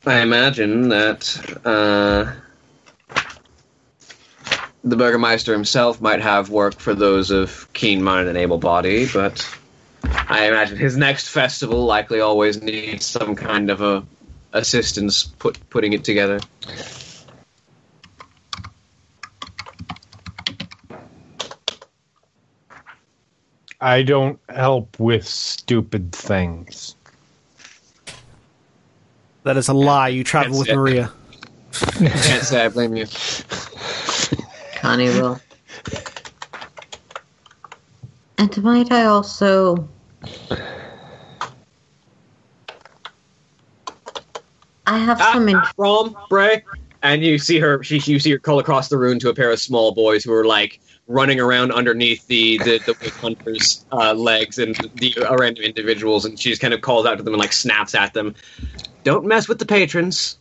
I 0.04 0.20
imagine 0.20 0.88
that 0.88 1.60
uh, 1.64 2.32
the 4.84 4.96
Burgermeister 4.96 5.52
himself 5.52 6.00
might 6.00 6.20
have 6.20 6.50
work 6.50 6.78
for 6.78 6.94
those 6.94 7.30
of 7.30 7.72
keen 7.72 8.02
mind 8.02 8.28
and 8.28 8.36
able 8.36 8.58
body, 8.58 9.06
but 9.12 9.48
I 10.04 10.48
imagine 10.48 10.76
his 10.76 10.96
next 10.96 11.28
festival 11.28 11.84
likely 11.84 12.20
always 12.20 12.60
needs 12.60 13.06
some 13.06 13.36
kind 13.36 13.70
of 13.70 13.80
a 13.80 14.04
assistance 14.52 15.24
put 15.24 15.58
putting 15.70 15.92
it 15.92 16.04
together. 16.04 16.40
I 23.80 24.02
don't 24.02 24.38
help 24.48 24.98
with 25.00 25.26
stupid 25.26 26.12
things. 26.12 26.94
That 29.42 29.56
is 29.56 29.68
a 29.68 29.74
lie. 29.74 30.08
You 30.08 30.22
travel 30.22 30.58
with 30.58 30.68
That's 30.68 30.74
it. 30.74 30.76
Maria. 30.76 31.12
Can't 31.72 32.44
say 32.44 32.64
I 32.64 32.68
blame 32.68 32.94
you. 32.94 33.06
Connie 34.82 35.06
will. 35.10 35.40
And 38.36 38.62
might 38.64 38.90
I 38.90 39.04
also. 39.04 39.88
I 44.84 44.98
have 44.98 45.22
some. 45.22 45.48
In- 45.48 45.62
Brom, 45.76 46.16
Bray, 46.28 46.64
and 47.04 47.22
you 47.22 47.38
see 47.38 47.60
her. 47.60 47.80
She, 47.84 47.98
you 47.98 48.18
see 48.18 48.32
her 48.32 48.40
call 48.40 48.58
across 48.58 48.88
the 48.88 48.98
room 48.98 49.20
to 49.20 49.28
a 49.28 49.34
pair 49.34 49.52
of 49.52 49.60
small 49.60 49.94
boys 49.94 50.24
who 50.24 50.32
are 50.32 50.44
like 50.44 50.80
running 51.06 51.38
around 51.38 51.70
underneath 51.70 52.26
the 52.26 52.58
the, 52.58 52.80
the 52.84 53.12
hunter's 53.22 53.86
uh, 53.92 54.14
legs 54.14 54.58
and 54.58 54.74
the 54.96 55.14
uh, 55.18 55.36
random 55.36 55.62
individuals, 55.62 56.24
and 56.24 56.40
she 56.40 56.50
just 56.50 56.60
kind 56.60 56.74
of 56.74 56.80
calls 56.80 57.06
out 57.06 57.18
to 57.18 57.22
them 57.22 57.34
and 57.34 57.40
like 57.40 57.52
snaps 57.52 57.94
at 57.94 58.12
them. 58.14 58.34
Don't 59.04 59.26
mess 59.26 59.48
with 59.48 59.60
the 59.60 59.66
patrons. 59.66 60.40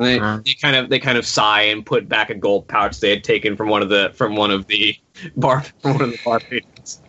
And 0.00 0.08
they, 0.08 0.18
Uh. 0.18 0.38
they 0.42 0.54
kind 0.54 0.76
of 0.76 0.88
they 0.88 0.98
kind 0.98 1.18
of 1.18 1.26
sigh 1.26 1.60
and 1.62 1.84
put 1.84 2.08
back 2.08 2.30
a 2.30 2.34
gold 2.34 2.66
pouch 2.68 3.00
they 3.00 3.10
had 3.10 3.22
taken 3.22 3.54
from 3.54 3.68
one 3.68 3.82
of 3.82 3.90
the 3.90 4.10
from 4.14 4.34
one 4.34 4.50
of 4.50 4.66
the 4.66 4.96
bar 5.36 5.62
from 5.82 5.92
one 5.92 6.02
of 6.04 6.10
the 6.10 6.18
bar 6.24 6.40
patrons. 6.40 7.02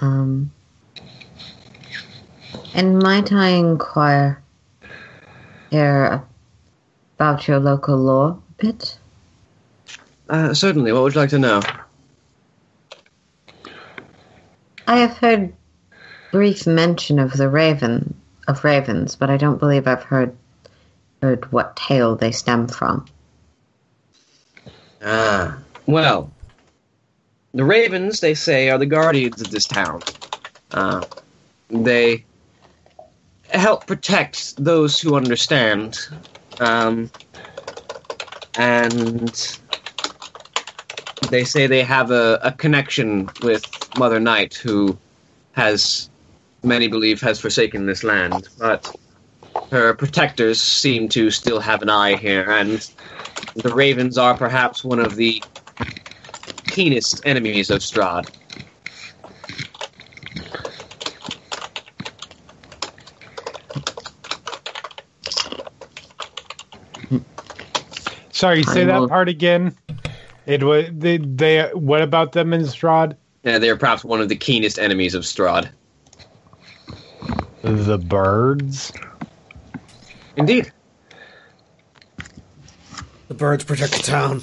Um, 0.00 0.52
and 2.74 2.98
might 2.98 3.32
I 3.32 3.48
inquire 3.48 4.42
here 5.70 6.22
about 7.16 7.48
your 7.48 7.58
local 7.58 7.96
law 7.96 8.28
a 8.28 8.62
bit? 8.62 8.98
Uh, 10.28 10.52
certainly. 10.52 10.92
What 10.92 11.04
would 11.04 11.14
you 11.14 11.20
like 11.20 11.30
to 11.30 11.38
know? 11.38 11.62
I 14.86 14.98
have 14.98 15.16
heard 15.16 15.54
brief 16.30 16.66
mention 16.66 17.18
of 17.18 17.32
the 17.32 17.48
raven 17.48 18.14
of 18.46 18.64
ravens, 18.64 19.16
but 19.16 19.30
I 19.30 19.36
don't 19.36 19.58
believe 19.58 19.86
I've 19.86 20.02
heard 20.02 20.36
heard 21.22 21.50
what 21.52 21.76
tale 21.76 22.16
they 22.16 22.30
stem 22.30 22.68
from. 22.68 23.06
Ah, 25.02 25.58
well, 25.86 26.30
the 27.54 27.64
Ravens, 27.64 28.20
they 28.20 28.34
say, 28.34 28.70
are 28.70 28.78
the 28.78 28.86
guardians 28.86 29.42
of 29.42 29.50
this 29.50 29.66
town. 29.66 30.02
Uh, 30.70 31.04
they 31.70 32.24
help 33.50 33.86
protect 33.86 34.56
those 34.62 35.00
who 35.00 35.16
understand, 35.16 35.98
um, 36.60 37.10
and 38.56 39.58
they 41.30 41.44
say 41.44 41.66
they 41.66 41.82
have 41.82 42.10
a, 42.10 42.38
a 42.42 42.52
connection 42.52 43.28
with 43.42 43.90
Mother 43.96 44.20
Night, 44.20 44.54
who 44.54 44.96
has, 45.52 46.10
many 46.62 46.88
believe, 46.88 47.20
has 47.20 47.40
forsaken 47.40 47.86
this 47.86 48.04
land, 48.04 48.48
but 48.58 48.94
her 49.70 49.94
protectors 49.94 50.60
seem 50.60 51.08
to 51.10 51.30
still 51.30 51.60
have 51.60 51.82
an 51.82 51.90
eye 51.90 52.16
here, 52.16 52.50
and 52.50 52.90
the 53.56 53.70
Ravens 53.70 54.18
are 54.18 54.36
perhaps 54.36 54.84
one 54.84 54.98
of 54.98 55.16
the 55.16 55.42
keenest 56.66 57.20
enemies 57.24 57.70
of 57.70 57.80
Strahd. 57.80 58.28
Sorry, 68.30 68.62
say 68.62 68.84
that 68.84 69.08
part 69.08 69.28
again. 69.28 69.76
It 70.46 70.62
was 70.62 70.86
they. 70.92 71.18
They. 71.18 71.68
What 71.74 72.02
about 72.02 72.32
them 72.32 72.52
in 72.52 72.62
Strahd? 72.62 73.16
Uh, 73.44 73.58
they 73.58 73.68
are 73.68 73.76
perhaps 73.76 74.04
one 74.04 74.20
of 74.20 74.28
the 74.28 74.36
keenest 74.36 74.78
enemies 74.78 75.14
of 75.14 75.24
Strahd. 75.24 75.70
The 77.68 77.98
birds. 77.98 78.92
Indeed. 80.36 80.72
The 83.28 83.34
birds 83.34 83.64
protect 83.64 83.92
the 83.92 84.02
town. 84.02 84.42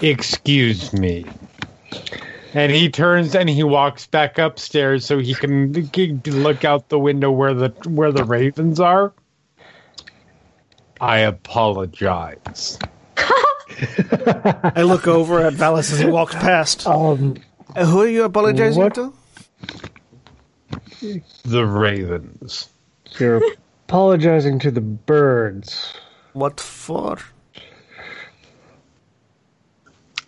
Excuse 0.00 0.92
me. 0.92 1.26
And 2.52 2.72
he 2.72 2.90
turns 2.90 3.36
and 3.36 3.48
he 3.48 3.62
walks 3.62 4.08
back 4.08 4.38
upstairs 4.38 5.06
so 5.06 5.18
he 5.18 5.32
can 5.34 5.72
look 6.26 6.64
out 6.64 6.88
the 6.88 6.98
window 6.98 7.30
where 7.30 7.54
the 7.54 7.68
where 7.86 8.10
the 8.10 8.24
ravens 8.24 8.80
are. 8.80 9.12
I 11.00 11.18
apologize. 11.18 12.80
I 13.16 14.82
look 14.82 15.06
over 15.06 15.40
at 15.46 15.52
Vallus 15.54 15.92
as 15.92 16.00
he 16.00 16.06
walks 16.06 16.34
past. 16.34 16.84
Um, 16.86 17.36
Uh, 17.76 17.84
who 17.86 18.00
are 18.02 18.08
you 18.08 18.24
apologizing 18.24 18.82
What? 18.82 18.94
to? 18.96 19.12
The 21.00 21.64
ravens. 21.66 22.68
you're 23.18 23.42
apologizing 23.88 24.58
to 24.60 24.70
the 24.70 24.80
birds. 24.80 25.94
What 26.32 26.60
for? 26.60 27.18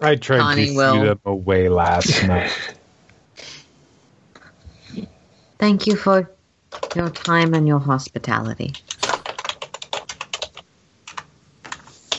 I 0.01 0.17
tried 0.17 0.41
Connie 0.41 0.67
to 0.69 0.75
will. 0.75 0.95
see 0.95 1.05
them 1.05 1.21
away 1.25 1.69
last 1.69 2.23
night. 2.27 2.75
Thank 5.59 5.87
you 5.87 5.95
for 5.95 6.29
your 6.97 7.11
time 7.11 7.55
and 7.55 7.69
your 7.69 7.79
hospitality. 7.79 8.75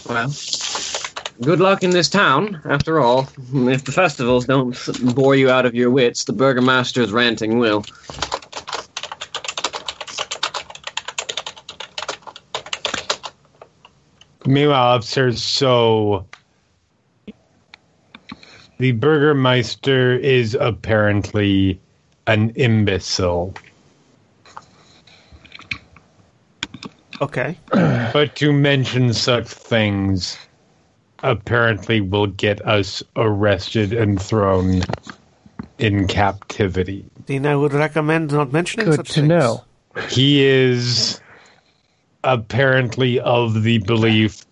Well, 0.08 0.32
good 1.42 1.60
luck 1.60 1.84
in 1.84 1.90
this 1.90 2.08
town. 2.08 2.62
After 2.66 3.00
all, 3.00 3.28
if 3.54 3.84
the 3.84 3.92
festivals 3.92 4.46
don't 4.46 4.78
bore 5.16 5.36
you 5.36 5.50
out 5.50 5.66
of 5.66 5.76
your 5.76 5.90
wits, 5.90 6.24
the 6.26 6.34
Burgomaster's 6.34 7.12
ranting 7.12 7.58
will. 7.58 7.84
Meanwhile, 14.54 14.98
upstairs, 14.98 15.42
so 15.42 16.28
the 18.78 18.92
Burgermeister 18.92 20.14
is 20.14 20.54
apparently 20.54 21.80
an 22.28 22.52
imbecile. 22.52 23.56
Okay. 27.20 27.58
But 28.14 28.36
to 28.36 28.54
mention 28.54 29.12
such 29.12 29.48
things 29.48 30.38
apparently 31.24 32.00
will 32.00 32.28
get 32.28 32.64
us 32.68 33.02
arrested 33.16 33.92
and 33.92 34.22
thrown 34.22 34.84
in 35.80 36.08
captivity. 36.08 37.04
Then 37.26 37.48
I 37.48 37.56
would 37.56 37.74
recommend 37.74 38.32
not 38.32 38.54
mentioning 38.54 38.86
Good 38.86 38.98
such 38.98 39.08
to 39.08 39.14
things. 39.22 39.30
know. 39.30 39.64
He 40.10 40.44
is 40.44 41.20
apparently 42.24 43.20
of 43.20 43.64
the 43.64 43.80
belief 43.80 44.45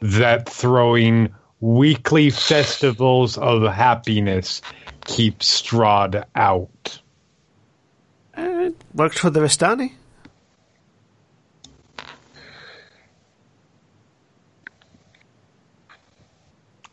that 0.00 0.48
throwing 0.48 1.34
weekly 1.60 2.30
festivals 2.30 3.38
of 3.38 3.62
happiness 3.72 4.62
keeps 5.04 5.62
Strahd 5.62 6.24
out. 6.34 7.00
Uh, 8.36 8.70
works 8.94 9.18
for 9.18 9.30
the 9.30 9.40
Vistani. 9.40 9.92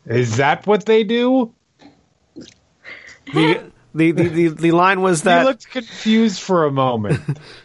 Is 0.06 0.36
that 0.36 0.66
what 0.66 0.84
they 0.84 1.02
do? 1.04 1.54
The, 3.32 3.72
the, 3.94 4.12
the, 4.12 4.28
the, 4.28 4.48
the 4.48 4.70
line 4.72 5.00
was 5.00 5.22
that 5.22 5.40
He 5.40 5.44
looked 5.46 5.70
confused 5.70 6.40
for 6.40 6.66
a 6.66 6.70
moment. 6.70 7.20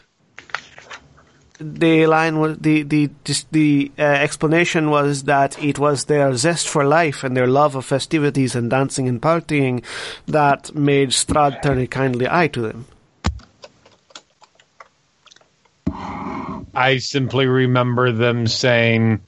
the 1.60 2.07
line 2.07 2.40
was 2.40 2.57
the 2.60 2.84
the 2.84 3.10
just 3.26 3.52
the 3.52 3.91
uh, 3.99 4.02
explanation 4.02 4.90
was 4.90 5.23
that 5.23 5.61
it 5.61 5.77
was 5.77 6.06
their 6.06 6.34
zest 6.36 6.68
for 6.68 6.86
life 6.86 7.23
and 7.23 7.36
their 7.36 7.48
love 7.48 7.76
of 7.76 7.86
festivities 7.86 8.56
and 8.56 8.69
dancing 8.69 9.07
and 9.07 9.22
partying 9.22 9.84
that 10.26 10.73
made 10.73 11.10
Strahd 11.10 11.61
turn 11.61 11.80
a 11.80 11.88
kindly 11.88 12.27
eye 12.30 12.48
to 12.48 12.61
them. 12.61 12.86
I 16.73 16.98
simply 16.99 17.45
remember 17.45 18.11
them 18.11 18.48
saying 18.48 19.19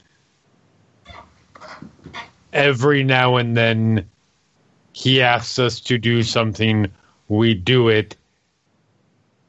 every 2.52 3.04
now 3.04 3.36
and 3.36 3.54
then 3.56 4.08
he 4.94 5.20
asks 5.20 5.58
us 5.58 5.80
to 5.80 5.98
do 5.98 6.22
something, 6.22 6.90
we 7.28 7.54
do 7.54 7.88
it, 7.88 8.16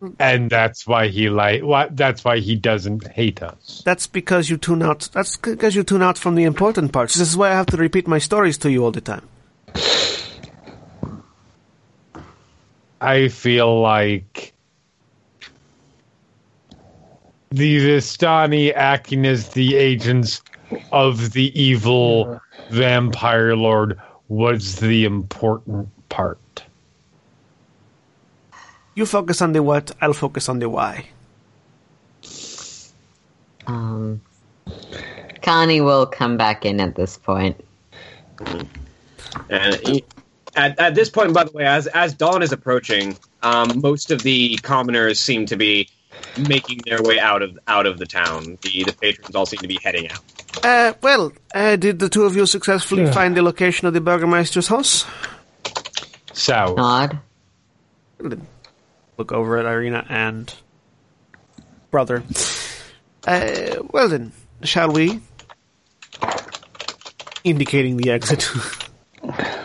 Mm. 0.03 0.15
and 0.19 0.49
that's 0.49 0.85
why 0.85 1.07
he 1.07 1.29
like 1.29 1.63
what 1.63 1.95
that's 1.95 2.25
why 2.25 2.39
he 2.39 2.57
doesn't 2.57 3.07
hate 3.07 3.41
us. 3.41 3.81
That's 3.85 4.05
because 4.05 4.49
you 4.49 4.57
tune 4.57 4.83
out. 4.83 5.07
That's 5.13 5.37
because 5.37 5.75
you 5.75 5.83
tune 5.83 6.01
out 6.01 6.17
from 6.17 6.35
the 6.35 6.43
important 6.43 6.91
parts. 6.91 7.15
This 7.15 7.29
is 7.29 7.37
why 7.37 7.51
I 7.51 7.53
have 7.53 7.67
to 7.67 7.77
repeat 7.77 8.05
my 8.05 8.17
stories 8.17 8.57
to 8.59 8.71
you 8.71 8.83
all 8.83 8.91
the 8.91 8.99
time. 8.99 9.29
I 12.99 13.29
feel 13.29 13.79
like 13.79 14.53
the 17.51 17.79
Vistani 17.79 18.73
acting 18.75 19.25
as 19.25 19.49
the 19.49 19.75
agents 19.77 20.41
of 20.91 21.31
the 21.31 21.57
evil 21.59 22.41
vampire 22.71 23.55
lord 23.55 24.01
was 24.27 24.77
the 24.77 25.05
important 25.05 25.87
part. 26.09 26.39
You 28.95 29.05
focus 29.05 29.41
on 29.41 29.53
the 29.53 29.63
what, 29.63 29.91
I'll 30.01 30.13
focus 30.13 30.49
on 30.49 30.59
the 30.59 30.69
why. 30.69 31.07
Um, 33.65 34.21
Connie 35.41 35.81
will 35.81 36.05
come 36.05 36.37
back 36.37 36.65
in 36.65 36.79
at 36.79 36.95
this 36.95 37.17
point. 37.17 37.63
And 39.49 39.75
he- 39.75 40.03
at, 40.55 40.77
at 40.79 40.93
this 40.93 41.09
point, 41.09 41.33
by 41.33 41.45
the 41.45 41.51
way, 41.51 41.65
as 41.65 41.87
as 41.87 42.13
dawn 42.13 42.43
is 42.43 42.51
approaching, 42.51 43.17
um, 43.41 43.81
most 43.81 44.11
of 44.11 44.21
the 44.21 44.55
commoners 44.61 45.19
seem 45.19 45.47
to 45.47 45.55
be 45.55 45.89
making 46.47 46.81
their 46.85 47.01
way 47.01 47.19
out 47.19 47.41
of 47.41 47.57
out 47.67 47.87
of 47.87 47.97
the 47.97 48.05
town. 48.05 48.59
The 48.61 48.83
the 48.83 48.93
patrons 48.93 49.33
all 49.35 49.47
seem 49.47 49.57
to 49.61 49.67
be 49.67 49.79
heading 49.83 50.11
out. 50.11 50.21
Uh, 50.63 50.93
well, 51.01 51.33
uh, 51.55 51.75
did 51.77 51.97
the 51.97 52.07
two 52.07 52.25
of 52.25 52.35
you 52.35 52.45
successfully 52.45 53.07
find 53.11 53.35
the 53.35 53.41
location 53.41 53.87
of 53.87 53.95
the 53.95 54.01
Burgermeister's 54.01 54.67
house? 54.67 55.07
So 56.33 56.75
Nod. 56.77 57.19
Look 59.17 59.31
over 59.31 59.57
at 59.57 59.65
Ireena 59.65 60.05
and 60.09 60.53
brother. 61.91 62.23
Uh, 63.27 63.75
well 63.91 64.09
then, 64.09 64.31
shall 64.63 64.91
we? 64.91 65.21
Indicating 67.43 67.97
the 67.97 68.11
exit. 68.11 68.49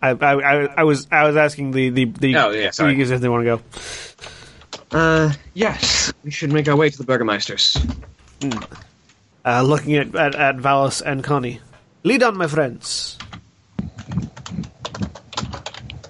I, 0.00 0.10
I, 0.10 0.32
I, 0.32 0.64
I 0.78 0.84
was 0.84 1.08
I 1.10 1.24
was 1.24 1.36
asking 1.36 1.72
the 1.72 1.90
the, 1.90 2.04
the 2.04 2.36
Oh, 2.36 2.50
yeah, 2.50 2.70
sorry. 2.70 2.92
you 2.92 2.98
guys 2.98 3.10
if 3.10 3.20
they 3.20 3.28
want 3.28 3.44
to 3.46 3.56
go. 3.56 4.96
Uh, 4.96 5.32
yes, 5.54 6.12
we 6.24 6.30
should 6.30 6.52
make 6.52 6.68
our 6.68 6.76
way 6.76 6.88
to 6.88 6.96
the 6.96 7.04
Burgermeisters. 7.04 7.76
Uh, 9.44 9.62
looking 9.62 9.96
at, 9.96 10.14
at 10.14 10.34
at 10.36 10.56
Vallus 10.56 11.02
and 11.04 11.24
Connie. 11.24 11.60
Lead 12.04 12.22
on, 12.22 12.36
my 12.36 12.46
friends. 12.46 13.18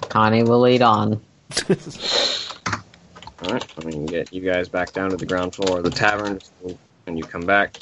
Connie 0.08 0.42
will 0.42 0.60
lead 0.60 0.82
on. 0.82 1.14
All 3.42 3.52
right, 3.52 3.64
let 3.76 3.86
me 3.86 4.06
get 4.06 4.32
you 4.32 4.40
guys 4.42 4.68
back 4.68 4.92
down 4.92 5.10
to 5.10 5.16
the 5.16 5.26
ground 5.26 5.54
floor 5.54 5.78
of 5.78 5.84
the 5.84 5.90
tavern, 5.90 6.38
and 7.06 7.18
you 7.18 7.24
come 7.24 7.42
back. 7.42 7.76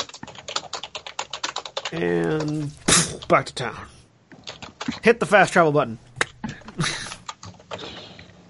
and 1.93 2.71
back 3.29 3.47
to 3.47 3.55
town. 3.55 3.77
Hit 5.03 5.21
the 5.21 5.27
fast 5.27 5.53
travel 5.53 5.73
button. 5.73 5.99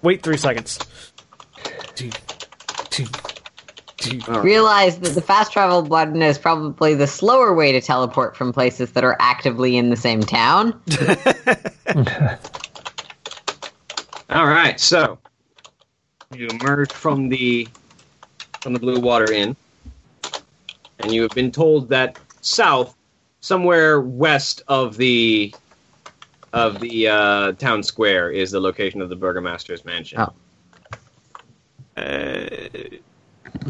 Wait 0.03 0.23
three 0.23 0.37
seconds. 0.37 0.79
Two, 1.95 2.11
two, 2.11 2.26
two. 4.25 4.41
Realize 4.41 4.99
that 5.01 5.15
the 5.15 5.21
fast 5.21 5.53
travel 5.53 5.83
button 5.83 6.23
is 6.23 6.39
probably 6.39 6.95
the 6.95 7.07
slower 7.07 7.55
way 7.55 7.73
to 7.73 7.81
teleport 7.81 8.37
from 8.37 8.53
places 8.53 8.93
that 8.93 9.05
are 9.05 9.17
actively 9.21 9.77
in 9.77 9.91
the 9.91 9.97
same 9.97 10.23
town. 10.23 10.81
All 14.31 14.47
right, 14.47 14.79
so 14.81 15.19
you 16.35 16.49
emerge 16.49 16.93
from 16.93 17.29
the 17.29 17.69
from 18.61 18.73
the 18.73 18.81
Blue 18.81 18.99
Water 19.01 19.33
Inn, 19.33 19.55
and 20.99 21.13
you 21.13 21.23
have 21.23 21.31
been 21.31 21.53
told 21.53 21.89
that 21.91 22.19
south, 22.41 22.97
somewhere 23.41 24.01
west 24.01 24.63
of 24.67 24.97
the 24.97 25.55
of 26.53 26.81
the 26.81 27.09
uh, 27.09 27.53
town 27.53 27.83
square, 27.83 28.31
is 28.31 28.51
the 28.51 28.61
location 28.61 29.01
of 29.01 29.09
the 29.09 29.17
Burgomaster's 29.17 29.85
mansion. 29.85 30.19
Oh. 30.21 30.33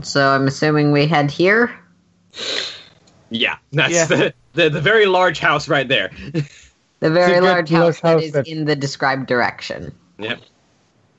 So 0.02 0.28
I'm 0.28 0.46
assuming 0.46 0.92
we 0.92 1.06
head 1.06 1.30
here. 1.30 1.70
Yeah, 3.30 3.56
that's 3.72 3.92
Yeah. 3.92 4.06
The, 4.06 4.34
the 4.54 4.70
the 4.70 4.80
very 4.80 5.06
large 5.06 5.38
house 5.38 5.68
right 5.68 5.86
there. 5.88 6.10
The 7.00 7.10
very 7.10 7.32
It's 7.32 7.38
a 7.38 7.40
good 7.40 7.46
large 7.46 7.70
house 7.70 7.80
large 7.80 8.00
that 8.02 8.08
house 8.08 8.22
is 8.24 8.32
that- 8.32 8.48
in 8.48 8.64
the 8.64 8.76
described 8.76 9.26
direction. 9.26 9.92
yep. 10.18 10.40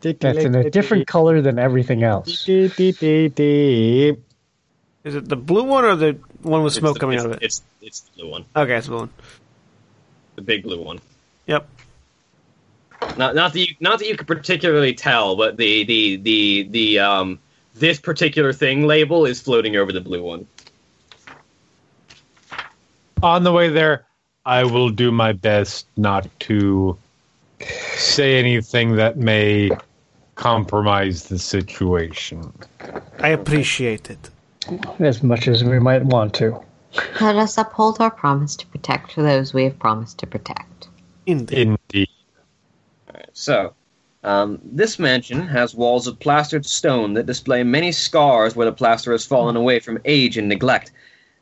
That's 0.01 0.45
in 0.45 0.55
a 0.55 0.69
different 0.69 1.07
color 1.07 1.41
than 1.41 1.57
everything 1.59 2.03
else. 2.03 2.47
Is 2.47 2.79
it 2.79 3.35
the 5.29 5.35
blue 5.35 5.63
one 5.63 5.85
or 5.85 5.95
the 5.95 6.17
one 6.43 6.63
with 6.63 6.73
smoke 6.73 6.95
the- 6.95 6.99
coming 6.99 7.19
out 7.19 7.25
of 7.25 7.31
it? 7.33 7.39
It's 7.41 7.63
it's 7.81 8.01
the 8.01 8.21
blue 8.21 8.29
one, 8.29 8.45
Okay, 8.55 8.75
it's 8.75 8.87
the 8.87 8.91
blue 8.91 8.99
one. 9.01 9.09
the 10.35 10.41
big 10.41 10.63
blue 10.63 10.81
one. 10.81 10.99
Yep. 11.47 11.67
Not 13.17 13.35
not 13.35 13.53
that 13.53 13.59
you 13.59 13.75
not 13.79 13.99
that 13.99 14.07
you 14.07 14.17
could 14.17 14.27
particularly 14.27 14.93
tell, 14.93 15.35
but 15.35 15.57
the 15.57 15.83
the 15.85 16.17
the 16.17 16.63
the 16.69 16.99
um 16.99 17.39
this 17.79 17.99
particular 17.99 18.53
thing 18.53 18.87
label 18.87 19.25
is 19.25 19.41
floating 19.41 19.75
over 19.75 19.91
the 19.91 20.01
blue 20.01 20.23
one. 20.23 20.47
on 23.23 23.43
the 23.43 23.51
way 23.51 23.69
there, 23.69 24.05
I 24.45 24.63
will 24.63 24.89
do 24.89 25.11
my 25.11 25.33
best 25.33 25.87
not 25.97 26.27
to 26.41 26.97
say 27.59 28.39
anything 28.39 28.95
that 28.95 29.17
may 29.17 29.71
compromise 30.35 31.23
the 31.25 31.39
situation. 31.39 32.53
I 33.19 33.29
appreciate 33.29 34.09
it. 34.09 34.29
As 34.99 35.23
much 35.23 35.47
as 35.47 35.63
we 35.63 35.79
might 35.79 36.05
want 36.05 36.33
to. 36.35 36.61
Let 37.19 37.35
us 37.35 37.57
uphold 37.57 37.99
our 37.99 38.11
promise 38.11 38.55
to 38.57 38.67
protect 38.67 39.15
those 39.15 39.53
we 39.53 39.63
have 39.65 39.77
promised 39.79 40.19
to 40.19 40.27
protect. 40.27 40.87
Indeed. 41.25 41.77
Indeed. 41.91 42.09
So, 43.33 43.73
um, 44.23 44.59
this 44.63 44.99
mansion 44.99 45.47
has 45.47 45.75
walls 45.75 46.07
of 46.07 46.19
plastered 46.19 46.65
stone 46.65 47.13
that 47.13 47.25
display 47.25 47.63
many 47.63 47.91
scars 47.91 48.55
where 48.55 48.65
the 48.65 48.71
plaster 48.71 49.11
has 49.11 49.25
fallen 49.25 49.55
away 49.55 49.79
from 49.79 49.99
age 50.05 50.37
and 50.37 50.49
neglect. 50.49 50.91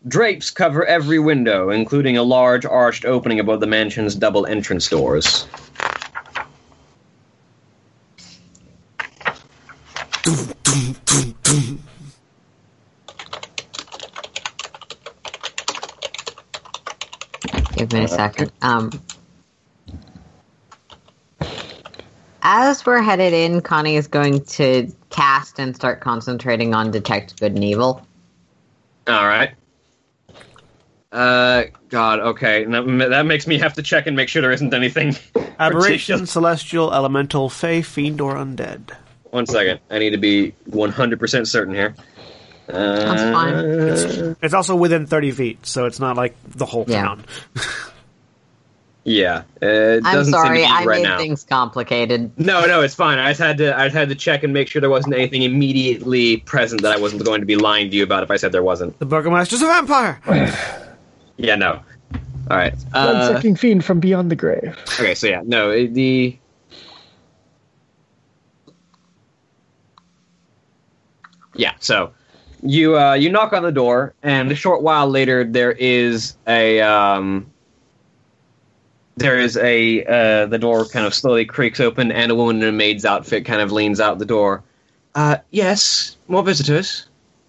Drapes 0.07 0.52
cover 0.52 0.85
every 0.85 1.18
window, 1.18 1.69
including 1.69 2.18
a 2.18 2.23
large 2.23 2.65
arched 2.65 3.06
opening 3.06 3.39
above 3.39 3.60
the 3.60 3.68
mansion's 3.68 4.14
double 4.14 4.45
entrance 4.45 4.88
doors. 4.88 5.47
Give 17.76 17.91
me 17.91 18.03
a 18.03 18.07
second. 18.07 18.52
Um, 18.61 18.91
as 22.47 22.85
we're 22.85 23.01
headed 23.01 23.34
in, 23.34 23.59
Connie 23.61 23.95
is 23.95 24.05
going 24.07 24.41
to 24.45 24.91
cast 25.09 25.57
and 25.57 25.76
start 25.76 25.99
concentrating 25.99 26.76
on 26.76 26.91
detect 26.91 27.39
good 27.39 27.53
and 27.53 27.63
evil. 27.63 28.05
All 29.07 29.26
right. 29.27 29.51
Uh, 31.11 31.63
God, 31.89 32.19
okay. 32.19 32.65
That, 32.65 32.85
that 33.09 33.26
makes 33.26 33.47
me 33.47 33.57
have 33.57 33.73
to 33.73 33.81
check 33.81 34.05
and 34.05 34.15
make 34.15 34.30
sure 34.30 34.43
there 34.43 34.51
isn't 34.51 34.73
anything. 34.76 35.15
Aberration, 35.59 36.27
celestial, 36.27 36.93
elemental, 36.93 37.49
fey, 37.49 37.81
fiend, 37.81 38.22
or 38.22 38.35
undead. 38.35 38.95
One 39.31 39.47
second. 39.47 39.80
I 39.89 39.97
need 39.97 40.11
to 40.11 40.17
be 40.17 40.53
100% 40.69 41.47
certain 41.47 41.73
here. 41.73 41.95
Uh, 42.69 43.15
That's 43.15 43.23
fine. 43.23 44.35
It's 44.41 44.53
also 44.53 44.76
within 44.76 45.07
30 45.07 45.31
feet, 45.31 45.65
so 45.65 45.85
it's 45.85 45.99
not 45.99 46.15
like 46.15 46.35
the 46.47 46.65
whole 46.65 46.85
Yeah. 46.88 47.03
town. 47.03 47.26
Yeah. 49.07 49.44
Uh, 49.61 49.65
it 49.68 50.02
I'm 50.03 50.15
doesn't 50.15 50.34
sorry, 50.34 50.57
seem 50.57 50.68
to 50.68 50.73
be 50.73 50.82
I 50.82 50.86
right 50.86 50.98
made 51.02 51.03
now. 51.07 51.18
things 51.19 51.44
complicated. 51.44 52.32
No, 52.40 52.65
no, 52.65 52.82
it's 52.82 52.95
fine. 52.95 53.19
I 53.19 53.30
just 53.30 53.40
had 53.40 53.57
to 53.60 53.77
I 53.77 53.86
just 53.86 53.95
had 53.95 54.10
to 54.10 54.15
check 54.15 54.41
and 54.44 54.52
make 54.52 54.68
sure 54.68 54.80
there 54.82 54.90
wasn't 54.90 55.14
anything 55.14 55.44
immediately 55.44 56.38
present 56.38 56.82
that 56.82 56.91
I 56.91 56.99
wasn't 56.99 57.23
going 57.23 57.40
to 57.40 57.45
be 57.45 57.56
lying 57.56 57.91
to 57.91 57.95
you 57.95 58.02
about 58.03 58.23
if 58.23 58.32
I 58.32 58.38
said 58.38 58.52
there 58.52 58.64
wasn't. 58.64 58.98
The 58.99 59.06
Burgomaster's 59.06 59.61
a 59.61 59.68
vampire! 59.68 60.19
Yeah, 61.38 61.56
no. 61.56 61.82
All 62.49 62.56
right. 62.57 62.73
Uh, 62.94 63.11
One-sucking 63.27 63.57
fiend 63.57 63.84
from 63.84 63.99
beyond 63.99 64.32
the 64.32 64.38
grave. 64.38 64.73
okay, 64.98 65.14
so 65.14 65.27
yeah, 65.27 65.41
no, 65.45 65.69
it- 65.69 65.94
the 65.94 66.38
Yeah, 71.56 71.73
so 71.80 72.11
you 72.61 72.98
uh 72.98 73.14
you 73.14 73.30
knock 73.32 73.53
on 73.53 73.64
the 73.64 73.72
door 73.72 74.14
and 74.23 74.52
a 74.52 74.56
short 74.56 74.82
while 74.82 75.07
later 75.07 75.44
there 75.44 75.73
is 75.73 76.36
a 76.48 76.82
um 76.82 77.45
there 79.17 79.39
is 79.39 79.57
a 79.57 80.03
uh 80.03 80.45
the 80.47 80.57
door 80.57 80.85
kind 80.85 81.05
of 81.05 81.13
slowly 81.13 81.45
creaks 81.45 81.79
open 81.79 82.11
and 82.11 82.31
a 82.31 82.35
woman 82.35 82.61
in 82.61 82.69
a 82.69 82.71
maid's 82.71 83.05
outfit 83.05 83.45
kind 83.45 83.61
of 83.61 83.71
leans 83.71 83.99
out 83.99 84.19
the 84.19 84.25
door. 84.25 84.63
Uh 85.13 85.37
yes, 85.51 86.17
more 86.27 86.43
visitors. 86.43 87.05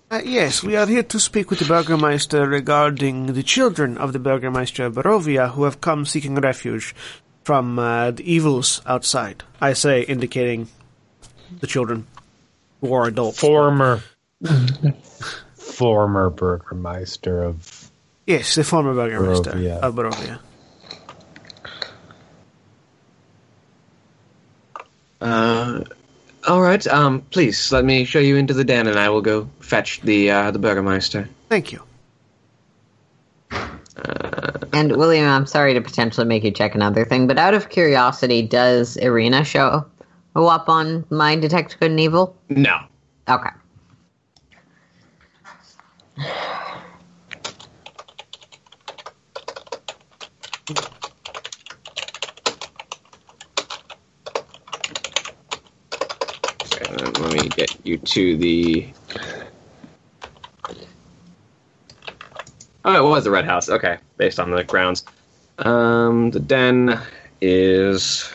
Uh, 0.09 0.21
yes, 0.25 0.63
we 0.63 0.77
are 0.77 0.87
here 0.87 1.03
to 1.03 1.19
speak 1.19 1.51
with 1.51 1.59
the 1.59 1.65
Burgermeister 1.65 2.47
regarding 2.47 3.33
the 3.33 3.43
children 3.43 3.99
of 3.99 4.13
the 4.13 4.21
Burgermeister 4.21 4.87
of 4.87 4.95
Barovia 4.95 5.51
who 5.51 5.65
have 5.65 5.81
come 5.81 6.07
seeking 6.07 6.37
refuge 6.37 6.95
from 7.43 7.77
uh, 7.81 8.13
the 8.13 8.23
evils 8.23 8.83
outside. 8.87 9.43
I 9.61 9.73
say, 9.73 10.03
indicating 10.03 10.69
the 11.59 11.67
children 11.67 12.07
who 12.81 12.93
are 12.93 13.09
adults. 13.09 13.41
Former, 13.41 14.01
former 15.57 16.31
Burgermeister 16.31 17.43
of. 17.43 17.91
Yes, 18.29 18.55
the 18.55 18.63
former 18.63 18.95
Burgermeister 18.95 19.53
Barovia. 19.53 19.81
of 19.81 19.95
Barovia. 19.97 20.39
Uh 25.21 25.83
all 26.47 26.61
right, 26.61 26.87
um 26.87 27.23
please 27.31 27.73
let 27.73 27.85
me 27.85 28.05
show 28.05 28.21
you 28.21 28.37
into 28.37 28.55
the 28.55 28.65
den 28.65 28.87
and 28.87 28.99
I 28.99 29.09
will 29.09 29.23
go 29.23 29.49
fetch 29.61 30.01
the 30.03 30.31
uh 30.31 30.51
the 30.51 30.59
burgermeister. 30.59 31.29
Thank 31.49 31.73
you. 31.73 31.83
And 34.73 34.95
William, 34.95 35.27
I'm 35.27 35.47
sorry 35.47 35.73
to 35.73 35.81
potentially 35.81 36.27
make 36.27 36.45
you 36.45 36.51
check 36.51 36.75
another 36.75 37.07
thing, 37.07 37.27
but 37.27 37.39
out 37.39 37.55
of 37.55 37.71
curiosity, 37.71 38.43
does 38.43 38.99
Ireena 38.99 39.45
show 39.47 39.87
up 40.37 40.69
on 40.69 41.07
my 41.09 41.35
Detect 41.37 41.81
Good 41.81 41.93
and 41.93 42.01
Evil? 42.01 42.37
No. 42.51 42.79
Okay. 43.27 43.49
Uh, 56.89 57.11
let 57.21 57.33
me 57.33 57.49
get 57.49 57.75
you 57.85 57.99
to 57.99 58.37
the. 58.37 58.87
Oh, 62.85 63.07
it 63.07 63.09
was 63.09 63.25
the 63.25 63.31
red 63.31 63.45
house. 63.45 63.69
Okay, 63.69 63.99
based 64.17 64.39
on 64.39 64.51
the 64.51 64.63
grounds. 64.63 65.05
Um, 65.59 66.31
the 66.31 66.41
den 66.41 67.01
is. 67.41 68.31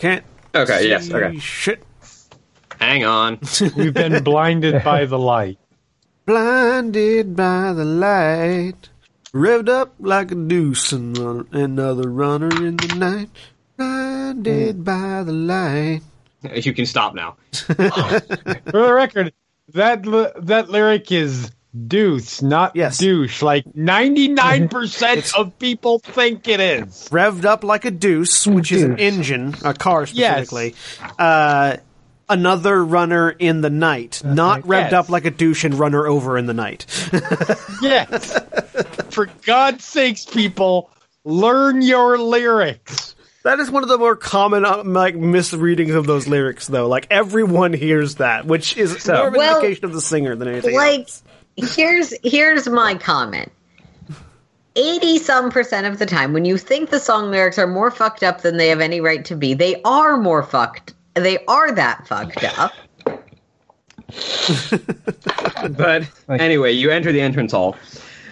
Can't. 0.00 0.24
Okay. 0.54 0.88
Yes. 0.88 1.10
Okay. 1.12 1.38
Shit. 1.38 1.84
Hang 2.80 3.04
on. 3.04 3.38
We've 3.76 3.92
been 3.92 4.24
blinded 4.24 4.82
by 4.82 5.04
the 5.04 5.18
light. 5.18 5.58
Blinded 6.26 7.34
by 7.34 7.72
the 7.72 7.84
light, 7.84 8.88
revved 9.32 9.68
up 9.68 9.94
like 9.98 10.30
a 10.30 10.34
deuce, 10.34 10.92
and 10.92 11.16
run, 11.18 11.48
another 11.52 12.08
runner 12.08 12.48
in 12.64 12.76
the 12.76 12.94
night. 12.96 13.30
Blinded 13.76 14.84
by 14.84 15.22
the 15.24 15.32
light. 15.32 16.00
You 16.54 16.72
can 16.72 16.86
stop 16.86 17.14
now. 17.14 17.36
For 17.52 17.74
the 17.76 18.92
record, 18.94 19.32
that 19.74 20.06
li- 20.06 20.30
that 20.38 20.70
lyric 20.70 21.12
is 21.12 21.50
deuce, 21.86 22.40
not 22.40 22.74
Yes. 22.74 22.96
douche. 22.96 23.42
Like 23.42 23.64
ninety 23.74 24.28
nine 24.28 24.68
percent 24.70 25.32
of 25.36 25.58
people 25.58 25.98
think 25.98 26.48
it 26.48 26.60
is. 26.60 27.08
Revved 27.10 27.44
up 27.44 27.62
like 27.62 27.84
a 27.84 27.90
deuce, 27.90 28.46
which 28.46 28.72
is 28.72 28.82
an 28.84 28.98
engine, 28.98 29.54
a 29.64 29.74
car 29.74 30.06
Yes. 30.12 30.48
specifically. 30.48 30.74
Uh, 31.18 31.76
another 32.30 32.82
runner 32.84 33.28
in 33.30 33.60
the 33.60 33.68
night, 33.70 34.22
not 34.24 34.62
revved 34.62 34.90
Yes. 34.90 34.92
up 34.94 35.08
like 35.10 35.26
a 35.26 35.30
douche 35.30 35.64
and 35.64 35.74
runner 35.74 36.06
over 36.06 36.38
in 36.38 36.46
the 36.46 36.54
night. 36.54 36.86
Yes. 37.82 38.38
For 39.10 39.26
God's 39.46 39.84
sakes, 39.84 40.24
people, 40.26 40.90
learn 41.24 41.82
your 41.82 42.18
lyrics. 42.18 43.14
That 43.42 43.58
is 43.58 43.70
one 43.70 43.82
of 43.82 43.88
the 43.88 43.96
more 43.96 44.16
common 44.16 44.66
uh, 44.66 44.82
like 44.84 45.16
misreadings 45.16 45.94
of 45.94 46.06
those 46.06 46.28
lyrics, 46.28 46.66
though. 46.66 46.88
Like 46.88 47.06
everyone 47.10 47.72
hears 47.72 48.16
that, 48.16 48.44
which 48.44 48.76
is 48.76 49.06
more 49.08 49.28
of 49.28 49.32
an 49.32 49.38
Well, 49.38 49.56
indication 49.56 49.86
of 49.86 49.92
the 49.94 50.00
singer 50.02 50.36
than 50.36 50.48
anything. 50.48 50.74
like 50.74 51.00
else. 51.00 51.22
here's 51.76 52.12
here's 52.22 52.68
my 52.68 52.94
comment 52.96 53.50
80 54.76 55.18
some 55.18 55.50
percent 55.50 55.86
of 55.86 55.98
the 55.98 56.06
time 56.06 56.32
when 56.34 56.44
you 56.44 56.56
think 56.58 56.90
the 56.90 57.00
song 57.00 57.30
lyrics 57.30 57.58
are 57.58 57.66
more 57.66 57.90
fucked 57.90 58.22
up 58.22 58.42
than 58.42 58.56
they 58.56 58.68
have 58.68 58.80
any 58.80 59.00
right 59.00 59.24
to 59.24 59.34
be 59.36 59.54
they 59.54 59.80
are 59.82 60.16
more 60.16 60.42
fucked 60.42 60.94
they 61.20 61.38
are 61.46 61.72
that 61.72 62.06
fucked 62.06 62.44
up 62.58 62.72
But 65.76 66.08
anyway, 66.28 66.72
you 66.72 66.90
enter 66.90 67.12
the 67.12 67.20
entrance 67.20 67.52
hall. 67.52 67.76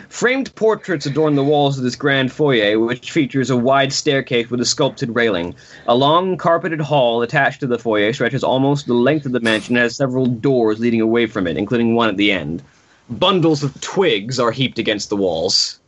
Framed 0.09 0.55
portraits 0.55 1.05
adorn 1.05 1.35
the 1.35 1.44
walls 1.44 1.77
of 1.77 1.85
this 1.85 1.94
grand 1.94 2.32
foyer, 2.32 2.78
which 2.78 3.10
features 3.10 3.51
a 3.51 3.56
wide 3.56 3.93
staircase 3.93 4.51
with 4.51 4.60
a 4.60 4.65
sculpted 4.65 5.15
railing. 5.15 5.55
A 5.86 5.94
long 5.94 6.39
carpeted 6.39 6.81
hall 6.81 7.20
attached 7.20 7.60
to 7.60 7.66
the 7.66 7.78
foyer 7.78 8.12
stretches 8.12 8.43
almost 8.43 8.86
the 8.86 8.94
length 8.94 9.27
of 9.27 9.32
the 9.32 9.40
mansion 9.40 9.77
and 9.77 9.82
has 9.82 9.97
several 9.97 10.27
doors 10.27 10.81
leading 10.81 11.02
away 11.02 11.27
from 11.27 11.47
it, 11.47 11.59
including 11.59 11.94
one 11.94 12.09
at 12.09 12.16
the 12.16 12.32
end. 12.32 12.62
Bundles 13.10 13.62
of 13.62 13.78
twigs 13.81 14.40
are 14.40 14.51
heaped 14.51 14.78
against 14.78 15.10
the 15.10 15.16
walls. 15.16 15.78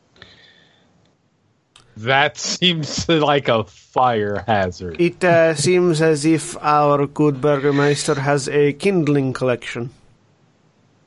That 1.96 2.38
seems 2.38 3.08
like 3.08 3.48
a 3.48 3.64
fire 3.64 4.44
hazard. 4.46 5.00
It 5.00 5.22
uh, 5.22 5.54
seems 5.54 6.00
as 6.00 6.24
if 6.24 6.56
our 6.58 7.06
good 7.06 7.40
Burgermeister 7.40 8.14
has 8.14 8.48
a 8.48 8.72
kindling 8.72 9.32
collection. 9.32 9.90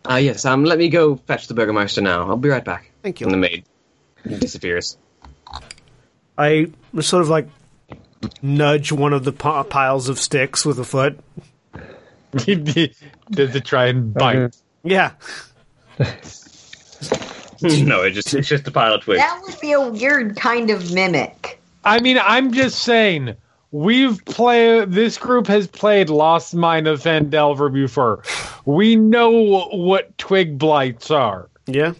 Ah, 0.05 0.17
yes, 0.17 0.43
um, 0.45 0.65
let 0.65 0.77
me 0.77 0.89
go 0.89 1.15
fetch 1.15 1.47
the 1.47 1.53
Burgermeister 1.53 2.01
now. 2.01 2.27
I'll 2.27 2.37
be 2.37 2.49
right 2.49 2.63
back. 2.63 2.91
Thank 3.01 3.21
you. 3.21 3.27
And 3.27 3.33
the 3.33 3.37
maid 3.37 3.65
disappears. 4.25 4.97
I 6.37 6.71
sort 6.99 7.21
of 7.21 7.29
like 7.29 7.47
nudge 8.41 8.91
one 8.91 9.13
of 9.13 9.23
the 9.23 9.31
p- 9.31 9.69
piles 9.69 10.09
of 10.09 10.19
sticks 10.19 10.65
with 10.65 10.79
a 10.79 10.83
foot. 10.83 11.19
Does 12.33 13.55
it 13.55 13.65
try 13.65 13.87
and 13.87 14.13
bite? 14.13 14.55
Yeah. 14.83 15.11
no, 17.85 18.01
it 18.03 18.11
just 18.11 18.33
it's 18.33 18.47
just 18.47 18.67
a 18.67 18.71
pile 18.71 18.93
of 18.93 19.01
twigs. 19.01 19.19
that 19.19 19.41
would 19.43 19.59
be 19.59 19.71
a 19.71 19.89
weird 19.89 20.35
kind 20.35 20.69
of 20.69 20.93
mimic 20.93 21.59
I 21.85 21.99
mean, 21.99 22.17
I'm 22.21 22.53
just 22.53 22.79
saying. 22.79 23.35
We've 23.71 24.23
played. 24.25 24.91
This 24.91 25.17
group 25.17 25.47
has 25.47 25.67
played 25.67 26.09
Lost 26.09 26.53
Mine 26.53 26.85
of 26.85 27.01
Phandelver 27.01 27.73
before. 27.73 28.21
We 28.65 28.95
know 28.95 29.65
what 29.71 30.15
twig 30.17 30.59
blights 30.59 31.09
are. 31.09 31.49
Yeah. 31.65 31.93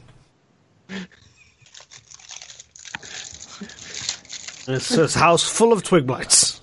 It's 4.67 4.89
this 4.95 5.15
house 5.15 5.43
full 5.43 5.73
of 5.73 5.83
twig 5.83 6.05
blights. 6.05 6.61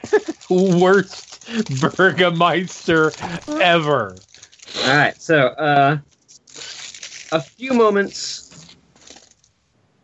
Worst 0.50 1.46
Burgermeister 1.80 3.12
ever. 3.46 4.16
All 4.84 4.96
right, 4.96 5.20
so 5.20 5.48
uh, 5.48 5.98
a 7.32 7.40
few 7.40 7.72
moments 7.72 8.76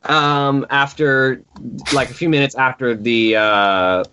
um, 0.04 0.66
after, 0.70 1.42
like 1.92 2.10
a 2.10 2.14
few 2.14 2.28
minutes 2.28 2.54
after 2.54 2.94
the 2.94 3.36
uh, 3.36 4.04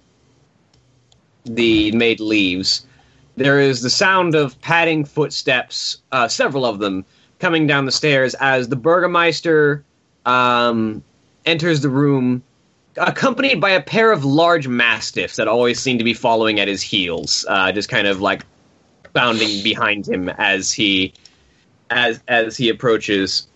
the 1.45 1.91
maid 1.93 2.19
leaves, 2.19 2.85
there 3.35 3.59
is 3.59 3.81
the 3.81 3.89
sound 3.89 4.35
of 4.35 4.59
padding 4.61 5.05
footsteps, 5.05 6.01
uh, 6.11 6.27
several 6.27 6.65
of 6.65 6.79
them 6.79 7.05
coming 7.39 7.65
down 7.65 7.85
the 7.85 7.91
stairs 7.91 8.35
as 8.35 8.67
the 8.67 8.75
burgermeister 8.75 9.83
um, 10.25 11.03
enters 11.45 11.81
the 11.81 11.89
room 11.89 12.43
accompanied 12.97 13.61
by 13.61 13.69
a 13.69 13.81
pair 13.81 14.11
of 14.11 14.25
large 14.25 14.67
mastiffs 14.67 15.37
that 15.37 15.47
always 15.47 15.79
seem 15.79 15.97
to 15.97 16.03
be 16.03 16.13
following 16.13 16.59
at 16.59 16.67
his 16.67 16.81
heels, 16.81 17.45
uh, 17.47 17.71
just 17.71 17.87
kind 17.87 18.07
of 18.07 18.19
like 18.21 18.45
bounding 19.13 19.63
behind 19.63 20.07
him 20.07 20.29
as 20.29 20.71
he 20.71 21.13
as 21.89 22.21
as 22.27 22.57
he 22.57 22.69
approaches. 22.69 23.47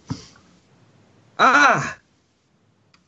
Ah, 1.40 1.98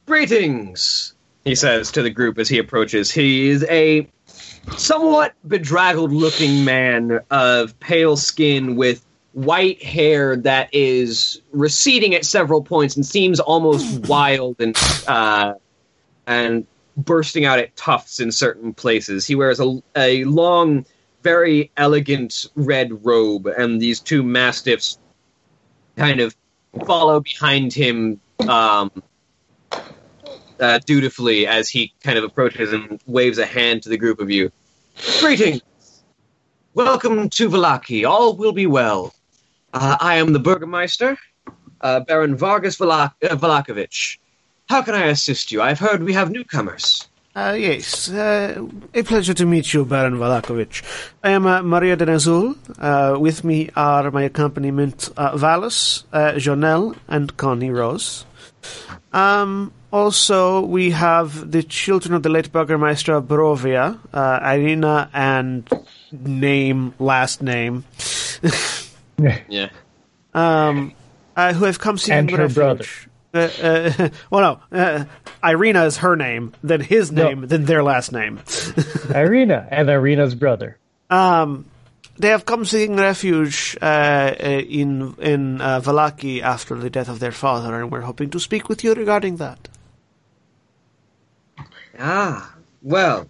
greetings, 0.05 1.13
he 1.43 1.55
says 1.55 1.91
to 1.91 2.01
the 2.01 2.09
group 2.09 2.37
as 2.37 2.49
he 2.49 2.57
approaches. 2.57 3.11
He 3.11 3.49
is 3.49 3.63
a 3.65 4.07
somewhat 4.77 5.33
bedraggled-looking 5.47 6.65
man 6.65 7.19
of 7.29 7.79
pale 7.79 8.17
skin 8.17 8.75
with 8.75 9.05
white 9.33 9.83
hair 9.83 10.35
that 10.37 10.69
is 10.73 11.41
receding 11.51 12.15
at 12.15 12.25
several 12.25 12.63
points 12.63 12.95
and 12.95 13.05
seems 13.05 13.39
almost 13.39 14.07
wild 14.07 14.55
and 14.59 14.75
uh, 15.07 15.53
and 16.25 16.65
bursting 16.97 17.45
out 17.45 17.59
at 17.59 17.75
tufts 17.75 18.19
in 18.19 18.31
certain 18.31 18.73
places. 18.73 19.27
He 19.27 19.35
wears 19.35 19.59
a, 19.59 19.81
a 19.95 20.23
long, 20.23 20.85
very 21.21 21.69
elegant 21.77 22.47
red 22.55 23.05
robe, 23.05 23.47
and 23.47 23.81
these 23.81 23.99
two 23.99 24.23
mastiffs 24.23 24.97
kind 25.95 26.19
of 26.19 26.35
follow 26.85 27.19
behind 27.19 27.73
him 27.73 28.19
um, 28.47 28.91
uh, 30.59 30.79
dutifully 30.85 31.47
as 31.47 31.69
he 31.69 31.93
kind 32.03 32.17
of 32.17 32.23
approaches 32.23 32.73
and 32.73 33.01
waves 33.05 33.37
a 33.37 33.45
hand 33.45 33.83
to 33.83 33.89
the 33.89 33.97
group 33.97 34.19
of 34.19 34.29
you. 34.29 34.51
Greetings! 35.19 35.61
Welcome 36.73 37.29
to 37.29 37.49
Vallaki. 37.49 38.07
All 38.07 38.35
will 38.35 38.51
be 38.51 38.67
well. 38.67 39.13
Uh, 39.73 39.97
I 39.99 40.15
am 40.15 40.33
the 40.33 40.39
Burgermeister, 40.39 41.17
uh, 41.81 42.01
Baron 42.01 42.35
Vargas 42.35 42.77
Valak- 42.77 43.13
uh. 43.21 44.19
How 44.67 44.81
can 44.81 44.95
I 44.95 45.05
assist 45.07 45.51
you? 45.51 45.61
I've 45.61 45.79
heard 45.79 46.03
we 46.03 46.13
have 46.13 46.31
newcomers. 46.31 47.07
Uh, 47.35 47.53
yes, 47.59 48.09
uh, 48.11 48.65
a 48.93 49.03
pleasure 49.03 49.33
to 49.33 49.45
meet 49.45 49.73
you, 49.73 49.83
Baron 49.83 50.13
Vallakovich. 50.15 50.83
I 51.21 51.31
am 51.31 51.45
uh, 51.45 51.61
Maria 51.63 51.97
deNazul. 51.97 52.55
Uh, 52.79 53.19
with 53.19 53.43
me 53.43 53.69
are 53.75 54.09
my 54.09 54.23
accompaniment, 54.23 55.09
uh, 55.17 55.33
Vallus, 55.35 56.05
uh, 56.13 56.33
Jo'nell, 56.37 56.95
and 57.09 57.35
Connie 57.35 57.71
Rose. 57.71 58.25
Um, 59.11 59.73
also, 59.91 60.61
we 60.61 60.91
have 60.91 61.51
the 61.51 61.61
children 61.61 62.13
of 62.13 62.23
the 62.23 62.29
late 62.29 62.53
Burgermeister 62.53 63.13
of 63.15 63.25
Barovia, 63.25 63.99
uh, 64.13 64.39
Ireena 64.39 65.09
and 65.13 65.69
name, 66.13 66.93
last 66.99 67.41
name, 67.41 67.83
Yeah. 69.49 69.69
um, 70.33 70.93
uh, 71.35 71.51
who 71.51 71.65
have 71.65 71.79
come 71.79 71.97
seeking 71.97 72.17
And 72.17 72.31
her 72.31 72.47
refuge. 72.47 73.07
Uh, 73.07 73.09
uh, 73.35 74.09
well, 74.29 74.59
no, 74.71 74.77
uh, 74.77 75.05
Ireena 75.43 75.85
is 75.85 75.97
her 75.97 76.15
name, 76.15 76.53
then 76.63 76.81
his 76.81 77.11
No. 77.11 77.27
name, 77.29 77.47
then 77.47 77.65
their 77.65 77.83
last 77.83 78.11
name. 78.11 78.37
Ireena 79.13 79.67
and 79.71 79.89
Ireena's 79.89 80.35
brother. 80.35 80.77
Um, 81.09 81.65
they 82.17 82.29
have 82.29 82.45
come 82.45 82.63
seeking 82.65 82.95
refuge 82.95 83.77
uh, 83.81 83.85
uh, 83.85 84.61
in 84.69 85.15
in 85.19 85.61
uh, 85.61 85.81
Vallaki 85.81 86.41
after 86.41 86.75
the 86.75 86.89
death 86.89 87.09
of 87.09 87.19
their 87.19 87.31
father, 87.33 87.79
and 87.79 87.91
we're 87.91 88.01
hoping 88.01 88.29
to 88.31 88.39
speak 88.39 88.69
with 88.69 88.83
you 88.83 88.93
regarding 88.93 89.35
that. 89.37 89.67
Ah, 91.99 92.53
well, 92.81 93.27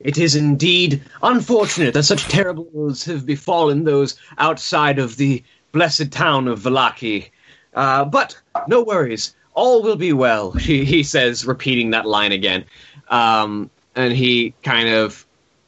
it 0.00 0.18
is 0.18 0.36
indeed 0.36 1.02
unfortunate 1.22 1.94
that 1.94 2.04
such 2.04 2.24
terrible 2.24 2.68
ills 2.74 3.04
have 3.04 3.26
befallen 3.26 3.84
those 3.84 4.18
outside 4.38 4.98
of 4.98 5.16
the 5.16 5.42
blessed 5.72 6.10
town 6.12 6.48
of 6.48 6.60
Vallaki. 6.60 7.30
Uh, 7.76 8.04
but 8.04 8.36
no 8.66 8.82
worries, 8.82 9.34
all 9.54 9.82
will 9.82 9.96
be 9.96 10.12
well. 10.12 10.50
He, 10.66 10.84
he 10.84 11.02
says, 11.02 11.44
repeating 11.46 11.90
that 11.90 12.06
line 12.06 12.32
again, 12.32 12.64
um, 13.08 13.70
and 13.94 14.12
he 14.12 14.54
kind 14.62 14.88
of 14.88 15.24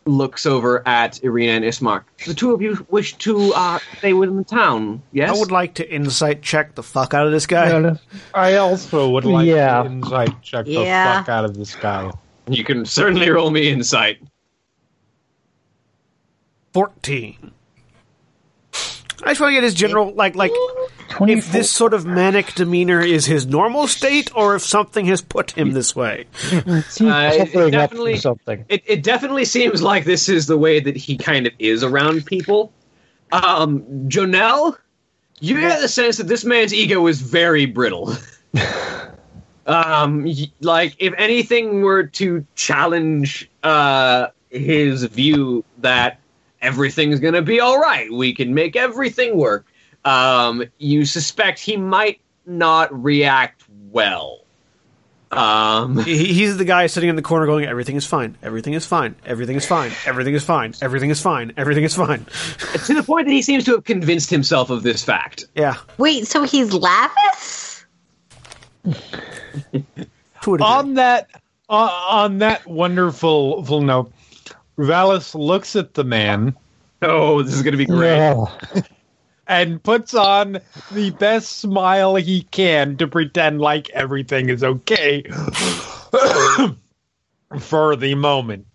looks 0.07 0.47
over 0.47 0.83
at 0.89 1.21
Ireena 1.23 1.57
and 1.57 1.65
Ismark. 1.67 2.05
The 2.27 2.33
two 2.33 2.53
of 2.53 2.63
you 2.63 2.87
wish 2.89 3.13
to 3.19 3.53
uh, 3.55 3.79
stay 3.99 4.15
within 4.15 4.37
the 4.39 4.45
town, 4.45 5.03
yes? 5.13 5.29
I 5.29 5.39
would 5.39 5.51
like 5.51 5.75
to 5.75 5.89
insight 5.95 6.41
check 6.41 6.75
the 6.75 6.83
fuck 6.83 7.13
out 7.13 7.27
of 7.27 7.33
this 7.33 7.45
guy. 7.47 7.69
No, 7.69 7.79
no. 7.81 7.99
I 8.33 8.57
also 8.57 9.11
would 9.11 9.27
like 9.27 9.47
Yeah. 9.47 9.83
to 9.83 9.91
insight 9.91 10.41
check 10.43 10.65
the 10.65 10.73
Yeah. 10.73 11.19
fuck 11.19 11.29
out 11.29 11.45
of 11.45 11.55
this 11.59 11.75
guy. 11.77 12.11
You 12.49 12.65
can 12.65 12.87
certainly 12.87 13.29
roll 13.29 13.51
me 13.51 13.69
insight. 13.69 14.19
Fourteen. 16.73 17.53
I 19.25 19.31
just 19.33 19.41
want 19.41 19.51
to 19.51 19.55
get 19.55 19.63
his 19.65 19.75
general 19.75 20.13
like 20.15 20.37
like 20.37 20.53
if 21.27 21.51
this 21.53 21.71
sort 21.71 21.95
of 21.95 22.05
manic 22.07 22.55
demeanor 22.55 23.01
is 23.01 23.27
his 23.27 23.47
normal 23.47 23.87
state, 23.87 24.31
or 24.37 24.55
if 24.55 24.63
something 24.63 25.07
has 25.07 25.21
put 25.23 25.53
him 25.53 25.73
this 25.73 25.95
way. 25.97 26.27
Uh, 26.53 26.59
it- 26.59 26.69
it 26.69 26.85
suffering 26.93 27.75
up 27.75 27.91
definitely- 27.91 28.13
from 28.15 28.21
something? 28.21 28.65
it, 28.69 28.83
it 28.87 29.03
definitely 29.03 29.45
seems 29.45 29.83
like 29.83 30.05
this 30.05 30.29
is 30.29 30.47
the 30.47 30.57
way 30.59 30.81
that 30.81 30.97
he 30.97 31.17
kind 31.17 31.47
of 31.47 31.53
is 31.59 31.83
around 31.83 32.25
people. 32.27 32.73
Um, 33.33 33.83
Jo'nell, 34.09 34.77
you 35.41 35.61
get 35.61 35.81
the 35.81 35.89
sense 35.89 36.17
that 36.19 36.29
this 36.29 36.45
man's 36.45 36.73
ego 36.73 37.07
is 37.07 37.21
very 37.21 37.67
brittle. 37.67 38.15
um, 39.67 40.27
like 40.61 40.97
if 40.99 41.15
anything 41.19 41.83
were 41.83 42.05
to 42.05 42.45
challenge 42.55 43.51
uh, 43.63 44.29
his 44.51 45.05
view 45.05 45.65
that 45.79 46.21
everything's 46.63 47.21
gonna 47.21 47.43
be 47.43 47.61
all 47.61 47.79
right, 47.79 48.11
we 48.13 48.35
can 48.35 48.55
make 48.55 48.77
everything 48.77 49.37
work. 49.37 49.67
Um, 50.09 50.65
you 50.79 51.05
suspect 51.05 51.59
he 51.59 51.77
might 51.77 52.21
not 52.47 53.03
react 53.03 53.65
well. 53.91 54.41
Um, 55.31 55.99
He, 55.99 56.33
he's 56.33 56.57
the 56.57 56.65
guy 56.65 56.87
sitting 56.87 57.11
in 57.11 57.17
the 57.17 57.23
corner 57.23 57.45
going, 57.45 57.67
"Everything 57.67 57.97
is 57.97 58.07
fine. 58.07 58.37
Everything 58.43 58.73
is 58.73 58.87
fine. 58.87 59.15
Everything 59.27 59.57
is 59.57 59.67
fine. 59.67 59.93
Everything 60.07 60.35
is 60.35 60.43
fine. 60.45 60.73
Everything 60.81 61.11
is 61.11 61.21
fine. 61.21 61.53
Everything 61.59 61.85
is 61.85 61.95
fine." 61.95 62.25
to 62.87 62.95
the 62.95 63.03
point 63.03 63.27
that 63.27 63.33
he 63.33 63.43
seems 63.43 63.65
to 63.65 63.73
have 63.73 63.85
convinced 63.85 64.31
himself 64.31 64.71
of 64.71 64.83
this 64.83 65.05
fact. 65.05 65.45
Yeah, 65.55 65.77
Wait, 65.99 66.27
so 66.27 66.45
he's 66.45 66.71
Lavis? 66.71 67.85
to 68.85 68.95
a 69.75 70.59
degree. 70.59 70.59
On 70.61 70.95
that, 70.95 71.29
uh, 71.69 72.07
on 72.09 72.39
that 72.39 72.67
wonderful 72.67 73.63
full 73.65 73.83
note, 73.83 74.11
Vallus 74.79 75.35
looks 75.35 75.77
at 75.77 75.93
the 75.93 76.05
man 76.05 76.57
Oh, 77.03 77.43
this 77.43 77.55
is 77.55 77.63
going 77.63 77.73
to 77.73 77.79
be 77.79 77.87
great. 77.87 78.17
No. 78.19 78.51
and 79.49 79.83
puts 79.83 80.15
on 80.15 80.61
the 80.93 81.11
best 81.11 81.59
smile 81.59 82.15
he 82.15 82.43
can 82.43 82.97
to 82.99 83.09
pretend 83.09 83.61
like 83.61 83.91
everything 83.91 84.49
is 84.51 84.63
okay 84.63 85.23
for 87.59 87.97
the 87.97 88.15
moment 88.15 88.67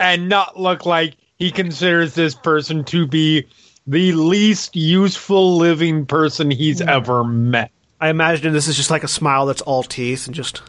and 0.00 0.28
not 0.28 0.58
look 0.58 0.86
like 0.86 1.16
he 1.36 1.50
considers 1.50 2.14
this 2.14 2.34
person 2.34 2.84
to 2.84 3.06
be 3.06 3.46
the 3.86 4.12
least 4.12 4.74
useful 4.76 5.56
living 5.56 6.06
person 6.06 6.50
he's 6.50 6.80
hmm. 6.80 6.88
ever 6.88 7.22
met. 7.24 7.70
I 8.00 8.08
imagine 8.08 8.52
this 8.52 8.68
is 8.68 8.76
just 8.76 8.90
like 8.90 9.04
a 9.04 9.08
smile 9.08 9.46
that's 9.46 9.62
all 9.62 9.82
teeth 9.82 10.26
and 10.26 10.34
just. 10.34 10.62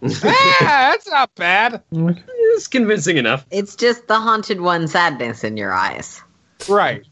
yeah, 0.02 0.30
that's 0.60 1.08
not 1.08 1.34
bad. 1.34 1.82
It's 1.92 2.68
convincing 2.68 3.16
enough. 3.16 3.46
It's 3.50 3.74
just 3.74 4.06
the 4.06 4.20
haunted 4.20 4.60
one 4.60 4.86
sadness 4.86 5.42
in 5.44 5.56
your 5.56 5.72
eyes. 5.72 6.22
Right. 6.68 7.04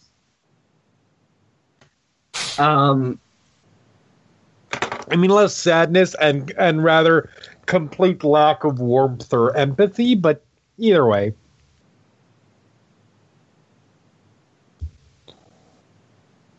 Um, 2.58 3.18
I 5.10 5.16
mean, 5.16 5.30
less 5.30 5.56
sadness 5.56 6.14
and 6.20 6.52
and 6.58 6.82
rather 6.82 7.30
complete 7.66 8.22
lack 8.22 8.64
of 8.64 8.78
warmth 8.78 9.32
or 9.32 9.56
empathy, 9.56 10.14
but 10.14 10.44
either 10.78 11.06
way. 11.06 11.34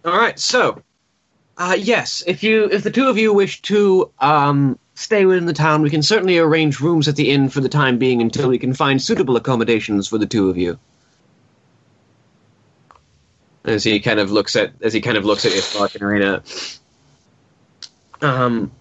all 0.08 0.18
right, 0.18 0.40
so 0.40 0.82
uh, 1.58 1.76
yes, 1.78 2.24
if 2.26 2.42
you 2.42 2.70
if 2.72 2.84
the 2.84 2.92
two 2.92 3.10
of 3.10 3.18
you 3.18 3.34
wish 3.34 3.62
to 3.64 4.12
um, 4.20 4.80
stay 4.98 5.26
within 5.28 5.46
the 5.46 5.54
town, 5.54 5.84
we 5.84 5.92
can 5.92 6.02
certainly 6.02 6.40
arrange 6.40 6.80
rooms 6.80 7.08
at 7.08 7.16
the 7.16 7.30
inn 7.30 7.50
for 7.50 7.62
the 7.62 7.70
time 7.70 8.00
being 8.00 8.20
until 8.20 8.50
we 8.50 8.58
can 8.58 8.74
find 8.74 9.00
suitable 9.00 9.36
accommodations 9.36 10.08
for 10.08 10.18
the 10.18 10.26
two 10.26 10.50
of 10.50 10.58
you. 10.58 10.80
As 13.64 13.84
he 13.84 14.00
kind 14.00 14.20
of 14.20 14.32
looks 14.32 14.56
at 14.56 14.72
as 14.82 14.94
he 14.94 15.02
kind 15.02 15.16
of 15.18 15.24
looks 15.24 15.46
at 15.46 15.52
Ismark 15.52 15.94
and 15.94 16.04
Ireena. 16.04 16.80
Um, 18.22 18.72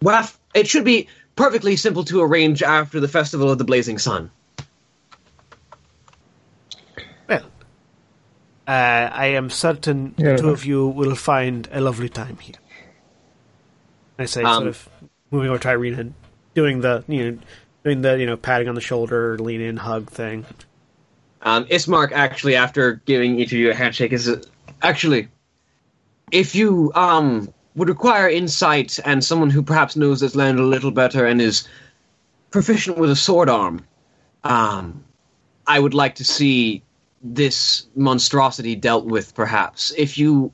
well, 0.00 0.26
it 0.54 0.66
should 0.66 0.84
be 0.84 1.08
perfectly 1.36 1.76
simple 1.76 2.04
to 2.04 2.22
arrange 2.22 2.62
after 2.62 2.98
the 2.98 3.08
festival 3.08 3.50
of 3.50 3.58
the 3.58 3.64
Blazing 3.64 3.98
Sun. 3.98 4.30
Well, 7.28 7.44
uh, 8.66 8.70
I 8.70 9.26
am 9.26 9.50
certain 9.50 10.14
Yeah. 10.16 10.36
the 10.36 10.42
two 10.42 10.48
of 10.50 10.64
you 10.64 10.86
will 10.86 11.16
find 11.16 11.68
a 11.70 11.82
lovely 11.82 12.08
time 12.08 12.38
here. 12.40 12.56
I 14.18 14.26
say, 14.26 14.42
Um, 14.42 14.54
sort 14.54 14.68
of 14.68 14.88
moving 15.34 15.50
over 15.50 15.68
Irene 15.68 15.94
and 15.94 16.14
doing 16.54 16.80
the 16.80 17.04
you 17.08 17.32
know 17.32 17.38
doing 17.84 18.02
the 18.02 18.18
you 18.18 18.26
know 18.26 18.36
patting 18.36 18.68
on 18.68 18.74
the 18.74 18.80
shoulder, 18.80 19.38
lean 19.38 19.60
in, 19.60 19.76
hug 19.76 20.10
thing. 20.10 20.46
Um, 21.42 21.66
Ismark 21.66 22.12
actually, 22.12 22.56
after 22.56 23.02
giving 23.04 23.38
each 23.38 23.52
of 23.52 23.58
you 23.58 23.70
a 23.70 23.74
handshake, 23.74 24.12
is 24.12 24.34
actually, 24.82 25.28
if 26.32 26.54
you 26.54 26.92
um 26.94 27.52
would 27.76 27.88
require 27.88 28.28
insight 28.28 28.98
and 29.04 29.24
someone 29.24 29.50
who 29.50 29.62
perhaps 29.62 29.96
knows 29.96 30.20
this 30.20 30.36
land 30.36 30.58
a 30.58 30.62
little 30.62 30.92
better 30.92 31.26
and 31.26 31.40
is 31.40 31.66
proficient 32.50 32.96
with 32.98 33.10
a 33.10 33.16
sword 33.16 33.48
arm. 33.48 33.84
Um, 34.44 35.04
I 35.66 35.80
would 35.80 35.94
like 35.94 36.14
to 36.16 36.24
see 36.24 36.82
this 37.22 37.86
monstrosity 37.96 38.76
dealt 38.76 39.06
with, 39.06 39.34
perhaps. 39.34 39.92
If 39.96 40.18
you 40.18 40.52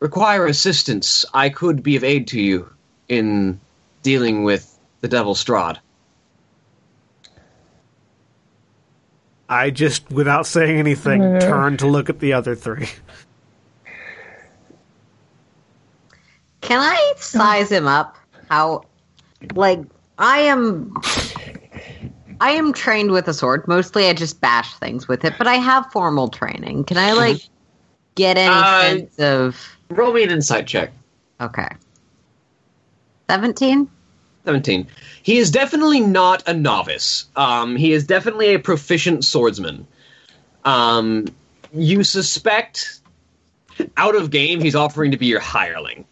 require 0.00 0.46
assistance, 0.46 1.24
I 1.32 1.48
could 1.48 1.82
be 1.82 1.96
of 1.96 2.04
aid 2.04 2.26
to 2.28 2.40
you 2.40 2.68
in 3.08 3.60
dealing 4.06 4.44
with 4.44 4.78
the 5.00 5.08
Devil 5.08 5.34
Strahd. 5.34 5.78
I 9.48 9.70
just, 9.70 10.08
without 10.12 10.46
saying 10.46 10.78
anything, 10.78 11.20
Yeah. 11.22 11.40
turned 11.40 11.80
to 11.80 11.88
look 11.88 12.08
at 12.08 12.20
the 12.20 12.32
other 12.32 12.54
three. 12.54 12.88
Can 16.60 16.78
I 16.80 17.14
size 17.16 17.68
him 17.72 17.88
up? 17.88 18.16
How, 18.48 18.82
like, 19.56 19.80
I 20.18 20.38
am. 20.38 20.94
I 22.40 22.52
am 22.52 22.72
trained 22.72 23.10
with 23.10 23.26
a 23.26 23.34
sword. 23.34 23.66
Mostly 23.66 24.06
I 24.06 24.12
just 24.12 24.40
bash 24.40 24.72
things 24.76 25.08
with 25.08 25.24
it, 25.24 25.34
but 25.36 25.48
I 25.48 25.54
have 25.54 25.90
formal 25.90 26.28
training. 26.28 26.84
Can 26.84 26.96
I, 26.96 27.12
like, 27.12 27.40
get 28.14 28.38
any 28.38 28.54
Uh, 28.54 28.82
sense 28.82 29.18
of. 29.18 29.76
Roll 29.90 30.12
me 30.12 30.22
an 30.22 30.30
insight 30.30 30.68
check. 30.68 30.92
Okay. 31.40 31.68
17? 33.28 33.90
17. 34.46 34.86
He 35.22 35.36
is 35.36 35.50
definitely 35.50 36.00
not 36.00 36.48
a 36.48 36.54
novice. 36.54 37.26
Um, 37.36 37.76
he 37.76 37.92
is 37.92 38.06
definitely 38.06 38.54
a 38.54 38.58
proficient 38.58 39.24
swordsman. 39.24 39.86
Um, 40.64 41.26
you 41.74 42.02
suspect, 42.04 43.00
out 43.96 44.14
of 44.14 44.30
game, 44.30 44.60
he's 44.60 44.74
offering 44.74 45.10
to 45.10 45.18
be 45.18 45.26
your 45.26 45.40
hireling. 45.40 46.06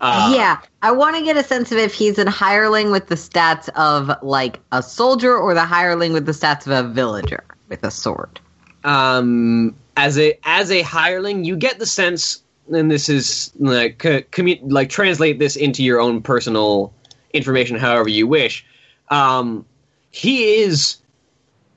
Uh, 0.00 0.32
yeah, 0.36 0.60
I 0.82 0.92
want 0.92 1.16
to 1.16 1.22
get 1.22 1.36
a 1.38 1.42
sense 1.42 1.72
of 1.72 1.78
if 1.78 1.94
he's 1.94 2.18
a 2.18 2.28
hireling 2.28 2.90
with 2.90 3.06
the 3.06 3.14
stats 3.14 3.70
of, 3.76 4.10
like, 4.22 4.60
a 4.72 4.82
soldier 4.82 5.34
or 5.34 5.54
the 5.54 5.64
hireling 5.64 6.12
with 6.12 6.26
the 6.26 6.32
stats 6.32 6.66
of 6.66 6.72
a 6.72 6.82
villager 6.88 7.44
with 7.68 7.82
a 7.82 7.90
sword. 7.90 8.40
um, 8.84 9.74
as 9.96 10.18
a 10.18 10.38
as 10.44 10.70
a 10.70 10.82
hireling, 10.82 11.44
you 11.44 11.56
get 11.56 11.78
the 11.78 11.86
sense, 11.86 12.42
and 12.72 12.90
this 12.90 13.08
is 13.08 13.52
like 13.58 13.98
co- 13.98 14.20
commu- 14.22 14.60
like 14.62 14.88
translate 14.88 15.38
this 15.38 15.56
into 15.56 15.82
your 15.82 16.00
own 16.00 16.22
personal 16.22 16.92
information, 17.36 17.76
however 17.76 18.08
you 18.08 18.26
wish. 18.26 18.64
Um, 19.10 19.64
he 20.10 20.56
is 20.62 20.96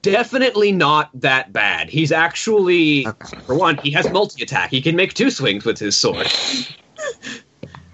definitely 0.01 0.71
not 0.71 1.09
that 1.13 1.51
bad. 1.53 1.89
He's 1.89 2.11
actually, 2.11 3.05
for 3.45 3.55
one, 3.55 3.77
he 3.77 3.91
has 3.91 4.09
multi 4.09 4.43
attack. 4.43 4.69
He 4.71 4.81
can 4.81 4.95
make 4.95 5.13
two 5.13 5.29
swings 5.29 5.65
with 5.65 5.77
his 5.79 5.95
sword. 5.97 6.27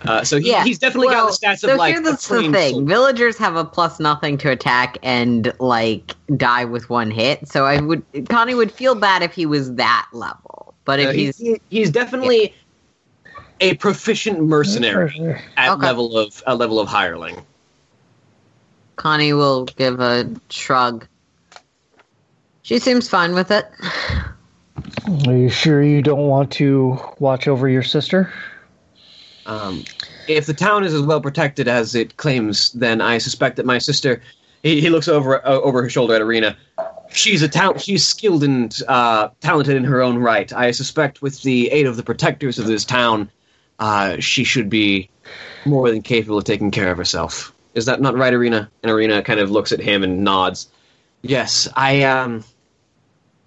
Uh, 0.07 0.23
so 0.23 0.39
he, 0.39 0.51
Yeah, 0.51 0.63
he's 0.63 0.77
definitely 0.77 1.07
well, 1.07 1.29
got 1.29 1.39
the 1.39 1.47
stats 1.47 1.59
so 1.59 1.71
of 1.71 1.79
like 1.79 1.95
here's 1.95 2.07
a 2.07 2.11
the 2.11 2.17
trained 2.17 2.53
thing: 2.53 2.73
soldier. 2.73 2.85
villagers 2.85 3.37
have 3.37 3.55
a 3.55 3.65
plus 3.65 3.99
nothing 3.99 4.37
to 4.37 4.51
attack 4.51 4.99
and 5.01 5.51
like 5.59 6.15
die 6.37 6.63
with 6.63 6.91
one 6.91 7.09
hit. 7.09 7.47
So 7.47 7.65
I 7.65 7.81
would 7.81 8.03
Connie 8.29 8.53
would 8.53 8.71
feel 8.71 8.93
bad 8.93 9.23
if 9.23 9.33
he 9.33 9.47
was 9.47 9.73
that 9.75 10.07
level, 10.13 10.75
but 10.85 10.99
if 10.99 11.09
Uh, 11.09 11.13
he's 11.13 11.37
he- 11.37 11.59
he's 11.71 11.89
definitely 11.89 12.53
a 13.61 13.73
proficient 13.77 14.41
mercenary 14.41 15.41
at 15.57 15.71
Okay. 15.73 15.87
level 15.87 16.17
of 16.19 16.43
a 16.45 16.55
level 16.55 16.79
of 16.79 16.87
hireling. 16.87 17.43
Connie 18.95 19.33
will 19.33 19.65
give 19.65 19.99
a 19.99 20.29
shrug. 20.49 21.07
She 22.61 22.79
seems 22.79 23.07
fine 23.07 23.33
with 23.33 23.51
it. 23.51 23.69
Are 25.27 25.35
you 25.35 25.49
sure 25.49 25.83
you 25.83 26.01
don't 26.01 26.27
want 26.27 26.51
to 26.53 26.99
watch 27.19 27.47
over 27.47 27.69
your 27.69 27.83
sister? 27.83 28.33
Um, 29.45 29.83
if 30.27 30.47
the 30.47 30.53
town 30.53 30.83
is 30.83 30.93
as 30.93 31.01
well 31.01 31.21
protected 31.21 31.67
as 31.67 31.93
it 31.95 32.17
claims, 32.17 32.71
then 32.71 33.01
I 33.01 33.19
suspect 33.19 33.57
that 33.57 33.65
my 33.65 33.77
sister. 33.77 34.21
He, 34.63 34.81
he 34.81 34.89
looks 34.89 35.07
over 35.07 35.45
uh, 35.45 35.59
over 35.59 35.83
her 35.83 35.89
shoulder 35.89 36.15
at 36.15 36.21
Ireena. 36.21 36.55
She's 37.11 37.43
a 37.43 37.47
talent. 37.47 37.81
She's 37.81 38.05
skilled 38.05 38.43
and 38.43 38.77
uh, 38.87 39.29
talented 39.41 39.75
in 39.75 39.83
her 39.83 40.01
own 40.01 40.17
right. 40.17 40.51
I 40.51 40.71
suspect, 40.71 41.21
with 41.21 41.43
the 41.43 41.69
aid 41.71 41.85
of 41.85 41.97
the 41.97 42.03
protectors 42.03 42.57
of 42.57 42.65
this 42.65 42.83
town, 42.83 43.29
uh, 43.77 44.19
she 44.19 44.43
should 44.43 44.69
be 44.69 45.09
more 45.65 45.89
than 45.91 46.01
capable 46.01 46.39
of 46.39 46.45
taking 46.45 46.71
care 46.71 46.91
of 46.91 46.97
herself. 46.97 47.54
Is 47.75 47.85
that 47.85 48.01
not 48.01 48.15
right, 48.15 48.33
Ireena? 48.33 48.69
And 48.81 48.91
Ireena 48.91 49.23
kind 49.23 49.39
of 49.39 49.51
looks 49.51 49.73
at 49.73 49.81
him 49.81 50.03
and 50.03 50.23
nods. 50.23 50.69
Yes, 51.21 51.67
I 51.75 52.03
um, 52.03 52.43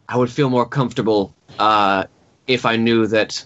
I 0.08 0.16
would 0.16 0.30
feel 0.30 0.50
more 0.50 0.66
comfortable 0.66 1.34
uh, 1.58 2.04
if 2.46 2.66
I 2.66 2.76
knew 2.76 3.06
that 3.06 3.44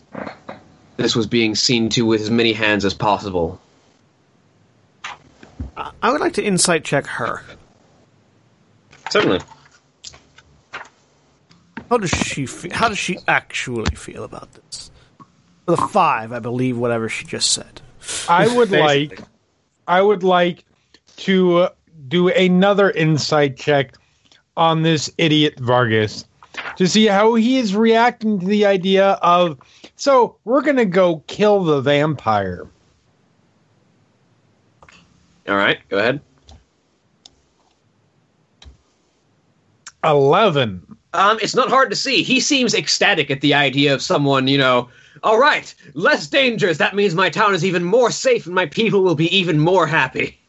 this 0.96 1.14
was 1.14 1.26
being 1.26 1.54
seen 1.54 1.88
to 1.90 2.04
with 2.04 2.20
as 2.20 2.30
many 2.30 2.52
hands 2.52 2.84
as 2.84 2.94
possible. 2.94 3.60
I 5.76 6.10
would 6.10 6.20
like 6.20 6.34
to 6.34 6.42
insight 6.42 6.84
check 6.84 7.06
her. 7.06 7.42
Certainly. 9.10 9.40
How 11.88 11.98
does 11.98 12.10
she 12.10 12.46
feel? 12.46 12.72
How 12.72 12.88
does 12.88 12.98
she 12.98 13.18
actually 13.28 13.94
feel 13.94 14.24
about 14.24 14.52
this? 14.52 14.90
With 15.66 15.78
a 15.78 15.88
five, 15.88 16.32
I 16.32 16.40
believe 16.40 16.76
whatever 16.76 17.08
she 17.08 17.24
just 17.24 17.52
said. 17.52 17.80
I 18.28 18.54
would 18.56 18.70
like, 18.70 19.20
I 19.86 20.02
would 20.02 20.22
like 20.22 20.64
to 21.22 21.58
uh, 21.58 21.68
do 22.08 22.28
another 22.28 22.90
insight 22.90 23.56
check 23.56 23.94
on 24.56 24.82
this 24.82 25.08
idiot 25.18 25.58
Vargas 25.60 26.24
to 26.76 26.86
see 26.88 27.06
how 27.06 27.34
he 27.34 27.58
is 27.58 27.76
reacting 27.76 28.40
to 28.40 28.46
the 28.46 28.66
idea 28.66 29.12
of. 29.22 29.56
So 29.96 30.36
we're 30.44 30.62
gonna 30.62 30.84
go 30.84 31.22
kill 31.28 31.62
the 31.62 31.80
vampire. 31.80 32.68
All 35.48 35.56
right, 35.56 35.78
go 35.88 35.98
ahead. 35.98 36.20
Eleven. 40.04 40.84
Um, 41.14 41.38
it's 41.40 41.54
not 41.54 41.68
hard 41.68 41.90
to 41.90 41.96
see. 41.96 42.22
He 42.22 42.40
seems 42.40 42.74
ecstatic 42.74 43.30
at 43.30 43.42
the 43.42 43.54
idea 43.54 43.94
of 43.94 44.02
someone, 44.02 44.48
you 44.48 44.58
know. 44.58 44.88
All 45.22 45.38
right, 45.38 45.72
less 45.94 46.26
dangers. 46.26 46.78
That 46.78 46.96
means 46.96 47.14
my 47.14 47.30
town 47.30 47.54
is 47.54 47.64
even 47.64 47.84
more 47.84 48.10
safe, 48.10 48.46
and 48.46 48.54
my 48.54 48.66
people 48.66 49.04
will 49.04 49.14
be 49.14 49.34
even 49.36 49.60
more 49.60 49.86
happy. 49.86 50.41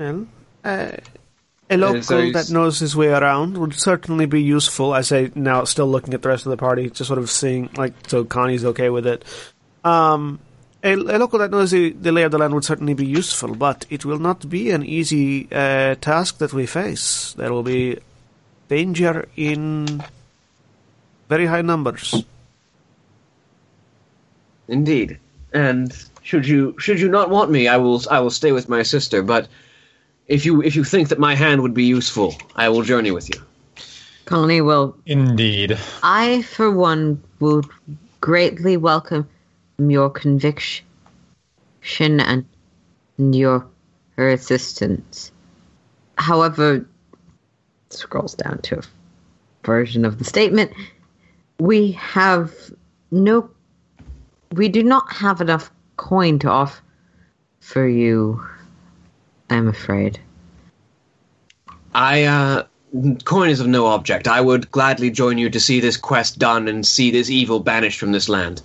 Well, 0.00 0.26
uh, 0.64 0.92
a 1.68 1.76
local 1.76 2.02
so 2.02 2.30
that 2.32 2.50
knows 2.50 2.78
his 2.78 2.96
way 2.96 3.08
around 3.08 3.58
would 3.58 3.74
certainly 3.74 4.24
be 4.24 4.42
useful. 4.42 4.94
I 4.94 5.02
say 5.02 5.30
now, 5.34 5.64
still 5.64 5.88
looking 5.88 6.14
at 6.14 6.22
the 6.22 6.30
rest 6.30 6.46
of 6.46 6.50
the 6.50 6.56
party, 6.56 6.88
just 6.88 7.06
sort 7.06 7.18
of 7.18 7.28
seeing 7.28 7.68
like 7.76 7.92
so 8.08 8.24
Connie's 8.24 8.64
okay 8.64 8.88
with 8.88 9.06
it. 9.06 9.26
Um, 9.84 10.40
a, 10.82 10.94
a 10.94 11.18
local 11.18 11.38
that 11.40 11.50
knows 11.50 11.70
the, 11.70 11.90
the 11.90 12.12
lay 12.12 12.22
of 12.22 12.32
the 12.32 12.38
land 12.38 12.54
would 12.54 12.64
certainly 12.64 12.94
be 12.94 13.04
useful, 13.04 13.54
but 13.54 13.84
it 13.90 14.06
will 14.06 14.18
not 14.18 14.48
be 14.48 14.70
an 14.70 14.82
easy 14.82 15.46
uh, 15.52 15.96
task 15.96 16.38
that 16.38 16.54
we 16.54 16.64
face. 16.64 17.34
There 17.34 17.52
will 17.52 17.62
be 17.62 17.98
danger 18.68 19.28
in 19.36 20.02
very 21.28 21.44
high 21.44 21.62
numbers. 21.62 22.24
Indeed. 24.66 25.18
And 25.52 25.92
should 26.22 26.48
you 26.48 26.74
should 26.78 27.00
you 27.00 27.10
not 27.10 27.28
want 27.28 27.50
me, 27.50 27.68
I 27.68 27.76
will 27.76 28.02
I 28.10 28.20
will 28.20 28.30
stay 28.30 28.52
with 28.52 28.70
my 28.70 28.82
sister. 28.82 29.22
But 29.22 29.46
if 30.30 30.46
you 30.46 30.62
if 30.62 30.76
you 30.76 30.84
think 30.84 31.08
that 31.08 31.18
my 31.18 31.34
hand 31.34 31.60
would 31.60 31.74
be 31.74 31.84
useful, 31.84 32.36
I 32.56 32.68
will 32.68 32.82
journey 32.82 33.10
with 33.10 33.28
you. 33.28 33.42
Connie 34.24 34.60
will. 34.60 34.96
Indeed. 35.06 35.76
I, 36.04 36.42
for 36.42 36.70
one, 36.70 37.20
would 37.40 37.66
greatly 38.20 38.76
welcome 38.76 39.28
your 39.78 40.08
conviction 40.08 40.86
and 41.98 42.46
your 43.18 43.66
her 44.16 44.30
assistance. 44.30 45.32
However, 46.16 46.86
scrolls 47.88 48.34
down 48.34 48.58
to 48.62 48.78
a 48.78 48.82
version 49.64 50.04
of 50.04 50.18
the 50.18 50.24
statement. 50.24 50.72
We 51.58 51.92
have 51.92 52.54
no. 53.10 53.50
We 54.52 54.68
do 54.68 54.84
not 54.84 55.12
have 55.12 55.40
enough 55.40 55.72
coin 55.96 56.38
to 56.40 56.48
offer 56.48 56.80
for 57.58 57.88
you. 57.88 58.46
I'm 59.50 59.68
afraid. 59.68 60.20
I 61.92 62.24
uh 62.24 62.64
coin 63.24 63.50
is 63.50 63.60
of 63.60 63.66
no 63.66 63.86
object. 63.86 64.26
I 64.28 64.40
would 64.40 64.70
gladly 64.70 65.10
join 65.10 65.38
you 65.38 65.50
to 65.50 65.60
see 65.60 65.80
this 65.80 65.96
quest 65.96 66.38
done 66.38 66.68
and 66.68 66.86
see 66.86 67.10
this 67.10 67.30
evil 67.30 67.60
banished 67.60 67.98
from 67.98 68.12
this 68.12 68.28
land. 68.28 68.62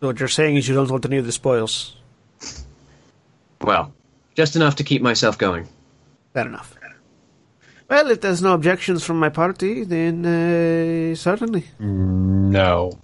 So 0.00 0.08
what 0.08 0.18
you're 0.18 0.28
saying 0.28 0.56
is 0.56 0.68
you 0.68 0.74
don't 0.74 0.90
want 0.90 1.04
any 1.04 1.18
of 1.18 1.26
the 1.26 1.32
spoils. 1.32 1.96
Well, 3.60 3.92
just 4.34 4.56
enough 4.56 4.76
to 4.76 4.84
keep 4.84 5.00
myself 5.00 5.38
going. 5.38 5.68
Fair 6.32 6.46
enough. 6.46 6.74
Well, 7.88 8.10
if 8.10 8.22
there's 8.22 8.42
no 8.42 8.54
objections 8.54 9.04
from 9.04 9.18
my 9.18 9.28
party, 9.28 9.84
then 9.84 10.24
uh, 10.24 11.14
certainly. 11.14 11.64
No. 11.78 12.98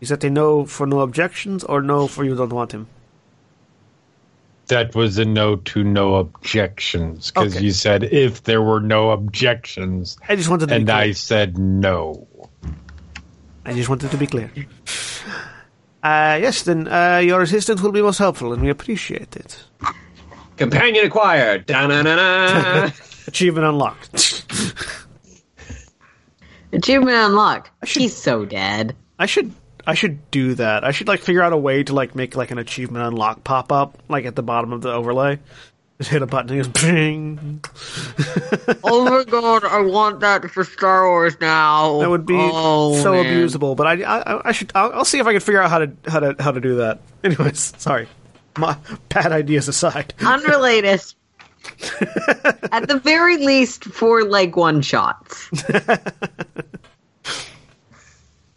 Is 0.00 0.08
that 0.08 0.24
a 0.24 0.30
no 0.30 0.64
for 0.64 0.86
no 0.86 1.00
objections 1.00 1.64
or 1.64 1.80
no 1.82 2.06
for 2.06 2.24
you 2.24 2.34
don't 2.34 2.52
want 2.52 2.72
him? 2.72 2.88
That 4.68 4.94
was 4.94 5.18
a 5.18 5.24
no 5.24 5.56
to 5.56 5.84
no 5.84 6.14
objections 6.14 7.30
because 7.30 7.54
Okay. 7.56 7.64
you 7.64 7.72
said 7.72 8.02
if 8.04 8.44
there 8.44 8.62
were 8.62 8.80
no 8.80 9.10
objections, 9.10 10.16
I 10.28 10.36
just 10.36 10.48
wanted 10.48 10.68
to 10.70 10.74
and 10.74 10.86
be 10.86 10.92
clear. 10.92 11.02
I 11.02 11.12
said 11.12 11.58
no. 11.58 12.26
I 13.66 13.74
just 13.74 13.88
wanted 13.88 14.10
to 14.10 14.16
be 14.16 14.26
clear. 14.26 14.50
Uh, 16.02 16.38
yes, 16.40 16.62
then 16.62 16.86
uh, 16.88 17.18
your 17.18 17.40
assistance 17.42 17.80
will 17.80 17.92
be 17.92 18.02
most 18.02 18.18
helpful, 18.18 18.52
and 18.52 18.62
we 18.62 18.68
appreciate 18.70 19.36
it. 19.36 19.62
Companion 20.56 21.06
acquired. 21.06 21.66
Da-na-na-na. 21.66 22.90
Achievement 23.26 23.66
unlocked. 23.66 24.44
Achievement 26.72 27.16
unlocked. 27.16 27.70
should- 27.84 28.02
He's 28.02 28.16
so 28.16 28.44
dead. 28.44 28.94
I 29.18 29.26
should 29.26 29.52
I 29.86 29.94
should 29.94 30.30
do 30.30 30.54
that. 30.54 30.84
I 30.84 30.90
should 30.92 31.08
like 31.08 31.20
figure 31.20 31.42
out 31.42 31.52
a 31.52 31.56
way 31.56 31.82
to 31.84 31.92
like 31.92 32.14
make 32.14 32.36
like 32.36 32.50
an 32.50 32.58
achievement 32.58 33.04
unlock 33.04 33.44
pop 33.44 33.70
up 33.72 33.98
like 34.08 34.24
at 34.24 34.34
the 34.36 34.42
bottom 34.42 34.72
of 34.72 34.80
the 34.82 34.92
overlay. 34.92 35.38
Just 35.98 36.10
hit 36.10 36.22
a 36.22 36.26
button 36.26 36.50
and 36.50 36.60
it 36.60 36.72
goes 36.72 36.82
ping. 36.82 37.62
oh 38.84 39.04
my 39.04 39.22
god, 39.24 39.64
I 39.64 39.80
want 39.82 40.20
that 40.20 40.50
for 40.50 40.64
Star 40.64 41.08
Wars 41.08 41.36
now. 41.40 42.00
That 42.00 42.10
would 42.10 42.26
be 42.26 42.34
Oh, 42.36 43.00
so 43.00 43.12
man. 43.12 43.26
abusable. 43.26 43.76
But 43.76 43.86
I, 43.86 44.02
I, 44.02 44.48
I 44.48 44.52
should. 44.52 44.72
I'll, 44.74 44.92
I'll 44.92 45.04
see 45.04 45.18
if 45.20 45.26
I 45.26 45.32
can 45.32 45.40
figure 45.40 45.62
out 45.62 45.70
how 45.70 45.78
to 45.78 45.92
how 46.08 46.20
to 46.20 46.34
how 46.40 46.50
to 46.50 46.60
do 46.60 46.76
that. 46.76 47.00
Anyways, 47.24 47.74
sorry. 47.78 48.08
My 48.58 48.76
bad 49.08 49.32
ideas 49.32 49.68
aside. 49.68 50.14
Unrelated. 50.20 51.00
At 52.72 52.88
the 52.88 53.00
very 53.02 53.38
least, 53.38 53.84
for 53.84 54.24
like 54.24 54.54
one 54.56 54.82
shots. 54.82 55.48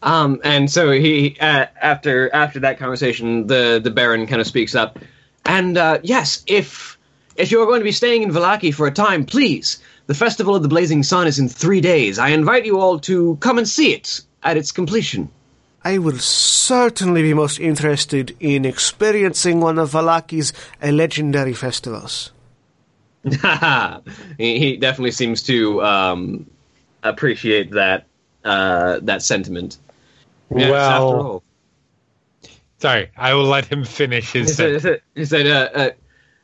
Um, 0.01 0.41
and 0.43 0.69
so 0.69 0.91
he, 0.91 1.37
uh, 1.39 1.65
after 1.81 2.33
after 2.33 2.59
that 2.61 2.77
conversation, 2.77 3.47
the 3.47 3.79
the 3.83 3.91
Baron 3.91 4.27
kind 4.27 4.41
of 4.41 4.47
speaks 4.47 4.75
up, 4.75 4.99
and 5.45 5.77
uh, 5.77 5.99
yes, 6.03 6.43
if 6.45 6.97
if 7.35 7.51
you're 7.51 7.65
going 7.65 7.79
to 7.79 7.85
be 7.85 7.91
staying 7.91 8.23
in 8.23 8.31
Vallaki 8.31 8.73
for 8.73 8.87
a 8.87 8.91
time, 8.91 9.25
please. 9.25 9.79
The 10.07 10.13
Festival 10.13 10.55
of 10.55 10.63
the 10.63 10.69
Blazing 10.69 11.03
Sun 11.03 11.27
is 11.27 11.37
in 11.37 11.49
three 11.49 11.81
days. 11.81 12.17
I 12.17 12.29
invite 12.29 12.65
you 12.65 12.79
all 12.79 12.97
to 13.01 13.35
come 13.41 13.57
and 13.57 13.67
see 13.67 13.93
it 13.93 14.21
at 14.41 14.55
its 14.55 14.71
completion. 14.71 15.29
I 15.83 15.97
will 15.97 16.17
certainly 16.17 17.21
be 17.21 17.33
most 17.33 17.59
interested 17.59 18.35
in 18.39 18.65
experiencing 18.65 19.59
one 19.59 19.77
of 19.77 19.91
Vallaki's 19.91 20.53
legendary 20.81 21.53
festivals. 21.53 22.31
he, 24.37 24.59
he 24.59 24.77
definitely 24.77 25.11
seems 25.11 25.43
to 25.43 25.83
um, 25.83 26.49
appreciate 27.03 27.71
that 27.71 28.07
uh, 28.43 28.99
that 29.03 29.21
sentiment. 29.21 29.77
Yes, 30.55 30.71
Well- 30.71 31.09
after 31.09 31.27
all. 31.27 31.43
Sorry, 32.79 33.09
I 33.17 33.33
will 33.33 33.45
let 33.45 33.65
him 33.65 33.83
finish 33.83 34.33
He 34.33 34.39
his 34.39 34.55
said, 34.55 35.01
he 35.15 35.25
said 35.25 35.47
uh, 35.47 35.69
uh, 35.73 35.89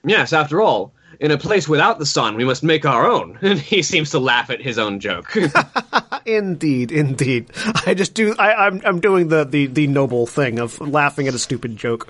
yes, 0.03 0.33
after 0.33 0.61
all, 0.63 0.91
in 1.19 1.29
a 1.29 1.37
place 1.37 1.69
without 1.69 1.99
the 1.99 2.07
sun, 2.07 2.35
we 2.35 2.43
must 2.43 2.63
make 2.63 2.85
our 2.85 3.05
own. 3.05 3.37
And 3.43 3.59
he 3.59 3.83
seems 3.83 4.09
to 4.11 4.19
laugh 4.19 4.49
at 4.49 4.59
his 4.59 4.79
own 4.79 4.99
joke. 4.99 5.31
Indeed, 6.25 6.91
indeed. 6.91 7.51
I 7.85 7.93
just 7.93 8.13
do. 8.15 8.33
I, 8.39 8.65
I'm 8.65 8.81
I'm 8.85 8.99
doing 8.99 9.27
the, 9.27 9.43
the 9.43 9.67
the 9.67 9.87
noble 9.87 10.25
thing 10.25 10.57
of 10.57 10.79
laughing 10.81 11.27
at 11.27 11.33
a 11.35 11.39
stupid 11.39 11.75
joke. 11.77 12.07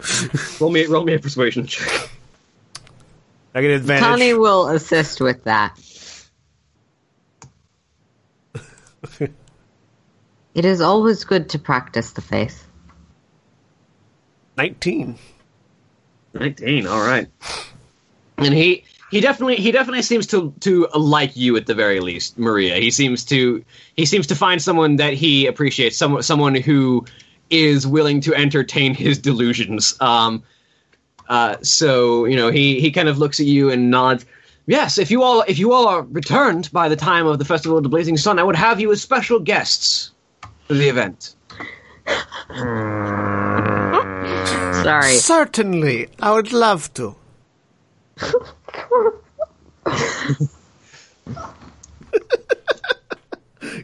roll 0.62 0.70
me, 0.70 0.86
roll 0.86 1.04
me 1.04 1.16
a 1.16 1.20
persuasion 1.20 1.66
check. 1.66 2.10
I 3.56 3.62
get 3.62 3.72
advantage. 3.72 4.04
Connie 4.04 4.34
will 4.36 4.70
assist 4.70 5.20
with 5.20 5.44
that. 5.44 5.78
It 10.56 10.66
is 10.66 10.82
always 10.82 11.24
good 11.24 11.50
to 11.50 11.60
practice 11.60 12.12
the 12.12 12.22
faith. 12.22 12.68
Nineteen. 14.58 15.18
Nineteen. 16.34 16.88
All 16.88 17.02
right. 17.02 17.28
And 18.38 18.54
he 18.54 18.84
he 19.10 19.20
definitely 19.20 19.56
he 19.56 19.72
definitely 19.72 20.04
seems 20.04 20.28
to 20.28 20.54
to 20.62 20.88
like 20.96 21.36
you 21.36 21.58
at 21.58 21.66
the 21.66 21.74
very 21.74 22.00
least, 22.00 22.38
Maria. 22.38 22.76
He 22.76 22.92
seems 22.92 23.26
to 23.26 23.64
he 23.96 24.06
seems 24.06 24.28
to 24.28 24.36
find 24.36 24.62
someone 24.62 24.98
that 24.98 25.14
he 25.14 25.48
appreciates, 25.48 25.98
someone 25.98 26.24
someone 26.24 26.56
who 26.56 27.06
is 27.50 27.86
willing 27.86 28.22
to 28.22 28.34
entertain 28.36 28.94
his 28.94 29.18
delusions. 29.18 30.00
Um. 30.00 30.44
Uh. 31.28 31.58
So 31.64 32.26
you 32.26 32.36
know 32.36 32.50
he 32.50 32.80
he 32.80 32.92
kind 32.92 33.08
of 33.08 33.18
looks 33.18 33.40
at 33.40 33.48
you 33.48 33.72
and 33.72 33.90
nods. 33.90 34.26
Yes, 34.66 34.98
if 34.98 35.12
you 35.12 35.24
all 35.24 35.44
if 35.48 35.58
you 35.60 35.74
all 35.74 35.88
are 35.88 36.04
returned 36.04 36.72
by 36.72 36.90
the 36.90 36.96
time 36.96 37.26
of 37.26 37.38
the 37.40 37.46
festival 37.46 37.78
of 37.78 37.84
the 37.84 37.90
blazing 37.90 38.18
sun, 38.18 38.40
I 38.40 38.44
would 38.44 38.56
have 38.56 38.80
you 38.80 38.92
as 38.92 39.02
special 39.02 39.40
guests 39.40 40.13
for 40.74 40.80
the 40.80 40.90
event. 40.90 41.36
Sorry. 44.84 45.16
Certainly, 45.18 46.10
I 46.20 46.34
would 46.34 46.52
love 46.52 46.92
to. 46.96 47.16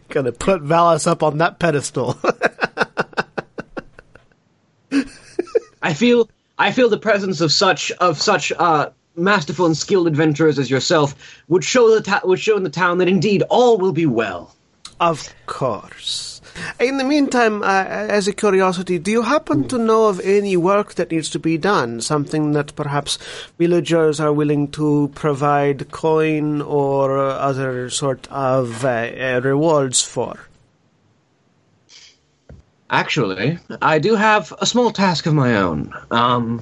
Gonna 0.09 0.31
put 0.31 0.63
Vallus 0.63 1.05
up 1.07 1.23
on 1.23 1.37
that 1.37 1.59
pedestal. 1.59 2.17
I 5.81 5.93
feel 5.93 6.29
I 6.57 6.71
feel 6.71 6.89
the 6.89 6.97
presence 6.97 7.41
of 7.41 7.51
such 7.51 7.91
of 7.93 8.19
such 8.19 8.51
uh, 8.57 8.89
masterful 9.15 9.67
and 9.67 9.77
skilled 9.77 10.07
adventurers 10.07 10.57
as 10.59 10.69
yourself 10.69 11.15
would 11.47 11.63
show 11.63 11.93
the 11.93 12.01
ta- 12.01 12.21
would 12.23 12.39
show 12.39 12.57
in 12.57 12.63
the 12.63 12.69
town 12.69 12.97
that 12.97 13.07
indeed 13.07 13.43
all 13.49 13.77
will 13.77 13.93
be 13.93 14.07
well. 14.07 14.55
Of 14.99 15.33
course. 15.45 16.38
In 16.79 16.97
the 16.97 17.03
meantime, 17.03 17.61
uh, 17.63 17.85
as 17.85 18.27
a 18.27 18.33
curiosity, 18.33 18.99
do 18.99 19.11
you 19.11 19.21
happen 19.21 19.67
to 19.67 19.77
know 19.77 20.07
of 20.07 20.19
any 20.21 20.55
work 20.57 20.95
that 20.95 21.11
needs 21.11 21.29
to 21.31 21.39
be 21.39 21.57
done? 21.57 22.01
Something 22.01 22.53
that 22.53 22.75
perhaps 22.75 23.17
villagers 23.57 24.19
are 24.19 24.33
willing 24.33 24.69
to 24.71 25.11
provide 25.15 25.91
coin 25.91 26.61
or 26.61 27.17
uh, 27.17 27.33
other 27.33 27.89
sort 27.89 28.27
of 28.31 28.85
uh, 28.85 28.87
uh, 28.87 29.41
rewards 29.43 30.01
for? 30.01 30.39
Actually, 32.89 33.59
I 33.81 33.99
do 33.99 34.15
have 34.15 34.53
a 34.59 34.65
small 34.65 34.91
task 34.91 35.27
of 35.27 35.33
my 35.33 35.57
own. 35.57 35.93
Um, 36.09 36.61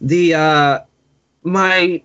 the 0.00 0.34
uh, 0.34 0.80
my 1.42 2.02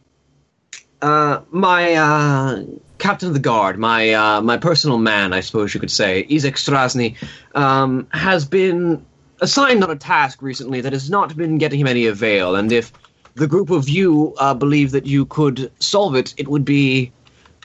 uh, 1.02 1.42
my 1.52 1.94
uh, 1.94 2.64
captain 3.00 3.28
of 3.28 3.34
the 3.34 3.40
guard, 3.40 3.80
my 3.80 4.14
uh, 4.14 4.42
my 4.42 4.58
personal 4.58 4.98
man, 4.98 5.34
I 5.34 5.40
suppose 5.40 5.74
you 5.74 5.80
could 5.80 5.92
say, 5.92 6.26
Izek 6.30 6.56
Strazni, 6.56 7.16
um, 7.56 8.08
has 8.12 8.46
been 8.46 9.06
assigned 9.42 9.84
on 9.84 9.90
a 9.90 9.96
task 9.96 10.42
recently 10.42 10.82
that 10.82 10.94
has 10.94 11.10
not 11.10 11.36
been 11.36 11.58
getting 11.58 11.80
him 11.80 11.88
any 11.88 12.06
avail. 12.06 12.56
And 12.56 12.72
if 12.72 12.92
the 13.36 13.48
group 13.48 13.70
of 13.70 13.88
you 13.90 14.36
uh, 14.38 14.54
believe 14.54 14.92
that 14.92 15.06
you 15.06 15.26
could 15.26 15.72
solve 15.80 16.16
it, 16.16 16.34
it 16.38 16.48
would 16.48 16.66
be 16.66 17.12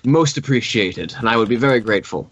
most 0.05 0.39
appreciated, 0.39 1.15
and 1.19 1.29
I 1.29 1.37
would 1.37 1.49
be 1.49 1.57
very 1.57 1.81
grateful. 1.81 2.31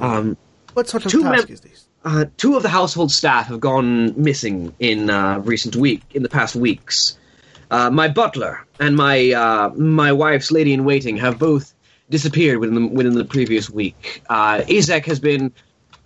Um, 0.00 0.36
what 0.74 0.88
sort 0.88 1.04
of 1.04 1.12
task 1.12 1.24
mem- 1.24 1.46
is 1.48 1.60
this? 1.60 1.86
uh, 2.04 2.26
two 2.36 2.56
of 2.56 2.62
the 2.62 2.68
household 2.68 3.10
staff 3.12 3.46
have 3.48 3.60
gone 3.60 4.20
missing 4.20 4.74
in 4.78 5.10
uh, 5.10 5.38
recent 5.38 5.76
week 5.76 6.02
in 6.14 6.22
the 6.22 6.28
past 6.28 6.54
weeks. 6.54 7.18
Uh, 7.70 7.90
my 7.90 8.08
butler 8.08 8.66
and 8.80 8.96
my 8.96 9.30
uh, 9.32 9.70
my 9.70 10.12
wife's 10.12 10.50
lady 10.50 10.72
in 10.72 10.84
waiting 10.84 11.16
have 11.16 11.38
both 11.38 11.72
disappeared 12.12 12.58
within 12.58 12.74
the, 12.74 12.86
within 12.86 13.14
the 13.14 13.24
previous 13.24 13.68
week. 13.70 14.22
Uh, 14.28 14.58
Izek 14.68 15.06
has 15.06 15.18
been 15.18 15.50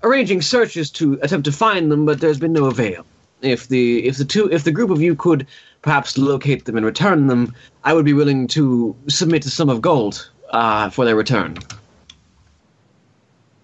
arranging 0.05 0.41
searches 0.41 0.89
to 0.93 1.19
attempt 1.21 1.45
to 1.45 1.53
find 1.53 1.91
them, 1.91 2.07
but 2.07 2.21
there's 2.21 2.39
been 2.39 2.53
no 2.53 2.67
avail. 2.67 3.05
If 3.43 3.69
the 3.69 4.07
if 4.07 4.17
the 4.17 4.25
two 4.25 4.51
if 4.51 4.65
the 4.65 4.73
group 4.73 4.89
of 4.91 5.03
you 5.03 5.15
could 5.15 5.47
perhaps 5.83 6.17
locate 6.17 6.65
them 6.65 6.77
and 6.77 6.87
return 6.87 7.27
them, 7.27 7.55
I 7.85 7.93
would 7.93 8.05
be 8.05 8.15
willing 8.15 8.47
to 8.49 8.97
submit 9.09 9.45
a 9.45 9.51
sum 9.51 9.69
of 9.69 9.83
gold 9.83 10.31
uh, 10.51 10.89
for 10.91 11.05
their 11.05 11.17
return. 11.17 11.59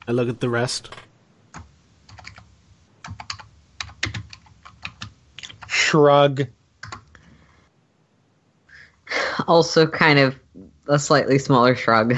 I 0.09 0.13
look 0.13 0.29
at 0.29 0.41
the 0.41 0.51
rest. 0.51 0.91
Shrug. 5.69 6.49
Also, 9.47 9.87
kind 9.87 10.19
of 10.19 10.42
a 10.89 10.99
slightly 10.99 11.39
smaller 11.39 11.75
shrug. 11.75 12.17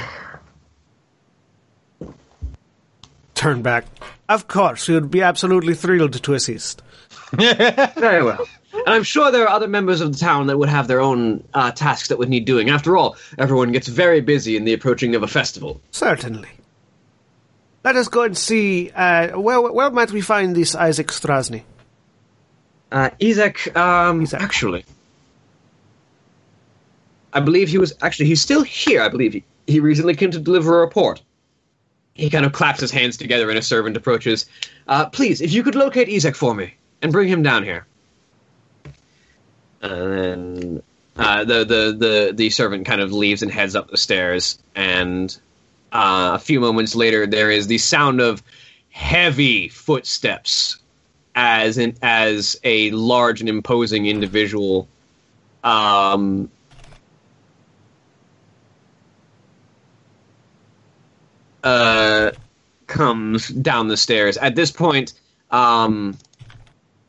Turn 3.35 3.61
back. 3.61 3.85
Of 4.27 4.47
course, 4.47 4.87
we 4.87 4.95
would 4.95 5.11
be 5.11 5.21
absolutely 5.21 5.75
thrilled 5.75 6.13
to 6.23 6.33
assist. 6.33 6.81
Very 7.31 8.23
well. 8.23 8.47
And 8.73 8.93
I'm 8.93 9.03
sure 9.03 9.31
there 9.31 9.43
are 9.43 9.49
other 9.49 9.67
members 9.67 10.01
of 10.01 10.11
the 10.11 10.17
town 10.17 10.47
that 10.47 10.57
would 10.57 10.69
have 10.69 10.87
their 10.87 11.01
own 11.01 11.43
uh, 11.53 11.71
tasks 11.71 12.09
that 12.09 12.17
would 12.17 12.29
need 12.29 12.45
doing. 12.45 12.69
After 12.69 12.97
all, 12.97 13.17
everyone 13.37 13.71
gets 13.71 13.87
very 13.87 14.21
busy 14.21 14.57
in 14.57 14.65
the 14.65 14.73
approaching 14.73 15.15
of 15.15 15.23
a 15.23 15.27
festival. 15.27 15.81
Certainly. 15.91 16.49
Let 17.83 17.95
us 17.95 18.07
go 18.07 18.23
and 18.23 18.37
see. 18.37 18.89
Uh, 18.91 19.39
where, 19.39 19.61
where 19.61 19.91
might 19.91 20.11
we 20.11 20.21
find 20.21 20.55
this 20.55 20.75
Isaac 20.75 21.07
Strazni? 21.07 21.63
Uh, 22.91 23.11
Izek, 23.19 23.75
um, 23.75 24.21
Izek. 24.21 24.39
actually, 24.39 24.85
I 27.35 27.41
believe 27.41 27.67
he 27.67 27.77
was 27.77 27.93
actually 28.01 28.27
he's 28.27 28.41
still 28.41 28.63
here. 28.63 29.01
I 29.01 29.09
believe 29.09 29.33
he, 29.33 29.43
he 29.67 29.79
recently 29.81 30.15
came 30.15 30.31
to 30.31 30.39
deliver 30.39 30.77
a 30.77 30.81
report. 30.81 31.21
He 32.13 32.29
kind 32.29 32.45
of 32.45 32.53
claps 32.53 32.79
his 32.79 32.91
hands 32.91 33.17
together, 33.17 33.49
and 33.49 33.59
a 33.59 33.61
servant 33.61 33.97
approaches. 33.97 34.45
Uh, 34.87 35.07
please, 35.07 35.41
if 35.41 35.51
you 35.51 35.61
could 35.61 35.75
locate 35.75 36.07
Izek 36.07 36.35
for 36.35 36.55
me 36.55 36.73
and 37.01 37.11
bring 37.11 37.27
him 37.27 37.43
down 37.43 37.63
here. 37.63 37.85
And 39.81 40.13
then 40.13 40.83
uh, 41.17 41.43
the, 41.43 41.65
the 41.65 41.95
the 41.97 42.33
the 42.33 42.49
servant 42.49 42.85
kind 42.85 43.01
of 43.01 43.11
leaves 43.11 43.43
and 43.43 43.51
heads 43.51 43.75
up 43.75 43.91
the 43.91 43.97
stairs. 43.97 44.57
And 44.73 45.37
uh, 45.91 46.31
a 46.35 46.39
few 46.39 46.61
moments 46.61 46.95
later, 46.95 47.27
there 47.27 47.51
is 47.51 47.67
the 47.67 47.79
sound 47.79 48.21
of 48.21 48.41
heavy 48.91 49.67
footsteps 49.67 50.77
as 51.35 51.77
an 51.77 51.97
as 52.01 52.57
a 52.63 52.91
large 52.91 53.41
and 53.41 53.49
imposing 53.49 54.05
individual. 54.05 54.87
Um, 55.65 56.49
uh, 61.65 62.31
comes 62.87 63.49
down 63.49 63.87
the 63.89 63.97
stairs. 63.97 64.37
At 64.37 64.55
this 64.55 64.71
point, 64.71 65.13
um, 65.51 66.17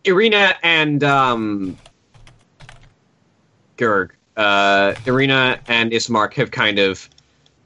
Ireena 0.04 0.54
and 0.62 1.04
um, 1.04 1.78
Gerg, 3.76 4.10
uh, 4.36 4.94
Ireena 5.04 5.60
and 5.68 5.92
Ismark 5.92 6.34
have 6.34 6.50
kind 6.50 6.78
of 6.78 7.08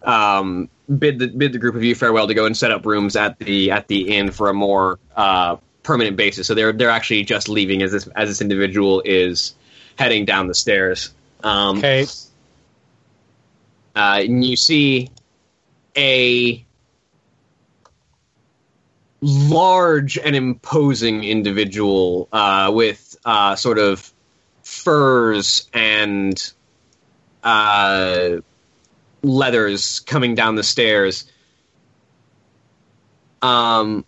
um, 0.02 0.68
bid 0.98 1.18
the 1.18 1.28
bid 1.28 1.52
the 1.52 1.58
group 1.58 1.76
of 1.76 1.84
you 1.84 1.94
farewell 1.94 2.26
to 2.26 2.34
go 2.34 2.44
and 2.44 2.56
set 2.56 2.72
up 2.72 2.84
rooms 2.84 3.16
at 3.16 3.38
the 3.38 3.70
at 3.70 3.88
the 3.88 4.16
inn 4.16 4.32
for 4.32 4.48
a 4.48 4.54
more 4.54 4.98
uh, 5.16 5.56
permanent 5.82 6.16
basis. 6.16 6.46
So 6.46 6.54
they're 6.54 6.72
they're 6.72 6.90
actually 6.90 7.22
just 7.22 7.48
leaving 7.48 7.82
as 7.82 7.92
this 7.92 8.08
as 8.16 8.28
this 8.28 8.40
individual 8.40 9.02
is 9.04 9.54
heading 9.96 10.24
down 10.24 10.48
the 10.48 10.54
stairs. 10.54 11.10
Um, 11.44 11.78
Okay. 11.78 12.06
uh, 13.94 14.22
and 14.24 14.44
you 14.44 14.56
see 14.56 15.10
a 15.96 16.64
large 19.20 20.16
and 20.18 20.34
imposing 20.34 21.24
individual 21.24 22.28
uh, 22.32 22.70
with 22.72 23.16
uh, 23.24 23.56
sort 23.56 23.78
of 23.78 24.12
furs 24.62 25.68
and 25.72 26.52
uh, 27.42 28.36
leathers 29.22 30.00
coming 30.00 30.34
down 30.34 30.54
the 30.54 30.62
stairs. 30.62 31.30
Um, 33.42 34.04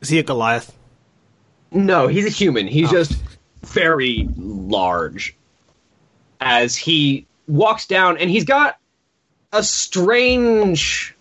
Is 0.00 0.08
he 0.08 0.18
a 0.18 0.22
Goliath? 0.22 0.76
no, 1.72 2.08
he's 2.08 2.26
a 2.26 2.30
human. 2.30 2.66
He's 2.66 2.90
just 2.90 3.12
very 3.62 4.28
large. 4.36 5.36
As 6.40 6.74
he 6.74 7.26
walks 7.46 7.86
down, 7.86 8.18
and 8.18 8.30
he's 8.30 8.44
got 8.44 8.78
a 9.52 9.62
strange. 9.62 11.14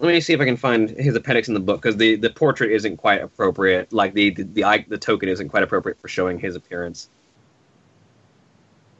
Let 0.00 0.14
me 0.14 0.20
see 0.22 0.32
if 0.32 0.40
I 0.40 0.46
can 0.46 0.56
find 0.56 0.88
his 0.88 1.14
appendix 1.14 1.48
in 1.48 1.54
the 1.54 1.60
book 1.60 1.82
because 1.82 1.98
the, 1.98 2.16
the 2.16 2.30
portrait 2.30 2.72
isn't 2.72 2.96
quite 2.96 3.20
appropriate. 3.22 3.92
Like 3.92 4.14
the 4.14 4.30
the, 4.30 4.44
the 4.44 4.84
the 4.88 4.98
token 4.98 5.28
isn't 5.28 5.50
quite 5.50 5.62
appropriate 5.62 6.00
for 6.00 6.08
showing 6.08 6.38
his 6.38 6.56
appearance. 6.56 7.10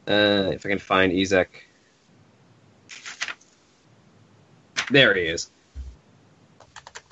Uh, 0.07 0.51
if 0.53 0.63
I 0.63 0.69
can 0.69 0.77
find 0.77 1.11
Ezek. 1.11 1.47
There 4.91 5.15
he 5.15 5.23
is. 5.23 5.49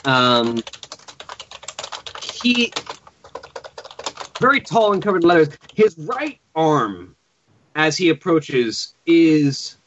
Um, 0.05 0.61
he 2.21 2.71
very 4.39 4.61
tall 4.61 4.93
and 4.93 5.01
covered 5.01 5.23
in 5.23 5.29
leathers. 5.29 5.49
His 5.73 5.97
right 5.97 6.39
arm, 6.55 7.15
as 7.75 7.97
he 7.97 8.09
approaches, 8.09 8.93
is 9.07 9.77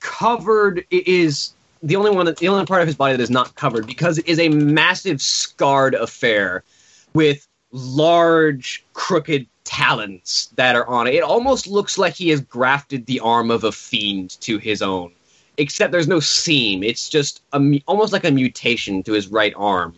covered. 0.00 0.84
Is 0.90 1.53
the 1.84 1.96
only 1.96 2.10
one, 2.10 2.26
the 2.26 2.48
only 2.48 2.64
part 2.64 2.80
of 2.80 2.86
his 2.86 2.96
body 2.96 3.16
that 3.16 3.22
is 3.22 3.30
not 3.30 3.54
covered 3.56 3.86
because 3.86 4.18
it 4.18 4.26
is 4.26 4.38
a 4.38 4.48
massive 4.48 5.20
scarred 5.20 5.94
affair 5.94 6.64
with 7.12 7.46
large 7.72 8.84
crooked 8.94 9.46
talons 9.64 10.48
that 10.56 10.76
are 10.76 10.86
on 10.86 11.06
it. 11.06 11.14
It 11.14 11.22
almost 11.22 11.66
looks 11.66 11.98
like 11.98 12.14
he 12.14 12.30
has 12.30 12.40
grafted 12.40 13.04
the 13.04 13.20
arm 13.20 13.50
of 13.50 13.64
a 13.64 13.72
fiend 13.72 14.40
to 14.40 14.56
his 14.58 14.80
own, 14.80 15.12
except 15.58 15.92
there's 15.92 16.08
no 16.08 16.20
seam. 16.20 16.82
It's 16.82 17.08
just 17.08 17.42
a, 17.52 17.82
almost 17.86 18.12
like 18.14 18.24
a 18.24 18.30
mutation 18.30 19.02
to 19.02 19.12
his 19.12 19.28
right 19.28 19.52
arm 19.54 19.94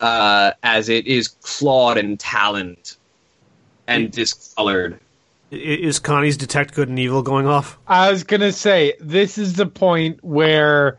uh, 0.00 0.52
as 0.62 0.88
it 0.88 1.06
is 1.06 1.28
clawed 1.28 1.98
and 1.98 2.18
taloned 2.18 2.96
and 3.86 4.10
discolored. 4.10 4.98
I- 5.52 5.56
Is 5.56 5.98
Connie's 5.98 6.36
detect 6.36 6.74
good 6.74 6.88
and 6.88 6.98
evil 6.98 7.22
going 7.22 7.46
off? 7.46 7.78
I 7.86 8.10
was 8.10 8.24
gonna 8.24 8.52
say 8.52 8.94
this 9.00 9.38
is 9.38 9.54
the 9.54 9.66
point 9.66 10.18
where, 10.22 10.98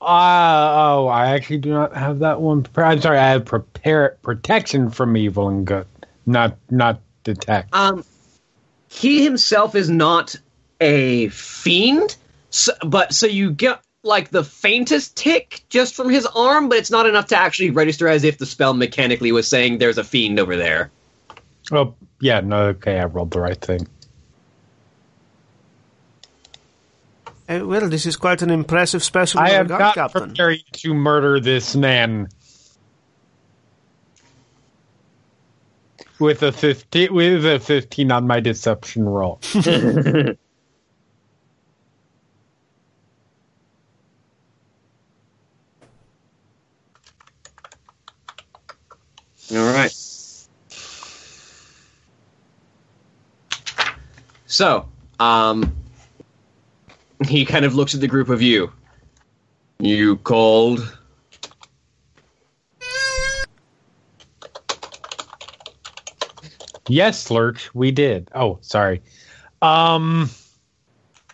uh, 0.00 0.04
oh, 0.04 1.08
I 1.08 1.30
actually 1.30 1.58
do 1.58 1.70
not 1.70 1.96
have 1.96 2.20
that 2.20 2.40
one. 2.40 2.66
I'm 2.76 3.00
sorry, 3.00 3.18
I 3.18 3.30
have 3.30 3.44
prepare 3.44 4.16
protection 4.22 4.90
from 4.90 5.16
evil 5.16 5.48
and 5.48 5.66
good, 5.66 5.86
not 6.26 6.56
not 6.70 7.00
detect. 7.24 7.74
Um, 7.74 8.04
he 8.88 9.24
himself 9.24 9.74
is 9.74 9.90
not 9.90 10.36
a 10.80 11.28
fiend, 11.28 12.16
so, 12.50 12.72
but 12.86 13.12
so 13.12 13.26
you 13.26 13.50
get 13.50 13.80
like 14.04 14.30
the 14.30 14.44
faintest 14.44 15.16
tick 15.16 15.62
just 15.68 15.94
from 15.94 16.08
his 16.08 16.24
arm, 16.26 16.68
but 16.68 16.78
it's 16.78 16.90
not 16.90 17.06
enough 17.06 17.26
to 17.26 17.36
actually 17.36 17.70
register 17.70 18.06
as 18.06 18.22
if 18.22 18.38
the 18.38 18.46
spell 18.46 18.72
mechanically 18.72 19.32
was 19.32 19.48
saying 19.48 19.78
there's 19.78 19.98
a 19.98 20.04
fiend 20.04 20.38
over 20.38 20.56
there. 20.56 20.90
Oh, 21.72 21.94
yeah, 22.20 22.40
no, 22.40 22.66
okay, 22.68 22.98
I 22.98 23.04
rolled 23.06 23.32
the 23.32 23.40
right 23.40 23.60
thing. 23.60 23.86
Uh, 27.48 27.60
well, 27.64 27.88
this 27.88 28.06
is 28.06 28.16
quite 28.16 28.42
an 28.42 28.50
impressive 28.50 29.02
specimen 29.04 29.44
I 29.44 29.48
of 29.48 29.60
a 29.60 29.62
am 29.62 29.64
guard 29.64 29.80
not 29.80 29.92
captain. 29.92 30.34
preparing 30.34 30.60
to 30.74 30.94
murder 30.94 31.40
this 31.40 31.74
man. 31.76 32.28
With 36.18 36.42
a 36.42 36.52
fifteen, 36.52 37.14
with 37.14 37.46
a 37.46 37.60
fifteen 37.60 38.10
on 38.12 38.26
my 38.26 38.40
deception 38.40 39.04
roll. 39.04 39.40
All 39.54 39.62
right. 49.52 50.07
So, 54.48 54.88
um, 55.20 55.76
he 57.26 57.44
kind 57.44 57.64
of 57.64 57.74
looks 57.74 57.94
at 57.94 58.00
the 58.00 58.08
group 58.08 58.30
of 58.30 58.40
you. 58.40 58.72
You 59.78 60.16
called? 60.16 60.98
Yes, 66.88 67.30
Lurch, 67.30 67.74
we 67.74 67.90
did. 67.90 68.30
Oh, 68.34 68.58
sorry. 68.62 69.02
Um, 69.60 70.30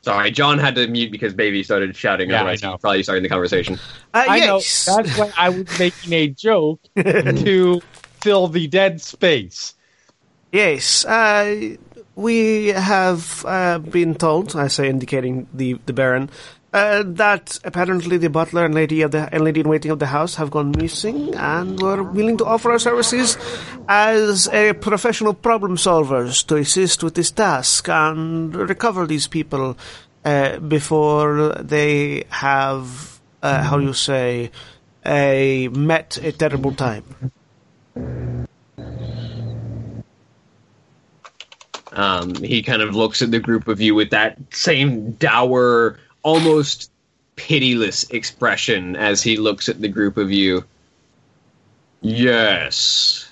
Sorry, 0.03 0.31
John 0.33 0.59
had 0.59 0.75
to 0.75 0.87
mute 0.89 1.11
because 1.13 1.33
Baby 1.33 1.63
started 1.63 1.97
shouting. 1.97 2.29
Yeah, 2.29 2.37
I 2.37 2.41
otherwise, 2.41 2.63
know. 2.63 2.77
probably 2.77 3.03
starting 3.05 3.23
the 3.23 3.29
conversation. 3.29 3.79
Uh, 4.13 4.25
I 4.29 4.41
know 4.41 4.59
that's 4.59 5.17
why 5.17 5.33
I 5.39 5.49
was 5.51 5.79
making 5.79 6.13
a 6.13 6.27
joke 6.29 6.81
to 6.97 7.81
fill 8.21 8.49
the 8.49 8.67
dead 8.67 9.01
space. 9.01 9.75
Yes, 10.53 11.05
uh, 11.07 11.77
we 12.17 12.69
have 12.69 13.45
uh, 13.47 13.79
been 13.79 14.15
told, 14.15 14.55
I 14.57 14.69
say 14.69 14.89
indicating 14.89 15.47
the, 15.53 15.79
the 15.87 15.93
Baron, 15.93 16.31
uh, 16.75 17.05
that 17.07 17.59
apparently 17.63 18.17
the 18.19 18.29
butler 18.29 18.65
and 18.65 18.75
lady 18.75 19.03
of 19.03 19.13
the 19.13 19.29
and 19.33 19.45
lady 19.45 19.61
in 19.61 19.69
waiting 19.69 19.93
of 19.93 20.01
the 20.01 20.07
house 20.07 20.35
have 20.35 20.51
gone 20.51 20.73
missing 20.77 21.33
and 21.37 21.81
were 21.81 22.03
willing 22.03 22.37
to 22.37 22.45
offer 22.45 22.73
our 22.73 22.81
services 22.81 23.39
as 23.89 24.49
a 24.49 24.73
professional 24.73 25.35
problem 25.35 25.77
solvers 25.77 26.45
to 26.45 26.57
assist 26.57 27.05
with 27.05 27.15
this 27.15 27.31
task 27.31 27.89
and 27.89 28.57
recover 28.57 29.07
these 29.07 29.29
people 29.29 29.77
uh, 30.25 30.59
before 30.59 31.55
they 31.61 32.25
have, 32.31 33.21
uh, 33.43 33.63
how 33.63 33.79
you 33.79 33.93
say, 33.93 34.51
a 35.07 35.69
met 35.69 36.17
a 36.23 36.33
terrible 36.33 36.73
time. 36.73 37.05
Um, 41.95 42.35
he 42.35 42.63
kind 42.63 42.83
of 42.83 42.95
looks 42.95 43.23
at 43.23 43.31
the 43.31 43.39
group 43.39 43.69
of 43.69 43.81
you 43.81 43.95
with 43.95 44.11
that 44.11 44.37
same 44.51 45.13
dour, 45.13 45.99
almost 46.23 46.91
pitiless 47.37 48.05
expression 48.11 48.97
as 48.97 49.23
he 49.23 49.37
looks 49.37 49.69
at 49.69 49.81
the 49.81 49.89
group 49.89 50.17
of 50.17 50.31
you. 50.31 50.65
Yes, 52.01 53.31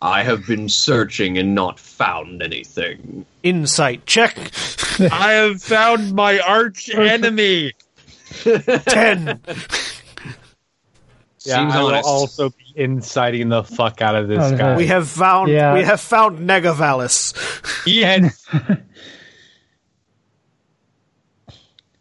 I 0.00 0.22
have 0.22 0.46
been 0.46 0.68
searching 0.68 1.36
and 1.36 1.54
not 1.54 1.78
found 1.78 2.42
anything. 2.42 3.26
Insight 3.42 4.06
check. 4.06 4.36
I 4.98 5.32
have 5.32 5.62
found 5.62 6.14
my 6.14 6.38
arch 6.40 6.90
enemy. 6.90 7.72
Ten. 8.86 9.40
Yeah, 11.44 11.56
Seems 11.60 11.74
I 11.74 11.82
will 11.82 11.94
also 12.04 12.50
be 12.50 12.72
inciting 12.76 13.48
the 13.48 13.64
fuck 13.64 14.02
out 14.02 14.14
of 14.14 14.28
this 14.28 14.52
Oh, 14.52 14.56
guy. 14.56 14.76
We 14.76 14.86
have 14.88 15.08
found 15.08 15.50
Yeah. 15.50 15.72
we 15.72 15.82
have 15.82 16.00
found 16.00 16.38
Negavalis. 16.40 17.32
Yes. 17.86 18.46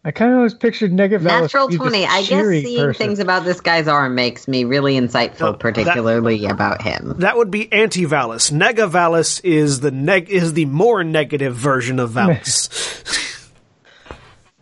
I 0.03 0.11
kind 0.11 0.31
of 0.31 0.37
always 0.37 0.53
pictured 0.53 0.91
Negavalis. 0.91 1.23
Natural 1.41 1.67
to 1.67 1.71
be 1.71 1.77
this 1.77 1.87
20. 1.89 2.05
I 2.05 2.21
guess 2.23 2.45
seeing 2.63 2.79
person. 2.79 2.97
things 3.07 3.19
about 3.19 3.43
this 3.45 3.61
guy's 3.61 3.87
arm 3.87 4.15
makes 4.15 4.47
me 4.47 4.63
really 4.65 4.95
insightful, 4.95 5.39
No, 5.41 5.51
that- 5.51 5.59
particularly 5.59 6.45
about 6.45 6.81
him. 6.81 7.15
That 7.19 7.37
would 7.37 7.51
be 7.51 7.71
anti-Vallus. 7.71 8.51
Negavalis 8.51 9.39
is 9.43 9.79
the 9.81 9.91
neg 9.91 10.29
is 10.29 10.53
the 10.53 10.65
more 10.65 11.03
negative 11.03 11.55
version 11.55 11.99
of 11.99 12.11
Vallus. 12.11 12.69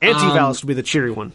Anti-Vallus 0.02 0.62
um, 0.62 0.68
would 0.68 0.68
be 0.68 0.74
the 0.76 0.84
cheery 0.84 1.12
one. 1.12 1.32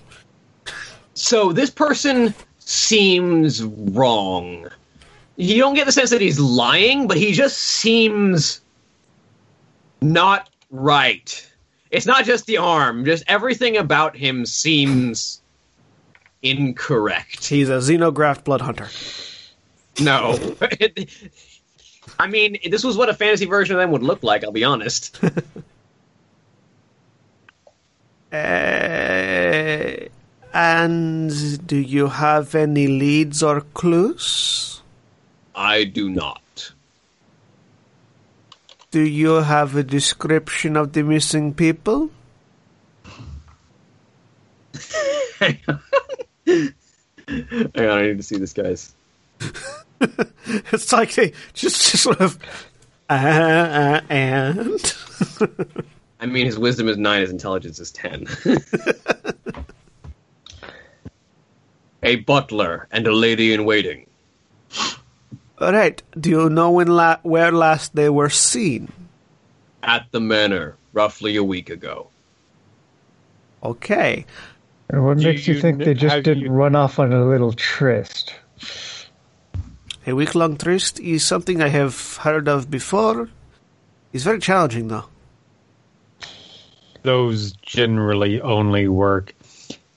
So 1.14 1.52
this 1.52 1.70
person 1.70 2.34
seems 2.68 3.62
wrong. 3.62 4.68
you 5.36 5.58
don't 5.58 5.74
get 5.74 5.86
the 5.86 5.92
sense 5.92 6.10
that 6.10 6.20
he's 6.20 6.38
lying, 6.38 7.08
but 7.08 7.16
he 7.16 7.32
just 7.32 7.58
seems 7.58 8.60
not 10.00 10.48
right. 10.70 11.48
It's 11.90 12.06
not 12.06 12.24
just 12.24 12.46
the 12.46 12.58
arm; 12.58 13.04
just 13.04 13.24
everything 13.26 13.76
about 13.76 14.16
him 14.16 14.46
seems 14.46 15.42
incorrect. 16.42 17.46
He's 17.46 17.68
a 17.68 17.78
xenograft 17.78 18.44
blood 18.44 18.60
hunter. 18.60 18.88
No. 20.00 20.56
I 22.18 22.26
mean, 22.26 22.58
this 22.70 22.84
was 22.84 22.96
what 22.96 23.08
a 23.08 23.14
fantasy 23.14 23.46
version 23.46 23.76
of 23.76 23.80
them 23.80 23.90
would 23.90 24.02
look 24.02 24.22
like, 24.22 24.44
I'll 24.44 24.52
be 24.52 24.64
honest. 24.64 25.20
Uh, 28.32 30.08
and 30.52 31.66
do 31.66 31.76
you 31.76 32.08
have 32.08 32.54
any 32.54 32.86
leads 32.86 33.42
or 33.42 33.60
clues? 33.60 34.82
I 35.54 35.84
do 35.84 36.08
not. 36.08 36.72
Do 38.90 39.00
you 39.00 39.36
have 39.36 39.76
a 39.76 39.82
description 39.82 40.76
of 40.76 40.92
the 40.92 41.02
missing 41.02 41.54
people? 41.54 42.10
Hang 45.38 45.58
on, 45.68 45.80
I 47.26 48.02
need 48.02 48.18
to 48.18 48.22
see 48.22 48.36
this, 48.36 48.52
guys. 48.52 48.94
It's 50.44 50.92
like 50.92 51.14
they 51.14 51.32
just, 51.52 51.92
just 51.92 52.02
sort 52.02 52.20
of. 52.20 52.36
Uh, 53.08 53.12
uh, 53.12 54.00
and. 54.10 54.96
I 56.20 56.26
mean, 56.26 56.46
his 56.46 56.58
wisdom 56.58 56.88
is 56.88 56.96
9, 56.96 57.20
his 57.20 57.30
intelligence 57.30 57.78
is 57.78 57.92
10. 57.92 58.26
A 62.02 62.16
butler 62.16 62.88
and 62.90 63.06
a 63.06 63.12
lady 63.12 63.52
in 63.52 63.64
waiting. 63.64 64.06
All 65.58 65.72
right. 65.72 66.02
Do 66.18 66.30
you 66.30 66.50
know 66.50 66.70
when 66.70 66.88
la- 66.88 67.18
where 67.22 67.52
last 67.52 67.94
they 67.94 68.08
were 68.10 68.30
seen? 68.30 68.90
At 69.82 70.06
the 70.10 70.20
manor, 70.20 70.76
roughly 70.92 71.36
a 71.36 71.44
week 71.44 71.70
ago. 71.70 72.08
Okay. 73.62 74.26
And 74.88 75.04
what 75.04 75.18
Do 75.18 75.24
makes 75.24 75.46
you, 75.46 75.54
you 75.54 75.60
think 75.60 75.78
kn- 75.78 75.86
they 75.88 75.94
just 75.94 76.22
didn't 76.24 76.40
you- 76.44 76.50
run 76.50 76.74
off 76.74 76.98
on 76.98 77.12
a 77.12 77.24
little 77.24 77.52
tryst? 77.52 78.34
A 80.06 80.14
week 80.14 80.34
long 80.34 80.56
tryst 80.56 80.98
is 80.98 81.24
something 81.24 81.62
I 81.62 81.68
have 81.68 82.16
heard 82.16 82.48
of 82.48 82.68
before. 82.70 83.28
It's 84.12 84.24
very 84.24 84.40
challenging, 84.40 84.88
though. 84.88 85.04
Those 87.02 87.52
generally 87.62 88.40
only 88.40 88.88
work 88.88 89.34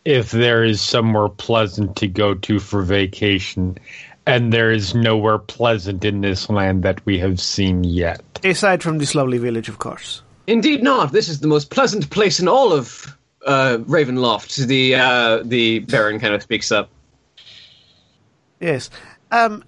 if 0.05 0.31
there 0.31 0.63
is 0.63 0.79
somewhere 0.79 1.29
pleasant 1.29 1.95
to 1.97 2.07
go 2.07 2.35
to 2.35 2.59
for 2.59 2.83
vacation, 2.83 3.77
and 4.27 4.53
there 4.53 4.71
is 4.71 4.95
nowhere 4.95 5.39
pleasant 5.39 6.05
in 6.05 6.21
this 6.21 6.49
land 6.49 6.83
that 6.83 7.03
we 7.05 7.19
have 7.19 7.39
seen 7.39 7.83
yet. 7.83 8.21
Aside 8.43 8.81
from 8.81 8.99
this 8.99 9.15
lovely 9.15 9.39
village, 9.39 9.67
of 9.67 9.79
course. 9.79 10.21
Indeed 10.47 10.83
not. 10.83 11.11
This 11.11 11.27
is 11.27 11.39
the 11.39 11.47
most 11.47 11.71
pleasant 11.71 12.09
place 12.11 12.39
in 12.39 12.47
all 12.47 12.71
of 12.71 13.17
uh, 13.45 13.77
Ravenloft. 13.81 14.67
The 14.67 14.95
uh, 14.95 15.43
the 15.43 15.79
Baron 15.79 16.19
kind 16.19 16.33
of 16.33 16.43
speaks 16.43 16.71
up. 16.71 16.89
Yes. 18.59 18.89
Um, 19.31 19.63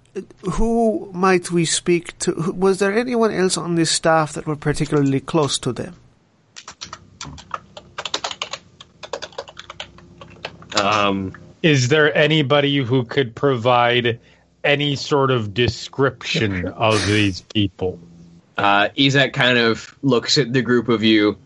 who 0.52 1.10
might 1.12 1.50
we 1.50 1.64
speak 1.64 2.16
to? 2.20 2.52
Was 2.52 2.78
there 2.78 2.96
anyone 2.96 3.32
else 3.32 3.56
on 3.56 3.74
this 3.74 3.90
staff 3.90 4.32
that 4.34 4.46
were 4.46 4.56
particularly 4.56 5.20
close 5.20 5.58
to 5.58 5.72
them? 5.72 5.96
Um, 10.76 11.32
Is 11.62 11.88
there 11.88 12.14
anybody 12.16 12.78
who 12.78 13.04
could 13.04 13.34
provide 13.34 14.20
any 14.64 14.96
sort 14.96 15.30
of 15.30 15.54
description 15.54 16.66
of 16.68 17.06
these 17.06 17.40
people? 17.40 17.98
uh, 18.56 18.88
Izak 18.96 19.32
kind 19.32 19.58
of 19.58 19.96
looks 20.02 20.36
at 20.38 20.52
the 20.52 20.62
group 20.62 20.88
of 20.88 21.02
you. 21.02 21.36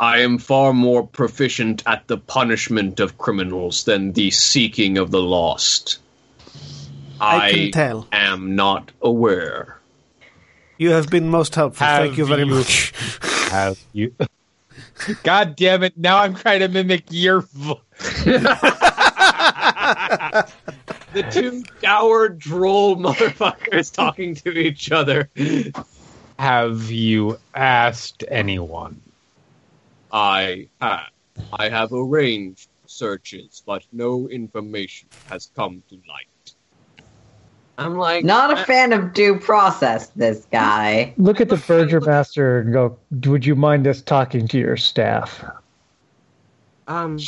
I 0.00 0.18
am 0.20 0.38
far 0.38 0.72
more 0.72 1.06
proficient 1.06 1.82
at 1.86 2.06
the 2.06 2.18
punishment 2.18 3.00
of 3.00 3.18
criminals 3.18 3.84
than 3.84 4.12
the 4.12 4.30
seeking 4.30 4.98
of 4.98 5.10
the 5.10 5.20
lost. 5.22 5.98
I 7.20 7.52
can 7.52 7.70
tell. 7.72 8.06
am 8.12 8.54
not 8.54 8.92
aware. 9.02 9.78
You 10.76 10.90
have 10.90 11.10
been 11.10 11.28
most 11.28 11.56
helpful. 11.56 11.84
Thank 11.84 12.16
you 12.16 12.26
very 12.26 12.44
you- 12.44 12.54
much. 12.54 12.92
Have 13.50 13.78
you? 13.92 14.14
God 15.24 15.56
damn 15.56 15.82
it! 15.82 15.96
Now 15.96 16.18
I'm 16.18 16.34
trying 16.34 16.60
to 16.60 16.68
mimic 16.68 17.04
your. 17.10 17.40
Vo- 17.40 17.80
The 21.12 21.22
two 21.22 21.62
dour, 21.80 22.28
droll 22.28 22.96
motherfuckers 22.96 23.92
talking 23.92 24.34
to 24.36 24.50
each 24.50 24.92
other. 24.92 25.30
have 26.38 26.90
you 26.90 27.38
asked 27.54 28.24
anyone? 28.28 29.00
I 30.12 30.68
have. 30.80 31.08
I 31.52 31.68
have 31.70 31.92
arranged 31.92 32.68
searches, 32.86 33.62
but 33.64 33.84
no 33.92 34.28
information 34.28 35.08
has 35.30 35.50
come 35.56 35.82
to 35.88 35.94
light. 36.08 36.26
I'm 37.78 37.96
like, 37.96 38.24
Not 38.24 38.58
a 38.58 38.64
fan 38.64 38.92
of 38.92 39.14
due 39.14 39.38
process, 39.38 40.08
this 40.08 40.46
guy. 40.50 41.14
Look 41.16 41.40
at 41.40 41.48
the 41.48 41.56
Burgermaster 41.56 42.62
and 42.62 42.72
go, 42.72 42.98
would 43.30 43.46
you 43.46 43.54
mind 43.54 43.86
us 43.86 44.02
talking 44.02 44.48
to 44.48 44.58
your 44.58 44.76
staff? 44.76 45.44
Um, 46.88 47.18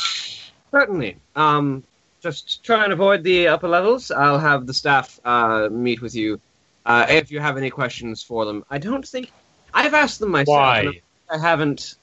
certainly. 0.71 1.17
Um, 1.35 1.83
just 2.21 2.63
try 2.63 2.83
and 2.83 2.93
avoid 2.93 3.23
the 3.23 3.47
upper 3.47 3.67
levels. 3.67 4.11
I'll 4.11 4.39
have 4.39 4.67
the 4.67 4.73
staff 4.73 5.19
uh, 5.25 5.69
meet 5.71 6.01
with 6.01 6.15
you 6.15 6.39
uh, 6.85 7.05
if 7.09 7.31
you 7.31 7.39
have 7.39 7.57
any 7.57 7.69
questions 7.69 8.23
for 8.23 8.45
them. 8.45 8.63
I 8.69 8.77
don't 8.77 9.07
think 9.07 9.31
I've 9.73 9.93
asked 9.93 10.19
them 10.19 10.31
myself. 10.31 10.57
Why? 10.57 11.01
I 11.29 11.37
haven't. 11.37 11.95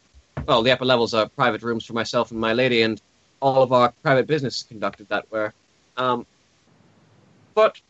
Well, 0.47 0.63
the 0.63 0.71
upper 0.71 0.85
levels 0.85 1.15
are 1.15 1.29
private 1.29 1.63
rooms 1.63 1.85
for 1.85 1.93
myself 1.93 2.31
and 2.31 2.41
my 2.41 2.53
lady, 2.53 2.83
and 2.83 3.01
all 3.41 3.63
of 3.63 3.73
our 3.73 3.93
private 4.03 4.27
business 4.27 4.59
is 4.59 4.63
conducted 4.65 5.09
that 5.09 5.31
way. 5.31 5.51
Um, 5.97 6.27
but 7.55 7.81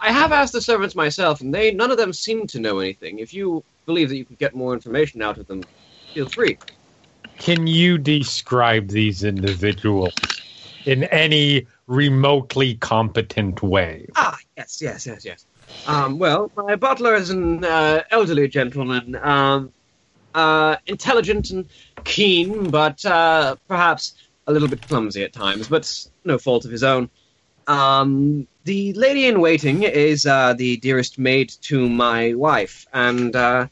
I 0.00 0.10
have 0.10 0.32
asked 0.32 0.52
the 0.52 0.60
servants 0.60 0.94
myself, 0.94 1.40
and 1.40 1.54
they 1.54 1.70
none 1.70 1.90
of 1.90 1.96
them 1.96 2.12
seem 2.12 2.46
to 2.48 2.60
know 2.60 2.80
anything. 2.80 3.18
If 3.18 3.32
you 3.32 3.62
believe 3.86 4.08
that 4.08 4.16
you 4.16 4.24
can 4.24 4.36
get 4.36 4.54
more 4.54 4.74
information 4.74 5.22
out 5.22 5.38
of 5.38 5.46
them, 5.46 5.64
feel 6.12 6.28
free. 6.28 6.58
Can 7.42 7.66
you 7.66 7.98
describe 7.98 8.86
these 8.86 9.24
individuals 9.24 10.14
in 10.86 11.02
any 11.04 11.66
remotely 11.88 12.76
competent 12.76 13.60
way? 13.64 14.06
Ah, 14.14 14.38
yes, 14.56 14.80
yes, 14.80 15.06
yes, 15.06 15.24
yes. 15.24 15.44
Um, 15.84 16.20
well, 16.20 16.52
my 16.54 16.76
butler 16.76 17.16
is 17.16 17.30
an 17.30 17.64
uh, 17.64 18.04
elderly 18.12 18.46
gentleman, 18.46 19.16
um, 19.16 19.72
uh, 20.32 20.76
intelligent 20.86 21.50
and 21.50 21.68
keen, 22.04 22.70
but 22.70 23.04
uh, 23.04 23.56
perhaps 23.66 24.14
a 24.46 24.52
little 24.52 24.68
bit 24.68 24.86
clumsy 24.86 25.24
at 25.24 25.32
times, 25.32 25.66
but 25.66 25.92
no 26.24 26.38
fault 26.38 26.64
of 26.64 26.70
his 26.70 26.84
own. 26.84 27.10
Um, 27.66 28.46
the 28.62 28.92
lady 28.92 29.26
in 29.26 29.40
waiting 29.40 29.82
is 29.82 30.26
uh, 30.26 30.54
the 30.54 30.76
dearest 30.76 31.18
maid 31.18 31.50
to 31.62 31.88
my 31.88 32.34
wife, 32.34 32.86
and, 32.92 33.34
uh, 33.34 33.66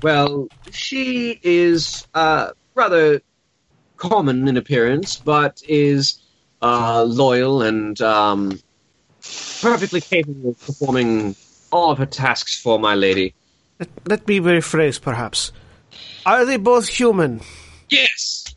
well, 0.00 0.48
she 0.70 1.38
is 1.42 2.06
uh, 2.14 2.52
rather 2.80 3.20
common 3.98 4.48
in 4.48 4.56
appearance, 4.56 5.16
but 5.16 5.62
is 5.68 6.20
uh, 6.62 7.04
loyal 7.04 7.60
and 7.62 8.00
um, 8.00 8.58
perfectly 9.60 10.00
capable 10.00 10.50
of 10.50 10.60
performing 10.66 11.36
all 11.70 11.90
of 11.90 11.98
her 11.98 12.06
tasks 12.06 12.58
for 12.58 12.78
my 12.78 12.94
lady. 12.94 13.34
Let, 13.78 13.88
let 14.06 14.28
me 14.28 14.40
rephrase, 14.40 15.00
perhaps. 15.00 15.52
Are 16.24 16.46
they 16.46 16.56
both 16.56 16.88
human? 16.88 17.42
Yes. 17.90 18.54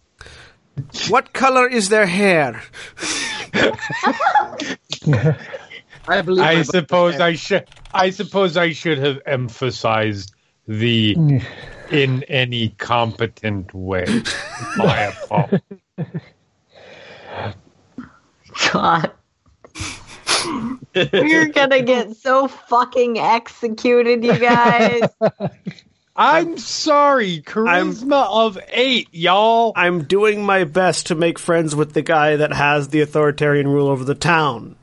What 1.10 1.34
color 1.34 1.68
is 1.68 1.90
their 1.90 2.06
hair? 2.06 2.64
I 6.08 6.22
believe. 6.22 6.46
I 6.46 6.62
suppose 6.64 7.20
I 7.20 7.34
should. 7.34 7.68
I 7.94 8.10
suppose 8.10 8.58
I 8.58 8.72
should 8.72 8.98
have 8.98 9.22
emphasized 9.26 10.34
the 10.68 11.42
in 11.92 12.24
any 12.24 12.70
competent 12.70 13.74
way. 13.74 14.06
My 14.78 15.02
apologies. 15.02 15.62
God. 18.72 19.12
We're 20.96 21.48
gonna 21.48 21.82
get 21.82 22.16
so 22.18 22.48
fucking 22.48 23.18
executed, 23.18 24.24
you 24.24 24.38
guys. 24.38 25.02
I'm 26.16 26.60
sorry. 26.60 27.42
Charisma 27.42 28.28
of 28.30 28.60
eight, 28.70 29.08
y'all. 29.12 29.74
I'm 29.76 30.04
doing 30.04 30.44
my 30.44 30.66
best 30.66 31.08
to 31.08 31.16
make 31.16 31.40
friends 31.40 31.76
with 31.76 31.94
the 31.94 32.04
guy 32.04 32.36
that 32.36 32.54
has 32.54 32.90
the 32.90 33.02
authoritarian 33.02 33.68
rule 33.68 33.88
over 33.88 34.04
the 34.04 34.14
town. 34.14 34.76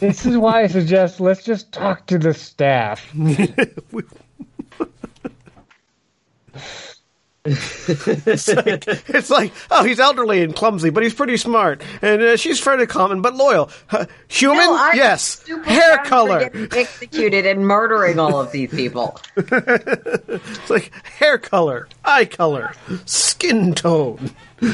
This 0.00 0.26
is 0.26 0.36
why 0.36 0.64
I 0.64 0.66
suggest 0.66 1.20
let's 1.20 1.42
just 1.42 1.72
talk 1.72 2.06
to 2.08 2.18
the 2.18 2.34
staff. 2.34 3.10
It's, 7.46 8.48
like, 8.48 8.86
it's 9.08 9.30
like, 9.30 9.52
oh, 9.70 9.84
he's 9.84 10.00
elderly 10.00 10.42
and 10.42 10.54
clumsy, 10.54 10.90
but 10.90 11.02
he's 11.02 11.14
pretty 11.14 11.36
smart, 11.36 11.82
and 12.02 12.20
uh, 12.22 12.36
she's 12.36 12.60
fairly 12.60 12.86
common 12.86 13.22
but 13.22 13.34
loyal. 13.34 13.70
Uh, 13.90 14.06
human, 14.28 14.58
No, 14.58 14.90
yes. 14.94 15.42
Hair 15.64 15.98
color, 16.04 16.50
executed 16.72 17.46
and 17.46 17.66
murdering 17.66 18.18
all 18.18 18.40
of 18.40 18.52
these 18.52 18.70
people. 18.70 19.20
it's 19.36 20.70
like 20.70 20.92
hair 21.04 21.38
color, 21.38 21.88
eye 22.04 22.24
color, 22.24 22.72
skin 23.04 23.74
tone. 23.74 24.30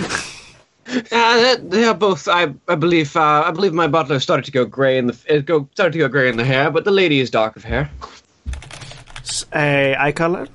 Uh, 1.10 1.56
they 1.62 1.84
are 1.84 1.94
both. 1.94 2.26
I, 2.28 2.52
I 2.68 2.74
believe. 2.74 3.16
Uh, 3.16 3.44
I 3.46 3.50
believe 3.52 3.72
my 3.72 3.86
butler 3.86 4.18
started 4.20 4.44
to 4.46 4.50
go 4.50 4.64
grey 4.66 4.98
in 4.98 5.06
the 5.06 5.16
uh, 5.30 5.38
go 5.38 5.66
started 5.72 5.92
to 5.92 5.98
go 6.00 6.08
grey 6.08 6.28
in 6.28 6.36
the 6.36 6.44
hair, 6.44 6.70
but 6.70 6.84
the 6.84 6.90
lady 6.90 7.20
is 7.20 7.30
dark 7.30 7.54
of 7.56 7.62
hair. 7.64 7.88
S- 9.20 9.46
uh, 9.54 9.94
eye 9.98 10.12
color. 10.12 10.48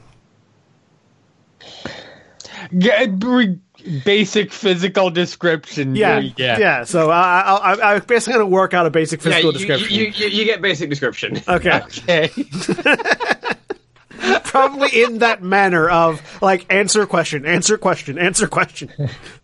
Get, 2.78 3.24
re- 3.24 3.60
basic 4.04 4.52
physical 4.52 5.10
description. 5.10 5.96
Yeah, 5.96 6.20
we 6.20 6.32
get. 6.32 6.60
yeah. 6.60 6.84
So 6.84 7.10
I, 7.10 7.42
I, 7.42 7.56
I, 7.56 7.96
I'm 7.96 8.04
basically 8.04 8.34
going 8.34 8.46
to 8.46 8.54
work 8.54 8.74
out 8.74 8.86
a 8.86 8.90
basic 8.90 9.22
physical 9.22 9.54
yeah, 9.54 9.60
you, 9.60 9.68
description. 9.68 9.96
You, 9.96 10.06
you, 10.08 10.40
you 10.40 10.46
get 10.46 10.62
basic 10.62 10.90
description. 10.90 11.42
okay. 11.48 11.82
Okay. 11.82 12.30
probably 14.44 15.04
in 15.04 15.20
that 15.20 15.44
manner 15.44 15.90
of 15.90 16.42
like 16.42 16.72
answer 16.72 17.06
question, 17.06 17.46
answer 17.46 17.78
question, 17.78 18.18
answer 18.18 18.48
question. 18.48 18.92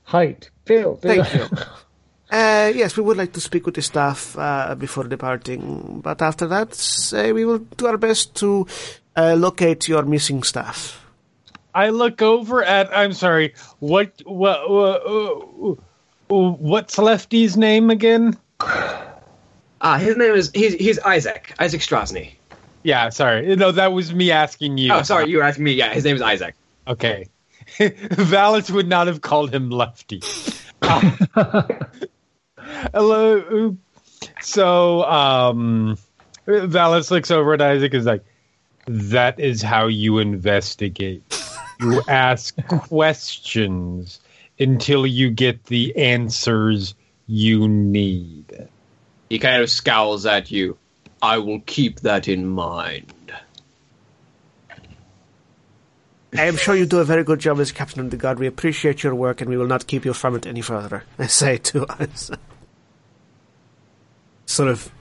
Height, 0.04 0.50
build. 0.66 1.02
Thank 1.02 1.34
you. 1.34 1.48
Uh, 2.32 2.72
yes, 2.74 2.98
we 2.98 3.04
would 3.04 3.18
like 3.18 3.34
to 3.34 3.42
speak 3.42 3.66
with 3.66 3.76
the 3.76 3.82
staff 3.82 4.36
uh, 4.40 4.74
before 4.74 5.04
departing, 5.04 6.02
but 6.02 6.22
after 6.22 6.48
that, 6.48 7.14
uh, 7.14 7.32
we 7.32 7.46
will 7.46 7.60
do 7.60 7.86
our 7.86 7.98
best 7.98 8.34
to 8.36 8.66
uh, 9.16 9.36
locate 9.38 9.88
your 9.88 10.04
missing 10.04 10.42
staff. 10.42 11.03
I 11.76 11.90
look 11.90 12.22
over 12.22 12.64
at. 12.64 12.96
I'm 12.96 13.14
sorry. 13.14 13.56
What? 13.80 14.22
What? 14.26 14.70
what 14.70 15.80
what's 16.28 16.98
Lefty's 16.98 17.58
name 17.58 17.90
again? 17.90 18.38
Ah, 18.60 19.98
his 20.00 20.18
name 20.18 20.34
is 20.34 20.52
he's 20.54 20.74
he's 20.74 21.00
Isaac 21.00 21.54
Isaac 21.60 21.82
Strazni. 21.82 22.32
Yeah, 22.84 23.10
sorry. 23.10 23.56
No, 23.56 23.72
that 23.72 23.94
was 23.94 24.14
me 24.14 24.32
asking 24.32 24.78
you. 24.78 24.94
Oh, 24.94 25.04
sorry, 25.04 25.30
you 25.30 25.38
were 25.38 25.44
asking 25.44 25.64
me. 25.64 25.74
Yeah, 25.74 25.94
his 25.94 26.04
name 26.04 26.16
is 26.16 26.22
Isaac. 26.22 26.56
Okay. 26.88 27.28
Vallus 27.78 28.70
would 28.72 28.88
not 28.88 29.08
have 29.08 29.22
called 29.22 29.54
him 29.54 29.70
Lefty. 29.70 30.22
Hello. 32.94 33.78
So, 34.42 35.04
um, 35.04 35.98
Vallus 36.46 37.10
looks 37.10 37.32
over 37.32 37.54
at 37.54 37.62
Isaac 37.62 37.94
and 37.94 38.00
is 38.02 38.06
like, 38.06 38.26
that 38.88 39.40
is 39.40 39.62
how 39.62 39.88
you 39.88 40.20
investigate. 40.20 41.24
You 41.80 42.02
ask 42.08 42.56
questions 42.68 44.20
until 44.60 45.06
you 45.06 45.30
get 45.30 45.66
the 45.66 45.96
answers 45.98 46.96
you 47.28 47.68
need. 47.68 48.68
He 49.30 49.40
kind 49.40 49.62
of 49.62 49.70
scowls 49.70 50.26
at 50.26 50.52
you. 50.52 50.78
I 51.22 51.38
will 51.38 51.62
keep 51.62 52.02
that 52.02 52.28
in 52.28 52.48
mind. 52.48 53.14
I 56.36 56.46
am 56.46 56.58
sure 56.58 56.76
you 56.76 56.86
do 56.86 57.00
a 57.00 57.06
very 57.06 57.24
good 57.24 57.40
job 57.40 57.60
as 57.60 57.72
captain 57.72 58.02
of 58.02 58.10
the 58.10 58.18
guard. 58.18 58.40
We 58.40 58.48
appreciate 58.48 59.04
your 59.04 59.14
work, 59.14 59.40
and 59.40 59.50
we 59.50 59.58
will 59.58 59.68
not 59.68 59.86
keep 59.86 60.04
you 60.04 60.14
from 60.14 60.36
it 60.36 60.48
any 60.48 60.62
further. 60.62 61.04
I 61.20 61.28
say 61.28 61.58
to 61.58 61.86
us, 61.86 62.32
sort 64.46 64.70
of 64.70 64.92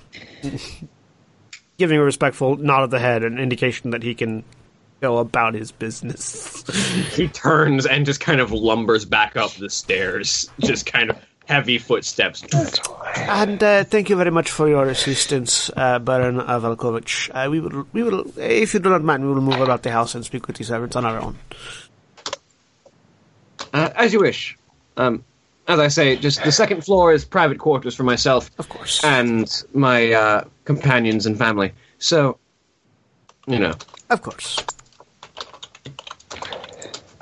giving 1.79 1.99
a 1.99 2.05
respectful 2.05 2.57
nod 2.57 2.85
of 2.85 2.91
the 2.91 2.99
head, 2.99 3.25
an 3.25 3.39
indication 3.39 3.91
that 3.91 4.03
he 4.03 4.15
can 4.15 4.45
go 5.03 5.19
about 5.19 5.55
his 5.55 5.73
business. 5.73 6.65
He 7.13 7.29
turns 7.29 7.85
and 7.87 8.07
just 8.07 8.21
kind 8.21 8.41
of 8.41 8.51
lumbers 8.53 9.05
back 9.05 9.37
up 9.37 9.53
the 9.55 9.69
stairs, 9.69 10.49
just 10.61 10.87
kind 10.87 11.11
of 11.11 11.17
heavy 11.47 11.77
footsteps. 11.79 12.43
And 13.17 13.63
uh, 13.63 13.85
thank 13.85 14.09
you 14.09 14.17
very 14.17 14.31
much 14.31 14.51
for 14.51 14.69
your 14.69 14.87
assistance, 14.89 15.71
uh, 15.77 15.99
Baron 15.99 16.37
Vallakovich. 16.39 17.29
Uh, 17.35 17.51
we 17.51 17.61
will, 17.61 17.87
we 17.93 18.03
will, 18.03 18.25
if 18.39 18.73
you 18.75 18.81
do 18.81 18.89
not 18.89 19.03
mind, 19.03 19.25
we 19.27 19.35
will 19.35 19.41
move 19.43 19.61
about 19.61 19.83
the 19.83 19.91
house 19.91 20.15
and 20.15 20.25
speak 20.25 20.47
with 20.47 20.57
the 20.57 20.65
servants 20.65 20.97
on 20.97 21.05
our 21.05 21.19
own. 21.21 21.37
Uh, 23.75 23.91
as 23.97 24.13
you 24.13 24.21
wish. 24.21 24.57
Um, 24.97 25.25
as 25.69 25.79
I 25.79 25.89
say, 25.89 26.17
just 26.17 26.43
the 26.45 26.53
second 26.53 26.85
floor 26.85 27.13
is 27.13 27.25
private 27.25 27.59
quarters 27.59 27.95
for 27.95 28.03
myself 28.05 28.51
Of 28.59 28.69
course. 28.69 29.03
and 29.05 29.49
my 29.75 30.13
uh, 30.13 30.45
companions 30.65 31.27
and 31.27 31.37
family. 31.39 31.73
So, 31.99 32.39
you 33.47 33.59
know, 33.59 33.75
Of 34.11 34.23
course. 34.23 34.59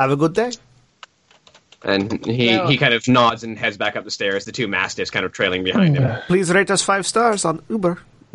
Have 0.00 0.10
a 0.12 0.16
good 0.16 0.32
day. 0.32 0.50
and 1.84 2.24
he, 2.24 2.58
he 2.66 2.78
kind 2.78 2.94
of 2.94 3.06
nods 3.06 3.44
and 3.44 3.58
heads 3.58 3.76
back 3.76 3.96
up 3.96 4.04
the 4.04 4.10
stairs. 4.10 4.46
The 4.46 4.52
two 4.52 4.66
mastiffs 4.66 5.10
kind 5.10 5.26
of 5.26 5.32
trailing 5.32 5.62
behind 5.62 5.98
him. 5.98 6.18
Please 6.26 6.50
rate 6.50 6.70
us 6.70 6.82
five 6.82 7.06
stars 7.06 7.44
on 7.44 7.62
Uber. 7.68 7.98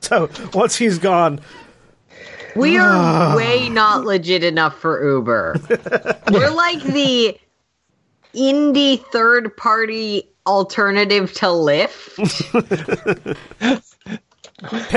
so 0.00 0.30
once 0.54 0.74
he's 0.74 0.98
gone, 0.98 1.38
We 2.56 2.78
are 2.78 2.88
ah. 2.90 3.36
way 3.36 3.68
not 3.68 4.06
legit 4.06 4.42
enough 4.42 4.78
for 4.78 5.06
Uber. 5.06 5.56
We're 6.32 6.48
like 6.48 6.82
the 6.82 7.36
indie 8.34 9.04
third 9.12 9.54
party 9.58 10.30
alternative 10.46 11.30
to 11.34 11.44
Lyft. 11.44 12.16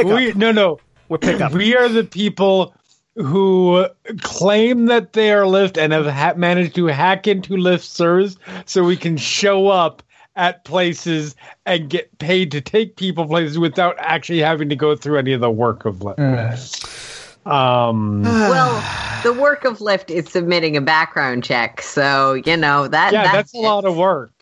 We, 0.01 0.31
no, 0.31 0.53
no. 0.53 0.79
We're 1.09 1.17
pick. 1.17 1.39
We 1.53 1.75
are 1.75 1.87
the 1.89 2.03
people 2.03 2.73
who 3.15 3.85
claim 4.21 4.87
that 4.87 5.13
they 5.13 5.31
are 5.31 5.43
Lyft 5.43 5.77
and 5.77 5.93
have 5.93 6.05
ha- 6.05 6.33
managed 6.35 6.75
to 6.75 6.87
hack 6.87 7.27
into 7.27 7.53
Lyft 7.53 7.83
servers 7.83 8.37
so 8.65 8.83
we 8.83 8.97
can 8.97 9.15
show 9.17 9.67
up 9.67 10.03
at 10.35 10.65
places 10.65 11.33
and 11.65 11.89
get 11.89 12.17
paid 12.19 12.51
to 12.51 12.59
take 12.59 12.97
people 12.97 13.25
places 13.25 13.57
without 13.57 13.95
actually 13.99 14.39
having 14.39 14.67
to 14.67 14.75
go 14.75 14.93
through 14.95 15.17
any 15.17 15.31
of 15.31 15.39
the 15.39 15.49
work 15.49 15.85
of 15.85 15.97
Lyft. 15.99 17.47
Um, 17.47 18.23
well, 18.23 19.21
the 19.23 19.31
work 19.33 19.63
of 19.63 19.77
Lyft 19.77 20.09
is 20.09 20.27
submitting 20.29 20.75
a 20.75 20.81
background 20.81 21.43
check, 21.45 21.81
so 21.81 22.33
you 22.33 22.57
know 22.57 22.87
that. 22.89 23.13
yeah, 23.13 23.31
that's 23.31 23.53
a 23.53 23.59
lot 23.59 23.85
of 23.85 23.95
work. 23.95 24.33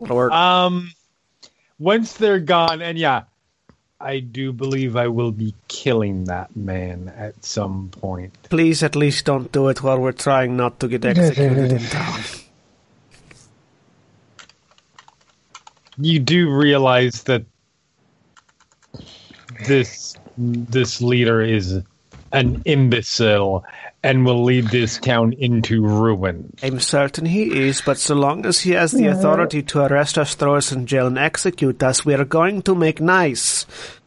Or- 0.00 0.30
Um, 0.32 0.90
once 1.78 2.14
they're 2.14 2.40
gone, 2.40 2.82
and 2.82 2.98
yeah, 2.98 3.22
I 4.00 4.20
do 4.20 4.52
believe 4.52 4.96
I 4.96 5.08
will 5.08 5.30
be 5.30 5.54
killing 5.68 6.24
that 6.24 6.56
man 6.56 7.12
at 7.16 7.44
some 7.44 7.90
point. 7.90 8.32
Please 8.48 8.82
at 8.82 8.96
least 8.96 9.26
don't 9.26 9.52
do 9.52 9.68
it 9.68 9.82
while 9.82 9.98
we're 9.98 10.12
trying 10.12 10.56
not 10.56 10.80
to 10.80 10.88
get 10.88 11.04
executed 11.04 11.72
in 11.72 11.82
town. 11.90 12.20
you 16.00 16.18
do 16.18 16.50
realize 16.50 17.24
that 17.24 17.44
this 19.66 20.16
this 20.38 21.02
leader 21.02 21.42
is 21.42 21.82
an 22.32 22.62
imbecile 22.64 23.64
and 24.02 24.24
will 24.24 24.44
lead 24.44 24.68
this 24.68 24.98
town 24.98 25.34
into 25.34 25.82
ruin. 25.82 26.54
I'm 26.62 26.80
certain 26.80 27.26
he 27.26 27.68
is, 27.68 27.82
but 27.82 27.98
so 27.98 28.14
long 28.14 28.46
as 28.46 28.60
he 28.60 28.70
has 28.72 28.92
the 28.92 29.06
authority 29.06 29.62
to 29.64 29.84
arrest 29.84 30.16
us, 30.16 30.34
throw 30.34 30.56
us 30.56 30.72
in 30.72 30.86
jail, 30.86 31.06
and 31.06 31.18
execute 31.18 31.82
us, 31.82 32.04
we 32.04 32.14
are 32.14 32.24
going 32.24 32.62
to 32.62 32.74
make 32.74 33.00
nice. 33.00 33.66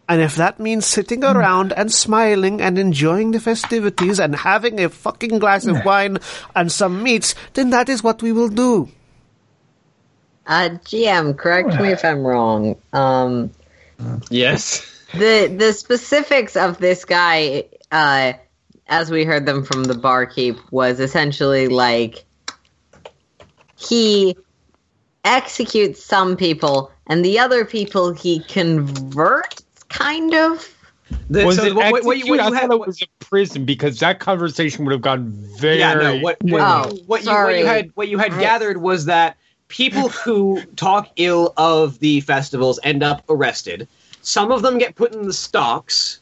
And 0.10 0.20
if 0.22 0.36
that 0.36 0.60
means 0.60 0.86
sitting 0.86 1.24
around 1.24 1.74
and 1.74 1.92
smiling 1.92 2.60
and 2.60 2.78
enjoying 2.78 3.32
the 3.32 3.40
festivities 3.40 4.20
and 4.20 4.36
having 4.36 4.84
a 4.84 4.90
fucking 4.90 5.40
glass 5.40 5.66
of 5.66 5.86
wine 5.86 6.18
and 6.56 6.72
some 6.72 7.02
meats, 7.04 7.36
then 7.54 7.70
that 7.70 7.88
is 7.88 8.04
what 8.04 8.22
we 8.22 8.32
will 8.32 8.50
do. 8.50 8.90
Uh, 10.46 10.70
GM, 10.84 11.38
correct 11.38 11.80
me 11.80 11.90
if 11.90 12.04
I'm 12.04 12.26
wrong. 12.26 12.76
Um, 12.92 13.52
Yes. 14.30 14.86
the 15.14 15.54
the 15.58 15.72
specifics 15.72 16.58
of 16.58 16.80
this 16.80 17.06
guy, 17.06 17.66
uh, 17.92 18.34
as 18.88 19.10
we 19.12 19.24
heard 19.24 19.46
them 19.46 19.64
from 19.64 19.86
the 19.86 19.94
barkeep, 19.96 20.58
was 20.72 21.00
essentially 21.00 21.68
like 21.68 22.24
he 23.78 24.36
executes 25.26 26.04
some 26.04 26.36
people, 26.36 26.92
and 27.08 27.24
the 27.24 27.40
other 27.40 27.66
people 27.66 28.14
he 28.14 28.40
converts, 28.44 29.64
kind 29.90 30.34
of. 30.34 30.70
The- 31.30 31.46
Was 31.46 31.58
so 31.58 31.66
it 31.66 31.76
what, 31.76 31.92
what, 31.92 32.06
what 32.06 32.18
you, 32.18 32.28
what 32.28 32.40
you 32.40 32.42
I 32.42 32.60
had, 32.60 32.70
thought 32.70 32.82
it 32.82 32.88
was 32.88 33.02
a 33.02 33.08
prison 33.20 33.66
because 33.66 34.00
that 34.00 34.20
conversation 34.20 34.86
would 34.86 34.92
have 34.92 35.02
gone 35.02 35.32
very. 35.58 35.80
yeah, 35.80 35.94
no. 35.94 36.20
What 36.20 36.42
what, 36.44 36.62
Oh, 36.62 36.94
you, 36.96 37.04
what, 37.06 37.24
you, 37.24 37.32
what 37.32 37.58
you 37.58 37.66
had 37.66 37.92
what 37.96 38.08
you 38.08 38.18
had 38.18 38.32
gathered 38.32 38.78
was 38.78 39.06
that 39.06 39.38
people 39.68 40.10
who 40.26 40.62
talk 40.76 41.10
ill 41.18 41.54
of 41.58 42.00
the 42.00 42.22
festivals 42.22 42.80
end 42.84 43.04
up 43.04 43.24
arrested. 43.30 43.88
Some 44.22 44.52
of 44.52 44.62
them 44.62 44.78
get 44.78 44.96
put 44.96 45.14
in 45.14 45.28
the 45.28 45.34
stocks, 45.34 46.20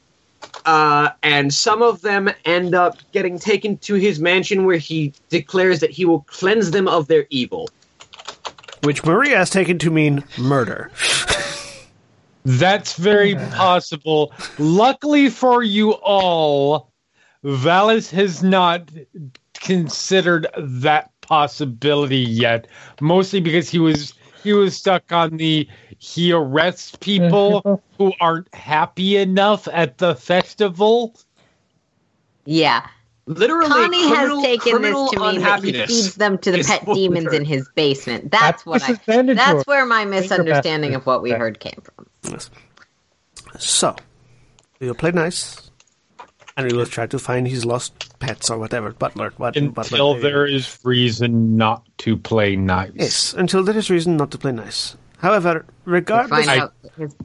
uh, 0.66 1.10
and 1.24 1.54
some 1.54 1.82
of 1.82 2.02
them 2.02 2.30
end 2.46 2.76
up 2.76 2.98
getting 3.12 3.40
taken 3.40 3.78
to 3.80 3.96
his 3.96 4.20
mansion 4.20 4.66
where 4.66 4.78
he 4.78 5.14
declares 5.30 5.80
that 5.80 5.92
he 5.92 6.06
will 6.06 6.22
cleanse 6.22 6.72
them 6.72 6.88
of 6.88 7.08
their 7.08 7.26
evil. 7.30 7.70
Which 8.84 9.04
Maria 9.04 9.38
has 9.38 9.50
taken 9.50 9.78
to 9.80 9.92
mean 9.92 10.24
murder. 10.38 10.92
That's 12.44 12.96
very 12.96 13.36
possible. 13.36 14.34
Luckily 14.58 15.30
for 15.30 15.62
you 15.62 15.92
all, 15.92 16.92
Vallus 17.44 18.10
has 18.12 18.42
not 18.42 18.90
considered 19.54 20.48
that 20.58 21.12
possibility 21.22 22.18
yet. 22.18 22.68
Mostly 23.00 23.42
because 23.42 23.70
he 23.70 23.80
was 23.80 24.14
he 24.44 24.54
was 24.54 24.76
stuck 24.76 25.12
on 25.12 25.38
the 25.38 25.68
he 26.02 26.32
arrests 26.32 26.95
people 26.99 27.80
who 27.99 28.11
aren't 28.19 28.52
happy 28.56 29.18
enough 29.18 29.68
at 29.72 29.99
the 29.99 30.15
festival. 30.15 31.15
Yeah. 32.44 32.88
Literally, 33.28 33.69
Connie 33.69 34.10
criminal, 34.10 34.41
has 34.41 34.61
taken 34.64 34.82
this 34.82 35.11
to 35.11 35.19
mean 35.19 35.41
that 35.41 35.64
he 35.64 35.73
feeds 35.73 36.15
them 36.15 36.40
to 36.40 36.52
the 36.52 36.64
pet 36.64 36.88
what 36.88 36.95
demons 36.95 37.26
heard. 37.26 37.36
in 37.36 37.45
his 37.45 37.69
basement. 37.76 38.32
That's 38.32 38.65
what 38.65 38.82
I. 38.82 38.94
That's 39.34 39.68
where 39.68 39.86
my 39.86 40.06
misunderstanding 40.06 40.95
of 40.95 41.06
what 41.06 41.22
we 41.22 41.30
heard 41.30 41.60
came 41.60 41.80
from. 41.84 42.07
Yes. 42.23 42.49
So, 43.60 43.95
we 44.80 44.88
will 44.88 44.95
play 44.95 45.11
nice, 45.11 45.69
and 46.57 46.69
we 46.69 46.76
will 46.76 46.88
try 46.88 47.06
to 47.06 47.19
find 47.19 47.48
his 47.48 47.64
lost 47.64 48.18
pets 48.18 48.49
or 48.49 48.57
whatever. 48.57 48.91
Butler, 48.91 49.34
what? 49.38 49.56
Until 49.56 49.72
butler, 49.72 50.19
there 50.19 50.45
is 50.48 50.80
reason 50.84 51.57
not 51.57 51.86
to 51.99 52.18
play 52.18 52.56
nice. 52.56 52.91
Yes, 52.95 53.34
until 53.36 53.64
there 53.64 53.78
is 53.78 53.91
reason 53.91 54.18
not 54.18 54.32
to 54.32 54.40
play 54.40 54.52
nice. 54.52 54.98
However, 55.22 55.65
regardless, 55.85 56.45
Find 56.45 56.61
out 56.61 56.73
his 56.98 57.15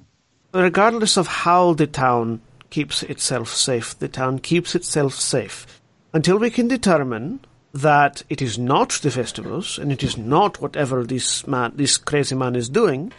regardless 0.52 1.16
of 1.16 1.26
how 1.26 1.72
the 1.74 1.86
town 1.86 2.40
keeps 2.70 3.02
itself 3.02 3.54
safe, 3.54 3.98
the 3.98 4.08
town 4.08 4.38
keeps 4.38 4.74
itself 4.74 5.14
safe 5.14 5.66
until 6.12 6.38
we 6.38 6.50
can 6.50 6.68
determine 6.68 7.40
that 7.72 8.22
it 8.28 8.40
is 8.40 8.58
not 8.58 8.90
the 9.02 9.10
festivals 9.10 9.78
and 9.78 9.92
it 9.92 10.02
is 10.02 10.16
not 10.16 10.60
whatever 10.60 11.04
this 11.04 11.46
man, 11.46 11.72
this 11.74 11.96
crazy 11.96 12.34
man 12.34 12.54
is 12.54 12.68
doing. 12.68 13.12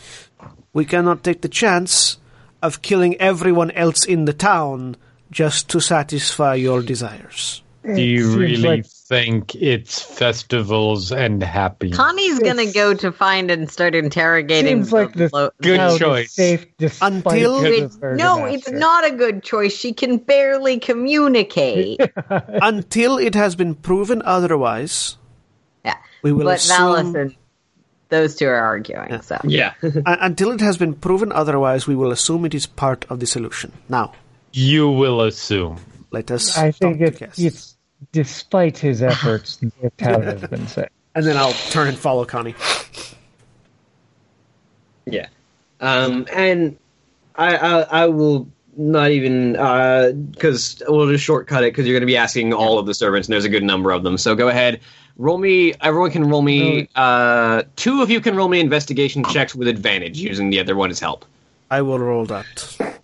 We 0.73 0.85
cannot 0.85 1.23
take 1.23 1.41
the 1.41 1.49
chance 1.49 2.17
of 2.61 2.81
killing 2.81 3.15
everyone 3.21 3.71
else 3.71 4.05
in 4.05 4.25
the 4.25 4.33
town 4.33 4.95
just 5.31 5.69
to 5.69 5.79
satisfy 5.79 6.55
your 6.55 6.81
desires. 6.81 7.61
Do 7.83 8.01
you 8.01 8.37
really 8.37 8.57
like- 8.57 8.85
think 9.07 9.55
it's 9.55 10.01
festivals 10.01 11.11
and 11.11 11.41
happy? 11.41 11.91
Connie's 11.91 12.39
gonna 12.39 12.71
go 12.71 12.93
to 12.93 13.11
find 13.11 13.49
and 13.49 13.69
start 13.71 13.95
interrogating. 13.95 14.84
Seems 14.84 14.91
like 14.91 15.13
the 15.13 15.29
lo- 15.31 15.51
Good 15.61 15.77
town 15.77 15.97
choice. 15.97 16.34
Safe 16.34 16.65
Until- 17.01 17.63
It- 17.63 17.91
no, 18.01 18.45
it's 18.45 18.69
not 18.69 19.05
a 19.05 19.11
good 19.11 19.43
choice. 19.43 19.73
She 19.73 19.93
can 19.93 20.17
barely 20.17 20.79
communicate. 20.79 22.01
Until 22.29 23.17
it 23.17 23.34
has 23.35 23.55
been 23.55 23.75
proven 23.75 24.21
otherwise, 24.25 25.17
yeah, 25.85 25.95
we 26.21 26.31
will 26.34 26.45
but 26.45 26.57
assume. 26.57 26.77
Vallus 26.77 27.15
and 27.21 27.35
those 28.09 28.35
two 28.35 28.47
are 28.47 28.55
arguing. 28.59 29.21
So 29.21 29.39
Yeah. 29.45 29.73
Uh, 29.84 30.17
until 30.19 30.51
it 30.51 30.59
has 30.61 30.77
been 30.77 30.93
proven 30.93 31.31
otherwise, 31.31 31.88
we 31.88 31.95
will 31.95 32.11
assume 32.11 32.45
it 32.45 32.53
is 32.53 32.65
part 32.65 33.05
of 33.09 33.19
the 33.19 33.25
solution. 33.27 33.71
Now, 33.89 34.13
You 34.53 34.89
will 34.89 35.21
assume. 35.21 35.79
let 36.11 36.29
us. 36.31 36.57
I 36.57 36.71
think 36.71 36.99
talk 36.99 37.34
to 37.35 37.45
it's 37.45 37.76
despite 38.11 38.77
his 38.77 39.01
efforts, 39.03 39.57
the 39.57 39.91
town 39.97 40.23
has 40.23 40.41
been 40.41 40.67
safe. 40.67 40.89
and 41.15 41.25
then 41.25 41.37
I'll 41.37 41.53
turn 41.53 41.87
and 41.87 41.97
follow 41.97 42.25
Connie. 42.25 42.55
Yeah. 45.05 45.27
Um, 45.79 46.27
and 46.33 46.77
I, 47.35 47.55
I, 47.55 47.81
I 47.81 48.05
will 48.07 48.47
not 48.75 49.11
even, 49.11 49.53
because 50.31 50.81
we'll 50.87 51.07
just 51.09 51.23
shortcut 51.23 51.63
it 51.63 51.73
because 51.73 51.85
you're 51.87 51.93
going 51.95 52.01
to 52.01 52.07
be 52.07 52.17
asking 52.17 52.53
all 52.53 52.77
of 52.77 52.85
the 52.85 52.93
servants, 52.93 53.27
and 53.27 53.33
there's 53.33 53.45
a 53.45 53.49
good 53.49 53.63
number 53.63 53.91
of 53.91 54.03
them. 54.03 54.17
So 54.17 54.35
go 54.35 54.49
ahead. 54.49 54.81
Roll 55.17 55.39
me, 55.39 55.73
everyone 55.81 56.11
can 56.11 56.29
roll 56.29 56.43
me, 56.43 56.87
uh, 56.95 57.63
two 57.75 58.03
of 58.03 58.11
you 58.11 58.21
can 58.21 58.35
roll 58.35 58.49
me 58.49 58.59
investigation 58.59 59.23
checks 59.25 59.55
with 59.55 59.67
advantage 59.67 60.19
using 60.19 60.51
the 60.51 60.59
other 60.59 60.75
one 60.75 60.91
as 60.91 60.99
help. 60.99 61.25
I 61.71 61.81
will 61.81 61.97
roll 61.97 62.25
that. 62.27 62.95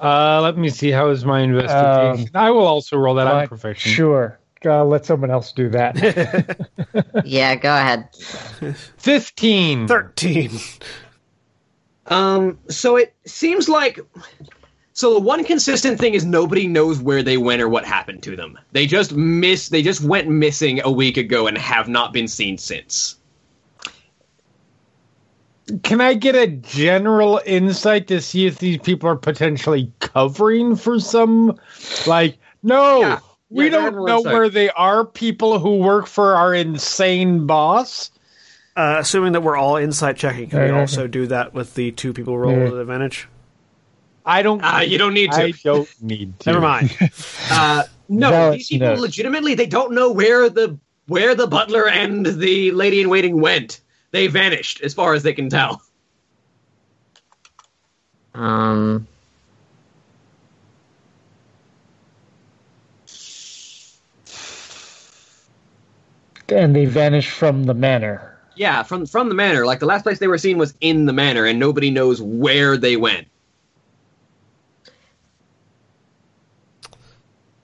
Uh, 0.00 0.40
let 0.42 0.56
me 0.56 0.68
see. 0.68 0.90
How 0.90 1.08
is 1.08 1.24
my 1.24 1.40
investigation? 1.40 2.30
I 2.34 2.50
will 2.50 2.66
also 2.66 2.96
roll 2.96 3.14
that. 3.16 3.26
I'm 3.26 3.34
Like, 3.34 3.48
proficient. 3.48 3.94
Sure. 3.94 4.38
Uh, 4.64 4.84
let 4.84 5.06
someone 5.06 5.30
else 5.30 5.52
do 5.52 5.68
that. 5.70 5.96
yeah, 7.24 7.54
go 7.54 7.74
ahead. 7.74 8.08
15. 8.98 9.86
13. 9.86 10.50
Um, 12.06 12.58
so 12.68 12.96
it 12.96 13.14
seems 13.26 13.68
like 13.68 14.00
so 14.92 15.12
the 15.12 15.20
one 15.20 15.44
consistent 15.44 15.98
thing 15.98 16.14
is 16.14 16.24
nobody 16.24 16.66
knows 16.66 17.00
where 17.00 17.22
they 17.22 17.36
went 17.36 17.60
or 17.60 17.68
what 17.68 17.84
happened 17.84 18.22
to 18.22 18.34
them. 18.34 18.58
They 18.72 18.86
just 18.86 19.12
miss 19.12 19.68
they 19.68 19.82
just 19.82 20.00
went 20.00 20.28
missing 20.28 20.80
a 20.82 20.90
week 20.90 21.16
ago 21.16 21.46
and 21.46 21.58
have 21.58 21.88
not 21.88 22.12
been 22.12 22.28
seen 22.28 22.58
since. 22.58 23.15
Can 25.82 26.00
I 26.00 26.14
get 26.14 26.34
a 26.36 26.46
general 26.46 27.40
insight 27.44 28.06
to 28.08 28.20
see 28.20 28.46
if 28.46 28.58
these 28.58 28.78
people 28.78 29.08
are 29.08 29.16
potentially 29.16 29.90
covering 29.98 30.76
for 30.76 31.00
some? 31.00 31.58
Like, 32.06 32.38
no, 32.62 33.00
Yeah. 33.00 33.18
we 33.50 33.64
Yeah, 33.64 33.70
don't 33.70 34.04
know 34.06 34.18
insight. 34.18 34.32
where 34.32 34.48
they 34.48 34.70
are. 34.70 35.04
People 35.04 35.58
who 35.58 35.78
work 35.78 36.06
for 36.06 36.36
our 36.36 36.54
insane 36.54 37.46
boss. 37.46 38.10
Uh, 38.76 38.96
assuming 38.98 39.32
that 39.32 39.40
we're 39.40 39.56
all 39.56 39.76
insight 39.76 40.16
checking, 40.16 40.50
can 40.50 40.62
we 40.62 40.70
also 40.70 41.06
do 41.06 41.26
that 41.26 41.54
with 41.54 41.74
the 41.74 41.90
two 41.92 42.12
people 42.12 42.38
roll 42.38 42.52
Yeah. 42.52 42.64
with 42.64 42.78
advantage? 42.78 43.26
I 44.26 44.42
don't. 44.42 44.60
Uh, 44.62 44.80
you 44.80 44.98
don't 44.98 45.14
need 45.14 45.32
to. 45.32 45.42
I 45.44 45.52
don't 45.64 45.88
need 46.02 46.38
to. 46.40 46.50
Never 46.50 46.60
mind. 46.60 46.96
Uh, 47.50 47.84
no, 48.08 48.30
Valid 48.30 48.58
these 48.58 48.68
people 48.68 48.88
note. 48.88 48.98
legitimately 49.00 49.54
they 49.54 49.66
don't 49.66 49.92
know 49.92 50.10
where 50.12 50.48
the 50.50 50.78
where 51.06 51.34
the 51.34 51.46
butler 51.46 51.88
and 51.88 52.26
the 52.26 52.70
lady 52.72 53.00
in 53.00 53.08
waiting 53.08 53.40
went. 53.40 53.80
They 54.16 54.28
vanished, 54.28 54.80
as 54.80 54.94
far 54.94 55.12
as 55.12 55.22
they 55.22 55.34
can 55.34 55.50
tell. 55.50 55.82
Um, 58.32 59.06
and 66.48 66.74
they 66.74 66.86
vanished 66.86 67.30
from 67.30 67.64
the 67.64 67.74
manor. 67.74 68.38
Yeah, 68.54 68.82
from 68.84 69.04
from 69.04 69.28
the 69.28 69.34
manor. 69.34 69.66
Like 69.66 69.80
the 69.80 69.86
last 69.86 70.02
place 70.02 70.18
they 70.18 70.28
were 70.28 70.38
seen 70.38 70.56
was 70.56 70.72
in 70.80 71.04
the 71.04 71.12
manor, 71.12 71.44
and 71.44 71.58
nobody 71.58 71.90
knows 71.90 72.22
where 72.22 72.78
they 72.78 72.96
went. 72.96 73.28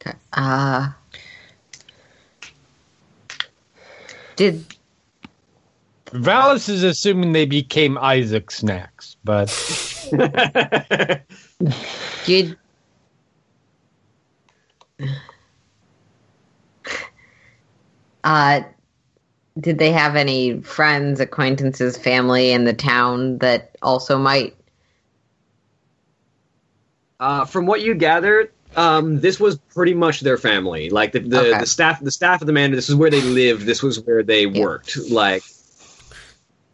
okay. 0.02 0.18
Uh, 0.34 0.90
did 4.36 4.71
Vallus 6.12 6.68
is 6.68 6.82
assuming 6.82 7.32
they 7.32 7.46
became 7.46 7.96
Isaac 7.98 8.50
snacks, 8.50 9.16
but 9.24 9.48
did 12.26 12.56
uh 18.24 18.60
did 19.60 19.78
they 19.78 19.92
have 19.92 20.16
any 20.16 20.60
friends, 20.60 21.20
acquaintances, 21.20 21.96
family 21.96 22.52
in 22.52 22.64
the 22.64 22.72
town 22.72 23.38
that 23.38 23.76
also 23.82 24.18
might 24.18 24.54
Uh, 27.20 27.44
from 27.44 27.66
what 27.66 27.80
you 27.82 27.94
gathered, 27.94 28.50
um, 28.76 29.20
this 29.20 29.38
was 29.38 29.58
pretty 29.74 29.94
much 29.94 30.20
their 30.20 30.36
family. 30.36 30.90
Like 30.90 31.12
the 31.12 31.20
the, 31.20 31.40
Okay. 31.40 31.60
the 31.60 31.66
staff, 31.66 32.00
the 32.00 32.10
staff 32.10 32.40
of 32.40 32.46
the 32.46 32.52
manor. 32.52 32.74
This 32.76 32.88
is 32.88 32.96
where 32.96 33.10
they 33.10 33.20
lived. 33.20 33.64
This 33.64 33.82
was 33.82 34.00
where 34.00 34.22
they 34.22 34.46
worked. 34.46 34.98
Like 35.10 35.42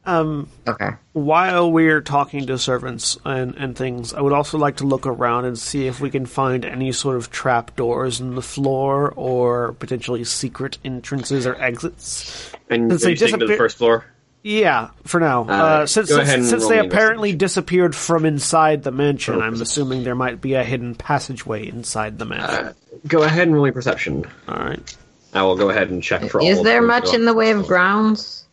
Um, 0.08 0.48
Okay. 0.66 0.90
while 1.12 1.70
we're 1.70 2.00
talking 2.00 2.46
to 2.46 2.56
servants 2.58 3.18
and, 3.24 3.54
and 3.56 3.76
things, 3.76 4.14
I 4.14 4.22
would 4.22 4.32
also 4.32 4.56
like 4.56 4.76
to 4.76 4.84
look 4.86 5.06
around 5.06 5.44
and 5.44 5.58
see 5.58 5.86
if 5.86 6.00
we 6.00 6.08
can 6.08 6.24
find 6.24 6.64
any 6.64 6.92
sort 6.92 7.16
of 7.16 7.30
trap 7.30 7.76
doors 7.76 8.18
in 8.20 8.34
the 8.34 8.40
floor 8.42 9.12
or 9.16 9.74
potentially 9.74 10.24
secret 10.24 10.78
entrances 10.82 11.46
or 11.46 11.54
exits. 11.56 12.50
and 12.70 12.90
Since 12.90 13.02
are 13.02 13.04
they 13.04 13.10
you 13.10 13.16
taking 13.16 13.40
to 13.40 13.46
the 13.46 13.56
first 13.56 13.76
floor? 13.76 14.06
Yeah, 14.42 14.90
for 15.04 15.20
now. 15.20 15.42
Uh, 15.42 15.52
Uh, 15.52 15.86
since 15.86 16.08
go 16.08 16.16
since, 16.16 16.28
ahead 16.28 16.44
since 16.44 16.68
they 16.68 16.78
apparently 16.78 17.34
disappeared 17.34 17.94
from 17.94 18.24
inside 18.24 18.84
the 18.84 18.92
mansion, 18.92 19.34
Roll 19.34 19.42
I'm 19.42 19.60
assuming 19.60 20.04
there 20.04 20.14
might 20.14 20.40
be 20.40 20.54
a 20.54 20.64
hidden 20.64 20.94
passageway 20.94 21.68
inside 21.68 22.18
the 22.18 22.24
mansion. 22.24 22.66
Uh, 22.66 22.72
go 23.06 23.24
ahead 23.24 23.48
and 23.48 23.54
roll 23.54 23.64
me 23.66 23.72
perception. 23.72 24.24
All 24.48 24.56
right. 24.56 24.96
I 25.34 25.42
will 25.42 25.56
go 25.56 25.68
ahead 25.68 25.90
and 25.90 26.02
check 26.02 26.24
for 26.30 26.40
all. 26.40 26.46
Is 26.46 26.62
there 26.62 26.80
them. 26.80 26.86
much 26.86 27.12
in 27.12 27.26
the 27.26 27.34
way 27.34 27.50
of 27.50 27.66
grounds? 27.66 28.46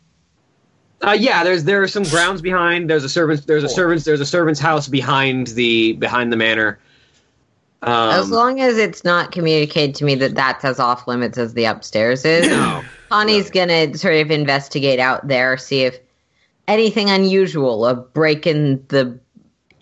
Uh, 1.02 1.16
yeah, 1.18 1.44
there's 1.44 1.64
there 1.64 1.82
are 1.82 1.88
some 1.88 2.04
grounds 2.04 2.40
behind. 2.40 2.88
There's 2.88 3.04
a 3.04 3.08
servants. 3.08 3.44
There's 3.44 3.64
a 3.64 3.68
servants. 3.68 4.04
There's 4.04 4.20
a 4.20 4.26
servants' 4.26 4.60
house 4.60 4.88
behind 4.88 5.48
the 5.48 5.92
behind 5.94 6.32
the 6.32 6.36
manor. 6.36 6.78
as 7.82 8.24
Um, 8.24 8.30
long 8.30 8.60
as 8.60 8.78
it's 8.78 9.04
not 9.04 9.30
communicated 9.30 9.94
to 9.96 10.04
me 10.04 10.14
that 10.16 10.34
that's 10.34 10.64
as 10.64 10.80
off 10.80 11.06
limits 11.06 11.36
as 11.38 11.52
the 11.54 11.66
upstairs 11.66 12.24
is. 12.24 12.48
no. 12.48 12.82
Connie's 13.10 13.50
gonna 13.50 13.96
sort 13.96 14.14
of 14.14 14.30
investigate 14.30 14.98
out 14.98 15.28
there, 15.28 15.56
see 15.58 15.82
if 15.82 15.98
anything 16.66 17.10
unusual, 17.10 17.86
a 17.86 17.94
break 17.94 18.46
in 18.46 18.84
the 18.88 19.18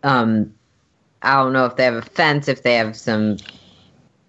um 0.02 0.52
I 1.22 1.36
don't 1.36 1.52
know 1.54 1.64
if 1.64 1.76
they 1.76 1.84
have 1.84 1.94
a 1.94 2.02
fence, 2.02 2.48
if 2.48 2.64
they 2.64 2.74
have 2.74 2.96
some 2.96 3.36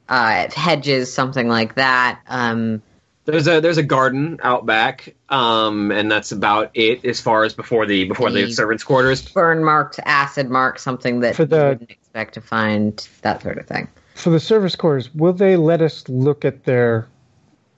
uh 0.08 0.50
hedges, 0.56 1.12
something 1.12 1.48
like 1.50 1.76
that. 1.76 2.20
Um 2.28 2.82
There's 3.26 3.48
a 3.48 3.60
there's 3.60 3.78
a 3.78 3.84
garden 3.84 4.40
out 4.44 4.66
back, 4.68 5.16
um, 5.30 5.92
and 5.92 6.12
that's 6.12 6.32
about 6.32 6.70
it 6.76 7.04
as 7.04 7.20
far 7.20 7.44
as 7.44 7.54
before 7.56 7.86
the 7.88 8.06
before 8.06 8.30
the 8.32 8.46
The- 8.46 8.52
servants' 8.54 8.84
quarters. 8.84 9.28
Burn 9.30 9.64
marks, 9.64 10.00
acid 10.06 10.50
marks, 10.50 10.84
something 10.84 11.22
that 11.22 11.36
For 11.36 11.42
you 11.44 11.48
the- 11.48 11.66
wouldn't 11.70 11.90
expect 11.92 12.36
to 12.36 12.42
find, 12.42 13.08
that 13.24 13.42
sort 13.42 13.58
of 13.58 13.66
thing. 13.66 13.88
For 14.14 14.30
the 14.30 14.40
service 14.40 14.76
quarters, 14.76 15.14
will 15.16 15.34
they 15.34 15.58
let 15.58 15.82
us 15.82 16.08
look 16.08 16.46
at 16.46 16.66
their 16.66 17.08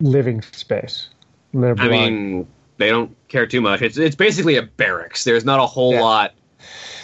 living 0.02 0.42
space? 0.42 1.10
Their 1.54 1.76
I 1.80 1.88
mean, 1.88 2.46
they 2.78 2.90
don't 2.90 3.16
care 3.30 3.48
too 3.48 3.62
much. 3.62 3.82
It's 3.82 3.98
it's 3.98 4.18
basically 4.18 4.58
a 4.58 4.64
barracks. 4.64 5.24
There's 5.24 5.46
not 5.46 5.62
a 5.62 5.66
whole 5.66 5.94
Yeah. 5.94 6.02
lot 6.02 6.34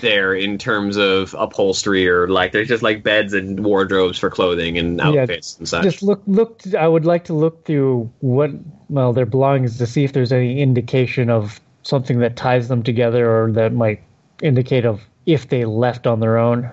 there 0.03 0.35
in 0.35 0.59
terms 0.59 0.97
of 0.97 1.34
upholstery 1.38 2.07
or 2.07 2.27
like 2.27 2.51
there's 2.51 2.67
just 2.67 2.84
like 2.84 3.01
beds 3.01 3.34
and 3.34 3.63
wardrobes 3.65 4.19
for 4.19 4.30
clothing 4.30 4.77
and 4.77 4.97
Yeah, 4.99 5.21
outfits 5.21 5.57
and 5.57 5.67
such. 5.67 5.81
just 5.84 6.03
look 6.03 6.21
look. 6.27 6.61
I 6.77 6.88
would 6.88 7.05
like 7.05 7.23
to 7.25 7.34
look 7.34 7.65
through 7.65 8.11
what 8.19 8.51
well 8.89 9.13
their 9.13 9.25
belongings 9.25 9.80
to 9.80 9.88
see 9.88 10.03
if 10.03 10.13
there's 10.13 10.31
any 10.31 10.61
indication 10.61 11.31
of 11.31 11.59
something 11.81 12.19
that 12.19 12.35
ties 12.35 12.67
them 12.67 12.84
together 12.84 13.27
or 13.30 13.51
that 13.53 13.73
might 13.73 14.03
indicate 14.43 14.85
of 14.85 15.01
if 15.25 15.49
they 15.49 15.65
left 15.65 16.05
on 16.05 16.19
their 16.19 16.38
own. 16.38 16.71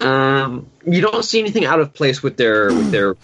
Um, 0.00 0.68
you 0.86 1.00
don't 1.00 1.24
see 1.24 1.40
anything 1.40 1.64
out 1.64 1.80
of 1.80 1.92
place 1.94 2.22
with 2.22 2.36
their 2.36 2.68
with 2.68 2.90
their 2.90 3.16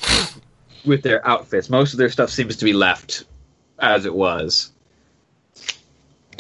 with 0.85 1.03
their 1.03 1.27
outfits. 1.27 1.71
Most 1.71 1.93
of 1.93 1.99
their 1.99 2.11
stuff 2.11 2.31
seems 2.31 2.57
to 2.57 2.65
be 2.65 2.73
left 2.73 3.25
as 3.79 4.07
it 4.07 4.15
was. 4.15 4.71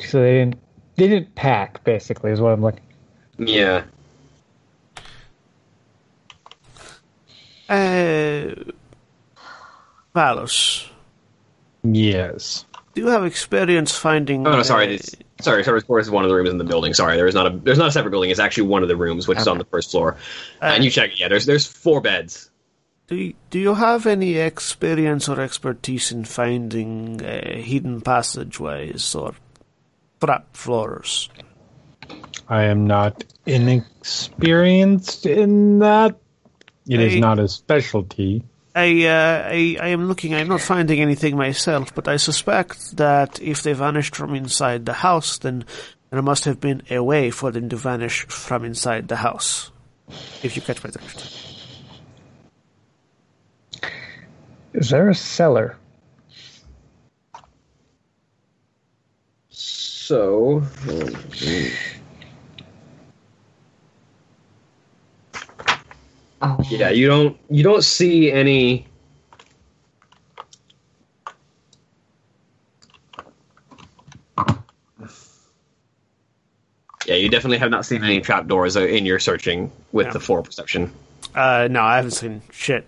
So 0.08 0.20
they 0.20 0.38
didn't 0.38 0.58
they 0.96 1.08
didn't 1.08 1.34
pack 1.34 1.82
basically 1.84 2.30
is 2.32 2.40
what 2.40 2.52
I'm 2.52 2.62
looking. 2.62 2.80
Yeah. 3.38 3.84
Uh, 7.68 8.54
Vallus, 10.14 10.86
Yes. 11.82 12.64
do 12.94 13.00
you 13.02 13.08
have 13.08 13.24
experience 13.24 13.96
finding? 13.96 14.46
Oh 14.46 14.52
no, 14.52 14.62
sorry. 14.62 14.86
uh, 14.88 14.90
It's, 14.92 15.16
sorry, 15.40 15.64
service 15.64 15.82
quarters 15.82 16.06
is 16.06 16.10
one 16.10 16.24
of 16.24 16.28
the 16.30 16.36
rooms 16.36 16.50
in 16.50 16.58
the 16.58 16.64
building. 16.64 16.92
Sorry, 16.94 17.16
there 17.16 17.26
is 17.26 17.34
not 17.34 17.46
a 17.52 17.56
there's 17.56 17.78
not 17.78 17.88
a 17.88 17.92
separate 17.92 18.10
building. 18.10 18.30
It's 18.30 18.38
actually 18.38 18.68
one 18.68 18.82
of 18.82 18.88
the 18.88 18.96
rooms, 18.96 19.26
which 19.26 19.38
is 19.38 19.48
on 19.48 19.58
the 19.58 19.64
first 19.64 19.90
floor. 19.90 20.16
and 20.60 20.84
you 20.84 20.90
check. 20.90 21.18
Yeah, 21.18 21.28
there's 21.28 21.46
there's 21.46 21.66
four 21.66 22.00
beds. 22.00 22.50
Do 23.06 23.16
you, 23.16 23.34
do 23.50 23.58
you 23.58 23.74
have 23.74 24.06
any 24.06 24.36
experience 24.36 25.28
or 25.28 25.38
expertise 25.40 26.10
in 26.12 26.24
finding 26.24 27.22
uh, 27.22 27.56
hidden 27.56 28.00
passageways 28.00 29.14
or 29.14 29.34
trap 30.20 30.56
floors? 30.56 31.28
I 32.48 32.64
am 32.64 32.86
not 32.86 33.24
inexperienced 33.46 35.26
in 35.26 35.78
that. 35.80 36.16
It 36.88 37.00
is 37.00 37.14
Hey. 37.14 37.20
not 37.20 37.38
a 37.38 37.48
specialty. 37.48 38.42
I, 38.76 39.06
uh, 39.06 39.42
I 39.46 39.76
I 39.80 39.88
am 39.88 40.08
looking. 40.08 40.34
I'm 40.34 40.48
not 40.48 40.60
finding 40.60 41.00
anything 41.00 41.36
myself, 41.36 41.94
but 41.94 42.08
I 42.08 42.16
suspect 42.16 42.96
that 42.96 43.40
if 43.40 43.62
they 43.62 43.72
vanished 43.72 44.16
from 44.16 44.34
inside 44.34 44.84
the 44.84 44.94
house, 44.94 45.38
then 45.38 45.64
there 46.10 46.20
must 46.22 46.44
have 46.44 46.60
been 46.60 46.82
a 46.90 46.98
way 47.02 47.30
for 47.30 47.50
them 47.52 47.68
to 47.68 47.76
vanish 47.76 48.26
from 48.26 48.64
inside 48.64 49.06
the 49.08 49.16
house. 49.16 49.70
If 50.42 50.56
you 50.56 50.62
catch 50.62 50.82
my 50.84 50.90
drift. 50.90 51.24
Is 54.74 54.90
there 54.90 55.08
a 55.08 55.14
cellar? 55.14 55.76
So. 60.04 60.62
Oh, 66.42 66.60
Yeah, 66.68 66.90
you 66.90 67.06
don't 67.08 67.38
you 67.48 67.62
don't 67.62 67.82
see 67.82 68.30
any 68.30 68.86
Yeah, 77.06 77.14
you 77.14 77.30
definitely 77.30 77.56
have 77.56 77.70
not 77.70 77.86
seen 77.86 78.04
any 78.04 78.20
trapdoors 78.20 78.76
uh, 78.76 78.82
in 78.82 79.06
your 79.06 79.18
searching 79.18 79.72
with 79.92 80.08
Yeah. 80.08 80.12
the 80.12 80.20
four 80.20 80.42
perception. 80.42 80.92
Uh, 81.34 81.66
no, 81.70 81.80
I 81.80 81.96
haven't 81.96 82.10
seen 82.10 82.42
shit. 82.52 82.86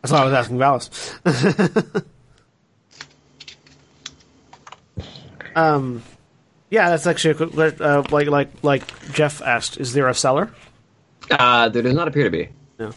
That's 0.00 0.12
why 0.12 0.20
I 0.20 0.24
was 0.24 0.32
asking 0.32 0.58
Vallus. 0.58 2.04
um, 5.56 6.04
yeah, 6.72 6.88
that's 6.88 7.06
actually 7.06 7.32
a 7.32 7.34
quick- 7.48 7.80
uh, 7.82 8.02
like 8.10 8.28
like 8.28 8.48
like 8.62 9.12
Jeff 9.12 9.42
asked. 9.42 9.76
Is 9.76 9.92
there 9.92 10.08
a 10.08 10.14
seller? 10.14 10.50
Uh, 11.30 11.68
there 11.68 11.82
does 11.82 11.92
not 11.92 12.08
appear 12.08 12.24
to 12.24 12.30
be. 12.30 12.48
No. 12.78 12.92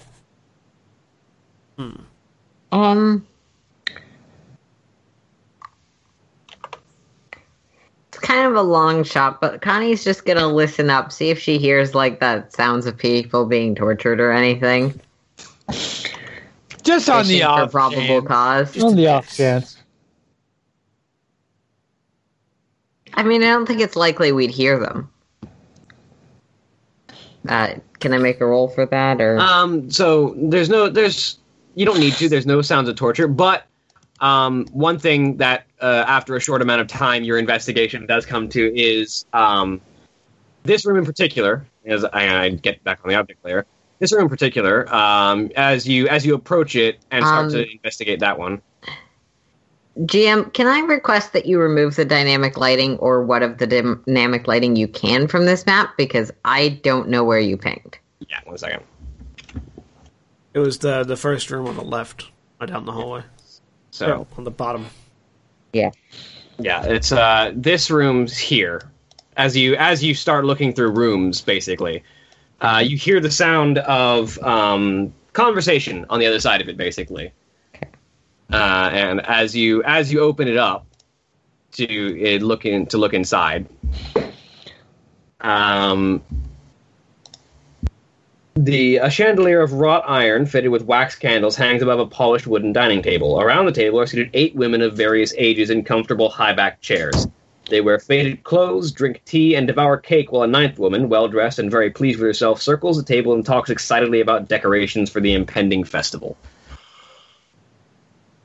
Um, 2.72 3.28
it's 8.08 8.20
kind 8.20 8.48
of 8.48 8.56
a 8.56 8.62
long 8.62 9.04
shot, 9.04 9.42
but 9.42 9.62
Connie's 9.62 10.06
just 10.06 10.26
gonna 10.26 10.48
listen 10.48 10.90
up, 10.90 11.12
see 11.12 11.30
if 11.30 11.38
she 11.40 11.58
hears 11.58 11.94
like 11.94 12.22
that 12.22 12.54
sounds 12.54 12.86
of 12.86 12.98
people 12.98 13.46
being 13.46 13.76
tortured 13.76 14.22
or 14.22 14.32
anything. 14.32 15.00
Just 16.82 17.10
on 17.10 17.26
the 17.28 17.40
Fishing 17.40 17.42
for 17.42 17.46
off 17.48 17.72
probable 17.72 18.22
chance. 18.22 18.28
cause. 18.74 18.84
On 18.84 18.96
the 18.96 19.08
off 19.08 19.36
chance. 19.36 19.75
I 23.16 23.24
mean, 23.24 23.42
I 23.42 23.48
don't 23.48 23.66
think 23.66 23.82
it's 23.82 23.96
likely 23.96 24.32
we'd 24.32 24.52
hear 24.52 24.80
them. 24.80 25.10
Uh, 27.48 27.76
can 28.00 28.14
I 28.14 28.18
make 28.18 28.42
a 28.42 28.46
roll 28.46 28.68
for 28.68 28.86
that, 28.86 29.22
or 29.22 29.40
Um, 29.40 29.90
so 29.90 30.36
there's 30.38 30.70
no, 30.70 30.90
there's, 30.90 31.38
you 31.76 31.86
don't 31.86 32.00
need 32.00 32.14
to. 32.14 32.28
There's 32.28 32.46
no 32.46 32.62
sounds 32.62 32.90
of 32.90 32.96
torture, 32.96 33.28
but 33.28 33.66
um, 34.20 34.66
one 34.72 35.00
thing 35.00 35.38
that 35.38 35.66
uh, 35.82 36.06
after 36.08 36.36
a 36.36 36.40
short 36.40 36.62
amount 36.62 36.82
of 36.82 36.88
time, 36.88 37.24
your 37.24 37.38
investigation 37.38 38.06
does 38.06 38.26
come 38.26 38.50
to 38.50 38.78
is 38.78 39.26
um, 39.34 39.80
this 40.64 40.86
room 40.86 40.98
in 40.98 41.06
particular. 41.06 41.66
As 41.86 42.04
I, 42.04 42.46
I 42.46 42.50
get 42.50 42.84
back 42.84 43.00
on 43.04 43.10
the 43.10 43.16
object 43.16 43.46
layer, 43.46 43.66
this 44.00 44.12
room 44.12 44.24
in 44.24 44.30
particular, 44.30 44.92
um, 44.94 45.52
as 45.56 45.88
you 45.88 46.08
as 46.08 46.26
you 46.26 46.34
approach 46.34 46.76
it 46.76 47.00
and 47.12 47.24
start 47.24 47.46
Um, 47.46 47.52
to 47.52 47.72
investigate 47.72 48.20
that 48.22 48.40
one. 48.40 48.62
GM? 50.00 50.54
Can 50.54 50.68
I 50.68 50.80
request 50.80 51.34
that 51.34 51.46
you 51.46 51.60
remove 51.60 51.96
the 51.96 52.06
dynamic 52.06 52.58
lighting 52.58 52.98
or 52.98 53.24
what 53.24 53.44
of 53.44 53.58
the 53.58 53.68
dynamic 53.68 54.48
lighting 54.48 54.76
you 54.76 54.88
can 54.88 55.28
from 55.28 55.46
this 55.46 55.66
map 55.66 55.96
because 55.98 56.32
I 56.44 56.70
don't 56.84 57.10
know 57.10 57.24
where 57.24 57.40
you 57.40 57.58
pinged. 57.58 57.98
Yeah, 58.30 58.40
one 58.44 58.58
second. 58.58 58.84
It 60.54 60.60
was 60.60 60.80
the 60.80 61.04
the 61.04 61.18
first 61.18 61.52
room 61.52 61.68
on 61.68 61.76
the 61.76 61.84
left, 61.84 62.30
right 62.60 62.70
down 62.70 62.86
the 62.86 62.92
hallway. 62.92 63.24
So 63.92 64.08
No, 64.08 64.28
on 64.38 64.44
the 64.44 64.52
bottom. 64.52 64.86
Yeah. 65.74 65.92
Yeah, 66.60 66.84
it's 66.86 67.12
uh 67.12 67.52
this 67.56 67.90
room's 67.90 68.38
here. 68.38 68.82
As 69.38 69.56
you 69.56 69.76
as 69.76 70.04
you 70.04 70.14
start 70.14 70.46
looking 70.46 70.74
through 70.74 70.92
rooms, 70.92 71.42
basically, 71.42 72.04
uh, 72.62 72.82
you 72.86 72.98
hear 72.98 73.20
the 73.20 73.32
sound 73.32 73.80
of 73.80 74.40
um, 74.40 75.14
conversation 75.34 76.06
on 76.10 76.20
the 76.20 76.26
other 76.26 76.40
side 76.40 76.62
of 76.62 76.70
it, 76.70 76.78
basically. 76.78 77.32
Uh, 78.52 78.90
and 78.94 79.26
as 79.26 79.56
you 79.56 79.84
as 79.84 80.12
you 80.12 80.20
open 80.20 80.48
it 80.48 80.58
up 80.58 80.86
to 81.72 81.86
it 82.20 82.42
look 82.42 82.66
in, 82.66 82.86
to 82.88 82.98
look 82.98 83.14
inside, 83.14 83.68
um, 85.42 86.22
the 88.56 88.98
a 88.98 89.10
chandelier 89.10 89.62
of 89.62 89.74
wrought 89.74 90.04
iron 90.08 90.46
fitted 90.46 90.72
with 90.72 90.84
wax 90.84 91.16
candles 91.16 91.56
hangs 91.56 91.82
above 91.82 92.00
a 92.00 92.06
polished 92.06 92.48
wooden 92.48 92.72
dining 92.72 93.02
table. 93.02 93.42
Around 93.42 93.66
the 93.66 93.72
table 93.72 94.00
are 94.00 94.06
seated 94.06 94.30
eight 94.34 94.56
women 94.56 94.82
of 94.82 94.96
various 94.96 95.34
ages 95.38 95.70
in 95.70 95.84
comfortable 95.84 96.30
high-backed 96.30 96.82
chairs. 96.82 97.28
They 97.70 97.82
wear 97.82 98.00
faded 98.00 98.44
clothes, 98.44 98.92
drink 98.92 99.24
tea, 99.26 99.56
and 99.56 99.66
devour 99.66 99.98
cake 99.98 100.32
while 100.32 100.44
a 100.44 100.48
ninth 100.48 100.78
woman, 100.78 101.10
well 101.10 101.28
dressed 101.28 101.58
and 101.58 101.72
very 101.72 101.90
pleased 101.90 102.20
with 102.20 102.28
herself, 102.28 102.62
circles 102.62 102.96
the 102.96 103.04
table 103.04 103.34
and 103.34 103.46
talks 103.46 103.72
excitedly 103.72 104.22
about 104.22 104.48
decorations 104.48 105.10
for 105.10 105.20
the 105.20 105.34
impending 105.34 105.84
festival. 105.84 106.38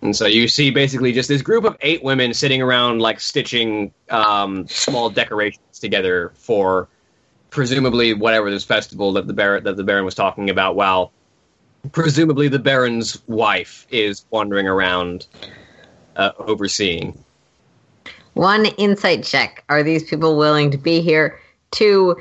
And 0.03 0.17
so 0.17 0.27
you 0.27 0.49
see 0.49 0.71
basically 0.71 1.13
just 1.13 1.29
this 1.29 1.43
group 1.43 1.65
of 1.65 1.77
eight 1.83 2.03
women 2.03 2.33
sitting 2.33 2.63
around, 2.63 3.01
like 3.01 3.21
stitching 3.21 3.93
um, 4.09 4.67
small 4.67 5.11
decorations 5.11 5.79
together 5.79 6.33
for 6.35 6.89
presumably 7.51 8.15
whatever 8.15 8.51
this 8.51 8.65
festival 8.65 9.13
that 9.13 9.27
the 9.27 9.33
Baron 9.33 9.65
that 9.65 9.77
the 9.77 9.85
Baron 9.85 10.05
was 10.05 10.15
talking 10.15 10.49
about. 10.49 10.75
While 10.75 11.13
presumably 11.93 12.49
the 12.49 12.59
Baron's 12.59 13.23
wife 13.27 13.87
is 13.91 14.25
wandering 14.31 14.67
around 14.67 15.27
uh, 16.17 16.33
overseeing. 16.39 17.23
One 18.35 18.67
insight 18.67 19.25
check. 19.25 19.65
Are 19.69 19.83
these 19.83 20.05
people 20.05 20.37
willing 20.37 20.71
to 20.71 20.79
be 20.79 21.01
here? 21.01 21.39
Two, 21.73 22.17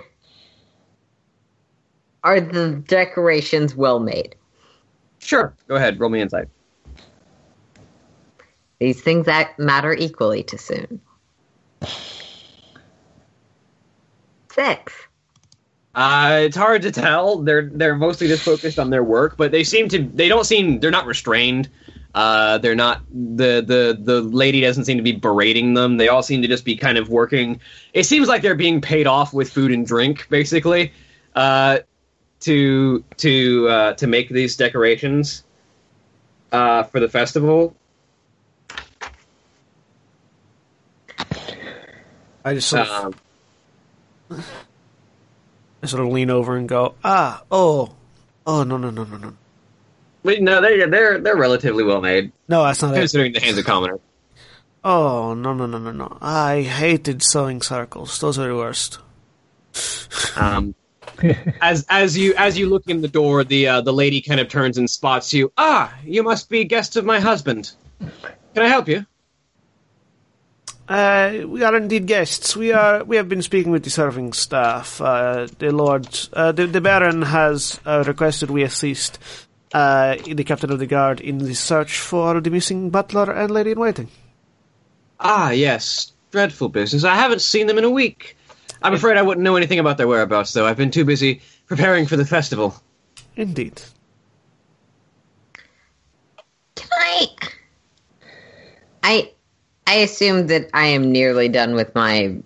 are 2.23 2.41
the 2.41 2.71
decorations 2.87 3.75
well 3.75 3.99
made? 3.99 4.35
Sure, 5.19 5.53
go 5.67 5.75
ahead, 5.75 5.99
roll 5.99 6.09
me 6.09 6.21
insight. 6.21 6.47
These 8.79 9.01
things 9.01 9.25
that 9.25 9.57
matter 9.59 9.93
equally 9.93 10.43
to 10.43 10.57
Soon. 10.57 11.01
Six. 14.51 14.93
Uh, 15.95 16.41
it's 16.43 16.55
hard 16.55 16.81
to 16.83 16.91
tell. 16.91 17.39
They're 17.39 17.69
they're 17.73 17.95
mostly 17.95 18.27
just 18.27 18.43
focused 18.43 18.79
on 18.79 18.89
their 18.89 19.03
work, 19.03 19.35
but 19.37 19.51
they 19.51 19.63
seem 19.63 19.89
to 19.89 19.99
they 20.03 20.27
don't 20.27 20.45
seem 20.45 20.79
they're 20.79 20.91
not 20.91 21.05
restrained. 21.05 21.69
Uh, 22.15 22.57
they're 22.57 22.75
not 22.75 23.01
the 23.11 23.61
the 23.65 23.97
the 23.99 24.21
lady 24.21 24.61
doesn't 24.61 24.85
seem 24.85 24.97
to 24.97 25.03
be 25.03 25.11
berating 25.11 25.73
them. 25.73 25.97
They 25.97 26.07
all 26.07 26.23
seem 26.23 26.41
to 26.41 26.47
just 26.47 26.65
be 26.65 26.75
kind 26.75 26.97
of 26.97 27.09
working. 27.09 27.59
It 27.93 28.03
seems 28.03 28.27
like 28.27 28.41
they're 28.41 28.55
being 28.55 28.81
paid 28.81 29.07
off 29.07 29.33
with 29.33 29.51
food 29.51 29.71
and 29.71 29.85
drink, 29.85 30.27
basically, 30.29 30.93
uh, 31.35 31.79
to 32.41 33.03
to 33.17 33.67
uh, 33.67 33.93
to 33.93 34.07
make 34.07 34.29
these 34.29 34.55
decorations 34.55 35.43
uh, 36.51 36.83
for 36.83 36.99
the 36.99 37.09
festival. 37.09 37.75
I 42.45 42.53
just 42.53 42.69
sort 42.69 42.87
of, 42.87 43.15
Um, 44.31 44.43
I 45.83 45.85
sort 45.87 46.05
of 46.05 46.11
lean 46.11 46.29
over 46.29 46.55
and 46.57 46.67
go, 46.67 46.95
ah, 47.03 47.43
oh, 47.51 47.93
oh, 48.45 48.63
no, 48.63 48.77
no, 48.77 48.89
no, 48.89 49.03
no, 49.03 49.17
no. 49.17 49.33
but 50.23 50.41
no, 50.41 50.61
they're 50.61 50.87
they're 50.87 51.19
they're 51.19 51.37
relatively 51.37 51.83
well 51.83 52.01
made 52.01 52.31
No, 52.47 52.63
that's 52.63 52.81
not 52.81 52.93
it. 52.95 52.99
considering 52.99 53.33
the 53.33 53.39
hands 53.39 53.57
of 53.57 53.65
commoner. 53.65 53.99
Oh, 54.83 55.33
no, 55.33 55.53
no, 55.53 55.65
no, 55.65 55.77
no, 55.77 55.91
no. 55.91 56.17
I 56.21 56.61
hated 56.61 57.21
sewing 57.23 57.61
circles. 57.61 58.19
Those 58.19 58.39
are 58.39 58.47
the 58.47 58.55
worst. 58.55 58.99
Um, 60.37 60.73
as 61.61 61.85
as 61.89 62.17
you 62.17 62.33
as 62.37 62.57
you 62.57 62.69
look 62.69 62.87
in 62.87 63.01
the 63.01 63.07
door, 63.09 63.43
the 63.43 63.67
uh, 63.67 63.81
the 63.81 63.91
lady 63.93 64.21
kind 64.21 64.39
of 64.39 64.47
turns 64.47 64.77
and 64.77 64.89
spots 64.89 65.33
you. 65.33 65.51
Ah, 65.57 65.93
you 66.05 66.23
must 66.23 66.49
be 66.49 66.63
guests 66.63 66.95
of 66.95 67.03
my 67.05 67.19
husband. 67.19 67.71
Can 67.99 68.63
I 68.63 68.67
help 68.67 68.87
you? 68.87 69.05
Uh, 70.89 71.45
we 71.45 71.61
are 71.63 71.75
indeed 71.75 72.07
guests. 72.07 72.55
We 72.57 72.73
are. 72.73 73.03
We 73.03 73.17
have 73.17 73.29
been 73.29 73.43
speaking 73.43 73.71
with 73.71 73.83
the 73.83 73.91
serving 73.91 74.33
staff. 74.33 74.99
Uh, 74.99 75.47
the 75.59 75.71
Lord, 75.71 76.07
uh, 76.33 76.51
the, 76.51 76.65
the 76.65 76.81
Baron 76.81 77.21
has 77.21 77.79
uh, 77.85 78.03
requested 78.07 78.49
we 78.49 78.63
assist 78.63 79.19
uh, 79.71 80.15
the 80.25 80.43
captain 80.43 80.71
of 80.71 80.79
the 80.79 80.87
guard 80.87 81.21
in 81.21 81.37
the 81.37 81.53
search 81.53 81.99
for 81.99 82.41
the 82.41 82.49
missing 82.49 82.89
butler 82.89 83.31
and 83.31 83.51
lady 83.51 83.71
in 83.71 83.79
waiting. 83.79 84.07
Ah, 85.19 85.51
yes, 85.51 86.11
dreadful 86.31 86.69
business. 86.69 87.03
I 87.03 87.13
haven't 87.13 87.41
seen 87.41 87.67
them 87.67 87.77
in 87.77 87.83
a 87.83 87.89
week. 87.91 88.35
I'm 88.81 88.95
afraid 88.95 89.17
I 89.17 89.21
wouldn't 89.21 89.43
know 89.43 89.57
anything 89.57 89.77
about 89.77 89.97
their 89.97 90.07
whereabouts, 90.07 90.53
though. 90.53 90.65
I've 90.65 90.77
been 90.77 90.89
too 90.89 91.05
busy 91.05 91.41
preparing 91.67 92.07
for 92.07 92.17
the 92.17 92.25
festival. 92.25 92.73
Indeed. 93.35 93.79
Can 96.73 96.89
I? 96.91 97.27
I 99.03 99.31
I 99.89 99.95
assume 99.95 100.45
that 100.47 100.69
I 100.71 100.85
am 100.85 101.11
nearly 101.11 101.49
done 101.49 101.73
with 101.73 101.95
my 101.95 102.37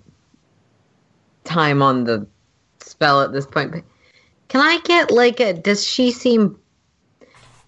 time 1.44 1.82
on 1.82 2.06
the 2.06 2.26
spell 2.80 3.22
at 3.22 3.34
this 3.34 3.46
point. 3.46 3.84
Can 4.48 4.62
I 4.62 4.80
get 4.86 5.12
like 5.12 5.42
a? 5.42 5.52
Does 5.52 5.86
she 5.86 6.12
seem? 6.12 6.58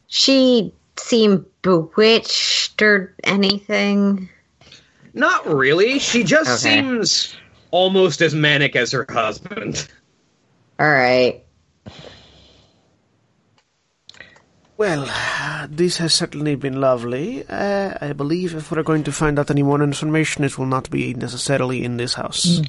She 0.08 0.74
seem 0.96 1.46
bewitched 1.62 2.82
or 2.82 3.14
anything? 3.26 4.30
Not 5.14 5.46
really. 5.46 6.00
She 6.00 6.24
just 6.24 6.66
Okay. 6.66 6.80
seems 6.82 7.36
almost 7.72 8.22
as 8.22 8.34
manic 8.34 8.78
as 8.78 8.92
her 8.94 9.06
husband. 9.10 9.90
All 10.80 10.90
right. 10.90 11.44
Well, 14.78 15.10
this 15.70 15.98
has 15.98 16.14
certainly 16.14 16.56
been 16.56 16.82
lovely. 16.82 17.46
Uh, 17.48 17.98
I 18.02 18.12
believe 18.14 18.56
if 18.56 18.72
we're 18.72 18.84
going 18.84 19.06
to 19.06 19.12
find 19.12 19.40
out 19.40 19.50
any 19.50 19.64
more 19.64 19.82
information, 19.82 20.44
it 20.44 20.58
will 20.58 20.66
not 20.66 20.90
be 20.90 21.14
necessarily 21.14 21.84
in 21.84 21.96
this 21.96 22.16
house. 22.16 22.62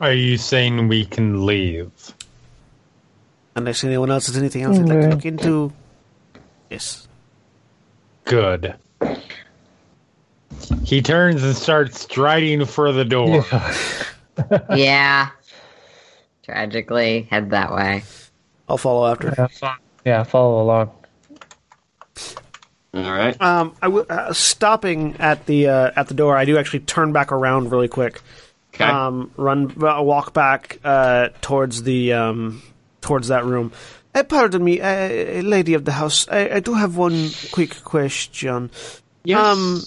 Are 0.00 0.12
you 0.12 0.38
saying 0.38 0.88
we 0.88 1.04
can 1.06 1.46
leave? 1.46 1.90
Unless 3.54 3.84
anyone 3.84 4.10
else 4.10 4.26
has 4.26 4.36
anything 4.36 4.62
else 4.62 4.76
they'd 4.76 4.86
like 4.88 5.00
to 5.02 5.08
look 5.10 5.24
into. 5.24 5.72
Yes. 6.68 7.06
Good. 8.24 8.74
He 10.82 11.00
turns 11.00 11.44
and 11.44 11.54
starts 11.54 12.00
striding 12.00 12.64
for 12.64 12.90
the 12.90 13.04
door. 13.04 13.44
yeah. 14.76 15.28
Tragically, 16.42 17.22
head 17.30 17.50
that 17.50 17.72
way. 17.72 18.02
I'll 18.68 18.78
follow 18.78 19.10
after. 19.10 19.34
Yeah, 19.62 19.74
yeah, 20.04 20.22
follow 20.24 20.62
along. 20.62 20.90
All 22.94 23.02
right. 23.02 23.40
Um, 23.40 23.74
I 23.82 23.86
w- 23.86 24.06
uh, 24.08 24.32
stopping 24.32 25.16
at 25.18 25.46
the 25.46 25.66
uh, 25.68 25.90
at 25.96 26.08
the 26.08 26.14
door. 26.14 26.36
I 26.36 26.44
do 26.44 26.58
actually 26.58 26.80
turn 26.80 27.12
back 27.12 27.32
around 27.32 27.72
really 27.72 27.88
quick. 27.88 28.20
Okay. 28.72 28.84
Um, 28.84 29.30
run, 29.36 29.82
uh, 29.84 30.00
walk 30.02 30.32
back 30.32 30.78
uh, 30.84 31.28
towards 31.40 31.82
the 31.82 32.12
um, 32.12 32.62
towards 33.00 33.28
that 33.28 33.44
room. 33.44 33.72
Uh, 34.14 34.22
pardon 34.22 34.62
me, 34.62 34.80
uh, 34.80 35.42
lady 35.42 35.74
of 35.74 35.84
the 35.84 35.92
house. 35.92 36.28
I, 36.28 36.48
I 36.56 36.60
do 36.60 36.74
have 36.74 36.96
one 36.96 37.30
quick 37.52 37.82
question. 37.82 38.70
yes. 39.24 39.38
Um, 39.44 39.80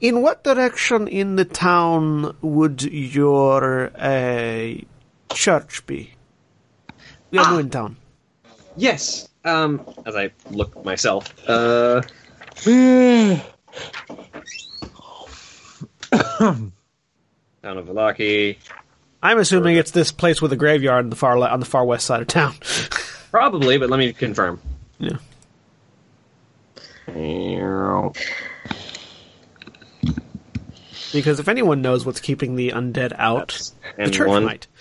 in 0.00 0.20
what 0.22 0.44
direction 0.44 1.08
in 1.08 1.36
the 1.36 1.44
town 1.44 2.36
would 2.42 2.82
your 2.82 3.90
uh, 3.96 4.74
church 5.32 5.84
be? 5.86 6.12
We 7.30 7.38
are 7.38 7.52
new 7.52 7.58
in 7.58 7.70
town. 7.70 7.96
yes. 8.76 9.28
Um, 9.44 9.86
as 10.04 10.16
I 10.16 10.30
look 10.50 10.84
myself. 10.84 11.32
Uh. 11.48 12.02
Town 12.62 13.40
of 17.78 17.86
Vallaki. 17.86 18.56
I'm 19.22 19.38
assuming 19.38 19.76
it's 19.76 19.90
this 19.92 20.10
place 20.12 20.40
with 20.42 20.52
a 20.52 20.56
graveyard 20.56 21.04
on 21.04 21.10
the 21.10 21.16
far 21.16 21.38
le- 21.38 21.48
on 21.48 21.60
the 21.60 21.66
far 21.66 21.84
west 21.84 22.06
side 22.06 22.22
of 22.22 22.26
town. 22.28 22.54
Probably, 23.30 23.78
but 23.78 23.88
let 23.90 23.98
me 23.98 24.12
confirm. 24.12 24.60
Yeah. 24.98 25.18
Because 31.12 31.38
if 31.40 31.48
anyone 31.48 31.82
knows 31.82 32.04
what's 32.04 32.20
keeping 32.20 32.56
the 32.56 32.70
undead 32.70 33.14
out, 33.18 33.70
the 33.96 34.10
church 34.10 34.28
one. 34.28 34.44
might. 34.44 34.66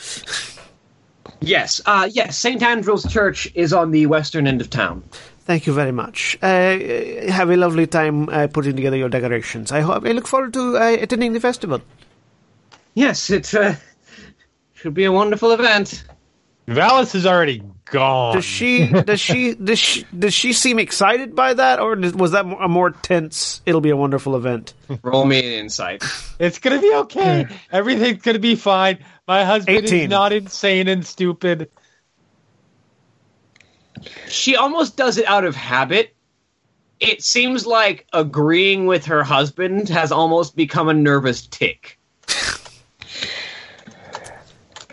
Yes, 1.45 1.79
uh, 1.85 2.09
yes. 2.11 2.37
St. 2.37 2.61
Andral's 2.61 3.11
Church 3.11 3.47
is 3.53 3.71
on 3.71 3.91
the 3.91 4.07
western 4.07 4.47
end 4.47 4.61
of 4.61 4.69
town. 4.69 5.03
Thank 5.41 5.67
you 5.67 5.73
very 5.73 5.91
much. 5.91 6.37
Uh, 6.41 6.79
have 7.29 7.51
a 7.51 7.55
lovely 7.55 7.85
time 7.85 8.29
uh, 8.29 8.47
putting 8.47 8.75
together 8.75 8.97
your 8.97 9.09
decorations. 9.09 9.71
I 9.71 9.81
hope 9.81 10.03
I 10.05 10.11
look 10.11 10.27
forward 10.27 10.53
to 10.53 10.77
uh, 10.77 10.97
attending 10.99 11.33
the 11.33 11.39
festival. 11.39 11.81
Yes, 12.95 13.29
it 13.29 13.53
uh, 13.53 13.75
should 14.73 14.95
be 14.95 15.05
a 15.05 15.11
wonderful 15.11 15.51
event. 15.51 16.03
Vallus 16.67 17.13
is 17.13 17.25
already 17.27 17.61
gone. 17.85 18.35
Does 18.35 18.45
she? 18.45 18.87
Does 18.87 19.19
she? 19.19 19.53
Does 19.63 19.79
she? 19.79 20.05
Does 20.17 20.33
she 20.33 20.53
seem 20.53 20.79
excited 20.79 21.35
by 21.35 21.53
that, 21.53 21.79
or 21.79 21.95
was 21.95 22.31
that 22.31 22.45
a 22.45 22.67
more 22.67 22.89
tense? 22.89 23.61
It'll 23.65 23.81
be 23.81 23.91
a 23.91 23.97
wonderful 23.97 24.35
event. 24.35 24.73
Roll 25.03 25.25
me 25.25 25.39
an 25.39 25.45
insight. 25.45 26.03
It's 26.39 26.57
gonna 26.59 26.81
be 26.81 26.91
okay. 26.93 27.47
Everything's 27.71 28.21
gonna 28.23 28.39
be 28.39 28.55
fine. 28.55 28.99
My 29.27 29.45
husband 29.45 29.77
18. 29.77 29.99
is 30.01 30.09
not 30.09 30.33
insane 30.33 30.87
and 30.87 31.05
stupid. 31.05 31.69
She 34.27 34.55
almost 34.55 34.97
does 34.97 35.17
it 35.17 35.25
out 35.25 35.45
of 35.45 35.55
habit. 35.55 36.15
It 36.99 37.23
seems 37.23 37.65
like 37.65 38.07
agreeing 38.13 38.85
with 38.87 39.05
her 39.05 39.23
husband 39.23 39.89
has 39.89 40.11
almost 40.11 40.55
become 40.55 40.89
a 40.89 40.93
nervous 40.93 41.45
tick. 41.45 41.99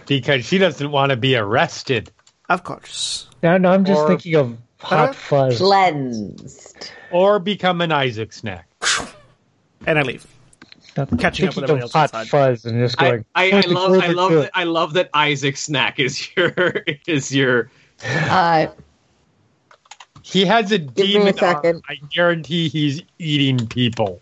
Because 0.06 0.44
she 0.44 0.58
doesn't 0.58 0.90
want 0.90 1.10
to 1.10 1.16
be 1.16 1.36
arrested. 1.36 2.10
Of 2.48 2.64
course. 2.64 3.28
No, 3.42 3.56
no, 3.58 3.70
I'm 3.70 3.84
just 3.84 4.00
Or- 4.02 4.08
thinking 4.08 4.34
of 4.36 4.56
hot 4.80 5.08
Huh? 5.08 5.12
fuzz. 5.12 5.58
Cleansed. 5.58 6.90
Or 7.10 7.38
become 7.38 7.80
an 7.80 7.92
Isaac 7.92 8.32
snack. 8.32 8.66
And 9.84 9.98
I 9.98 10.02
leave. 10.02 10.24
I'm 10.96 11.06
catching 11.18 11.48
up 11.48 11.56
with 11.56 11.64
thinking 11.64 11.64
everybody 11.64 11.72
of 11.72 11.80
else 11.82 11.92
hot 11.92 12.14
outside. 12.14 12.28
fuzz 12.28 12.64
and 12.66 12.78
just 12.78 13.02
I, 13.02 13.10
going. 13.10 13.24
I, 13.34 13.50
I 13.50 13.56
looking 13.56 13.72
love 13.72 13.92
I 14.00 14.06
love 14.08 14.30
that. 14.32 14.50
I 14.54 14.62
love 14.64 14.92
that 14.92 15.10
Isaac 15.12 15.56
snack 15.56 15.98
is 15.98 16.28
your 16.36 16.84
is 17.08 17.34
your 17.34 17.68
Uh, 18.04 18.68
He 20.22 20.44
has 20.44 20.70
a 20.70 20.78
me 20.78 20.84
a 20.84 20.90
demon. 20.92 21.26
arm. 21.28 21.36
second. 21.36 21.82
I 21.88 21.96
guarantee 22.14 22.68
he's 22.68 23.02
eating 23.18 23.66
people. 23.66 24.20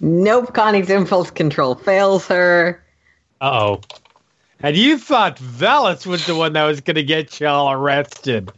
Nope, 0.00 0.54
Connie's 0.54 0.90
impulse 0.90 1.30
control 1.30 1.74
fails 1.74 2.26
her. 2.28 2.82
Uh 3.40 3.50
oh. 3.52 3.80
And 4.60 4.76
you 4.76 4.98
thought 4.98 5.38
Vallus 5.38 6.06
was 6.06 6.26
the 6.26 6.34
one 6.34 6.52
that 6.54 6.64
was 6.64 6.80
going 6.80 6.96
to 6.96 7.04
get 7.04 7.40
y'all 7.40 7.70
arrested. 7.70 8.50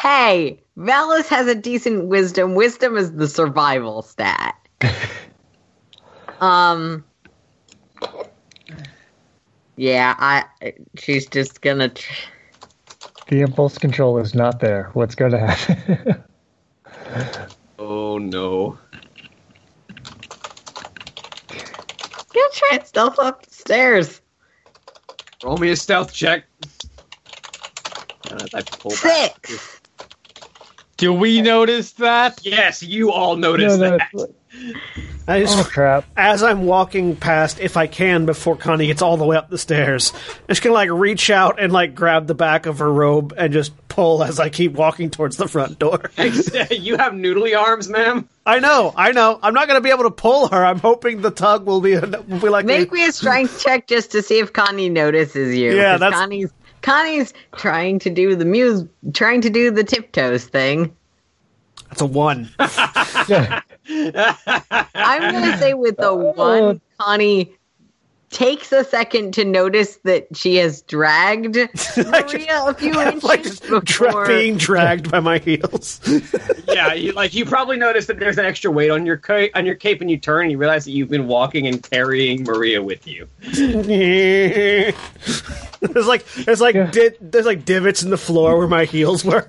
Hey, 0.00 0.60
Vallus 0.78 1.26
has 1.28 1.48
a 1.48 1.54
decent 1.54 2.06
wisdom. 2.06 2.54
Wisdom 2.54 2.96
is 2.96 3.12
the 3.12 3.28
survival 3.28 4.02
stat. 4.02 4.54
um. 6.40 7.04
Yeah, 9.76 10.14
I. 10.18 10.44
She's 10.96 11.26
just 11.26 11.60
gonna. 11.60 11.88
Tr- 11.88 12.28
The 13.28 13.40
impulse 13.40 13.78
control 13.78 14.18
is 14.18 14.34
not 14.34 14.60
there. 14.60 14.90
What's 14.94 15.14
going 15.14 15.32
to 15.32 15.38
happen? 15.38 16.24
Oh 17.78 18.18
no. 18.18 18.78
Gonna 22.36 22.52
try 22.52 22.70
and 22.72 22.86
stealth 22.86 23.18
up 23.18 23.44
the 23.46 23.52
stairs. 23.52 24.20
Roll 25.42 25.56
me 25.58 25.70
a 25.70 25.76
stealth 25.76 26.12
check. 26.12 26.44
I 28.54 28.62
pull 28.62 28.92
back- 29.02 29.46
Six. 29.46 29.80
Do 30.96 31.12
we 31.12 31.42
notice 31.42 31.92
that? 31.92 32.38
Yes, 32.42 32.82
you 32.82 33.12
all 33.12 33.36
No, 33.36 33.52
noticed 33.52 33.78
no, 33.80 33.98
that. 33.98 34.10
I 35.28 35.40
just, 35.40 35.58
oh 35.58 35.64
crap! 35.68 36.04
as 36.16 36.42
I'm 36.44 36.66
walking 36.66 37.16
past, 37.16 37.58
if 37.58 37.76
I 37.76 37.88
can, 37.88 38.26
before 38.26 38.56
Connie 38.56 38.86
gets 38.86 39.02
all 39.02 39.16
the 39.16 39.24
way 39.24 39.36
up 39.36 39.50
the 39.50 39.58
stairs, 39.58 40.12
I'm 40.14 40.46
just 40.50 40.62
gonna 40.62 40.74
like 40.74 40.90
reach 40.90 41.30
out 41.30 41.60
and 41.60 41.72
like 41.72 41.94
grab 41.96 42.28
the 42.28 42.34
back 42.34 42.66
of 42.66 42.78
her 42.78 42.92
robe 42.92 43.34
and 43.36 43.52
just 43.52 43.72
pull 43.88 44.22
as 44.22 44.38
I 44.38 44.50
keep 44.50 44.72
walking 44.74 45.10
towards 45.10 45.36
the 45.36 45.48
front 45.48 45.80
door. 45.80 46.10
you 46.18 46.96
have 46.96 47.12
noodly 47.14 47.58
arms, 47.58 47.88
ma'am. 47.88 48.28
I 48.46 48.60
know, 48.60 48.92
I 48.96 49.10
know. 49.10 49.38
I'm 49.42 49.52
not 49.52 49.66
gonna 49.66 49.80
be 49.80 49.90
able 49.90 50.04
to 50.04 50.12
pull 50.12 50.46
her. 50.48 50.64
I'm 50.64 50.78
hoping 50.78 51.22
the 51.22 51.32
tug 51.32 51.66
will 51.66 51.80
be 51.80 51.96
will 51.98 52.22
be 52.40 52.48
like 52.48 52.64
Make 52.64 52.92
me 52.92 53.04
a 53.04 53.10
strength 53.10 53.60
check 53.64 53.88
just 53.88 54.12
to 54.12 54.22
see 54.22 54.38
if 54.38 54.52
Connie 54.52 54.88
notices 54.90 55.56
you. 55.56 55.74
Yeah, 55.74 55.92
'cause 55.94 56.00
that's- 56.00 56.20
Connie's 56.20 56.52
Connie's 56.82 57.34
trying 57.56 57.98
to 58.00 58.10
do 58.10 58.36
the 58.36 58.44
muse, 58.44 58.84
trying 59.12 59.40
to 59.40 59.50
do 59.50 59.72
the 59.72 59.82
tiptoes 59.82 60.44
thing. 60.44 60.94
that's 61.88 62.00
a 62.00 62.06
one. 62.06 62.48
Yeah. 63.88 64.36
I'm 64.94 65.32
gonna 65.32 65.58
say 65.58 65.74
with 65.74 65.96
the 65.96 66.08
oh. 66.08 66.32
one, 66.32 66.80
Connie 66.98 67.52
takes 68.30 68.72
a 68.72 68.82
second 68.82 69.32
to 69.32 69.44
notice 69.44 69.98
that 70.02 70.26
she 70.36 70.56
has 70.56 70.82
dragged 70.82 71.54
Maria 71.96 72.64
a 72.66 72.74
few 72.74 72.92
I'm 72.98 73.06
inches 73.14 73.22
like 73.24 73.42
just 73.44 73.62
dra- 73.84 74.26
being 74.26 74.56
dragged 74.56 75.12
by 75.12 75.20
my 75.20 75.38
heels. 75.38 76.00
yeah, 76.68 76.92
you, 76.92 77.12
like 77.12 77.34
you 77.34 77.46
probably 77.46 77.76
noticed 77.76 78.08
that 78.08 78.18
there's 78.18 78.36
an 78.36 78.44
extra 78.44 78.68
weight 78.70 78.90
on 78.90 79.06
your 79.06 79.16
ca- 79.16 79.50
on 79.54 79.64
your 79.64 79.76
cape, 79.76 80.00
and 80.00 80.10
you 80.10 80.16
turn 80.18 80.42
and 80.42 80.50
you 80.52 80.58
realize 80.58 80.84
that 80.86 80.90
you've 80.90 81.08
been 81.08 81.28
walking 81.28 81.68
and 81.68 81.80
carrying 81.88 82.42
Maria 82.42 82.82
with 82.82 83.06
you. 83.06 83.28
there's 85.80 86.06
like 86.06 86.24
there's 86.44 86.60
like 86.60 86.74
Yeah. 86.74 86.90
di- 86.90 87.16
there's 87.20 87.46
like 87.46 87.64
divots 87.64 88.02
in 88.02 88.10
the 88.10 88.18
floor 88.18 88.58
where 88.58 88.68
my 88.68 88.84
heels 88.86 89.24
were. 89.24 89.48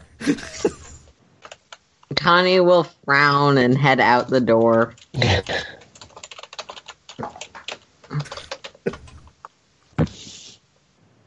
Connie 2.16 2.60
will 2.60 2.84
frown 3.06 3.58
and 3.58 3.78
head 3.78 4.00
out 4.00 4.30
the 4.30 4.42
door. 4.42 4.96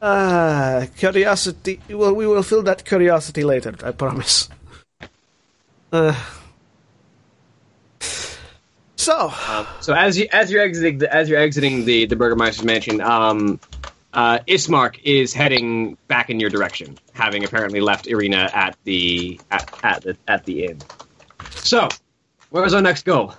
Ah, 0.03 0.87
curiosity. 0.97 1.79
Well, 1.91 2.15
we 2.15 2.27
will 2.27 2.43
fill 2.43 2.63
that 2.63 2.85
curiosity 2.87 3.45
later. 3.45 3.75
I 3.85 3.93
promise. 3.93 4.49
Uh, 5.93 6.15
so, 8.97 9.33
So 9.81 9.93
as 9.95 10.19
you 10.19 10.29
as 10.33 10.51
you're 10.51 10.63
exiting 10.63 10.99
the, 10.99 11.15
as 11.15 11.29
you're 11.29 11.39
exiting 11.39 11.85
the 11.85 12.07
the 12.07 12.17
Burgermeister's 12.17 12.65
mansion, 12.65 13.01
um, 13.01 13.61
uh, 14.13 14.41
Ismark 14.47 15.01
is 15.05 15.33
heading 15.33 15.97
back 16.09 16.31
in 16.31 16.41
your 16.41 16.51
direction, 16.51 16.99
having 17.13 17.45
apparently 17.45 17.81
left 17.81 18.07
Ireena 18.07 18.53
at 18.55 18.77
the 18.85 19.41
at, 19.51 19.73
at 19.85 20.03
the 20.03 20.17
at 20.27 20.45
the 20.45 20.65
inn. 20.65 20.79
So, 21.51 21.89
where's 22.51 22.75
our 22.75 22.83
next 22.83 23.05
goal? 23.05 23.35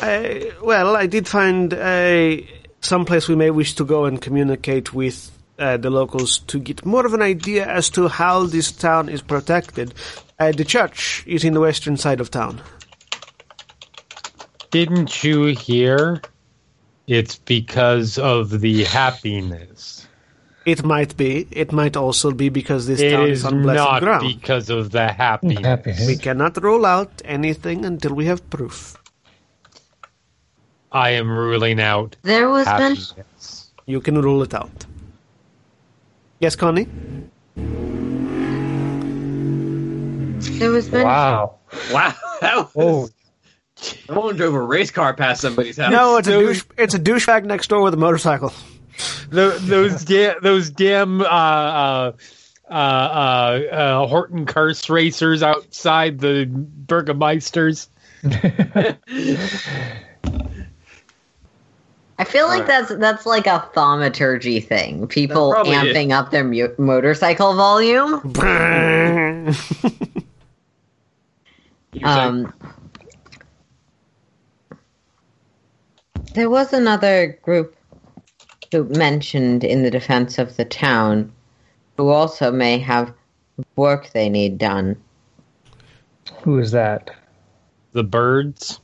I, 0.00 0.52
well, 0.62 0.96
I 0.96 1.06
did 1.06 1.28
find 1.28 1.72
a 1.74 2.48
someplace 2.80 3.28
we 3.28 3.36
may 3.36 3.50
wish 3.50 3.74
to 3.76 3.84
go 3.84 4.04
and 4.04 4.20
communicate 4.20 4.92
with 4.92 5.30
uh, 5.58 5.76
the 5.76 5.90
locals 5.90 6.40
to 6.48 6.58
get 6.58 6.84
more 6.84 7.06
of 7.06 7.14
an 7.14 7.22
idea 7.22 7.64
as 7.66 7.88
to 7.90 8.08
how 8.08 8.46
this 8.46 8.72
town 8.72 9.08
is 9.08 9.22
protected. 9.22 9.94
Uh, 10.38 10.50
the 10.50 10.64
church 10.64 11.22
is 11.26 11.44
in 11.44 11.54
the 11.54 11.60
western 11.60 11.96
side 11.96 12.20
of 12.20 12.30
town. 12.30 12.60
Didn't 14.72 15.22
you 15.22 15.46
hear? 15.46 16.20
It's 17.06 17.36
because 17.36 18.18
of 18.18 18.60
the 18.60 18.84
happiness. 18.84 20.06
It 20.64 20.84
might 20.84 21.16
be. 21.16 21.48
It 21.50 21.72
might 21.72 21.96
also 21.96 22.30
be 22.30 22.48
because 22.48 22.86
this 22.86 23.00
It 23.00 23.10
town 23.10 23.28
is 23.28 23.40
is 23.40 23.44
on 23.44 23.62
blessed 23.62 23.76
not 23.78 24.00
ground. 24.02 24.28
because 24.28 24.70
of 24.70 24.92
the 24.92 25.10
happiness. 25.12 25.64
Happiness. 25.66 26.06
We 26.06 26.16
cannot 26.16 26.62
rule 26.62 26.86
out 26.86 27.20
anything 27.24 27.84
until 27.84 28.14
we 28.14 28.26
have 28.26 28.48
proof. 28.48 28.96
I 30.92 31.10
am 31.10 31.28
ruling 31.30 31.80
out 31.80 32.16
There 32.22 32.48
was 32.50 32.66
been. 32.66 32.96
You 33.86 34.00
can 34.00 34.20
rule 34.20 34.42
it 34.42 34.54
out. 34.54 34.86
Yes, 36.38 36.54
Connie? 36.54 36.86
there 40.58 40.70
was 40.70 40.88
been 40.88 41.04
Wow. 41.04 41.54
Wow, 41.92 42.14
that 42.40 42.68
Oh, 42.76 43.08
was, 43.82 43.98
someone 44.06 44.36
drove 44.36 44.54
a 44.54 44.60
race 44.60 44.90
car 44.90 45.14
past 45.14 45.40
somebody's 45.42 45.76
house. 45.76 45.90
No, 45.92 46.16
it's 46.18 46.28
a 46.28 46.32
douche. 46.32 46.64
It's 46.78 46.94
a 46.94 46.98
douchebag 46.98 47.44
next 47.44 47.68
door 47.68 47.82
with 47.82 47.94
a 47.94 47.98
motorcycle. 47.98 48.52
Tho- 49.30 49.58
those 49.58 50.04
da- 50.04 50.38
those 50.40 50.70
damn 50.70 51.20
uh, 51.20 51.24
uh, 51.24 52.12
uh, 52.70 52.72
uh, 52.72 52.74
uh, 52.74 54.06
Horton 54.06 54.46
Curse 54.46 54.88
racers 54.90 55.42
outside 55.42 56.18
the 56.20 56.46
Burgermeisters. 56.86 57.88
I 62.18 62.24
feel 62.24 62.46
like 62.46 62.62
Alright. 62.62 62.88
that's 62.88 63.00
that's 63.00 63.26
like 63.26 63.46
a 63.46 63.68
thaumaturgy 63.74 64.60
thing. 64.60 65.08
People 65.08 65.48
That 65.50 65.64
probably 65.64 65.74
is. 65.90 65.96
amping 65.96 66.12
up 66.12 66.30
their 66.30 66.44
mu- 66.44 66.74
motorcycle 66.78 67.54
volume. 67.54 68.32
You 71.94 72.00
say- 72.00 72.04
Um, 72.06 72.54
there 76.34 76.50
was 76.50 76.72
another 76.72 77.38
group 77.42 77.76
who 78.70 78.84
mentioned 78.84 79.64
in 79.64 79.82
the 79.82 79.90
defense 79.90 80.38
of 80.38 80.56
the 80.56 80.64
town 80.64 81.32
who 81.96 82.08
also 82.08 82.50
may 82.50 82.78
have 82.78 83.12
work 83.76 84.10
they 84.12 84.28
need 84.28 84.58
done. 84.58 84.96
Who 86.42 86.58
is 86.58 86.70
that? 86.72 87.10
The 87.92 88.04
birds. 88.04 88.80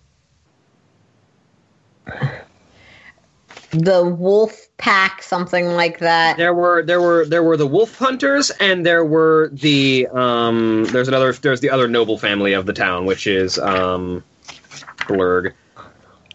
The 3.71 4.05
wolf 4.05 4.67
pack, 4.79 5.23
something 5.23 5.67
like 5.69 5.99
that. 5.99 6.37
There 6.37 6.55
were 6.55 6.83
there 6.83 7.01
were 7.01 7.27
there 7.27 7.43
were 7.43 7.57
the 7.57 7.67
wolf 7.67 7.99
hunters 7.99 8.51
and 8.51 8.85
there 8.85 9.05
were 9.05 9.51
the 9.53 10.07
um 10.09 10.85
there's 10.87 11.09
another 11.09 11.33
there's 11.33 11.61
the 11.61 11.71
other 11.71 11.89
noble 11.89 12.19
family 12.19 12.55
of 12.55 12.67
the 12.67 12.73
town 12.73 13.05
which 13.05 13.27
is 13.27 13.59
um 13.59 14.25
Blurg. 15.07 15.53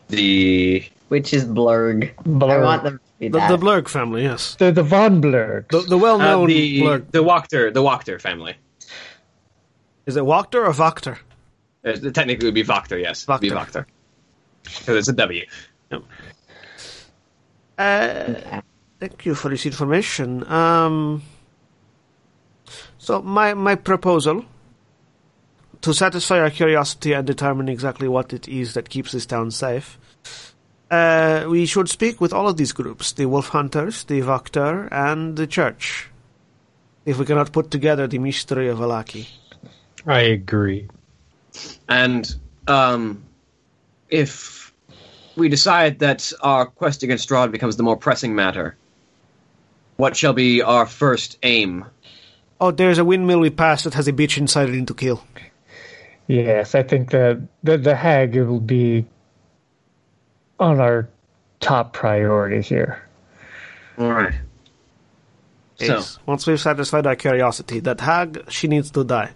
The 0.09 0.83
Which 1.13 1.31
is 1.31 1.45
blurred. 1.45 2.05
I 2.05 2.23
Blurg. 2.23 2.63
want 2.63 2.83
them 2.83 2.97
to 2.97 3.03
be 3.19 3.27
The, 3.29 3.37
that. 3.37 3.49
the 3.51 3.57
Blurg 3.63 3.87
family, 3.87 4.23
yes. 4.23 4.55
The 4.55 4.71
the 4.71 4.81
Von 4.81 5.21
Blurgs. 5.21 5.69
The, 5.69 5.81
the 5.81 5.95
uh, 5.95 5.99
well-known 5.99 6.47
the 6.47 6.81
Blurg. 6.81 7.11
the 7.11 7.23
Wachter 7.23 7.71
the 7.71 7.83
Wachter 7.83 8.19
family. 8.19 8.55
Is 10.07 10.15
it 10.17 10.23
Wachter 10.23 10.65
or 10.67 10.73
Vokter? 10.73 11.19
Uh, 11.85 11.91
technically, 12.11 12.45
it 12.47 12.49
would 12.49 12.55
be 12.55 12.63
Wachter. 12.63 12.99
Yes, 12.99 13.27
It'd 13.29 13.41
be 13.41 13.51
Wachter. 13.51 13.85
Wachter. 13.85 13.85
Because 14.63 14.95
it's 14.97 15.07
a 15.09 15.13
W. 15.13 15.45
Uh, 17.77 18.61
thank 18.99 19.23
you 19.25 19.35
for 19.35 19.49
this 19.49 19.65
information. 19.67 20.43
Um, 20.51 21.21
so 22.97 23.21
my 23.21 23.53
my 23.53 23.75
proposal 23.75 24.45
to 25.81 25.93
satisfy 25.93 26.39
our 26.39 26.49
curiosity 26.49 27.13
and 27.13 27.27
determine 27.27 27.69
exactly 27.69 28.07
what 28.07 28.33
it 28.33 28.47
is 28.47 28.73
that 28.73 28.89
keeps 28.89 29.11
this 29.11 29.27
town 29.27 29.51
safe. 29.51 29.99
Uh, 30.93 31.49
we 31.49 31.65
should 31.65 31.89
speak 31.89 32.21
with 32.21 32.31
all 32.31 32.47
of 32.47 32.57
these 32.57 32.71
groups: 32.71 33.13
the 33.13 33.25
wolf 33.25 33.47
hunters, 33.47 34.03
the 34.03 34.21
Vakter, 34.21 34.87
and 34.91 35.35
the 35.35 35.47
church. 35.47 36.09
If 37.03 37.17
we 37.17 37.25
cannot 37.25 37.51
put 37.51 37.71
together 37.71 38.05
the 38.05 38.19
mystery 38.19 38.67
of 38.69 38.77
Vallaki. 38.77 39.27
I 40.05 40.21
agree. 40.37 40.87
And 41.89 42.23
um, 42.67 43.23
if 44.09 44.71
we 45.35 45.49
decide 45.49 45.97
that 45.99 46.31
our 46.41 46.67
quest 46.67 47.01
against 47.01 47.27
Strahd 47.27 47.51
becomes 47.51 47.75
the 47.75 47.83
more 47.83 47.97
pressing 47.97 48.35
matter, 48.35 48.75
what 49.97 50.15
shall 50.15 50.33
be 50.33 50.61
our 50.61 50.85
first 50.85 51.39
aim? 51.41 51.85
Oh, 52.61 52.69
there's 52.69 52.99
a 52.99 53.05
windmill 53.05 53.39
we 53.39 53.49
passed 53.49 53.85
that 53.85 53.95
has 53.95 54.07
a 54.07 54.13
bitch 54.13 54.37
inside 54.37 54.69
it 54.69 54.87
to 54.87 54.93
kill. 54.93 55.23
Yes, 56.27 56.75
I 56.75 56.83
think 56.83 57.09
that 57.09 57.41
the 57.63 57.79
the 57.79 57.95
hag 57.95 58.35
will 58.35 58.59
be 58.59 59.07
on 60.59 60.79
our 60.79 61.07
top 61.59 61.93
priority 61.93 62.61
here. 62.61 63.01
All 63.97 64.11
right. 64.11 64.33
So 65.75 65.85
Yes. 65.85 66.19
Once 66.25 66.45
we've 66.47 66.59
satisfied 66.59 67.07
our 67.07 67.15
curiosity, 67.15 67.79
that 67.81 67.99
hag, 67.99 68.45
she 68.49 68.67
needs 68.67 68.91
to 68.91 69.03
die. 69.03 69.31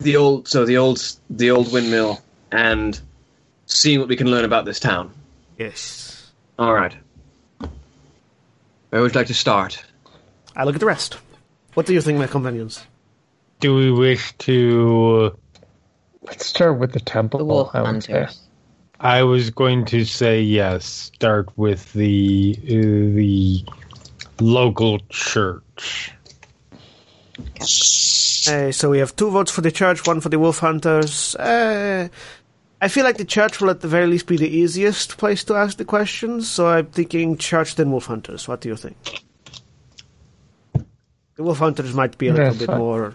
the 0.00 0.16
old, 0.16 0.46
so 0.46 0.64
the 0.64 0.76
old, 0.76 1.00
the 1.30 1.50
old 1.50 1.72
windmill, 1.72 2.20
and 2.52 3.00
seeing 3.66 3.98
what 3.98 4.08
we 4.08 4.16
can 4.16 4.30
learn 4.30 4.44
about 4.44 4.64
this 4.64 4.78
town. 4.80 5.10
Yes. 5.58 6.30
All 6.58 6.72
right. 6.72 6.94
Where 8.90 9.02
would 9.02 9.12
you 9.14 9.18
like 9.18 9.26
to 9.28 9.34
start? 9.34 9.82
I 10.56 10.64
look 10.64 10.74
at 10.74 10.80
the 10.80 10.86
rest. 10.86 11.18
What 11.74 11.86
do 11.86 11.94
you 11.94 12.00
think, 12.00 12.18
my 12.18 12.26
companions? 12.26 12.80
Do 13.60 13.74
we 13.74 13.90
wish 13.90 14.32
to? 14.38 15.36
Let's 16.22 16.46
start 16.46 16.78
with 16.78 16.92
the 16.92 17.00
temple. 17.00 17.38
the 17.38 17.44
wolf 17.44 17.70
I 17.74 17.82
would 17.82 18.02
say. 18.04 18.12
hunters. 18.12 18.40
I 19.00 19.22
was 19.22 19.50
going 19.50 19.84
to 19.86 20.04
say 20.04 20.42
yes. 20.42 20.84
Start 20.84 21.48
with 21.56 21.92
the 21.92 22.56
uh, 22.64 23.14
the 23.16 23.64
local 24.40 24.98
church. 25.08 26.12
Uh, 28.48 28.72
so 28.72 28.90
we 28.90 28.98
have 28.98 29.14
two 29.14 29.30
votes 29.30 29.50
for 29.50 29.60
the 29.60 29.70
church, 29.70 30.06
one 30.06 30.20
for 30.20 30.28
the 30.28 30.38
wolf 30.38 30.58
hunters. 30.58 31.34
Uh, 31.36 32.08
I 32.80 32.88
feel 32.88 33.04
like 33.04 33.18
the 33.18 33.24
church 33.24 33.60
will 33.60 33.70
at 33.70 33.80
the 33.80 33.88
very 33.88 34.06
least 34.06 34.26
be 34.26 34.36
the 34.36 34.48
easiest 34.48 35.18
place 35.18 35.44
to 35.44 35.54
ask 35.54 35.76
the 35.78 35.84
questions, 35.84 36.48
so 36.48 36.68
I'm 36.68 36.86
thinking 36.86 37.36
church 37.36 37.74
then 37.74 37.90
wolf 37.90 38.06
hunters. 38.06 38.48
What 38.48 38.60
do 38.60 38.68
you 38.68 38.76
think? 38.76 38.96
The 41.36 41.42
wolf 41.42 41.58
hunters 41.58 41.92
might 41.94 42.18
be 42.18 42.28
a 42.28 42.32
little 42.32 42.46
That's 42.46 42.58
bit 42.58 42.66
fine. 42.66 42.78
more 42.78 43.14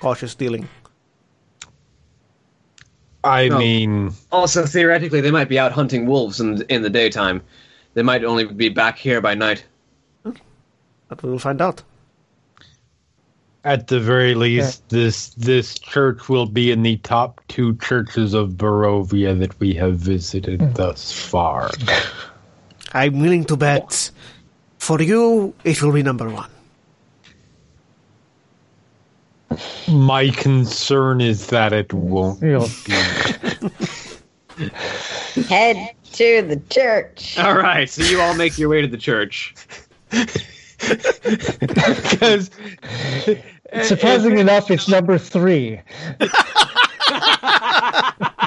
cautious 0.00 0.34
dealing. 0.34 0.68
I 3.24 3.48
No. 3.48 3.58
mean, 3.58 4.12
Also, 4.30 4.66
theoretically, 4.66 5.20
they 5.20 5.30
might 5.30 5.48
be 5.48 5.58
out 5.58 5.72
hunting 5.72 6.06
wolves 6.06 6.40
in, 6.40 6.62
in 6.68 6.82
the 6.82 6.90
daytime. 6.90 7.42
They 7.94 8.02
might 8.02 8.24
only 8.24 8.44
be 8.44 8.68
back 8.68 8.98
here 8.98 9.20
by 9.20 9.34
night. 9.34 9.64
But 11.08 11.22
we 11.22 11.30
will 11.30 11.38
find 11.38 11.60
out. 11.60 11.82
at 13.64 13.86
the 13.86 14.00
very 14.00 14.34
least, 14.34 14.88
this 14.88 15.28
this 15.34 15.78
church 15.78 16.28
will 16.28 16.46
be 16.46 16.72
in 16.72 16.82
the 16.82 16.96
top 16.96 17.40
two 17.48 17.76
churches 17.76 18.34
of 18.34 18.52
Barovia 18.58 19.38
that 19.38 19.58
we 19.60 19.74
have 19.74 19.98
visited 19.98 20.60
hmm. 20.60 20.72
thus 20.72 21.12
far. 21.12 21.70
I'm 22.92 23.20
willing 23.20 23.44
to 23.44 23.56
bet 23.56 24.10
for 24.78 25.00
you 25.00 25.54
it 25.64 25.80
will 25.80 25.92
be 25.92 26.02
number 26.02 26.28
one. 26.28 26.50
My 29.88 30.30
concern 30.30 31.20
is 31.20 31.48
that 31.48 31.72
it 31.72 31.92
won't 31.92 32.40
be. 32.40 32.92
Head 35.48 35.94
to 36.12 36.42
the 36.42 36.60
church. 36.70 37.38
All 37.38 37.56
right, 37.56 37.88
so 37.88 38.02
you 38.02 38.20
all 38.20 38.34
make 38.34 38.58
your 38.58 38.68
way 38.68 38.82
to 38.82 38.86
the 38.86 38.98
church. 38.98 39.54
Because 41.60 42.50
surprising 43.82 44.38
enough, 44.38 44.70
it's 44.70 44.88
number 44.88 45.18
three. 45.18 45.80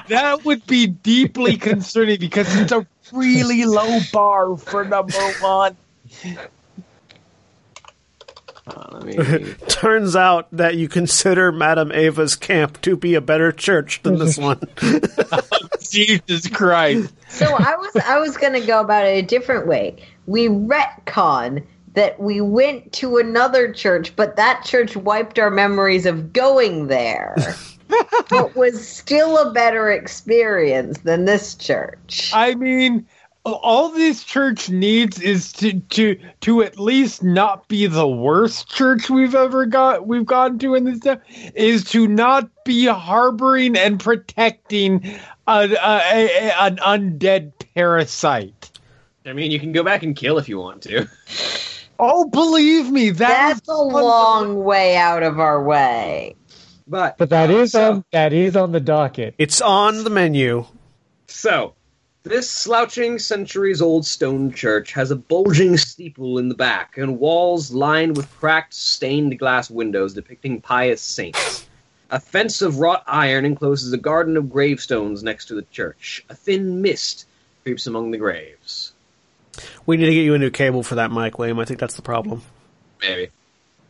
that 0.10 0.42
would 0.44 0.66
be 0.68 0.88
deeply 0.88 1.58
concerning 1.58 2.20
because 2.20 2.56
it's 2.56 2.72
a 2.72 2.86
really 3.12 3.66
low 3.66 4.00
bar 4.12 4.58
for 4.58 4.86
number 4.86 5.34
one. 5.42 5.76
Uh, 8.68 9.00
me. 9.06 9.16
Turns 9.68 10.16
out 10.16 10.48
that 10.52 10.76
you 10.76 10.88
consider 10.88 11.52
Madame 11.52 11.92
Eva's 11.92 12.36
camp 12.36 12.82
to 12.82 12.98
be 12.98 13.16
a 13.16 13.22
better 13.22 13.52
church 13.52 14.02
than 14.02 14.18
this 14.18 14.38
one. 14.38 14.62
Jesus 15.92 16.48
Christ. 16.50 17.14
So 17.30 17.46
I 17.46 17.76
was 17.76 17.96
I 17.98 18.20
was 18.20 18.38
gonna 18.38 18.66
go 18.66 18.80
about 18.80 19.06
it 19.06 19.18
a 19.18 19.22
different 19.22 19.68
way. 19.68 19.98
We 20.26 20.48
retcon 20.48 21.66
that 21.94 22.20
we 22.20 22.42
went 22.42 22.92
to 22.94 23.18
another 23.18 23.72
church, 23.72 24.16
but 24.16 24.36
that 24.36 24.66
church 24.66 24.98
wiped 24.98 25.40
our 25.40 25.52
memories 25.52 26.06
of 26.06 26.34
going 26.34 26.88
there. 26.88 27.36
but 28.30 28.56
was 28.56 28.86
still 28.86 29.38
a 29.38 29.54
better 29.54 29.92
experience 29.92 30.98
than 31.02 31.26
this 31.26 31.54
church. 31.54 32.32
I 32.34 32.56
mean, 32.56 33.06
all 33.54 33.90
this 33.90 34.24
church 34.24 34.70
needs 34.70 35.22
is 35.22 35.54
to 35.54 35.80
to 35.80 36.20
to 36.42 36.64
at 36.64 36.80
least 36.80 37.24
not 37.24 37.68
be 37.68 37.86
the 37.86 38.08
worst 38.08 38.70
church 38.70 39.10
we've 39.10 39.36
ever 39.36 39.66
got 39.66 40.08
we've 40.08 40.26
gone 40.26 40.58
to 40.60 40.76
in 40.76 40.84
this 40.86 41.00
town. 41.00 41.22
Is 41.54 41.84
to 41.92 42.08
not 42.08 42.50
be 42.66 42.86
harboring 42.88 43.78
and 43.78 44.00
protecting 44.00 45.06
a, 45.48 45.70
a, 45.70 45.70
a, 45.70 46.54
an 46.60 46.78
undead 46.78 47.54
parasite. 47.76 48.72
I 49.26 49.34
mean, 49.34 49.52
you 49.52 49.60
can 49.60 49.72
go 49.72 49.84
back 49.84 50.04
and 50.04 50.16
kill 50.16 50.38
if 50.38 50.50
you 50.50 50.58
want 50.60 50.82
to. 50.84 51.08
Oh, 51.98 52.26
believe 52.28 52.92
me, 52.92 53.12
that 53.12 53.20
That's 53.58 53.62
is 53.62 53.68
a 53.70 53.74
long 53.74 54.64
way 54.64 54.98
out 54.98 55.24
of 55.24 55.40
our 55.40 55.64
way. 55.64 56.36
But 56.88 57.18
But 57.18 57.30
that 57.30 57.50
is 57.50 57.72
so- 57.72 57.92
on 57.94 58.06
that 58.12 58.34
is 58.34 58.56
on 58.56 58.72
the 58.72 58.80
docket. 58.80 59.36
It's 59.38 59.62
on 59.62 60.04
the 60.04 60.10
menu. 60.10 60.66
So, 61.28 61.74
this 62.26 62.50
slouching 62.50 63.20
centuries 63.20 63.82
old 63.82 64.06
stone 64.06 64.52
church 64.52 64.92
has 64.92 65.12
a 65.12 65.16
bulging 65.16 65.78
steeple 65.78 66.40
in 66.40 66.50
the 66.50 66.56
back 66.56 66.98
and 66.98 67.20
walls 67.20 67.72
lined 67.72 68.18
with 68.18 68.30
cracked 68.38 68.74
stained 68.74 69.38
glass 69.38 69.70
windows 69.70 70.14
depicting 70.14 70.60
pious 70.60 71.02
saints. 71.02 71.68
A 72.10 72.20
fence 72.20 72.62
of 72.62 72.80
wrought 72.80 73.04
iron 73.08 73.46
encloses 73.46 73.94
a 73.94 73.98
garden 73.98 74.38
of 74.38 74.50
gravestones 74.50 75.24
next 75.24 75.46
to 75.46 75.54
the 75.54 75.62
church. 75.72 76.26
A 76.30 76.36
thin 76.36 76.82
mist 76.82 77.28
creeps 77.64 77.86
among 77.88 78.12
the 78.12 78.18
graves. 78.18 78.94
We 79.86 79.98
need 79.98 80.08
to 80.08 80.14
get 80.14 80.24
you 80.24 80.34
a 80.34 80.40
new 80.40 80.50
cable 80.50 80.84
for 80.84 80.96
that 80.96 81.12
mic, 81.12 81.38
William. 81.38 81.60
I 81.60 81.66
think 81.66 81.80
that's 81.80 81.96
the 81.96 82.02
problem. 82.02 82.42
Maybe. 83.02 83.30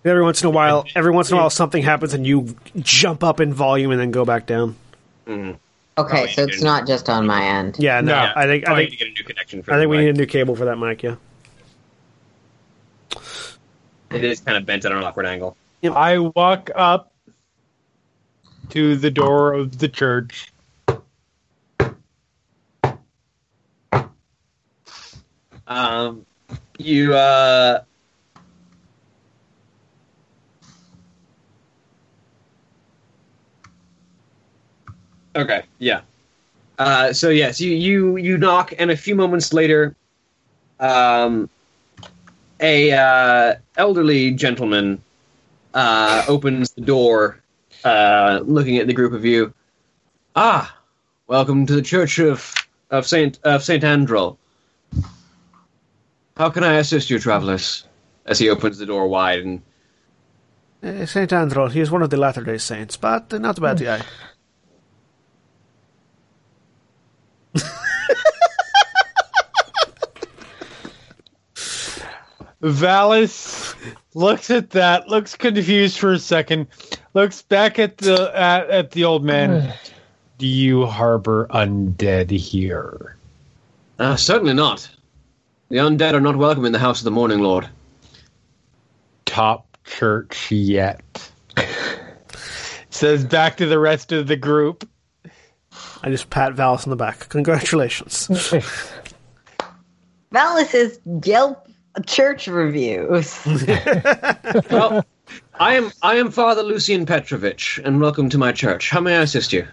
Every 0.04 0.24
once 0.24 0.42
in 0.42 0.48
a 0.48 0.52
while, 0.52 0.86
every 0.96 1.12
once 1.12 1.32
in 1.32 1.38
a 1.38 1.40
while, 1.40 1.50
something 1.50 1.82
happens 1.82 2.14
and 2.14 2.28
you 2.28 2.56
jump 2.80 3.24
up 3.24 3.40
in 3.40 3.54
volume 3.54 3.92
and 3.92 4.00
then 4.00 4.12
go 4.12 4.24
back 4.26 4.46
down. 4.46 4.76
Mhm. 5.26 5.58
Okay, 5.98 6.28
so 6.34 6.44
it's 6.44 6.52
didn't. 6.58 6.64
not 6.66 6.86
just 6.88 7.10
on 7.10 7.26
my 7.26 7.44
end. 7.46 7.78
Yeah, 7.80 8.02
no, 8.02 8.12
No, 8.26 8.32
I 8.36 8.46
think 8.48 8.68
I 8.68 8.76
think 8.76 8.90
need 8.92 8.98
to 8.98 9.06
get 9.06 9.08
a 9.08 9.12
new 9.12 9.24
connection 9.24 9.64
for 9.64 9.74
I 9.74 9.78
think 9.78 9.90
we 9.90 9.98
mic. 9.98 10.06
need 10.06 10.16
a 10.16 10.18
new 10.20 10.26
cable 10.26 10.56
for 10.56 10.66
that 10.66 10.78
mic. 10.78 11.04
Yeah. 11.04 11.16
It 14.12 14.24
is 14.24 14.40
kind 14.42 14.58
of 14.58 14.66
bent 14.66 14.84
at 14.86 14.92
an 14.92 15.04
awkward 15.04 15.26
angle. 15.26 15.56
I 15.84 16.18
walk 16.20 16.70
up 16.76 17.12
to 18.70 18.96
the 18.98 19.12
door 19.12 19.54
of 19.54 19.78
the 19.78 19.88
church. 19.88 20.52
Um, 25.68 26.26
you 26.78 27.16
uh, 27.16 27.84
okay, 35.36 35.64
yeah. 35.80 36.02
Uh, 36.78 37.14
so 37.14 37.30
yes, 37.30 37.62
you 37.62 37.72
you 37.72 38.18
you 38.18 38.38
knock, 38.38 38.74
and 38.78 38.92
a 38.92 38.98
few 38.98 39.16
moments 39.16 39.54
later, 39.54 39.96
um, 40.80 41.50
a 42.60 42.92
uh, 42.92 43.56
elderly 43.78 44.32
gentleman 44.32 45.02
uh, 45.74 46.26
opens 46.28 46.72
the 46.72 46.82
door, 46.82 47.40
uh, 47.84 48.42
looking 48.44 48.78
at 48.78 48.88
the 48.88 48.94
group 48.94 49.14
of 49.14 49.24
you. 49.24 49.54
Ah, 50.36 50.78
welcome 51.28 51.66
to 51.66 51.74
the 51.74 51.82
Church 51.82 52.20
of 52.20 52.54
of 52.92 53.08
Saint 53.08 53.40
of 53.44 53.64
Saint 53.64 53.84
Andral. 53.84 54.38
How 56.36 56.50
can 56.50 56.64
I 56.66 56.74
assist 56.74 57.10
you, 57.10 57.20
travelers? 57.20 57.86
As 58.26 58.40
he 58.40 58.50
opens 58.50 58.78
the 58.78 58.86
door 58.86 59.08
wide 59.08 59.44
and 59.44 59.62
Uh, 60.84 61.06
Saint 61.06 61.32
Andral, 61.32 61.72
he 61.72 61.80
is 61.80 61.90
one 61.90 62.04
of 62.04 62.10
the 62.10 62.18
Latter 62.18 62.44
Day 62.44 62.58
Saints, 62.58 62.98
but 62.98 63.32
not 63.40 63.58
a 63.58 63.62
bad 63.62 63.80
guy. 63.80 64.02
Vallus 72.66 73.76
looks 74.16 74.50
at 74.50 74.72
that, 74.72 75.08
looks 75.08 75.36
confused 75.36 76.00
for 76.00 76.14
a 76.14 76.20
second, 76.20 76.66
looks 77.14 77.44
back 77.44 77.78
at 77.78 77.98
the 77.98 78.32
at, 78.36 78.68
at 78.72 78.92
the 78.92 79.04
old 79.04 79.24
man. 79.24 79.72
Do 80.38 80.48
you 80.48 80.86
harbor 80.86 81.48
undead 81.52 82.30
here? 82.32 83.16
uh, 84.00 84.18
certainly 84.18 84.54
not. 84.54 84.90
The 85.70 85.78
undead 85.78 86.14
are 86.14 86.20
not 86.20 86.36
welcome 86.36 86.66
in 86.66 86.74
the 86.74 86.80
house 86.80 87.00
of 87.00 87.06
the 87.06 87.12
Morning 87.12 87.40
Lord. 87.40 87.70
Top 89.26 89.78
church 89.86 90.52
yet. 90.52 91.02
Says 92.90 93.24
back 93.24 93.56
to 93.58 93.66
the 93.66 93.80
rest 93.80 94.12
of 94.12 94.28
the 94.28 94.36
group. 94.36 94.88
I 96.04 96.10
just 96.10 96.30
pat 96.30 96.54
Vallus 96.54 96.86
on 96.86 96.90
the 96.90 96.98
back. 96.98 97.30
Congratulations. 97.30 98.28
Vallus 100.34 100.74
is 100.74 101.00
Yelp 101.24 101.70
church 102.06 102.48
reviews. 102.48 103.40
Well, 104.70 105.04
I 105.60 105.76
am 105.76 105.92
I 106.02 106.16
am 106.16 106.32
Father 106.32 106.62
Lucian 106.64 107.06
Petrovich, 107.06 107.80
and 107.84 108.00
welcome 108.00 108.30
to 108.30 108.38
my 108.38 108.52
church. 108.52 108.90
How 108.90 109.00
may 109.02 109.18
I 109.18 109.22
assist 109.22 109.52
you? 109.52 109.68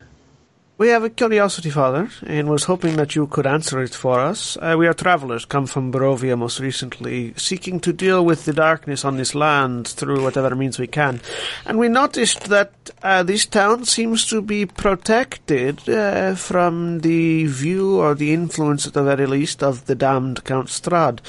We 0.83 0.89
have 0.89 1.05
a 1.05 1.11
curiosity, 1.11 1.71
Father, 1.71 2.11
and 2.27 2.51
was 2.51 2.65
hoping 2.65 2.97
that 2.97 3.15
you 3.15 3.29
could 3.29 3.47
answer 3.47 3.81
it 3.85 3.95
for 3.95 4.19
us. 4.19 4.59
Uh, 4.61 4.75
we 4.77 4.89
are 4.89 4.93
travelers, 4.93 5.45
come 5.45 5.67
from 5.67 5.93
Barovia 5.93 6.37
most 6.37 6.59
recently, 6.59 7.35
seeking 7.37 7.79
to 7.83 7.93
deal 7.93 8.25
with 8.25 8.47
the 8.47 8.53
darkness 8.53 9.05
on 9.05 9.17
this 9.17 9.33
land 9.33 9.87
through 9.87 10.25
whatever 10.25 10.57
means 10.57 10.81
we 10.81 10.89
can. 10.89 11.21
And 11.65 11.79
we 11.79 11.89
noticed 11.89 12.49
that 12.49 12.73
uh, 13.01 13.23
this 13.23 13.47
town 13.47 13.85
seems 13.85 14.27
to 14.31 14.43
be 14.43 14.67
protected 14.67 15.89
uh, 15.89 16.35
from 16.35 16.99
the 16.99 17.47
view 17.47 18.01
or 18.01 18.17
the 18.17 18.33
influence, 18.35 18.85
at 18.85 18.95
the 18.95 19.05
very 19.05 19.27
least, 19.27 19.63
of 19.63 19.87
the 19.87 19.95
damned 19.95 20.43
Count 20.43 20.67
Strahd. 20.67 21.21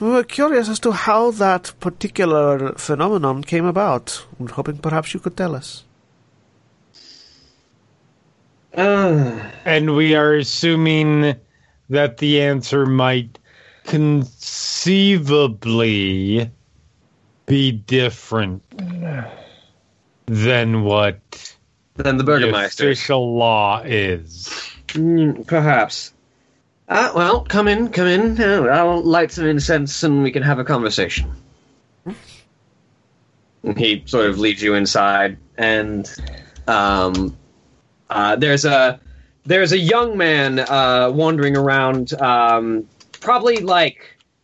We 0.00 0.08
were 0.08 0.24
curious 0.24 0.70
as 0.70 0.80
to 0.80 0.92
how 0.92 1.32
that 1.32 1.74
particular 1.80 2.72
phenomenon 2.78 3.44
came 3.44 3.66
about. 3.66 4.24
We're 4.38 4.54
hoping 4.54 4.78
perhaps 4.78 5.12
you 5.12 5.20
could 5.20 5.36
tell 5.36 5.54
us. 5.54 5.84
Uh, 8.76 9.38
And 9.64 9.94
we 9.94 10.14
are 10.14 10.34
assuming 10.34 11.36
that 11.90 12.18
the 12.18 12.40
answer 12.42 12.86
might 12.86 13.38
conceivably 13.84 16.50
be 17.46 17.72
different 17.72 18.62
than 20.26 20.84
what 20.84 21.54
Then 21.96 22.16
the 22.16 22.22
the 22.22 22.24
Burgermeister. 22.24 22.84
official 22.84 23.36
law 23.36 23.82
is. 23.84 24.48
Mm, 24.88 25.46
perhaps. 25.46 26.12
Uh, 26.88 27.12
well, 27.14 27.42
come 27.44 27.68
in, 27.68 27.88
come 27.88 28.06
in. 28.06 28.40
Uh, 28.40 28.62
I'll 28.70 29.02
light 29.02 29.32
some 29.32 29.46
incense 29.46 30.02
and 30.02 30.22
we 30.22 30.30
can 30.32 30.42
have 30.42 30.58
a 30.58 30.64
conversation. 30.64 31.30
And 33.64 33.78
he 33.78 34.02
sort 34.06 34.28
of 34.28 34.38
leads 34.38 34.60
you 34.62 34.74
inside, 34.74 35.36
and 35.56 36.10
um, 36.66 37.36
uh, 38.12 38.36
there's 38.36 38.64
a 38.64 39.00
there's 39.44 39.72
a 39.72 39.78
young 39.78 40.16
man 40.16 40.60
uh, 40.60 41.10
wandering 41.12 41.56
around, 41.56 42.12
um, 42.20 42.86
probably 43.20 43.56
like 43.56 43.98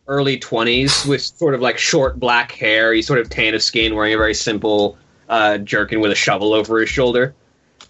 early 0.07 0.37
twenties, 0.37 1.05
with 1.05 1.21
sort 1.21 1.53
of 1.53 1.61
like 1.61 1.77
short 1.77 2.19
black 2.19 2.51
hair. 2.51 2.93
He's 2.93 3.07
sort 3.07 3.19
of 3.19 3.29
tan 3.29 3.53
of 3.53 3.61
skin, 3.61 3.95
wearing 3.95 4.13
a 4.13 4.17
very 4.17 4.33
simple 4.33 4.97
uh, 5.29 5.59
jerkin 5.59 6.01
with 6.01 6.11
a 6.11 6.15
shovel 6.15 6.53
over 6.53 6.79
his 6.79 6.89
shoulder. 6.89 7.33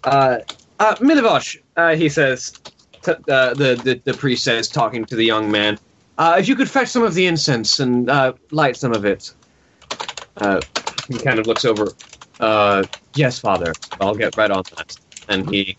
Uh, 0.04 0.38
uh, 0.78 0.94
Milivoj, 0.96 1.60
uh, 1.76 1.94
he 1.96 2.08
says, 2.08 2.52
t- 3.02 3.12
uh, 3.28 3.54
the, 3.54 3.80
the 3.84 4.00
the 4.04 4.14
priest 4.14 4.44
says, 4.44 4.68
talking 4.68 5.04
to 5.06 5.16
the 5.16 5.24
young 5.24 5.50
man, 5.50 5.78
uh, 6.18 6.36
if 6.38 6.48
you 6.48 6.54
could 6.54 6.70
fetch 6.70 6.88
some 6.88 7.02
of 7.02 7.14
the 7.14 7.26
incense 7.26 7.80
and 7.80 8.08
uh, 8.08 8.32
light 8.50 8.76
some 8.76 8.92
of 8.92 9.04
it. 9.04 9.34
Uh, 10.36 10.60
he 11.08 11.18
kind 11.18 11.38
of 11.38 11.46
looks 11.46 11.64
over. 11.64 11.88
Uh, 12.38 12.84
yes, 13.14 13.38
father. 13.38 13.72
I'll 14.00 14.14
get 14.14 14.36
right 14.36 14.50
on 14.50 14.62
that. 14.76 14.96
And 15.30 15.48
he, 15.48 15.78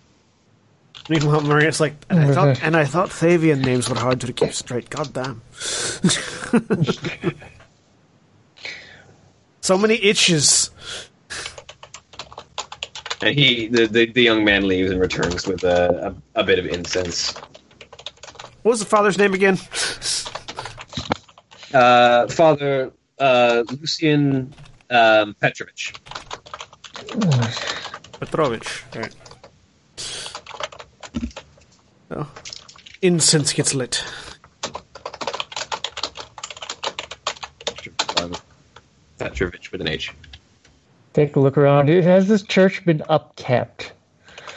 Meanwhile, 1.10 1.42
Maria's 1.42 1.80
like, 1.82 1.94
and 2.10 2.20
I 2.20 2.34
thought, 2.34 2.64
and 2.64 2.78
I 2.78 2.86
thought 2.86 3.10
Thavian 3.10 3.66
names 3.66 3.90
were 3.90 3.98
hard 3.98 4.22
to 4.22 4.32
keep 4.32 4.54
straight. 4.54 4.90
God 4.90 5.12
damn. 5.14 5.42
so 9.62 9.78
many 9.78 9.96
itches. 9.96 10.70
and 13.22 13.38
he, 13.38 13.68
the, 13.68 13.88
the, 13.88 14.06
the 14.06 14.22
young 14.22 14.46
man 14.46 14.68
leaves 14.68 14.90
and 14.90 15.02
returns 15.02 15.46
with 15.46 15.66
a, 15.66 16.16
a, 16.36 16.42
a 16.42 16.44
bit 16.46 16.60
of 16.60 16.66
incense. 16.66 17.36
What 18.62 18.72
was 18.72 18.80
the 18.80 18.86
father's 18.86 19.18
name 19.18 19.34
again? 19.34 19.58
Uh, 21.74 22.28
Father 22.28 22.92
uh, 23.20 23.64
Lucian 23.70 24.54
um, 24.90 25.34
Petrovich. 25.42 25.94
Petrovich. 28.20 28.84
Right. 28.96 29.16
Oh. 32.12 32.30
Incense 33.02 33.54
gets 33.54 33.74
lit. 33.74 34.04
Petrovich 39.18 39.72
with 39.72 39.82
an 39.82 39.88
H. 39.88 40.12
Take 41.14 41.36
a 41.36 41.40
look 41.40 41.58
around. 41.58 41.88
Has 41.90 42.28
this 42.28 42.42
church 42.42 42.84
been 42.86 43.00
upkept? 43.10 43.92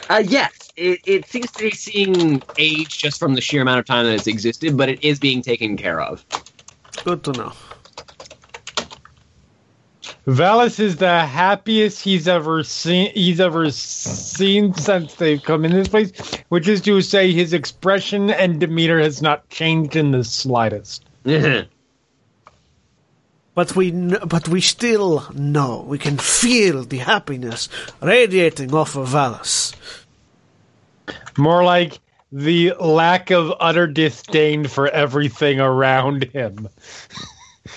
Uh, 0.09 0.23
yes, 0.25 0.71
it, 0.75 0.99
it 1.05 1.25
seems 1.27 1.51
to 1.51 1.63
be 1.63 1.71
seeing 1.71 2.41
age 2.57 2.97
just 2.97 3.19
from 3.19 3.35
the 3.35 3.41
sheer 3.41 3.61
amount 3.61 3.79
of 3.79 3.85
time 3.85 4.05
that 4.05 4.13
it's 4.13 4.27
existed, 4.27 4.75
but 4.75 4.89
it 4.89 5.03
is 5.03 5.19
being 5.19 5.41
taken 5.41 5.77
care 5.77 6.01
of. 6.01 6.25
Good 7.03 7.23
to 7.25 7.31
know. 7.33 7.53
Vallus 10.27 10.79
is 10.79 10.97
the 10.97 11.25
happiest 11.25 12.01
he's 12.01 12.27
ever 12.27 12.63
seen. 12.63 13.11
He's 13.13 13.39
ever 13.39 13.69
seen 13.69 14.73
since 14.73 15.13
they've 15.15 15.41
come 15.41 15.65
in 15.65 15.71
this 15.71 15.87
place, 15.87 16.11
which 16.49 16.67
is 16.67 16.81
to 16.81 17.01
say, 17.01 17.31
his 17.31 17.53
expression 17.53 18.31
and 18.31 18.59
demeanor 18.59 18.99
has 18.99 19.21
not 19.21 19.47
changed 19.49 19.95
in 19.95 20.11
the 20.11 20.23
slightest. 20.23 21.05
But 23.55 23.73
we, 23.73 23.89
kn- 23.91 24.19
but 24.27 24.49
we 24.49 24.59
still 24.59 25.31
know 25.33 25.85
we 25.87 25.97
can 25.97 26.17
feel 26.17 26.83
the 26.83 26.97
happiness 26.97 27.69
radiating 28.01 28.75
off 28.75 28.97
of 28.97 29.07
Vallus. 29.07 29.73
More 31.37 31.63
like 31.63 31.99
the 32.33 32.73
lack 32.81 33.31
of 33.31 33.53
utter 33.61 33.87
disdain 33.87 34.67
for 34.67 34.89
everything 34.89 35.61
around 35.61 36.25
him. 36.25 36.67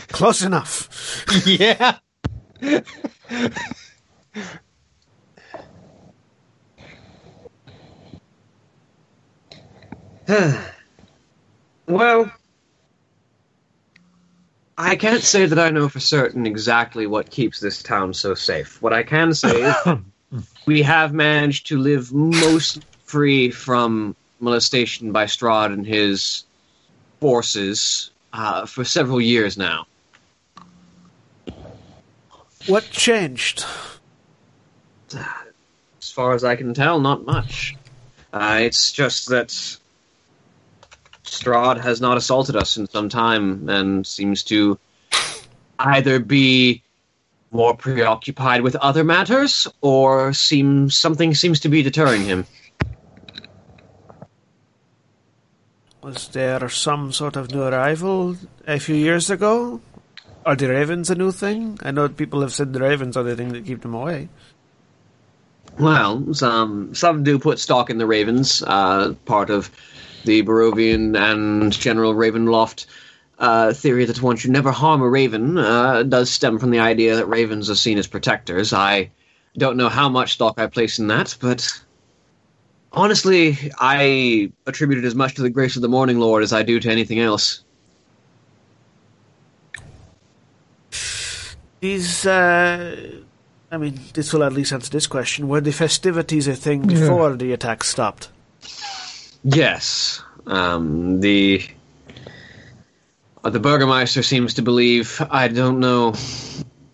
Close 0.08 0.42
enough. 0.42 1.24
yeah. 1.46 1.98
well, 11.86 12.30
I 14.76 14.96
can't 14.96 15.22
say 15.22 15.46
that 15.46 15.58
I 15.58 15.70
know 15.70 15.88
for 15.88 16.00
certain 16.00 16.46
exactly 16.46 17.06
what 17.06 17.30
keeps 17.30 17.60
this 17.60 17.82
town 17.82 18.14
so 18.14 18.34
safe. 18.34 18.82
What 18.82 18.92
I 18.92 19.02
can 19.02 19.34
say 19.34 19.62
is 19.62 19.74
we 20.66 20.82
have 20.82 21.12
managed 21.12 21.68
to 21.68 21.78
live 21.78 22.12
most 22.12 22.78
free 23.04 23.50
from 23.50 24.16
molestation 24.40 25.12
by 25.12 25.24
Strahd 25.24 25.72
and 25.72 25.86
his 25.86 26.44
forces 27.20 28.12
uh, 28.32 28.66
for 28.66 28.84
several 28.84 29.20
years 29.20 29.56
now. 29.56 29.86
What 32.68 32.90
changed? 32.90 33.64
As 35.14 36.10
far 36.12 36.34
as 36.34 36.44
I 36.44 36.54
can 36.54 36.74
tell, 36.74 37.00
not 37.00 37.24
much. 37.24 37.74
Uh, 38.30 38.58
it's 38.60 38.92
just 38.92 39.30
that 39.30 39.48
Strahd 41.24 41.80
has 41.80 42.02
not 42.02 42.18
assaulted 42.18 42.56
us 42.56 42.76
in 42.76 42.86
some 42.86 43.08
time 43.08 43.70
and 43.70 44.06
seems 44.06 44.42
to 44.44 44.78
either 45.78 46.20
be 46.20 46.82
more 47.52 47.74
preoccupied 47.74 48.60
with 48.60 48.76
other 48.76 49.02
matters 49.02 49.66
or 49.80 50.34
seems 50.34 50.94
something 50.94 51.34
seems 51.34 51.60
to 51.60 51.70
be 51.70 51.82
deterring 51.82 52.22
him. 52.22 52.44
Was 56.02 56.28
there 56.28 56.68
some 56.68 57.12
sort 57.12 57.36
of 57.36 57.50
new 57.50 57.62
arrival 57.62 58.36
a 58.66 58.78
few 58.78 58.94
years 58.94 59.30
ago? 59.30 59.80
Are 60.48 60.56
the 60.56 60.70
ravens 60.70 61.10
a 61.10 61.14
new 61.14 61.30
thing? 61.30 61.78
I 61.82 61.90
know 61.90 62.08
people 62.08 62.40
have 62.40 62.54
said 62.54 62.72
the 62.72 62.80
ravens 62.80 63.18
are 63.18 63.22
the 63.22 63.36
thing 63.36 63.52
that 63.52 63.66
keep 63.66 63.82
them 63.82 63.92
away. 63.92 64.30
Well, 65.78 66.32
some 66.32 66.94
some 66.94 67.22
do 67.22 67.38
put 67.38 67.58
stock 67.58 67.90
in 67.90 67.98
the 67.98 68.06
ravens, 68.06 68.62
uh, 68.66 69.12
part 69.26 69.50
of 69.50 69.70
the 70.24 70.42
Barovian 70.42 71.14
and 71.18 71.70
General 71.70 72.14
Ravenloft 72.14 72.86
uh, 73.38 73.74
theory 73.74 74.06
that 74.06 74.22
one 74.22 74.36
should 74.36 74.50
never 74.50 74.72
harm 74.72 75.02
a 75.02 75.08
raven 75.10 75.58
uh, 75.58 76.02
does 76.04 76.30
stem 76.30 76.58
from 76.58 76.70
the 76.70 76.78
idea 76.78 77.16
that 77.16 77.26
ravens 77.26 77.68
are 77.68 77.74
seen 77.74 77.98
as 77.98 78.06
protectors. 78.06 78.72
I 78.72 79.10
don't 79.58 79.76
know 79.76 79.90
how 79.90 80.08
much 80.08 80.32
stock 80.32 80.54
I 80.56 80.66
place 80.66 80.98
in 80.98 81.08
that, 81.08 81.36
but 81.42 81.68
honestly, 82.90 83.70
I 83.78 84.50
attribute 84.64 85.04
it 85.04 85.06
as 85.06 85.14
much 85.14 85.34
to 85.34 85.42
the 85.42 85.50
grace 85.50 85.76
of 85.76 85.82
the 85.82 85.90
Morning 85.90 86.18
Lord 86.18 86.42
as 86.42 86.54
I 86.54 86.62
do 86.62 86.80
to 86.80 86.90
anything 86.90 87.18
else. 87.18 87.64
These, 91.80 92.26
uh, 92.26 93.20
I 93.70 93.76
mean, 93.76 94.00
this 94.14 94.32
will 94.32 94.42
at 94.42 94.52
least 94.52 94.72
answer 94.72 94.90
this 94.90 95.06
question. 95.06 95.48
Were 95.48 95.60
the 95.60 95.72
festivities 95.72 96.48
a 96.48 96.56
thing 96.56 96.86
before 96.86 97.36
the 97.36 97.52
attack 97.52 97.84
stopped? 97.84 98.28
Yes, 99.44 100.22
um, 100.46 101.20
the 101.20 101.64
uh, 103.44 103.50
the 103.50 103.60
Burgermeister 103.60 104.22
seems 104.22 104.54
to 104.54 104.62
believe. 104.62 105.22
I 105.30 105.48
don't 105.48 105.78
know 105.78 106.14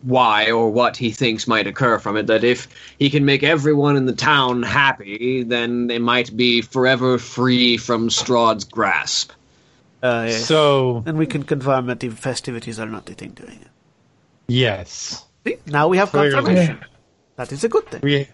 why 0.03 0.51
or 0.51 0.71
what 0.71 0.97
he 0.99 1.11
thinks 1.11 1.49
might 1.49 1.67
occur 1.67 1.99
from 1.99 2.19
it. 2.19 2.27
That 2.27 2.45
if 2.45 2.69
he 2.99 3.09
can 3.09 3.25
make 3.25 3.43
everyone 3.43 3.97
in 3.97 4.05
the 4.05 4.13
town 4.13 4.63
happy, 4.63 5.43
then 5.43 5.87
they 5.87 5.99
might 5.99 6.37
be 6.37 6.61
forever 6.61 7.17
free 7.17 7.79
from 7.79 8.11
Strahd's 8.11 8.65
grasp. 8.65 9.33
Uh, 10.03 10.27
yes. 10.29 10.45
So, 10.45 11.03
and 11.07 11.17
we 11.17 11.27
can 11.27 11.45
confirm 11.45 11.87
that 11.87 12.01
the 12.01 12.11
festivities 12.11 12.79
are 12.79 12.87
not 12.87 13.07
the 13.07 13.15
thing 13.15 13.31
doing 13.31 13.59
it. 13.63 13.69
Yes. 14.49 15.25
See, 15.47 15.57
now 15.67 15.89
we 15.89 15.97
have 15.99 16.11
Clearly. 16.11 16.33
confirmation. 16.37 16.81
That 17.37 17.53
is 17.53 17.65
a 17.65 17.69
good 17.69 17.87
thing. 17.91 18.01
We. 18.03 18.29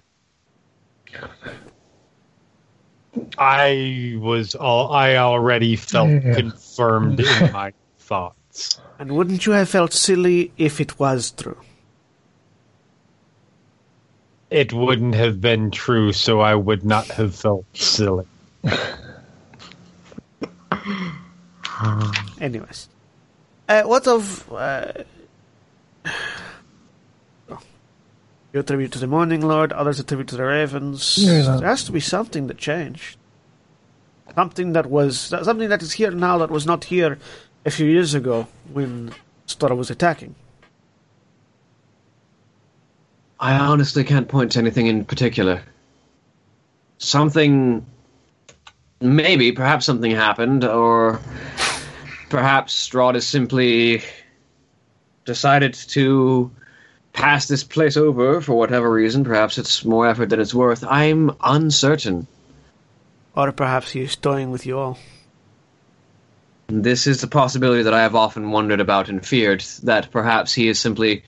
I 3.38 4.16
was 4.18 4.54
all. 4.54 4.92
I 4.92 5.16
already 5.16 5.76
felt 5.76 6.08
Yeah. 6.08 6.34
confirmed 6.34 7.20
in 7.20 7.52
my 7.52 7.72
thoughts. 7.98 8.80
And 8.98 9.12
wouldn't 9.12 9.46
you 9.46 9.52
have 9.52 9.68
felt 9.68 9.92
silly 9.92 10.52
if 10.56 10.80
it 10.80 10.98
was 10.98 11.30
true? 11.30 11.56
It 14.50 14.72
wouldn't 14.72 15.14
have 15.14 15.40
been 15.40 15.70
true, 15.70 16.12
so 16.12 16.40
I 16.40 16.54
would 16.54 16.84
not 16.84 17.06
have 17.12 17.34
felt 17.36 17.64
silly. 17.74 18.26
Anyways, 22.40 22.88
uh, 23.68 23.82
what 23.82 24.06
of 24.08 24.50
uh, 24.52 24.92
you 28.52 28.60
attribute 28.60 28.92
to 28.92 28.98
the 28.98 29.06
Morning 29.06 29.40
Lord, 29.40 29.72
others 29.72 30.00
attribute 30.00 30.28
to 30.28 30.36
the 30.36 30.44
Ravens. 30.44 31.18
Yeah. 31.18 31.56
There 31.58 31.68
has 31.68 31.84
to 31.84 31.92
be 31.92 32.00
something 32.00 32.46
that 32.48 32.58
changed, 32.58 33.16
something 34.34 34.72
that 34.72 34.86
was 34.86 35.18
something 35.18 35.68
that 35.68 35.82
is 35.82 35.92
here 35.92 36.10
now 36.10 36.38
that 36.38 36.50
was 36.50 36.66
not 36.66 36.84
here 36.84 37.18
a 37.64 37.70
few 37.70 37.86
years 37.86 38.14
ago 38.14 38.48
when 38.72 39.12
Strahd 39.46 39.76
was 39.76 39.90
attacking. 39.90 40.34
I 43.38 43.54
honestly 43.54 44.04
can't 44.04 44.28
point 44.28 44.52
to 44.52 44.58
anything 44.58 44.86
in 44.86 45.04
particular. 45.04 45.62
Something. 46.98 47.86
Maybe, 49.02 49.50
perhaps 49.52 49.86
something 49.86 50.10
happened, 50.10 50.62
or 50.62 51.20
perhaps 52.28 52.74
Strahd 52.74 53.16
is 53.16 53.26
simply 53.26 54.02
decided 55.30 55.74
to 55.74 56.50
pass 57.12 57.46
this 57.46 57.62
place 57.62 57.96
over 57.96 58.40
for 58.40 58.54
whatever 58.56 58.90
reason. 58.90 59.22
Perhaps 59.22 59.58
it's 59.58 59.84
more 59.84 60.08
effort 60.08 60.28
than 60.30 60.40
it's 60.40 60.52
worth. 60.52 60.82
I'm 60.82 61.30
uncertain. 61.40 62.26
Or 63.36 63.52
perhaps 63.52 63.92
he 63.92 64.00
is 64.00 64.16
toying 64.16 64.50
with 64.50 64.66
you 64.66 64.76
all. 64.76 64.98
This 66.66 67.06
is 67.06 67.22
a 67.22 67.28
possibility 67.28 67.84
that 67.84 67.94
I 67.94 68.02
have 68.02 68.16
often 68.16 68.50
wondered 68.50 68.80
about 68.80 69.08
and 69.08 69.24
feared 69.24 69.60
that 69.84 70.10
perhaps 70.10 70.52
he 70.52 70.66
is 70.66 70.80
simply 70.80 71.22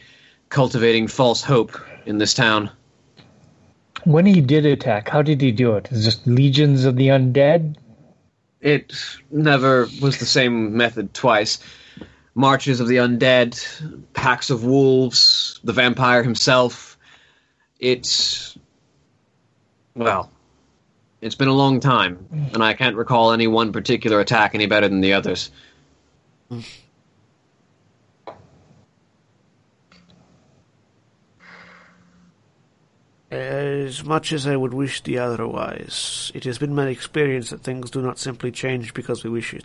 cultivating 0.49 1.07
false 1.07 1.45
hope 1.45 1.81
in 2.05 2.19
this 2.19 2.35
town. 2.35 2.71
When 4.03 4.27
he 4.27 4.41
did 4.41 4.67
attack, 4.67 5.09
how 5.09 5.23
did 5.23 5.41
he 5.41 5.53
do 5.53 5.77
it? 5.77 5.89
Is 5.93 6.01
it 6.01 6.11
just 6.11 6.27
legions 6.27 6.85
of 6.85 6.97
the 6.97 7.09
undead? 7.09 7.77
It 8.61 8.93
never 9.31 9.89
was 10.01 10.19
the 10.19 10.27
same 10.27 10.77
method 10.77 11.15
twice. 11.15 11.61
Marches 12.35 12.81
of 12.81 12.89
the 12.89 12.97
undead, 12.97 13.63
packs 14.15 14.49
of 14.49 14.65
wolves, 14.65 15.61
the 15.65 15.73
vampire 15.73 16.23
himself. 16.23 16.97
It's. 17.79 18.57
Well, 19.95 20.31
it's 21.21 21.35
been 21.35 21.49
a 21.49 21.55
long 21.55 21.79
time, 21.79 22.27
and 22.55 22.63
I 22.63 22.73
can't 22.75 22.97
recall 22.97 23.33
any 23.33 23.47
one 23.47 23.73
particular 23.73 24.19
attack 24.21 24.55
any 24.55 24.67
better 24.67 24.89
than 24.89 25.03
the 25.03 25.13
others. 25.13 25.51
As 33.31 34.05
much 34.05 34.33
as 34.33 34.47
I 34.47 34.57
would 34.57 34.75
wish 34.75 35.03
the 35.03 35.19
otherwise, 35.19 36.33
it 36.35 36.45
has 36.45 36.59
been 36.59 36.75
my 36.75 36.89
experience 36.89 37.51
that 37.51 37.63
things 37.63 37.91
do 37.91 38.03
not 38.03 38.19
simply 38.19 38.51
change 38.51 38.93
because 38.93 39.23
we 39.23 39.31
wish 39.31 39.55
it. 39.55 39.65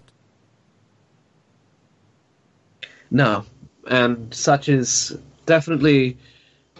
No, 3.09 3.45
and 3.87 4.33
such 4.33 4.69
is 4.69 5.17
definitely 5.45 6.17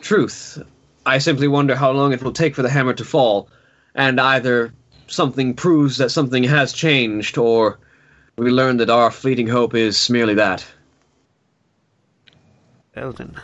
truth. 0.02 0.62
I 1.06 1.20
simply 1.20 1.48
wonder 1.48 1.76
how 1.76 1.92
long 1.92 2.12
it 2.12 2.22
will 2.22 2.34
take 2.34 2.56
for 2.56 2.62
the 2.62 2.70
hammer 2.70 2.94
to 2.94 3.06
fall, 3.06 3.50
and 3.96 4.20
either 4.20 4.74
something 5.08 5.54
proves 5.54 5.98
that 5.98 6.12
something 6.12 6.44
has 6.44 6.74
changed, 6.74 7.38
or 7.38 7.80
we 8.38 8.52
learn 8.52 8.78
that 8.78 8.90
our 8.90 9.10
fleeting 9.10 9.48
hope 9.48 9.74
is 9.74 10.10
merely 10.10 10.34
that. 10.36 10.66
Well 12.96 13.14
then. 13.14 13.36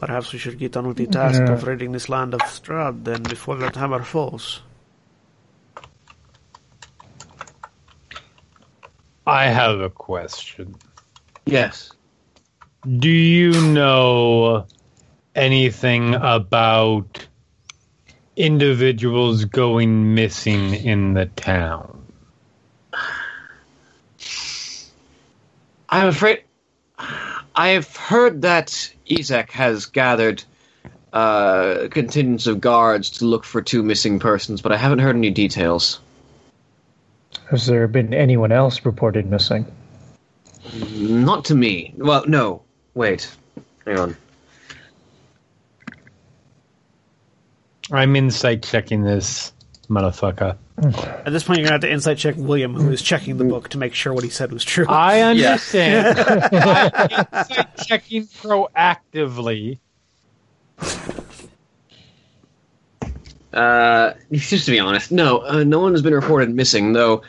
Perhaps 0.00 0.32
we 0.32 0.38
should 0.40 0.58
get 0.58 0.76
on 0.76 0.88
with 0.88 0.96
the 0.96 1.06
task 1.06 1.40
Yeah. 1.40 1.52
of 1.52 1.64
ridding 1.64 1.92
this 1.92 2.08
land 2.08 2.34
of 2.34 2.40
Strahd 2.40 3.04
then 3.04 3.22
before 3.22 3.56
that 3.58 3.76
hammer 3.76 4.02
falls. 4.02 4.60
I 9.26 9.46
have 9.46 9.80
a 9.80 9.90
question. 9.90 10.74
Yes. 11.46 11.90
Do 12.98 13.08
you 13.08 13.52
know 13.72 14.66
anything 15.34 16.14
about 16.14 17.26
individuals 18.36 19.44
going 19.44 20.14
missing 20.14 20.74
in 20.74 21.14
the 21.14 21.26
town? 21.26 22.02
I'm 25.88 26.08
afraid. 26.08 26.42
I 27.54 27.68
have 27.68 27.94
heard 27.96 28.42
that 28.42 28.92
Ezek 29.08 29.50
has 29.50 29.86
gathered 29.86 30.42
uh, 31.12 31.88
contingents 31.90 32.46
of 32.46 32.60
guards 32.60 33.10
to 33.10 33.26
look 33.26 33.44
for 33.44 33.60
two 33.60 33.82
missing 33.82 34.18
persons, 34.18 34.62
but 34.62 34.72
I 34.72 34.78
haven't 34.78 35.00
heard 35.00 35.14
any 35.16 35.30
details. 35.30 36.00
Has 37.52 37.66
there 37.66 37.86
been 37.86 38.14
anyone 38.14 38.50
else 38.50 38.82
reported 38.86 39.26
missing? 39.26 39.66
Not 40.90 41.44
to 41.44 41.54
me. 41.54 41.92
Well, 41.98 42.24
no. 42.26 42.62
Wait. 42.94 43.30
Hang 43.84 43.98
on. 43.98 44.16
I'm 47.90 48.16
insight 48.16 48.62
checking 48.62 49.02
this 49.02 49.52
motherfucker. 49.90 50.56
At 50.82 51.30
this 51.30 51.44
point, 51.44 51.58
you're 51.58 51.68
going 51.68 51.78
to 51.78 51.86
have 51.86 51.90
to 51.90 51.92
insight 51.92 52.16
check 52.16 52.36
William, 52.38 52.72
who 52.72 52.90
is 52.90 53.02
checking 53.02 53.36
the 53.36 53.44
book 53.44 53.68
to 53.68 53.78
make 53.78 53.92
sure 53.92 54.14
what 54.14 54.24
he 54.24 54.30
said 54.30 54.50
was 54.50 54.64
true. 54.64 54.86
I 54.88 55.20
understand. 55.20 56.18
I'm 56.54 57.26
insight 57.34 57.76
checking 57.86 58.28
proactively. 58.28 59.78
Uh, 63.52 64.14
just 64.32 64.64
to 64.64 64.70
be 64.70 64.80
honest, 64.80 65.12
no, 65.12 65.40
uh, 65.40 65.64
no 65.64 65.80
one 65.80 65.92
has 65.92 66.00
been 66.00 66.14
reported 66.14 66.48
missing, 66.48 66.94
though 66.94 67.22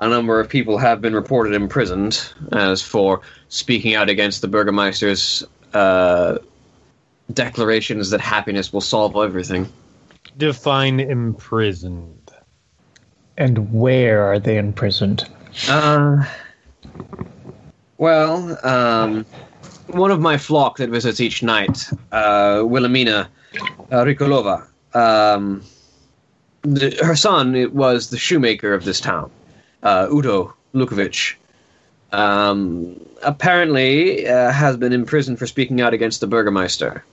a 0.00 0.08
number 0.08 0.40
of 0.40 0.48
people 0.48 0.78
have 0.78 1.00
been 1.00 1.14
reported 1.14 1.54
imprisoned 1.54 2.32
as 2.52 2.82
for 2.82 3.20
speaking 3.48 3.94
out 3.94 4.08
against 4.08 4.40
the 4.40 4.48
Burgermeister's 4.48 5.44
uh, 5.74 6.38
declarations 7.32 8.10
that 8.10 8.20
happiness 8.20 8.72
will 8.72 8.80
solve 8.80 9.14
everything. 9.16 9.70
Define 10.36 11.00
imprisoned. 11.00 12.30
And 13.36 13.72
where 13.72 14.22
are 14.22 14.38
they 14.38 14.58
imprisoned? 14.58 15.28
Uh, 15.68 16.24
well, 17.98 18.58
um, 18.66 19.26
one 19.88 20.10
of 20.10 20.20
my 20.20 20.38
flock 20.38 20.78
that 20.78 20.88
visits 20.90 21.20
each 21.20 21.42
night, 21.42 21.90
uh, 22.12 22.62
Wilhelmina 22.64 23.28
uh, 23.90 24.04
Rikolova, 24.04 24.66
um, 24.94 25.62
the, 26.62 26.98
her 27.02 27.16
son 27.16 27.74
was 27.74 28.10
the 28.10 28.18
shoemaker 28.18 28.72
of 28.74 28.84
this 28.84 29.00
town, 29.00 29.30
uh, 29.82 30.08
Udo 30.10 30.54
Lukovich. 30.74 31.34
Um, 32.12 33.00
apparently, 33.22 34.26
uh, 34.26 34.50
has 34.50 34.76
been 34.76 34.92
imprisoned 34.92 35.38
for 35.38 35.46
speaking 35.46 35.80
out 35.80 35.94
against 35.94 36.20
the 36.20 36.26
Burgermeister. 36.26 37.04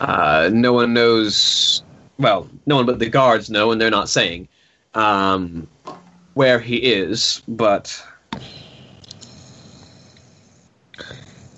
Uh, 0.00 0.50
no 0.52 0.72
one 0.72 0.92
knows. 0.92 1.82
Well, 2.18 2.48
no 2.66 2.76
one 2.76 2.86
but 2.86 2.98
the 2.98 3.08
guards 3.08 3.50
know, 3.50 3.72
and 3.72 3.80
they're 3.80 3.90
not 3.90 4.08
saying 4.08 4.48
um, 4.94 5.68
where 6.34 6.58
he 6.58 6.76
is, 6.76 7.42
but 7.48 8.04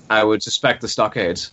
I 0.08 0.22
would 0.22 0.42
suspect 0.42 0.80
the 0.80 0.88
stockades. 0.88 1.52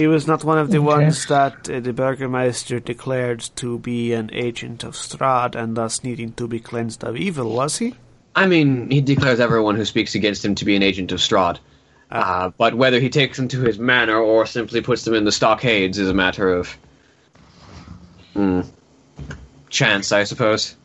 He 0.00 0.06
was 0.06 0.26
not 0.26 0.44
one 0.44 0.56
of 0.56 0.70
the 0.70 0.78
Okay. 0.78 0.86
ones 0.86 1.26
that 1.26 1.68
uh, 1.68 1.78
the 1.78 1.92
Burgermeister 1.92 2.80
declared 2.80 3.40
to 3.56 3.78
be 3.78 4.14
an 4.14 4.30
agent 4.32 4.82
of 4.82 4.94
Strahd 4.94 5.54
and 5.54 5.76
thus 5.76 6.02
needing 6.02 6.32
to 6.32 6.48
be 6.48 6.58
cleansed 6.58 7.04
of 7.04 7.18
evil, 7.18 7.52
was 7.52 7.76
he? 7.76 7.94
I 8.34 8.46
mean, 8.46 8.90
he 8.90 9.02
declares 9.02 9.40
everyone 9.40 9.76
who 9.76 9.84
speaks 9.84 10.14
against 10.14 10.42
him 10.42 10.54
to 10.54 10.64
be 10.64 10.74
an 10.74 10.82
agent 10.82 11.12
of 11.12 11.18
Strahd. 11.18 11.58
Uh, 12.10 12.50
but 12.56 12.74
whether 12.76 12.98
he 12.98 13.10
takes 13.10 13.36
them 13.36 13.48
to 13.48 13.60
his 13.60 13.78
manor 13.78 14.16
or 14.16 14.46
simply 14.46 14.80
puts 14.80 15.04
them 15.04 15.12
in 15.12 15.24
the 15.24 15.32
stockades 15.32 15.98
is 15.98 16.08
a 16.08 16.14
matter 16.14 16.50
of 16.50 16.78
hmm, 18.32 18.62
chance, 19.68 20.12
I 20.12 20.24
suppose. 20.24 20.76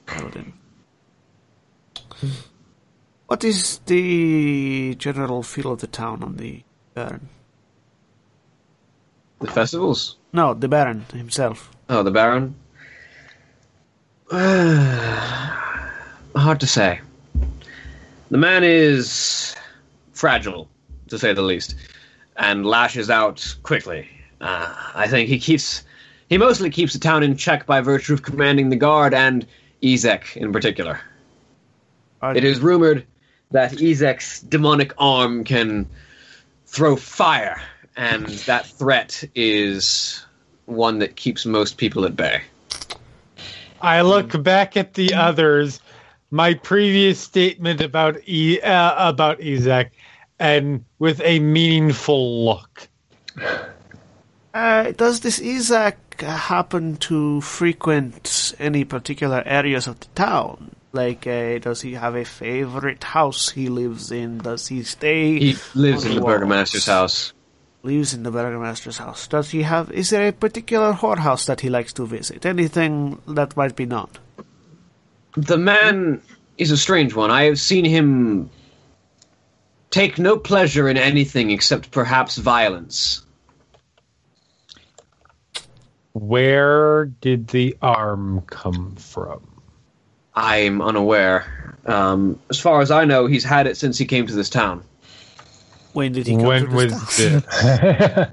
What 3.27 3.45
is 3.45 3.79
the 3.85 4.93
general 4.95 5.41
feel 5.41 5.71
of 5.71 5.79
the 5.79 5.87
town 5.87 6.21
on 6.21 6.35
the 6.35 6.63
Baron? 6.93 7.29
The 9.39 9.47
festivals? 9.47 10.15
No, 10.33 10.53
the 10.53 10.67
Baron 10.67 11.05
himself. 11.13 11.71
Oh, 11.89 12.03
the 12.03 12.11
Baron? 12.11 12.55
Hard 16.35 16.59
to 16.59 16.67
say. 16.67 16.99
The 18.31 18.37
man 18.37 18.63
is 18.63 19.55
fragile, 20.13 20.67
to 21.09 21.17
say 21.19 21.33
the 21.33 21.41
least, 21.41 21.75
and 22.35 22.65
lashes 22.65 23.09
out 23.09 23.55
quickly. 23.63 24.09
Uh, 24.41 24.73
I 24.95 25.07
think 25.07 25.29
he 25.29 25.39
keeps. 25.39 25.83
He 26.27 26.37
mostly 26.37 26.69
keeps 26.69 26.93
the 26.93 26.99
town 26.99 27.21
in 27.23 27.37
check 27.37 27.65
by 27.65 27.81
virtue 27.81 28.13
of 28.13 28.23
commanding 28.23 28.69
the 28.69 28.75
guard 28.75 29.13
and 29.13 29.45
Ezek 29.83 30.35
in 30.35 30.51
particular. 30.51 30.99
Are- 32.21 32.35
It 32.35 32.43
is 32.43 32.59
rumored 32.59 33.05
that 33.51 33.73
Ezek's 33.73 34.41
demonic 34.41 34.91
arm 34.97 35.43
can 35.43 35.87
throw 36.65 36.95
fire, 36.95 37.61
and 37.95 38.27
that 38.27 38.65
threat 38.65 39.23
is 39.35 40.25
one 40.65 40.99
that 40.99 41.15
keeps 41.15 41.45
most 41.45 41.77
people 41.77 42.05
at 42.05 42.15
bay. 42.15 42.41
I 43.81 44.01
look 44.01 44.41
back 44.41 44.77
at 44.77 44.95
the 44.95 45.13
others, 45.13 45.79
my 46.31 46.55
previous 46.55 47.19
statement 47.19 47.81
about 47.81 48.17
e- 48.27 48.59
uh, 48.61 49.09
about 49.09 49.39
Ezek, 49.39 49.91
and 50.39 50.83
with 50.99 51.21
a 51.23 51.39
meaningful 51.39 52.45
look. 52.45 52.87
Uh, 54.53 54.91
does 54.91 55.19
this 55.19 55.41
Isaac 55.41 55.97
happen 56.19 56.95
to 56.97 57.41
frequent 57.41 58.55
any 58.57 58.85
particular 58.85 59.43
areas 59.45 59.87
of 59.87 59.99
the 59.99 60.07
town? 60.15 60.75
like 60.95 61.27
a? 61.27 61.59
Does 61.59 61.81
he 61.81 61.93
have 61.93 62.15
a 62.15 62.25
favorite 62.25 63.03
house 63.03 63.49
he 63.51 63.69
lives 63.69 64.11
in? 64.11 64.39
Does 64.39 64.67
he 64.67 64.81
stay? 64.83 65.37
He 65.39 65.55
lives 65.75 66.05
in 66.05 66.15
the 66.15 66.21
walls? 66.21 66.33
burgomaster's 66.33 66.85
house. 66.85 67.33
Lives 67.85 68.15
in 68.15 68.23
the 68.23 68.31
burgomaster's 68.31 68.97
house. 68.97 69.27
Does 69.27 69.51
he 69.51 69.61
have? 69.61 69.91
Is 69.91 70.09
there 70.09 70.27
a 70.27 70.31
particular 70.31 70.91
whorehouse 70.91 71.45
that 71.45 71.61
he 71.61 71.69
likes 71.69 71.93
to 71.93 72.07
visit? 72.07 72.43
Anything 72.43 73.21
that 73.27 73.55
might 73.55 73.75
be 73.75 73.85
known? 73.85 74.09
The 75.37 75.59
man 75.59 76.19
is 76.57 76.71
a 76.71 76.77
strange 76.77 77.13
one. 77.13 77.29
I 77.29 77.43
have 77.43 77.59
seen 77.59 77.85
him 77.85 78.49
take 79.91 80.17
no 80.17 80.35
pleasure 80.35 80.89
in 80.89 80.97
anything 80.97 81.51
except 81.51 81.91
perhaps 81.91 82.37
violence. 82.37 83.23
Where 86.13 87.05
did 87.05 87.49
the 87.49 87.77
arm 87.83 88.41
come 88.47 88.95
from? 88.95 89.61
I'm 90.33 90.81
unaware. 90.81 91.77
Um, 91.85 92.39
as 92.49 92.59
far 92.59 92.81
as 92.81 92.89
I 92.89 93.05
know, 93.05 93.27
he's 93.27 93.43
had 93.43 93.67
it 93.67 93.77
since 93.77 93.99
he 93.99 94.05
came 94.05 94.25
to 94.25 94.33
this 94.33 94.49
town. 94.49 94.83
When 95.95 96.11
did 96.11 96.27
he 96.27 96.35
come 96.35 96.45
When 96.45 96.65
to 96.65 96.75
this 96.75 97.19
was 97.19 97.43
town? 97.47 98.31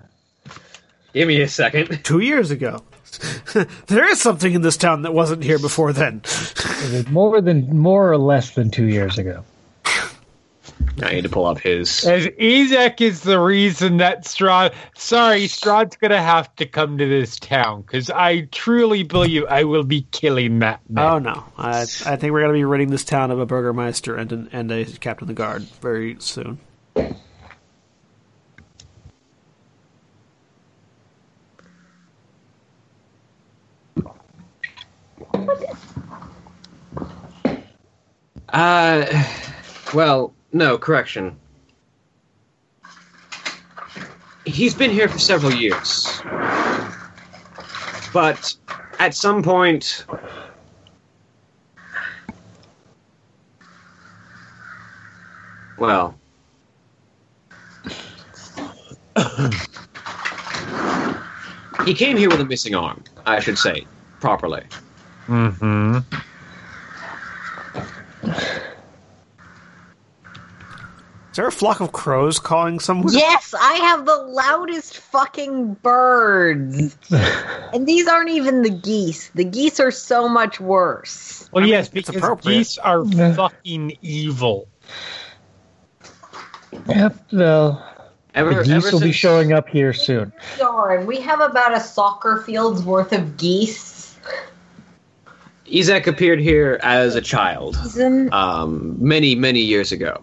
Give 1.14 1.28
me 1.28 1.40
a 1.42 1.48
second. 1.48 2.02
Two 2.02 2.18
years 2.18 2.50
ago. 2.50 2.82
there 3.86 4.10
is 4.10 4.20
something 4.20 4.52
in 4.52 4.62
this 4.62 4.76
town 4.76 5.02
that 5.02 5.14
wasn't 5.14 5.44
here 5.44 5.60
before 5.60 5.92
then. 5.92 6.22
More 7.10 7.40
than 7.40 7.76
more 7.78 8.10
or 8.10 8.18
less 8.18 8.56
than 8.56 8.70
two 8.70 8.86
years 8.86 9.16
ago. 9.16 9.44
I 11.02 11.14
need 11.14 11.22
to 11.22 11.28
pull 11.28 11.46
up 11.46 11.60
his. 11.60 12.04
As 12.04 12.26
Ezek 12.26 13.00
is 13.00 13.22
the 13.22 13.38
reason 13.38 13.98
that 13.98 14.24
Strahd. 14.24 14.74
Sorry, 14.96 15.44
Strahd's 15.44 15.96
gonna 15.96 16.20
have 16.20 16.54
to 16.56 16.66
come 16.66 16.98
to 16.98 17.08
this 17.08 17.38
town 17.38 17.82
because 17.82 18.10
I 18.10 18.42
truly 18.50 19.04
believe 19.04 19.44
I 19.48 19.62
will 19.64 19.84
be 19.84 20.06
killing 20.10 20.58
that 20.58 20.80
man. 20.90 21.04
Oh 21.04 21.18
no! 21.18 21.44
I, 21.56 21.82
I 21.82 22.16
think 22.16 22.32
we're 22.32 22.42
gonna 22.42 22.52
be 22.54 22.64
ridding 22.64 22.90
this 22.90 23.04
town 23.04 23.30
of 23.30 23.38
a 23.38 23.46
burgermeister 23.46 24.16
and 24.16 24.32
an, 24.32 24.48
and 24.52 24.72
a 24.72 24.84
captain 24.84 25.24
of 25.24 25.28
the 25.28 25.34
guard 25.34 25.62
very 25.80 26.16
soon. 26.18 26.58
Uh, 38.52 39.24
well, 39.94 40.34
no, 40.52 40.76
correction. 40.76 41.38
He's 44.44 44.74
been 44.74 44.90
here 44.90 45.08
for 45.08 45.18
several 45.18 45.54
years. 45.54 46.20
But 48.12 48.54
at 48.98 49.14
some 49.14 49.42
point. 49.42 50.04
Well. 55.78 56.18
he 61.84 61.94
came 61.94 62.16
here 62.16 62.28
with 62.28 62.40
a 62.40 62.44
missing 62.44 62.74
arm, 62.74 63.02
I 63.24 63.40
should 63.40 63.58
say, 63.58 63.86
properly. 64.20 64.62
Mm-hmm. 65.26 65.98
Is 71.32 71.36
there 71.36 71.46
a 71.46 71.52
flock 71.52 71.80
of 71.80 71.92
crows 71.92 72.38
calling 72.38 72.78
someone? 72.78 73.10
Yes, 73.14 73.54
I 73.58 73.74
have 73.76 74.04
the 74.04 74.16
loudest 74.16 74.98
fucking 74.98 75.74
birds. 75.74 76.94
and 77.72 77.86
these 77.88 78.06
aren't 78.06 78.28
even 78.28 78.60
the 78.60 78.68
geese. 78.70 79.30
The 79.30 79.44
geese 79.44 79.80
are 79.80 79.90
so 79.90 80.28
much 80.28 80.60
worse. 80.60 81.48
Well, 81.50 81.64
I 81.64 81.68
yes, 81.68 81.86
it's 81.86 82.08
because 82.10 82.16
appropriate. 82.16 82.58
geese 82.58 82.76
are 82.76 83.02
Yeah. 83.06 83.32
fucking 83.34 83.96
evil. 84.02 84.68
Yep, 86.86 87.28
the, 87.30 87.82
Ever, 88.34 88.54
the 88.56 88.64
geese 88.64 88.72
ever 88.86 88.90
will 88.96 89.00
be 89.00 89.12
showing 89.12 89.54
up 89.54 89.68
here 89.70 89.94
soon. 89.94 90.34
Darn, 90.58 91.06
we 91.06 91.18
have 91.20 91.40
about 91.40 91.74
a 91.74 91.80
soccer 91.80 92.42
field's 92.46 92.82
worth 92.82 93.12
of 93.12 93.38
geese. 93.38 93.91
Ezek 95.72 96.06
appeared 96.06 96.40
here 96.40 96.78
as 96.82 97.14
a 97.14 97.20
child. 97.20 97.76
Um, 98.32 98.96
many, 98.98 99.34
many 99.34 99.60
years 99.60 99.92
ago. 99.92 100.22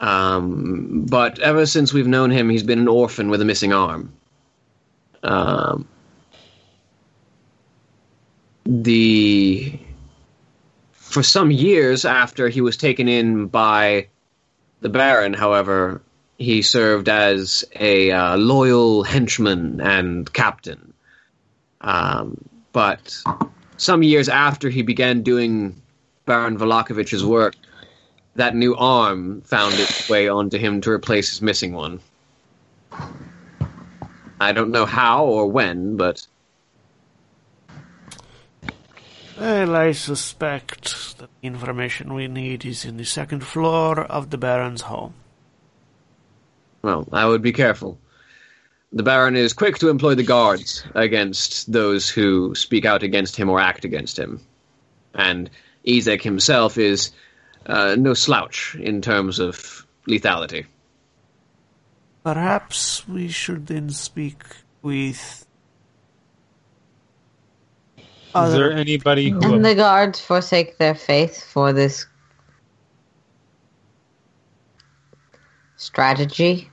Um, 0.00 1.06
but 1.08 1.38
ever 1.38 1.64
since 1.64 1.92
we've 1.92 2.08
known 2.08 2.30
him, 2.30 2.50
he's 2.50 2.64
been 2.64 2.80
an 2.80 2.88
orphan 2.88 3.30
with 3.30 3.40
a 3.40 3.44
missing 3.44 3.72
arm. 3.72 4.12
Um, 5.22 5.86
the 8.64 9.78
for 10.92 11.22
some 11.22 11.50
years 11.50 12.04
after 12.04 12.48
he 12.48 12.60
was 12.60 12.76
taken 12.76 13.06
in 13.06 13.46
by 13.46 14.08
the 14.80 14.88
Baron, 14.88 15.34
however, 15.34 16.02
he 16.38 16.62
served 16.62 17.08
as 17.08 17.64
a 17.78 18.10
uh, 18.10 18.36
loyal 18.36 19.04
henchman 19.04 19.80
and 19.80 20.32
captain. 20.32 20.92
Um, 21.80 22.48
but 22.72 23.22
some 23.76 24.02
years 24.02 24.28
after 24.28 24.68
he 24.70 24.82
began 24.82 25.22
doing 25.22 25.80
Baron 26.26 26.56
Vallakovich's 26.58 27.24
work, 27.24 27.54
that 28.36 28.54
new 28.54 28.74
arm 28.76 29.42
found 29.42 29.74
its 29.74 30.08
way 30.08 30.28
onto 30.28 30.58
him 30.58 30.80
to 30.82 30.90
replace 30.90 31.30
his 31.30 31.42
missing 31.42 31.72
one. 31.72 32.00
I 34.40 34.52
don't 34.52 34.70
know 34.70 34.86
how 34.86 35.24
or 35.24 35.46
when, 35.50 35.96
but 35.96 36.26
Well, 39.38 39.74
I 39.74 39.92
suspect 39.92 41.18
that 41.18 41.28
the 41.40 41.46
information 41.46 42.14
we 42.14 42.28
need 42.28 42.64
is 42.64 42.84
in 42.84 42.96
the 42.96 43.04
second 43.04 43.44
floor 43.44 44.00
of 44.00 44.30
the 44.30 44.38
Baron's 44.38 44.82
home. 44.82 45.14
well, 46.82 47.08
I 47.12 47.26
would 47.26 47.42
be 47.42 47.52
careful. 47.52 47.98
The 48.92 49.02
Baron 49.02 49.36
is 49.36 49.54
quick 49.54 49.78
to 49.78 49.88
employ 49.88 50.14
the 50.14 50.22
guards 50.22 50.84
against 50.94 51.72
those 51.72 52.10
who 52.10 52.54
speak 52.54 52.84
out 52.84 53.02
against 53.02 53.36
him 53.36 53.48
or 53.48 53.58
act 53.58 53.84
against 53.86 54.18
him. 54.18 54.40
And 55.14 55.48
Ezek 55.86 56.22
himself 56.22 56.76
is 56.76 57.10
uh, 57.64 57.96
no 57.98 58.12
slouch 58.12 58.74
in 58.74 59.00
terms 59.00 59.38
of 59.38 59.86
lethality. 60.06 60.66
Perhaps 62.22 63.08
we 63.08 63.28
should 63.28 63.66
then 63.66 63.90
speak 63.90 64.42
with. 64.82 65.46
Is 68.34 68.52
there 68.52 68.72
anybody 68.72 69.30
who 69.30 69.54
And 69.54 69.64
the 69.64 69.74
guards 69.74 70.20
forsake 70.20 70.78
their 70.78 70.94
faith 70.94 71.44
for 71.44 71.72
this 71.72 72.06
strategy. 75.82 76.70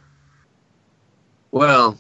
Well, 1.52 2.00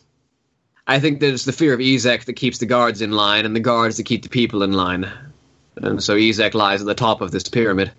I 0.89 0.99
think 0.99 1.19
there's 1.19 1.45
the 1.45 1.51
fear 1.51 1.75
of 1.75 1.79
Ezek 1.79 2.25
that 2.25 2.33
keeps 2.33 2.57
the 2.57 2.65
guards 2.65 2.99
in 3.03 3.11
line, 3.11 3.45
and 3.45 3.55
the 3.55 3.59
guards 3.59 3.97
that 3.97 4.07
keep 4.07 4.23
the 4.23 4.29
people 4.29 4.63
in 4.63 4.73
line. 4.73 5.07
And 5.75 6.03
so 6.03 6.15
Ezek 6.15 6.55
lies 6.55 6.81
at 6.81 6.87
the 6.87 6.95
top 6.95 7.21
of 7.21 7.29
this 7.29 7.47
pyramid 7.47 7.91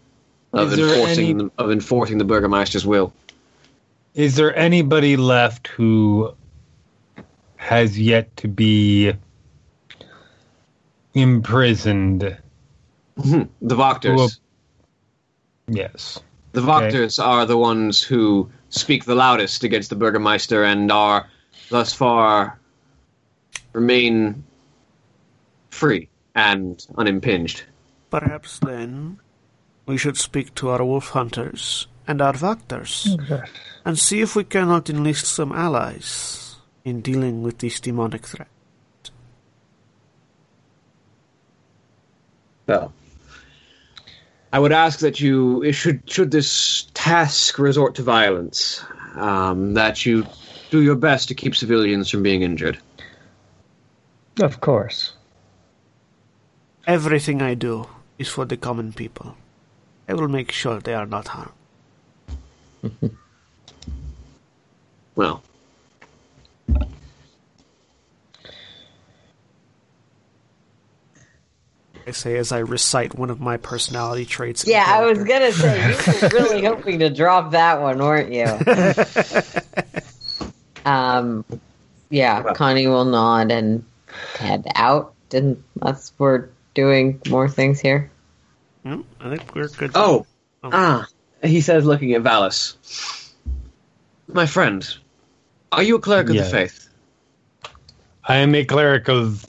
of 0.52 0.72
enforcing 0.72 1.40
any- 1.40 1.50
of 1.56 1.70
enforcing 1.70 2.18
the 2.18 2.24
Burgermeister's 2.24 2.84
will. 2.84 3.12
Is 4.14 4.34
there 4.34 4.54
anybody 4.56 5.16
left 5.16 5.68
who 5.68 6.34
has 7.58 7.96
yet 7.96 8.36
to 8.38 8.48
be 8.48 9.12
imprisoned? 11.14 12.36
Hmm. 13.22 13.42
the 13.62 13.76
Wachters. 13.76 14.40
Yes. 15.68 16.18
The 16.52 16.62
Wachters 16.62 17.24
are 17.24 17.46
the 17.46 17.56
ones 17.56 18.02
who 18.02 18.50
speak 18.70 19.04
the 19.04 19.14
loudest 19.14 19.62
against 19.62 19.90
the 19.90 19.96
Burgermeister 19.96 20.64
and 20.64 20.90
are 20.90 21.28
thus 21.68 21.92
far 21.92 22.58
remain 23.72 24.44
free 25.70 26.08
and 26.34 26.86
unimpinged. 26.96 27.62
perhaps 28.10 28.58
then 28.58 29.18
we 29.86 29.96
should 29.96 30.16
speak 30.16 30.54
to 30.54 30.68
our 30.68 30.84
wolf 30.84 31.08
hunters 31.10 31.86
and 32.06 32.20
our 32.20 32.32
Wachters 32.34 33.16
and 33.84 33.98
see 33.98 34.20
if 34.20 34.34
we 34.36 34.44
cannot 34.44 34.90
enlist 34.90 35.26
some 35.26 35.52
allies 35.52 36.56
in 36.84 37.00
dealing 37.00 37.42
with 37.42 37.58
this 37.58 37.80
demonic 37.80 38.26
threat. 38.26 38.48
Well, 42.66 42.92
I 44.52 44.58
would 44.58 44.72
ask 44.72 45.00
that 45.00 45.20
you 45.20 45.72
should 45.72 46.08
should 46.10 46.30
this 46.30 46.88
task 46.94 47.58
resort 47.58 47.94
to 47.96 48.02
violence, 48.02 48.84
um, 49.14 49.74
that 49.74 50.04
you 50.06 50.26
do 50.70 50.82
your 50.82 50.96
best 50.96 51.28
to 51.28 51.34
keep 51.34 51.54
civilians 51.56 52.10
from 52.10 52.22
being 52.22 52.42
injured. 52.42 52.78
Of 54.40 54.60
course. 54.60 55.12
Everything 56.86 57.42
I 57.42 57.54
do 57.54 57.86
is 58.18 58.28
for 58.28 58.44
the 58.44 58.56
common 58.56 58.92
people. 58.92 59.36
I 60.08 60.14
will 60.14 60.28
make 60.28 60.50
sure 60.50 60.80
they 60.80 60.94
are 60.94 61.06
not 61.06 61.28
harmed. 61.28 61.52
Well, 65.16 65.42
I 72.06 72.12
say 72.12 72.38
as 72.38 72.52
I 72.52 72.60
recite 72.60 73.14
one 73.14 73.28
of 73.28 73.38
my 73.38 73.58
personality 73.58 74.24
traits. 74.24 74.66
Yeah, 74.66 74.84
I 74.86 75.04
was 75.04 75.22
gonna 75.22 75.52
say 75.52 75.90
you 75.90 76.22
were 76.22 76.28
really 76.32 76.64
hoping 76.64 77.00
to 77.00 77.10
drop 77.10 77.50
that 77.50 77.82
one, 77.82 77.98
weren't 77.98 78.32
you? 78.32 78.46
um, 80.90 81.44
yeah, 82.08 82.54
Connie 82.54 82.86
will 82.86 83.04
nod 83.04 83.52
and 83.52 83.84
head 84.38 84.66
out, 84.74 85.14
unless 85.32 86.12
we're 86.18 86.48
doing 86.74 87.20
more 87.28 87.48
things 87.48 87.80
here. 87.80 88.10
Hmm, 88.84 89.00
I 89.20 89.30
think 89.30 89.54
we're 89.54 89.68
good. 89.68 89.92
Oh, 89.94 90.26
ah, 90.64 91.06
he 91.42 91.60
says, 91.60 91.84
looking 91.84 92.12
at 92.14 92.22
Vallus. 92.22 92.76
My 94.32 94.46
friend, 94.46 94.86
are 95.72 95.82
you 95.82 95.96
a 95.96 96.00
cleric 96.00 96.30
of 96.30 96.36
Yeah. 96.36 96.44
the 96.44 96.50
faith? 96.50 96.88
I 98.24 98.36
am 98.36 98.54
a 98.54 98.64
cleric 98.64 99.08
of 99.08 99.44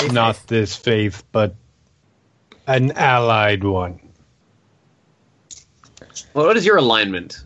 A 0.00 0.08
not 0.08 0.36
faith. 0.36 0.46
this 0.48 0.76
faith, 0.76 1.24
but 1.32 1.54
an 2.66 2.92
allied 2.92 3.64
one. 3.64 4.00
Well, 6.34 6.46
what 6.46 6.56
is 6.56 6.64
your 6.66 6.78
alignment, 6.78 7.42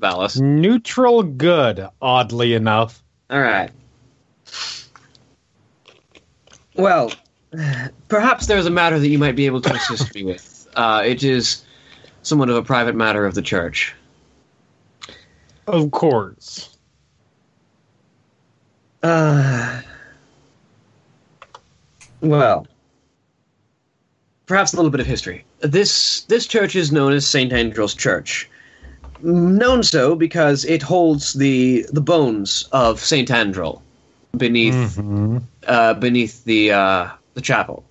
Vallus? 0.00 0.40
Neutral 0.40 1.22
good, 1.22 1.86
oddly 2.00 2.54
enough. 2.54 3.02
All 3.30 3.40
right. 3.40 3.70
Well, 6.74 7.12
perhaps 8.08 8.46
there's 8.46 8.66
a 8.66 8.70
matter 8.70 8.98
that 8.98 9.08
you 9.08 9.18
might 9.18 9.36
be 9.36 9.46
able 9.46 9.60
to 9.62 9.74
assist 9.74 10.14
me 10.14 10.24
with. 10.24 10.68
Uh, 10.74 11.02
it 11.04 11.22
is 11.22 11.64
somewhat 12.22 12.48
of 12.48 12.56
a 12.56 12.62
private 12.62 12.94
matter 12.94 13.26
of 13.26 13.34
the 13.34 13.42
church. 13.42 13.94
Of 15.66 15.90
course. 15.90 16.76
Uh, 19.02 19.82
well, 22.20 22.66
perhaps 24.46 24.72
a 24.72 24.76
little 24.76 24.90
bit 24.90 25.00
of 25.00 25.06
history. 25.06 25.44
This 25.60 26.22
this 26.22 26.46
church 26.46 26.76
is 26.76 26.92
known 26.92 27.12
as 27.12 27.26
Saint 27.26 27.52
Andral's 27.52 27.94
Church. 27.94 28.48
Known 29.20 29.82
so 29.82 30.14
because 30.14 30.64
it 30.64 30.82
holds 30.82 31.34
the 31.34 31.86
the 31.92 32.00
bones 32.00 32.68
of 32.72 33.00
Saint 33.00 33.28
Andral 33.28 33.82
beneath 34.36 34.96
Mhm. 34.96 35.42
uh, 35.66 35.94
beneath 35.94 36.44
the 36.44 36.72
uh, 36.72 37.08
the 37.34 37.40
chapel. 37.40 37.84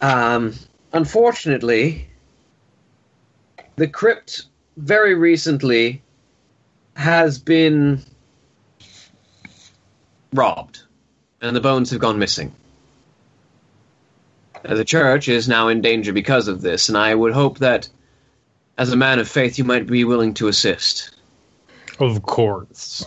Um, 0.00 0.54
unfortunately, 0.92 2.08
the 3.76 3.88
crypt 3.88 4.46
very 4.76 5.14
recently 5.14 6.02
has 6.94 7.38
been 7.38 8.02
robbed, 10.32 10.82
and 11.40 11.56
the 11.56 11.60
bones 11.60 11.90
have 11.90 12.00
gone 12.00 12.18
missing. 12.18 12.54
Uh, 14.64 14.74
The 14.74 14.84
church 14.84 15.28
is 15.28 15.48
now 15.48 15.68
in 15.68 15.80
danger 15.80 16.12
because 16.12 16.48
of 16.48 16.60
this, 16.60 16.88
and 16.88 16.98
I 16.98 17.14
would 17.14 17.32
hope 17.32 17.58
that, 17.60 17.88
as 18.76 18.92
a 18.92 18.96
man 18.96 19.18
of 19.18 19.28
faith, 19.28 19.58
you 19.58 19.64
might 19.64 19.86
be 19.86 20.04
willing 20.04 20.34
to 20.34 20.48
assist. 20.48 21.10
Of 21.98 22.22
course. 22.22 23.06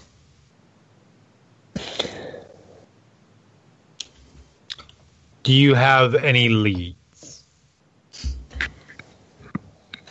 Do 5.43 5.53
you 5.53 5.74
have 5.74 6.16
any 6.16 6.49
leads? 6.49 7.43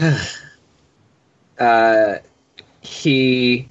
uh, 1.61 2.17
he 2.81 3.69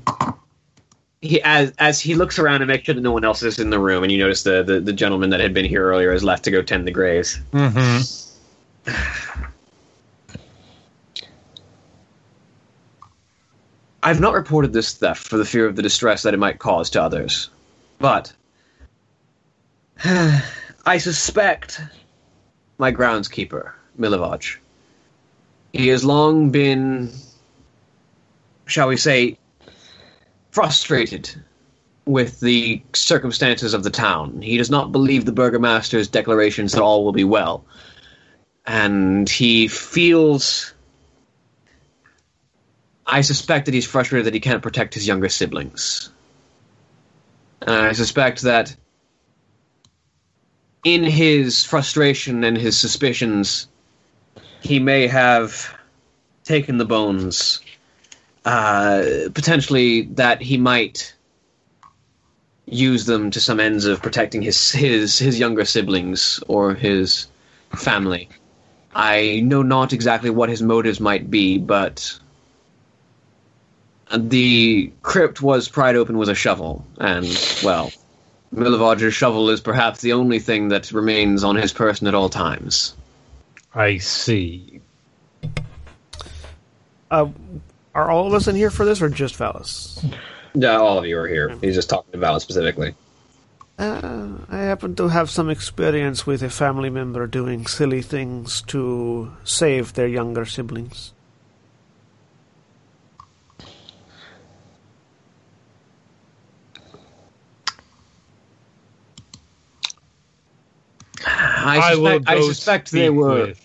he 1.22 1.42
as 1.42 1.74
as 1.80 2.00
he 2.00 2.16
looks 2.16 2.40
around 2.40 2.62
and 2.62 2.70
makes 2.70 2.86
sure 2.86 2.96
that 2.96 3.02
no 3.02 3.12
one 3.12 3.26
else 3.26 3.44
is 3.44 3.60
in 3.60 3.70
the 3.70 3.80
room, 3.80 4.04
and 4.04 4.12
you 4.12 4.18
notice 4.18 4.44
the, 4.44 4.64
the 4.64 4.80
the 4.80 4.94
gentleman 4.94 5.30
that 5.32 5.40
had 5.40 5.54
been 5.54 5.66
here 5.66 5.84
earlier 5.84 6.12
has 6.12 6.24
left 6.24 6.44
to 6.46 6.52
go 6.52 6.62
tend 6.62 6.88
the 6.88 6.92
graves. 6.92 7.40
Mm-hmm. 7.52 8.02
I've 14.04 14.22
not 14.22 14.36
reported 14.36 14.72
this 14.72 14.94
theft 14.94 15.28
for 15.28 15.38
the 15.38 15.44
fear 15.44 15.66
of 15.66 15.76
the 15.76 15.82
distress 15.82 16.24
that 16.24 16.34
it 16.34 16.38
might 16.38 16.60
cause 16.60 16.90
to 16.92 17.02
others, 17.02 17.50
but 18.00 18.34
I 20.06 20.98
suspect 21.00 21.82
my 22.78 22.92
groundskeeper, 22.92 23.72
Milivoj. 24.00 24.58
He 25.74 25.88
has 25.90 26.06
long 26.06 26.52
been, 26.52 27.12
shall 28.66 28.88
we 28.88 28.98
say, 28.98 29.38
frustrated 30.52 31.30
with 32.06 32.40
the 32.40 32.82
circumstances 32.94 33.74
of 33.74 33.84
the 33.84 33.90
town. 33.90 34.42
He 34.42 34.58
does 34.58 34.70
not 34.70 34.92
believe 34.92 35.26
the 35.26 35.32
burgomaster's 35.32 36.08
declarations 36.08 36.72
that 36.72 36.82
all 36.82 37.04
will 37.04 37.12
be 37.12 37.24
well. 37.24 37.66
And 38.66 39.30
he 39.30 39.68
feels. 39.68 40.74
I 43.06 43.22
suspect 43.22 43.66
that 43.66 43.74
he's 43.74 43.86
frustrated 43.86 44.26
that 44.26 44.34
he 44.34 44.40
can't 44.40 44.64
protect 44.64 44.94
his 44.94 45.08
younger 45.08 45.30
siblings. 45.30 46.10
And 47.62 47.72
I 47.72 47.92
suspect 47.94 48.42
that 48.44 48.76
in 50.84 51.04
his 51.04 51.64
frustration 51.64 52.44
and 52.44 52.58
his 52.58 52.80
suspicions, 52.80 53.68
he 54.62 54.80
may 54.80 55.08
have 55.08 55.76
taken 56.44 56.78
the 56.78 56.86
bones. 56.86 57.60
Uh, 58.46 59.04
potentially 59.34 60.04
that 60.04 60.42
he 60.42 60.58
might 60.58 61.14
use 62.66 63.06
them 63.06 63.32
to 63.32 63.42
some 63.42 63.60
ends 63.60 63.86
of 63.86 64.02
protecting 64.02 64.42
his 64.42 64.72
his 64.72 65.18
his 65.20 65.40
younger 65.40 65.66
siblings 65.66 66.42
or 66.48 66.74
his 66.74 67.28
family. 67.76 68.30
I 68.96 69.42
know 69.44 69.62
not 69.62 69.94
exactly 69.94 70.30
what 70.30 70.50
his 70.50 70.62
motives 70.62 71.00
might 71.00 71.30
be, 71.30 71.58
but 71.58 72.18
the 74.16 74.92
crypt 75.02 75.42
was 75.42 75.68
pried 75.68 75.96
open 75.96 76.18
with 76.18 76.30
a 76.30 76.36
shovel, 76.36 76.86
and 77.00 77.26
well, 77.64 77.92
Milivoj's 78.54 79.14
shovel 79.14 79.50
is 79.50 79.62
perhaps 79.62 80.02
the 80.02 80.14
only 80.14 80.40
thing 80.40 80.70
that 80.70 80.92
remains 80.92 81.44
on 81.44 81.56
his 81.56 81.74
person 81.74 82.08
at 82.08 82.16
all 82.16 82.30
times. 82.30 82.96
I 83.74 83.98
see. 83.98 84.82
Uh, 87.12 87.28
are 87.94 88.10
all 88.10 88.28
of 88.28 88.34
us 88.34 88.48
in 88.48 88.56
here 88.56 88.70
for 88.70 88.86
this, 88.86 89.02
or 89.02 89.10
just 89.10 89.38
Vallus? 89.38 90.04
Yeah, 90.54 90.78
all 90.78 90.98
of 90.98 91.06
you 91.06 91.18
are 91.20 91.28
here. 91.28 91.56
He's 91.62 91.76
just 91.76 91.90
talking 91.90 92.12
to 92.14 92.18
Val 92.18 92.40
specifically. 92.40 92.96
Uh, 93.78 94.30
I 94.50 94.58
happen 94.58 94.96
to 94.96 95.10
have 95.10 95.30
some 95.30 95.50
experience 95.50 96.26
with 96.26 96.42
a 96.42 96.50
family 96.50 96.90
member 96.90 97.28
doing 97.28 97.68
silly 97.68 98.02
things 98.02 98.64
to 98.64 99.32
save 99.44 99.94
their 99.94 100.08
younger 100.08 100.46
siblings. 100.46 101.14
I 111.68 111.78
I 111.78 111.94
suspect, 111.94 112.30
I 112.30 112.36
go 112.36 112.48
suspect 112.48 112.92
they 112.92 113.10
were. 113.10 113.48
with- 113.48 113.64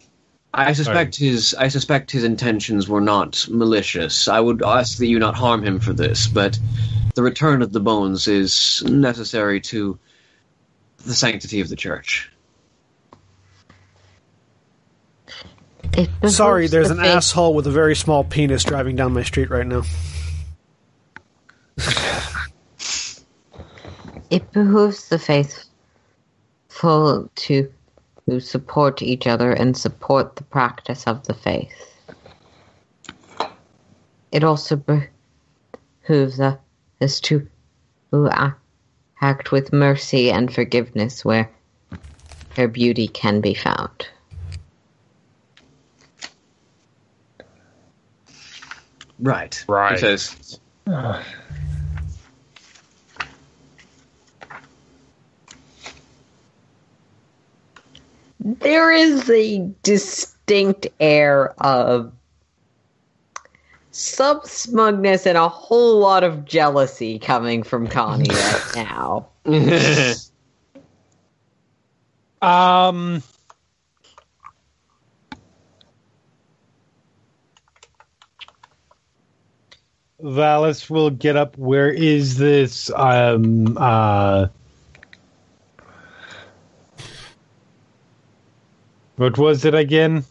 I 0.54 0.74
suspect 0.74 1.16
his. 1.16 1.54
I 1.58 1.68
suspect 1.68 2.10
his 2.10 2.24
intentions 2.24 2.86
were 2.86 3.00
not 3.00 3.46
malicious. 3.48 4.28
I 4.28 4.38
would 4.38 4.62
ask 4.62 4.98
that 4.98 5.06
you 5.06 5.18
not 5.18 5.34
harm 5.34 5.64
him 5.64 5.80
for 5.80 5.94
this, 5.94 6.26
but 6.26 6.58
the 7.14 7.22
return 7.22 7.62
of 7.62 7.72
the 7.72 7.80
bones 7.80 8.28
is 8.28 8.82
necessary 8.84 9.60
to 9.62 9.98
the 11.06 11.14
sanctity 11.14 11.60
of 11.62 11.70
the 11.70 11.76
church. 11.76 12.30
Sorry, 16.26 16.66
there's 16.68 16.88
the 16.88 16.94
an 16.94 17.00
faith- 17.00 17.16
asshole 17.16 17.54
with 17.54 17.66
a 17.66 17.70
very 17.70 17.96
small 17.96 18.24
penis 18.24 18.62
driving 18.64 18.94
down 18.96 19.12
my 19.14 19.22
street 19.22 19.48
right 19.50 19.66
now. 19.66 19.82
It 24.30 24.50
behooves 24.52 25.08
the 25.08 25.18
faithful 25.18 25.68
to, 27.34 27.72
to 28.28 28.40
support 28.40 29.02
each 29.02 29.26
other 29.26 29.52
and 29.52 29.76
support 29.76 30.36
the 30.36 30.44
practice 30.44 31.06
of 31.06 31.26
the 31.26 31.34
faith. 31.34 31.72
It 34.30 34.44
also 34.44 34.76
behooves 36.06 36.40
us 36.40 37.20
to 37.20 37.46
to 38.10 38.26
a- 38.26 38.56
act 39.20 39.52
with 39.52 39.72
mercy 39.72 40.30
and 40.30 40.52
forgiveness 40.52 41.24
where, 41.24 41.50
where 42.54 42.68
beauty 42.68 43.08
can 43.08 43.40
be 43.40 43.54
found. 43.54 44.08
Right. 49.18 49.64
Right. 49.68 50.00
He 50.00 50.16
ah. 50.88 51.24
There 58.44 58.90
is 58.90 59.30
a 59.30 59.70
distinct 59.82 60.88
air 60.98 61.54
of 61.60 62.12
some 63.92 64.40
smugness 64.44 65.26
and 65.26 65.38
a 65.38 65.48
whole 65.48 65.98
lot 66.00 66.24
of 66.24 66.44
jealousy 66.44 67.18
coming 67.18 67.62
from 67.62 67.86
Connie 67.86 68.28
right 68.34 68.72
now. 68.74 69.28
Um. 72.42 73.22
Vallus 80.20 80.90
will 80.90 81.10
get 81.10 81.36
up. 81.36 81.56
Where 81.56 81.88
is 81.88 82.36
this? 82.36 82.90
Um. 82.90 83.78
Uh. 83.78 84.48
What 89.16 89.38
was 89.38 89.64
it 89.64 89.74
again? 89.74 90.24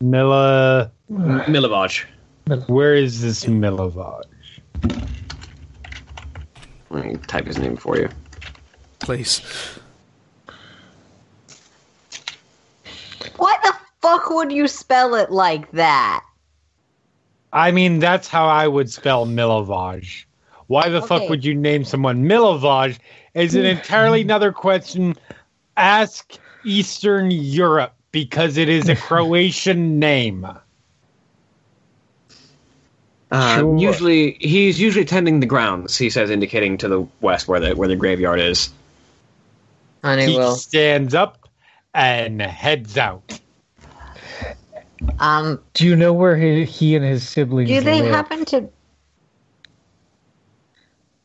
Mila. 0.00 0.90
Milivoj. 1.10 2.04
Where 2.68 2.94
is 2.94 3.20
this 3.20 3.44
Milivoj? 3.44 4.22
Let 6.90 7.04
me 7.04 7.16
type 7.26 7.46
his 7.46 7.58
name 7.58 7.76
for 7.76 7.98
you. 7.98 8.08
Please. 9.00 9.42
Why 13.36 13.56
the 13.62 13.74
fuck 14.00 14.30
would 14.30 14.52
you 14.52 14.68
spell 14.68 15.14
it 15.14 15.30
like 15.30 15.70
that? 15.72 16.24
I 17.52 17.70
mean, 17.70 17.98
that's 17.98 18.28
how 18.28 18.46
I 18.46 18.68
would 18.68 18.90
spell 18.90 19.26
Milivoj. 19.26 20.24
Why 20.68 20.88
the 20.88 21.02
fuck 21.02 21.28
would 21.28 21.44
you 21.44 21.54
name 21.54 21.84
someone 21.84 22.24
Milivoj? 22.24 22.98
Is 23.34 23.54
an 23.54 23.64
entirely 23.76 24.20
another 24.22 24.52
question. 24.52 25.16
Ask 25.76 26.38
Eastern 26.64 27.30
Europe 27.30 27.94
because 28.12 28.56
it 28.56 28.68
is 28.68 28.88
a 28.88 28.96
Croatian 29.08 29.98
name. 29.98 30.46
Uh, 33.30 33.58
Sure. 33.58 33.78
Usually, 33.78 34.32
he's 34.40 34.80
usually 34.80 35.04
tending 35.04 35.40
the 35.40 35.46
grounds. 35.46 35.98
He 35.98 36.08
says, 36.08 36.30
indicating 36.30 36.78
to 36.78 36.88
the 36.88 37.06
west 37.20 37.46
where 37.46 37.60
the 37.60 37.76
where 37.76 37.86
the 37.88 37.96
graveyard 37.96 38.40
is. 38.40 38.70
Honey 40.02 40.26
He 40.32 40.36
will. 40.38 40.52
stands 40.56 41.14
up 41.14 41.46
and 41.92 42.40
heads 42.40 42.96
out. 42.96 43.38
Um, 45.18 45.60
Do 45.74 45.86
you 45.86 45.94
know 45.94 46.12
where 46.14 46.36
he, 46.36 46.64
he 46.64 46.96
and 46.96 47.04
his 47.04 47.28
siblings 47.28 47.68
do 47.68 47.80
they 47.82 48.00
live? 48.02 48.10
happen 48.12 48.44
to? 48.46 48.68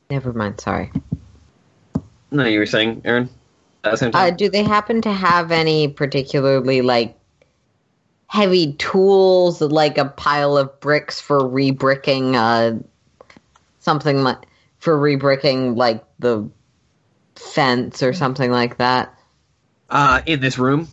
Never 0.09 0.33
mind. 0.33 0.59
Sorry. 0.59 0.91
No, 2.31 2.43
you 2.45 2.59
were 2.59 2.65
saying, 2.65 3.01
Erin. 3.05 3.29
At 3.83 3.91
the 3.91 3.97
same 3.97 4.11
Uh, 4.13 4.29
do 4.31 4.49
they 4.49 4.63
happen 4.63 5.01
to 5.01 5.11
have 5.11 5.51
any 5.51 5.87
particularly 5.87 6.81
like 6.81 7.17
heavy 8.27 8.73
tools, 8.73 9.61
like 9.61 9.97
a 9.97 10.05
pile 10.05 10.57
of 10.57 10.79
bricks 10.79 11.19
for 11.19 11.39
rebricking, 11.39 12.35
uh, 12.35 12.81
something 13.79 14.23
like 14.23 14.39
for 14.79 14.97
rebricking, 14.97 15.75
like 15.77 16.03
the 16.19 16.49
fence 17.35 18.01
or 18.01 18.13
something 18.13 18.51
like 18.51 18.77
that? 18.77 19.13
Uh, 19.89 20.21
in 20.25 20.39
this 20.39 20.57
room, 20.57 20.87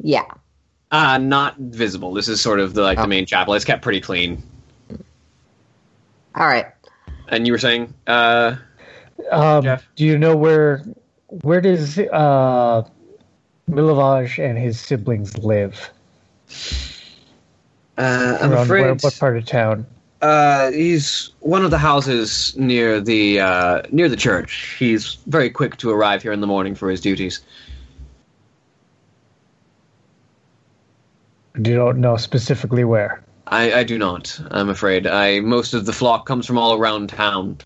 Yeah. 0.00 0.24
uh, 0.90 1.18
not 1.18 1.56
visible. 1.58 2.12
This 2.14 2.28
is 2.28 2.40
sort 2.40 2.58
of 2.60 2.74
the 2.74 2.82
like 2.82 2.98
Oh. 2.98 3.02
the 3.02 3.08
main 3.08 3.26
chapel. 3.26 3.54
It's 3.54 3.64
kept 3.64 3.82
pretty 3.82 4.00
clean. 4.00 4.42
All 6.34 6.46
right. 6.46 6.66
And 7.28 7.46
you 7.46 7.52
were 7.52 7.58
saying, 7.58 7.92
uh, 8.06 8.56
Um, 9.30 9.62
Jeff? 9.62 9.86
do 9.96 10.04
you 10.04 10.18
know 10.18 10.34
where 10.34 10.82
where 11.40 11.60
does 11.60 11.98
uh, 11.98 12.82
Milivoj 13.70 14.38
and 14.38 14.58
his 14.58 14.78
siblings 14.78 15.38
live? 15.38 15.90
uh, 17.98 18.38
I'm 18.40 18.52
Around 18.52 18.68
where, 18.78 18.90
afraid 18.90 19.02
what 19.02 19.18
part 19.18 19.36
of 19.36 19.46
town? 19.46 19.86
uh, 20.22 20.70
he's 20.70 21.30
one 21.40 21.64
of 21.64 21.70
the 21.70 21.78
houses 21.78 22.56
near 22.56 23.00
the 23.00 23.40
uh, 23.40 23.82
near 23.90 24.08
the 24.08 24.16
church. 24.16 24.76
He's 24.78 25.14
very 25.26 25.50
quick 25.50 25.76
to 25.78 25.90
arrive 25.90 26.22
here 26.22 26.32
in 26.32 26.40
the 26.40 26.46
morning 26.46 26.74
for 26.74 26.88
his 26.88 27.00
duties. 27.00 27.40
You 31.56 31.74
don't 31.74 31.98
know 31.98 32.16
specifically 32.16 32.84
where. 32.84 33.22
I, 33.46 33.80
I 33.80 33.84
do 33.84 33.98
not. 33.98 34.40
I'm 34.50 34.68
afraid. 34.68 35.06
I 35.06 35.40
most 35.40 35.74
of 35.74 35.86
the 35.86 35.92
flock 35.92 36.24
comes 36.24 36.46
from 36.46 36.56
all 36.56 36.78
around 36.78 37.08
town 37.10 37.58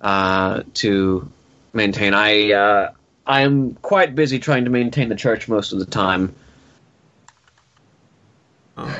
uh, 0.00 0.62
to 0.74 1.30
maintain. 1.72 2.14
I 2.14 2.52
uh, 2.52 2.90
I 3.28 3.42
am 3.42 3.74
quite 3.74 4.14
busy 4.14 4.38
trying 4.38 4.64
to 4.64 4.70
maintain 4.70 5.10
the 5.10 5.14
church 5.14 5.48
most 5.48 5.72
of 5.72 5.78
the 5.78 5.86
time. 5.86 6.34
Uh, 8.76 8.98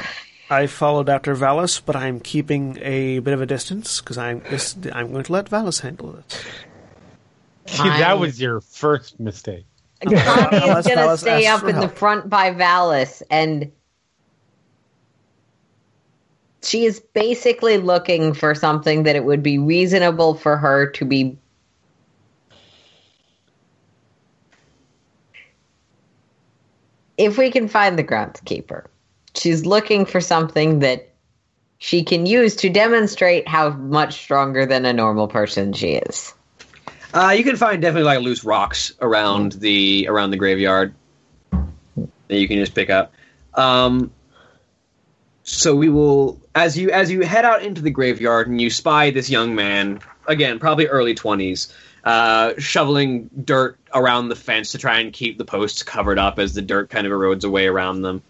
I 0.51 0.67
followed 0.67 1.09
after 1.09 1.35
Vallus, 1.35 1.81
but 1.85 1.97
I'm 1.97 2.21
keeping 2.21 2.79
a 2.83 3.21
bit 3.21 3.33
of 3.35 3.41
a 3.41 3.47
distance 3.47 4.01
because 4.01 4.19
I'm 4.19 4.43
this, 4.51 4.77
I'm 4.93 5.13
going 5.13 5.25
to 5.25 5.33
let 5.33 5.47
Vallus 5.47 5.81
handle 5.81 6.17
it. 6.17 6.47
that 7.77 8.19
was 8.19 8.41
your 8.41 8.61
first 8.61 9.19
mistake. 9.19 9.65
Connie 10.07 10.57
is 10.79 10.87
gonna 10.87 11.17
stay 11.17 11.47
up 11.47 11.61
for 11.61 11.71
in 11.71 11.81
the 11.81 11.89
front 11.89 12.31
by 12.31 12.53
Vallus, 12.53 13.23
and 13.31 13.73
she 16.63 16.85
is 16.85 17.01
basically 17.01 17.79
looking 17.79 18.33
for 18.33 18.55
something 18.55 19.03
that 19.05 19.17
it 19.17 19.25
would 19.25 19.43
be 19.43 19.59
reasonable 19.59 20.35
for 20.35 20.57
her 20.57 20.91
to 20.93 21.05
be. 21.05 21.37
If 27.19 27.37
we 27.37 27.51
can 27.51 27.69
find 27.69 27.99
the 27.99 28.05
groundskeeper, 28.05 28.87
she's 29.35 29.67
looking 29.67 30.07
for 30.07 30.21
something 30.21 30.79
that 30.79 31.11
she 31.79 32.03
can 32.05 32.27
use 32.27 32.57
to 32.57 32.71
demonstrate 32.71 33.47
how 33.47 33.71
much 33.71 34.15
stronger 34.15 34.65
than 34.67 34.85
a 34.85 34.93
normal 34.93 35.29
person 35.29 35.73
she 35.73 35.95
is. 35.95 36.33
Uh, 37.13 37.35
you 37.37 37.45
can 37.45 37.57
find 37.57 37.81
definitely 37.83 38.05
like 38.05 38.21
loose 38.21 38.45
rocks 38.45 38.93
around 39.01 39.53
the 39.53 40.07
around 40.09 40.31
the 40.31 40.37
graveyard 40.37 40.95
that 41.51 42.39
you 42.39 42.47
can 42.47 42.59
just 42.59 42.75
pick 42.75 42.91
up. 42.91 43.13
Um, 43.55 44.13
so 45.43 45.75
we 45.75 45.89
will 45.89 46.41
as 46.55 46.77
you 46.77 46.91
as 46.91 47.11
you 47.11 47.23
head 47.23 47.45
out 47.45 47.63
into 47.63 47.81
the 47.81 47.91
graveyard 47.91 48.49
and 48.49 48.61
you 48.61 48.71
spy 48.71 49.11
this 49.11 49.31
young 49.31 49.55
man 49.55 50.01
again, 50.27 50.59
probably 50.59 50.87
early 50.87 51.15
twenties, 51.15 51.73
uh, 52.09 52.55
shoveling 52.57 53.29
dirt 53.45 53.79
around 53.95 54.31
the 54.31 54.35
fence 54.35 54.73
to 54.73 54.79
try 54.79 55.01
and 55.01 55.13
keep 55.13 55.37
the 55.37 55.45
posts 55.45 55.83
covered 55.83 56.19
up 56.19 56.39
as 56.39 56.55
the 56.55 56.63
dirt 56.63 56.89
kind 56.89 57.07
of 57.07 57.13
erodes 57.13 57.45
away 57.45 57.67
around 57.67 58.01
them. 58.01 58.23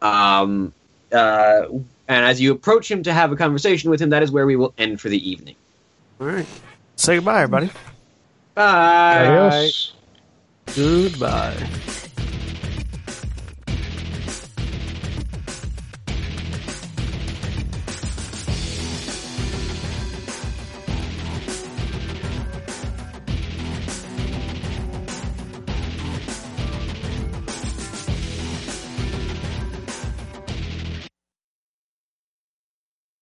Um, 0.00 0.72
uh, 1.12 1.62
and 2.06 2.24
as 2.24 2.40
you 2.40 2.52
approach 2.52 2.88
him 2.88 3.02
to 3.02 3.12
have 3.12 3.32
a 3.32 3.36
conversation 3.36 3.90
with 3.90 4.00
him, 4.00 4.10
that 4.10 4.22
is 4.22 4.30
where 4.30 4.46
we 4.46 4.54
will 4.54 4.72
end 4.78 5.00
for 5.00 5.08
the 5.08 5.28
evening. 5.28 5.56
All 6.20 6.28
right. 6.28 6.46
Say 6.94 7.16
goodbye, 7.16 7.42
everybody. 7.42 7.68
Bye. 8.54 9.26
Adios. 9.26 9.92
Goodbye. 10.76 11.68